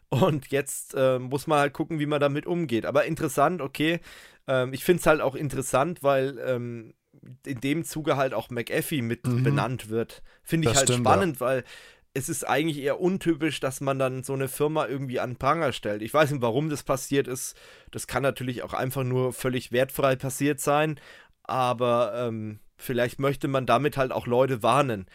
Und 0.10 0.47
jetzt 0.51 0.93
äh, 0.95 1.20
muss 1.20 1.47
man 1.47 1.60
halt 1.60 1.74
gucken, 1.74 1.99
wie 1.99 2.05
man 2.05 2.22
damit 2.22 2.45
umgeht. 2.45 2.86
Aber 2.86 3.05
interessant, 3.05 3.62
okay. 3.62 3.99
Ähm, 4.47 4.74
ich 4.74 4.84
finde 4.84 5.01
es 5.01 5.05
halt 5.05 5.22
auch 5.22 5.36
interessant, 5.36 6.01
weil 6.01 6.39
ähm, 6.45 6.93
in 7.45 7.60
dem 7.60 7.84
Zuge 7.84 8.16
halt 8.16 8.34
auch 8.34 8.49
McAfee 8.49 9.01
mit 9.01 9.28
mhm. 9.28 9.43
benannt 9.43 9.89
wird. 9.89 10.24
Finde 10.43 10.68
ich 10.68 10.74
das 10.74 10.80
halt 10.80 10.89
stimmt, 10.89 11.05
spannend, 11.05 11.36
ja. 11.39 11.45
weil 11.45 11.64
es 12.14 12.30
ist 12.30 12.47
eigentlich 12.47 12.80
eher 12.80 12.99
untypisch, 12.99 13.60
dass 13.60 13.82
man 13.82 13.99
dann 13.99 14.24
so 14.24 14.34
eine 14.34 14.47
Firma 14.47 14.88
irgendwie 14.88 15.20
an 15.20 15.36
Pranger 15.36 15.74
stellt. 15.74 16.01
Ich 16.01 16.14
weiß 16.14 16.32
nicht, 16.32 16.41
warum 16.41 16.70
das 16.70 16.84
passiert 16.84 17.28
ist. 17.28 17.55
Das 17.91 18.08
kann 18.08 18.24
natürlich 18.24 18.64
auch 18.64 18.74
einfach 18.74 19.03
nur 19.03 19.34
völlig 19.34 19.72
wertfrei 19.72 20.16
passiert 20.16 20.60
sein. 20.60 20.99
Aber 21.43 22.14
ähm, 22.16 22.60
vielleicht 22.78 23.20
möchte 23.20 23.47
man 23.47 23.66
damit 23.66 23.97
halt 23.97 24.12
auch 24.12 24.26
Leute 24.26 24.64
warnen 24.64 25.05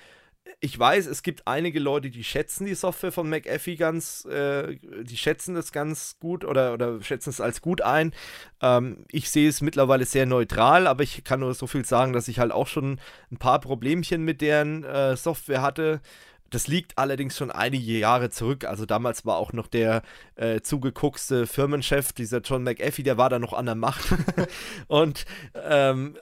ich 0.61 0.79
weiß, 0.79 1.07
es 1.07 1.23
gibt 1.23 1.47
einige 1.47 1.81
Leute, 1.81 2.11
die 2.11 2.25
schätzen 2.25 2.67
die 2.67 2.75
Software 2.75 3.13
von 3.13 3.29
McAfee 3.29 3.77
ganz, 3.77 4.25
äh, 4.27 4.77
die 5.03 5.17
schätzen 5.17 5.55
das 5.55 5.73
ganz 5.73 6.17
gut 6.21 6.45
oder, 6.45 6.73
oder 6.73 7.03
schätzen 7.03 7.31
es 7.31 7.41
als 7.41 7.61
gut 7.61 7.81
ein. 7.81 8.13
Ähm, 8.61 9.05
ich 9.11 9.31
sehe 9.31 9.49
es 9.49 9.61
mittlerweile 9.61 10.05
sehr 10.05 10.27
neutral, 10.27 10.87
aber 10.87 11.03
ich 11.03 11.25
kann 11.25 11.41
nur 11.41 11.55
so 11.55 11.67
viel 11.67 11.85
sagen, 11.85 12.13
dass 12.13 12.29
ich 12.29 12.39
halt 12.39 12.53
auch 12.53 12.69
schon 12.69 13.01
ein 13.31 13.39
paar 13.39 13.61
Problemchen 13.61 14.25
mit 14.25 14.41
deren 14.41 14.85
äh, 14.85 15.17
Software 15.17 15.63
hatte. 15.63 16.01
Das 16.53 16.69
liegt 16.69 16.99
allerdings 16.99 17.37
schon 17.37 17.51
einige 17.51 17.99
Jahre 17.99 18.31
zurück. 18.31 18.65
Also 18.65 18.85
damals 18.85 19.25
war 19.25 19.39
auch 19.39 19.53
noch 19.53 19.67
der 19.67 20.03
äh, 20.37 20.61
zugeguckste 20.61 21.47
Firmenchef, 21.47 22.13
dieser 22.13 22.41
John 22.41 22.63
McAfee, 22.63 23.03
der 23.03 23.17
war 23.17 23.31
da 23.31 23.39
noch 23.39 23.55
an 23.55 23.67
der 23.67 23.75
Macht. 23.75 24.05
und 24.87 25.25
ähm, 25.55 26.17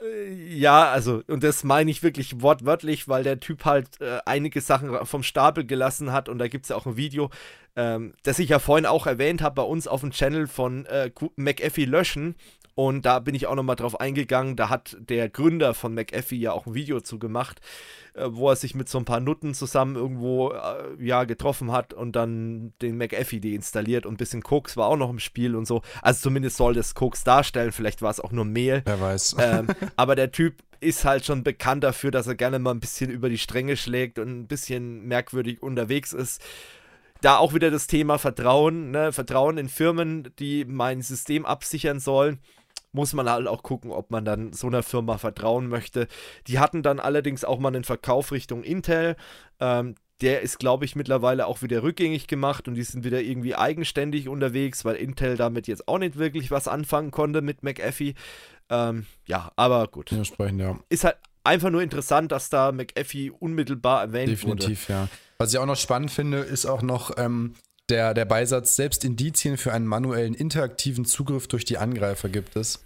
ja, 0.49 0.91
also, 0.91 1.23
und 1.27 1.43
das 1.43 1.65
meine 1.65 1.91
ich 1.91 2.05
wirklich 2.05 2.41
wortwörtlich, 2.41 3.09
weil 3.09 3.25
der 3.25 3.41
Typ 3.41 3.65
halt 3.65 4.01
äh, 4.01 4.21
einige 4.25 4.61
Sachen 4.61 5.05
vom 5.05 5.25
Stapel 5.25 5.67
gelassen 5.67 6.13
hat. 6.13 6.29
Und 6.29 6.39
da 6.39 6.47
gibt 6.47 6.65
es 6.65 6.69
ja 6.69 6.77
auch 6.77 6.87
ein 6.87 6.97
Video, 6.97 7.31
ähm, 7.75 8.15
das 8.23 8.39
ich 8.39 8.51
ja 8.51 8.61
vorhin 8.61 8.87
auch 8.87 9.07
erwähnt 9.07 9.43
habe 9.43 9.57
bei 9.57 9.63
uns 9.63 9.89
auf 9.89 10.01
dem 10.01 10.13
Channel 10.13 10.47
von 10.47 10.87
äh, 10.87 11.11
McAfee 11.35 11.87
löschen. 11.87 12.37
Und 12.75 13.05
da 13.05 13.19
bin 13.19 13.35
ich 13.35 13.47
auch 13.47 13.55
nochmal 13.55 13.77
drauf 13.77 14.01
eingegangen. 14.01 14.57
Da 14.57 14.69
hat 14.69 14.97
der 15.01 15.29
Gründer 15.29 15.75
von 15.75 15.95
McAfee 15.95 16.37
ja 16.37 16.53
auch 16.53 16.67
ein 16.67 16.75
Video 16.75 17.01
zu 17.01 17.19
gemacht, 17.19 17.61
äh, 18.15 18.27
wo 18.29 18.49
er 18.49 18.57
sich 18.57 18.75
mit 18.75 18.89
so 18.89 18.99
ein 18.99 19.05
paar 19.05 19.21
Nutten 19.21 19.55
zusammen 19.55 19.97
irgendwo 19.97 20.53
äh, 20.53 20.97
ja, 20.99 21.25
getroffen 21.25 21.73
hat 21.73 21.93
und 21.93 22.17
dann 22.17 22.73
den 22.81 22.97
McAfee 22.97 23.41
deinstalliert 23.41 24.07
und 24.07 24.15
ein 24.15 24.19
bisschen 24.19 24.43
Koks 24.43 24.77
war 24.77 24.87
auch 24.87 24.97
noch 24.97 25.11
im 25.11 25.19
Spiel 25.19 25.57
und 25.57 25.67
so. 25.67 25.83
Also 26.03 26.23
zumindest 26.23 26.57
soll 26.57 26.75
das 26.75 26.95
Koks 26.95 27.25
darstellen. 27.25 27.73
Vielleicht 27.73 28.03
war 28.03 28.11
es 28.11 28.21
auch 28.21 28.33
nur 28.33 28.45
Mehl. 28.45 28.83
Wer 28.85 29.01
weiß. 29.01 29.37
Ähm, 29.51 29.69
aber 29.97 30.17
der 30.17 30.33
Typ 30.33 30.63
ist 30.81 31.05
halt 31.07 31.25
schon 31.25 31.43
bekannt 31.43 31.83
dafür, 31.83 32.11
dass 32.11 32.27
er 32.27 32.35
gerne 32.35 32.59
mal 32.59 32.73
ein 32.73 32.81
bisschen 32.81 33.11
über 33.11 33.31
die 33.31 33.39
Stränge 33.39 33.77
schlägt 33.77 34.19
und 34.19 34.29
ein 34.29 34.47
bisschen 34.47 35.07
merkwürdig 35.07 35.63
unterwegs 35.63 36.13
ist 36.13 36.43
da 37.23 37.37
auch 37.37 37.53
wieder 37.55 37.71
das 37.71 37.87
Thema 37.87 38.19
Vertrauen, 38.19 38.91
ne? 38.91 39.13
Vertrauen 39.13 39.59
in 39.59 39.69
Firmen, 39.69 40.31
die 40.39 40.65
mein 40.65 41.03
System 41.03 41.45
absichern 41.45 42.01
sollen 42.01 42.39
muss 42.93 43.13
man 43.13 43.29
halt 43.29 43.47
auch 43.47 43.63
gucken, 43.63 43.91
ob 43.93 44.11
man 44.11 44.25
dann 44.25 44.53
so 44.53 44.67
einer 44.67 44.83
Firma 44.83 45.19
vertrauen 45.19 45.69
möchte. 45.69 46.09
Die 46.47 46.59
hatten 46.59 46.83
dann 46.83 47.01
allerdings 47.01 47.45
auch 47.45 47.59
mal 47.59 47.69
einen 47.69 47.85
Verkauf 47.85 48.33
Richtung 48.33 48.63
Intel. 48.63 49.17
Ähm, 49.61 49.95
der 50.21 50.43
ist, 50.43 50.59
glaube 50.59 50.85
ich, 50.85 50.97
mittlerweile 50.97 51.47
auch 51.47 51.63
wieder 51.63 51.83
rückgängig 51.83 52.27
gemacht 52.27 52.69
und 52.69 52.75
die 52.75 52.83
sind 52.83 53.05
wieder 53.05 53.23
irgendwie 53.23 53.55
eigenständig 53.55 54.29
unterwegs, 54.29 54.85
weil 54.85 54.97
Intel 54.97 55.37
damit 55.37 55.67
jetzt 55.67 55.89
auch 55.89 55.99
nicht 55.99 56.19
wirklich 56.19 56.51
was 56.51 56.69
anfangen 56.69 57.11
konnte 57.11 57.41
mit 57.41 57.63
McAfee. 57.63 58.15
Ähm, 58.69 59.07
ja, 59.27 59.51
aber 59.57 59.89
gut. 59.89 60.11
Ja, 60.11 60.25
sprechen, 60.25 60.59
ja. 60.59 60.79
Ist 60.91 61.05
halt 61.05 61.17
einfach 61.43 61.71
nur 61.71 61.83
interessant, 61.83 62.33
dass 62.33 62.51
da 62.51 62.73
McAfee 62.73 63.31
unmittelbar 63.31 64.03
erwähnt 64.03 64.29
Definitiv, 64.29 64.49
wurde. 64.49 64.59
Definitiv, 64.75 64.89
ja. 64.89 65.09
Was 65.39 65.53
ich 65.53 65.59
auch 65.59 65.67
noch 65.67 65.77
spannend 65.77 66.11
finde, 66.11 66.39
ist 66.39 66.67
auch 66.67 66.83
noch, 66.83 67.17
ähm, 67.17 67.55
der, 67.91 68.15
der 68.15 68.25
Beisatz, 68.25 68.77
selbst 68.77 69.05
Indizien 69.05 69.57
für 69.57 69.73
einen 69.73 69.87
manuellen 69.87 70.35
interaktiven 70.35 71.05
Zugriff 71.05 71.49
durch 71.49 71.65
die 71.65 71.79
Angreifer 71.79 72.29
gibt 72.29 72.57
es. 72.57 72.81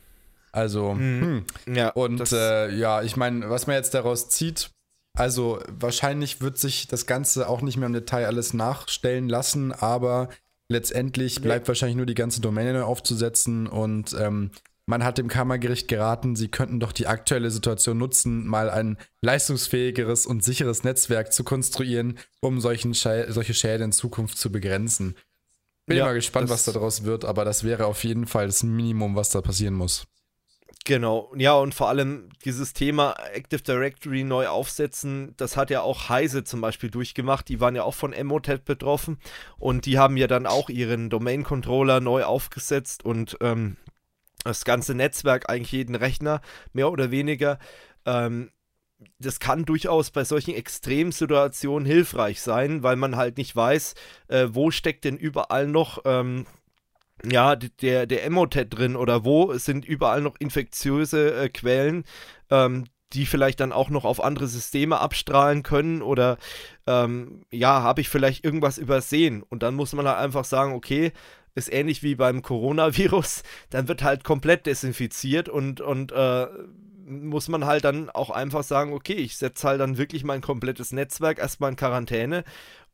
Also, 0.53 0.95
mhm. 0.95 1.45
hm. 1.65 1.75
ja, 1.75 1.91
und 1.91 2.33
äh, 2.33 2.71
ja, 2.71 3.03
ich 3.03 3.17
meine, 3.17 3.51
was 3.51 3.67
man 3.67 3.77
jetzt 3.77 3.95
daraus 3.95 4.29
zieht, 4.29 4.71
also 5.17 5.61
wahrscheinlich 5.69 6.41
wird 6.41 6.59
sich 6.59 6.89
das 6.89 7.07
Ganze 7.07 7.49
auch 7.49 7.61
nicht 7.61 7.77
mehr 7.77 7.87
im 7.87 7.93
Detail 7.93 8.27
alles 8.27 8.55
nachstellen 8.55 9.29
lassen, 9.29 9.73
aber 9.73 10.29
letztendlich 10.69 11.41
bleibt 11.41 11.67
ja. 11.67 11.69
wahrscheinlich 11.69 11.97
nur 11.97 12.07
die 12.07 12.15
ganze 12.15 12.41
Domäne 12.41 12.85
aufzusetzen 12.85 13.67
und 13.67 14.15
ähm, 14.19 14.51
man 14.87 15.05
hat 15.05 15.19
dem 15.19 15.29
Kammergericht 15.29 15.89
geraten, 15.89 16.37
sie 16.37 16.49
könnten 16.49 16.81
doch 16.81 16.93
die 16.93 17.07
aktuelle 17.07 17.51
Situation 17.51 17.99
nutzen, 17.99 18.47
mal 18.47 18.71
ein 18.71 18.99
leistungsfähigeres 19.23 20.27
und 20.27 20.45
sicheres 20.45 20.85
Netzwerk 20.85 21.33
zu 21.33 21.45
konstruieren, 21.45 22.19
um 22.41 22.61
solchen 22.61 22.95
Schä 22.95 23.27
solche 23.29 23.55
Schäden 23.55 23.87
in 23.87 23.93
Zukunft 23.93 24.39
zu 24.39 24.53
begrenzen. 24.53 25.15
Bin 25.87 25.99
ja, 25.99 26.05
mal 26.05 26.15
gespannt, 26.15 26.49
was 26.49 26.65
daraus 26.65 27.05
wird, 27.05 27.25
aber 27.25 27.45
das 27.45 27.65
wäre 27.65 27.87
auf 27.87 28.05
jeden 28.05 28.27
Fall 28.27 28.47
das 28.47 28.63
Minimum, 28.63 29.17
was 29.17 29.31
da 29.31 29.41
passieren 29.43 29.75
muss. 29.75 30.07
Genau, 30.87 31.33
ja, 31.35 31.55
und 31.55 31.75
vor 31.75 31.89
allem 31.89 32.29
dieses 32.45 32.75
Thema 32.75 33.15
Active 33.33 33.63
Directory 33.63 34.23
neu 34.23 34.49
aufsetzen, 34.49 35.33
das 35.39 35.57
hat 35.57 35.71
ja 35.71 35.81
auch 35.81 36.11
Heise 36.11 36.45
zum 36.45 36.61
Beispiel 36.61 36.91
durchgemacht. 36.91 37.49
Die 37.49 37.59
waren 37.59 37.75
ja 37.75 37.85
auch 37.85 37.95
von 37.95 38.13
Emotet 38.13 38.67
betroffen 38.67 39.19
und 39.57 39.87
die 39.87 39.99
haben 39.99 40.19
ja 40.19 40.27
dann 40.27 40.47
auch 40.47 40.69
ihren 40.69 41.09
Domain-Controller 41.09 42.01
neu 42.01 42.25
aufgesetzt 42.25 43.03
und 43.03 43.39
ähm, 43.41 43.79
das 44.45 44.65
ganze 44.65 44.95
Netzwerk, 44.95 45.51
eigentlich 45.51 45.73
jeden 45.73 45.95
Rechner, 45.95 46.41
mehr 46.73 46.91
oder 46.91 47.11
weniger. 47.11 47.59
Ähm, 48.07 48.51
das 49.19 49.41
kann 49.41 49.65
durchaus 49.65 50.11
bei 50.11 50.25
solchen 50.25 50.55
Extremsituationen 50.55 51.87
hilfreich 51.87 52.41
sein, 52.41 52.83
weil 52.83 52.97
man 52.97 53.17
halt 53.17 53.39
nicht 53.39 53.55
weiß, 53.55 53.95
äh, 54.29 54.49
wo 54.51 54.71
steckt 54.71 55.05
denn 55.05 55.17
überall 55.17 55.67
noch 55.67 55.99
ähm, 56.05 56.47
ja, 57.25 57.57
der, 57.57 58.07
der 58.07 58.25
Emotet 58.25 58.77
drin 58.77 58.97
oder 58.97 59.25
wo 59.25 59.55
sind 59.55 59.85
überall 59.85 60.21
noch 60.21 60.37
infektiöse 60.39 61.35
äh, 61.35 61.49
Quellen, 61.49 62.05
ähm, 62.51 62.85
die 63.13 63.27
vielleicht 63.27 63.61
dann 63.61 63.73
auch 63.73 63.91
noch 63.91 64.05
auf 64.05 64.23
andere 64.23 64.49
Systeme 64.49 65.01
abstrahlen 65.01 65.63
können 65.63 66.03
oder 66.03 66.37
ähm, 66.87 67.45
ja, 67.51 67.83
habe 67.83 68.01
ich 68.01 68.09
vielleicht 68.09 68.45
irgendwas 68.45 68.79
übersehen 68.79 69.43
und 69.43 69.63
dann 69.63 69.75
muss 69.75 69.93
man 69.93 70.07
halt 70.07 70.19
einfach 70.19 70.45
sagen, 70.45 70.73
okay, 70.73 71.13
ist 71.55 71.73
ähnlich 71.73 72.03
wie 72.03 72.15
beim 72.15 72.43
Coronavirus, 72.43 73.43
dann 73.71 73.89
wird 73.89 74.03
halt 74.03 74.25
komplett 74.25 74.67
desinfiziert 74.67 75.49
und, 75.49 75.81
und 75.81 76.13
äh, 76.13 76.47
muss 77.07 77.49
man 77.49 77.67
halt 77.67 77.85
dann 77.85 78.11
auch 78.11 78.31
einfach 78.31 78.63
sagen, 78.63 78.93
okay, 78.93 79.15
ich 79.15 79.37
setze 79.37 79.69
halt 79.69 79.81
dann 79.81 79.99
wirklich 79.99 80.25
mein 80.25 80.41
komplettes 80.41 80.93
Netzwerk 80.93 81.39
erstmal 81.39 81.71
in 81.71 81.77
Quarantäne 81.77 82.45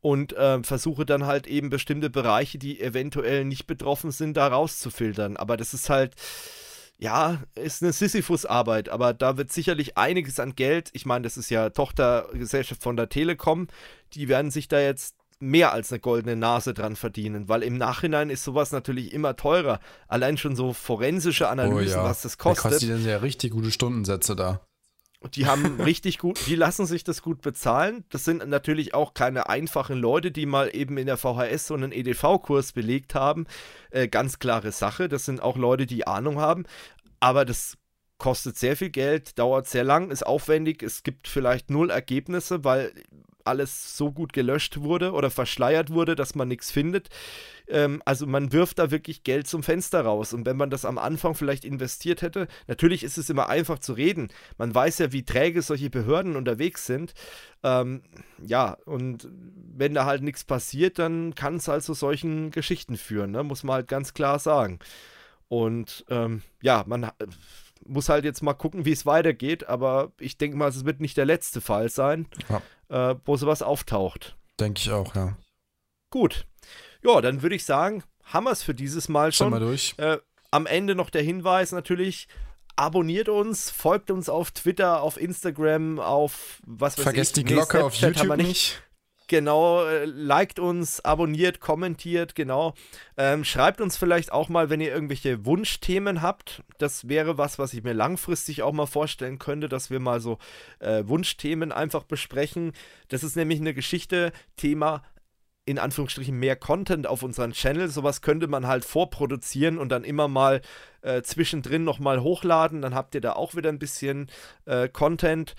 und 0.01 0.33
äh, 0.33 0.63
versuche 0.63 1.07
dann 1.07 1.27
halt 1.27 1.47
eben 1.47 1.71
bestimmte 1.71 2.11
Bereiche, 2.11 2.59
die 2.59 2.81
eventuell 2.81 3.45
nicht 3.45 3.67
betroffen 3.67 4.11
sind, 4.11 4.37
da 4.37 4.49
rauszufiltern. 4.49 5.37
Aber 5.37 5.57
das 5.57 5.75
ist 5.75 5.91
halt, 5.91 6.15
ja, 6.99 7.43
ist 7.55 7.83
eine 7.83 7.93
Sisyphus-Arbeit, 7.93 8.89
aber 8.89 9.15
da 9.15 9.37
wird 9.37 9.53
sicherlich 9.53 9.97
einiges 9.97 10.41
an 10.41 10.55
Geld, 10.55 10.91
ich 10.93 11.07
meine, 11.07 11.23
das 11.23 11.37
ist 11.37 11.51
ja 11.51 11.71
Tochtergesellschaft 11.71 12.83
von 12.83 12.97
der 12.97 13.09
Telekom, 13.09 13.69
die 14.15 14.29
werden 14.29 14.51
sich 14.51 14.69
da 14.69 14.81
jetzt 14.81 15.17
mehr 15.41 15.73
als 15.73 15.91
eine 15.91 16.01
goldene 16.01 16.37
Nase 16.37 16.75
dran 16.75 16.97
verdienen, 16.97 17.49
weil 17.49 17.63
im 17.63 17.77
Nachhinein 17.77 18.31
ist 18.31 18.45
sowas 18.45 18.73
natürlich 18.73 19.13
immer 19.13 19.37
teurer. 19.37 19.81
Allein 20.07 20.37
schon 20.37 20.55
so 20.55 20.73
forensische 20.73 21.49
Analysen, 21.49 22.01
oh 22.01 22.03
ja. 22.03 22.05
was 22.05 22.23
das 22.23 22.39
kostet. 22.39 22.65
Da 22.67 22.71
kostet 22.71 23.05
ja 23.05 23.17
richtig 23.19 23.53
gute 23.53 23.71
Stundensätze 23.71 24.37
da. 24.37 24.61
Die 25.35 25.47
haben 25.47 25.81
richtig 25.81 26.19
gut, 26.19 26.39
die 26.47 26.55
lassen 26.55 26.87
sich 26.87 27.05
das 27.05 27.23
gut 27.23 27.41
bezahlen. 27.41 28.05
Das 28.11 28.25
sind 28.25 28.47
natürlich 28.47 28.95
auch 28.95 29.15
keine 29.15 29.49
einfachen 29.49 29.99
Leute, 29.99 30.31
die 30.31 30.47
mal 30.47 30.71
eben 30.75 30.97
in 30.99 31.07
der 31.07 31.17
VHS 31.17 31.67
so 31.67 31.75
einen 31.75 31.93
EDV-Kurs 31.93 32.73
belegt 32.73 33.15
haben. 33.15 33.47
Äh, 33.91 34.09
ganz 34.09 34.39
klare 34.39 34.73
Sache. 34.73 35.09
Das 35.09 35.25
sind 35.25 35.43
auch 35.43 35.57
Leute, 35.57 35.87
die 35.87 36.07
Ahnung 36.07 36.39
haben. 36.39 36.65
Aber 37.19 37.45
das 37.45 37.77
kostet 38.19 38.57
sehr 38.57 38.77
viel 38.77 38.91
Geld, 38.91 39.39
dauert 39.39 39.67
sehr 39.67 39.85
lang, 39.85 40.11
ist 40.11 40.27
aufwendig. 40.27 40.83
Es 40.83 41.03
gibt 41.03 41.29
vielleicht 41.29 41.71
null 41.71 41.91
Ergebnisse, 41.91 42.65
weil 42.65 42.93
alles 43.45 43.97
so 43.97 44.13
gut 44.13 44.33
gelöscht 44.33 44.81
wurde 44.81 45.13
oder 45.13 45.31
verschleiert 45.31 45.91
wurde, 45.91 46.15
dass 46.15 46.35
man 46.35 46.49
nichts 46.49 46.71
findet. 46.71 47.09
Ähm, 47.69 48.03
also 48.05 48.27
man 48.27 48.53
wirft 48.53 48.79
da 48.79 48.91
wirklich 48.91 49.23
Geld 49.23 49.47
zum 49.47 49.63
Fenster 49.63 50.03
raus. 50.03 50.33
Und 50.33 50.47
wenn 50.47 50.57
man 50.57 50.71
das 50.71 50.85
am 50.85 50.99
Anfang 50.99 51.35
vielleicht 51.35 51.65
investiert 51.65 52.23
hätte, 52.23 52.49
natürlich 52.67 53.05
ist 53.05 53.19
es 53.19 53.31
immer 53.31 53.49
einfach 53.49 53.79
zu 53.79 53.93
reden. 53.93 54.29
Man 54.59 54.75
weiß 54.75 54.99
ja, 54.99 55.13
wie 55.13 55.25
träge 55.25 55.63
solche 55.63 55.91
Behörden 55.91 56.37
unterwegs 56.37 56.87
sind. 56.87 57.15
Ähm, 57.63 58.03
ja, 58.45 58.77
und 58.85 59.29
wenn 59.77 59.95
da 59.95 60.05
halt 60.05 60.23
nichts 60.23 60.45
passiert, 60.45 60.99
dann 60.99 61.35
kann 61.35 61.57
es 61.57 61.69
halt 61.69 61.83
zu 61.83 61.95
solchen 61.95 62.51
Geschichten 62.51 62.97
führen, 62.97 63.31
ne? 63.31 63.43
muss 63.43 63.65
man 63.65 63.75
halt 63.75 63.89
ganz 63.89 64.15
klar 64.15 64.39
sagen. 64.39 64.79
Und 65.49 66.05
ähm, 66.09 66.43
ja, 66.63 66.85
man 66.87 67.11
muss 67.87 68.09
halt 68.09 68.25
jetzt 68.25 68.43
mal 68.43 68.55
gucken, 68.55 68.85
wie 68.85 68.93
es 68.93 69.07
weitergeht, 69.07 69.69
aber 69.69 70.13
ich 70.19 70.39
denke 70.39 70.57
mal, 70.57 70.69
es 70.69 70.85
wird 70.85 71.01
nicht 71.01 71.17
der 71.17 71.27
letzte 71.27 71.61
Fall 71.61 71.89
sein, 71.89 72.27
ja. 72.89 73.13
äh, 73.13 73.17
wo 73.25 73.37
sowas 73.37 73.63
auftaucht. 73.63 74.37
Denke 74.59 74.81
ich 74.81 74.91
auch, 74.91 75.15
ja. 75.15 75.37
Gut. 76.11 76.47
Ja, 77.03 77.21
dann 77.21 77.43
würde 77.43 77.55
ich 77.55 77.65
sagen, 77.65 78.03
haben 78.25 78.45
wir 78.45 78.53
es 78.53 78.63
für 78.63 78.75
dieses 78.75 79.09
Mal 79.09 79.33
schon. 79.33 79.51
Mal 79.51 79.61
durch. 79.61 79.95
Äh, 79.97 80.19
am 80.51 80.67
Ende 80.67 80.95
noch 80.95 81.11
der 81.11 81.23
Hinweis 81.23 81.73
natürlich, 81.73 82.29
abonniert 82.77 83.29
uns, 83.29 83.71
folgt 83.71 84.11
uns 84.11 84.29
auf 84.29 84.51
Twitter, 84.51 85.03
auf 85.03 85.21
Instagram, 85.21 85.99
auf 85.99 86.61
was 86.67 86.97
weiß 86.99 87.05
Vergesst 87.05 87.39
ich. 87.39 87.47
Vergesst 87.47 87.73
die 87.73 87.73
Glocke 87.73 87.77
nee, 87.79 87.83
auf 87.83 87.95
YouTube 87.95 88.37
nicht. 88.37 88.83
Genau, 89.31 89.85
äh, 89.85 90.07
liked 90.07 90.59
uns, 90.59 91.05
abonniert, 91.05 91.61
kommentiert, 91.61 92.35
genau. 92.35 92.75
Ähm, 93.17 93.45
schreibt 93.45 93.81
uns 93.81 93.97
vielleicht 93.97 94.33
auch 94.33 94.49
mal, 94.49 94.71
wenn 94.71 94.81
ihr 94.81 94.93
irgendwelche 94.93 95.47
Wunschthemen 95.47 96.21
habt. 96.21 96.65
Das 96.79 97.09
wäre 97.09 97.39
was, 97.39 97.57
was 97.57 97.73
ich 97.73 97.85
mir 97.85 97.93
langfristig 97.93 98.65
auch 98.65 98.73
mal 98.73 98.87
vorstellen 98.87 99.39
könnte, 99.39 99.69
dass 99.69 99.89
wir 99.89 100.01
mal 100.01 100.19
so 100.21 100.39
äh, 100.81 101.05
Wunschthemen 101.07 101.71
einfach 101.71 102.03
besprechen. 102.03 102.73
Das 103.07 103.23
ist 103.23 103.37
nämlich 103.37 103.61
eine 103.61 103.73
Geschichte, 103.73 104.33
Thema 104.57 105.05
in 105.65 105.79
Anführungsstrichen 105.79 106.37
mehr 106.37 106.57
Content 106.57 107.07
auf 107.07 107.23
unseren 107.23 107.53
Channel. 107.53 107.89
Sowas 107.89 108.23
könnte 108.23 108.49
man 108.49 108.67
halt 108.67 108.85
vorproduzieren 108.85 109.79
und 109.79 109.91
dann 109.91 110.03
immer 110.03 110.27
mal 110.27 110.61
äh, 111.03 111.23
zwischendrin 111.23 111.85
nochmal 111.85 112.21
hochladen. 112.21 112.83
Dann 112.83 112.97
habt 112.97 113.15
ihr 113.15 113.21
da 113.21 113.35
auch 113.35 113.55
wieder 113.55 113.69
ein 113.69 113.79
bisschen 113.79 114.29
äh, 114.65 114.89
Content. 114.89 115.55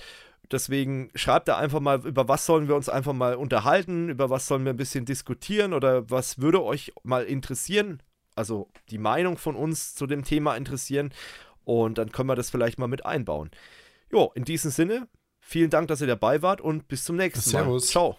Deswegen 0.52 1.10
schreibt 1.16 1.48
da 1.48 1.58
einfach 1.58 1.80
mal, 1.80 2.06
über 2.06 2.28
was 2.28 2.46
sollen 2.46 2.68
wir 2.68 2.76
uns 2.76 2.90
einfach 2.90 3.14
mal 3.14 3.36
unterhalten, 3.36 4.10
über 4.10 4.30
was 4.30 4.48
sollen 4.48 4.66
wir 4.66 4.74
ein 4.74 4.78
bisschen 4.78 5.06
diskutieren 5.06 5.74
oder 5.74 6.10
was 6.10 6.40
würde 6.40 6.62
euch 6.64 6.92
mal 7.04 7.24
interessieren, 7.24 8.04
also 8.36 8.70
die 8.90 8.98
Meinung 8.98 9.38
von 9.38 9.56
uns 9.56 9.96
zu 9.96 10.08
dem 10.08 10.24
Thema 10.24 10.56
interessieren 10.56 11.14
und 11.64 11.98
dann 11.98 12.12
können 12.12 12.28
wir 12.30 12.36
das 12.36 12.50
vielleicht 12.50 12.80
mal 12.80 12.88
mit 12.88 13.06
einbauen. 13.06 13.50
Jo, 14.12 14.32
in 14.36 14.44
diesem 14.44 14.72
Sinne, 14.72 15.08
vielen 15.40 15.70
Dank, 15.70 15.88
dass 15.88 16.02
ihr 16.02 16.08
dabei 16.08 16.42
wart 16.42 16.60
und 16.60 16.88
bis 16.88 17.06
zum 17.06 17.16
nächsten 17.16 17.42
Servus. 17.42 17.86
Mal. 17.86 17.92
Ciao. 17.92 18.18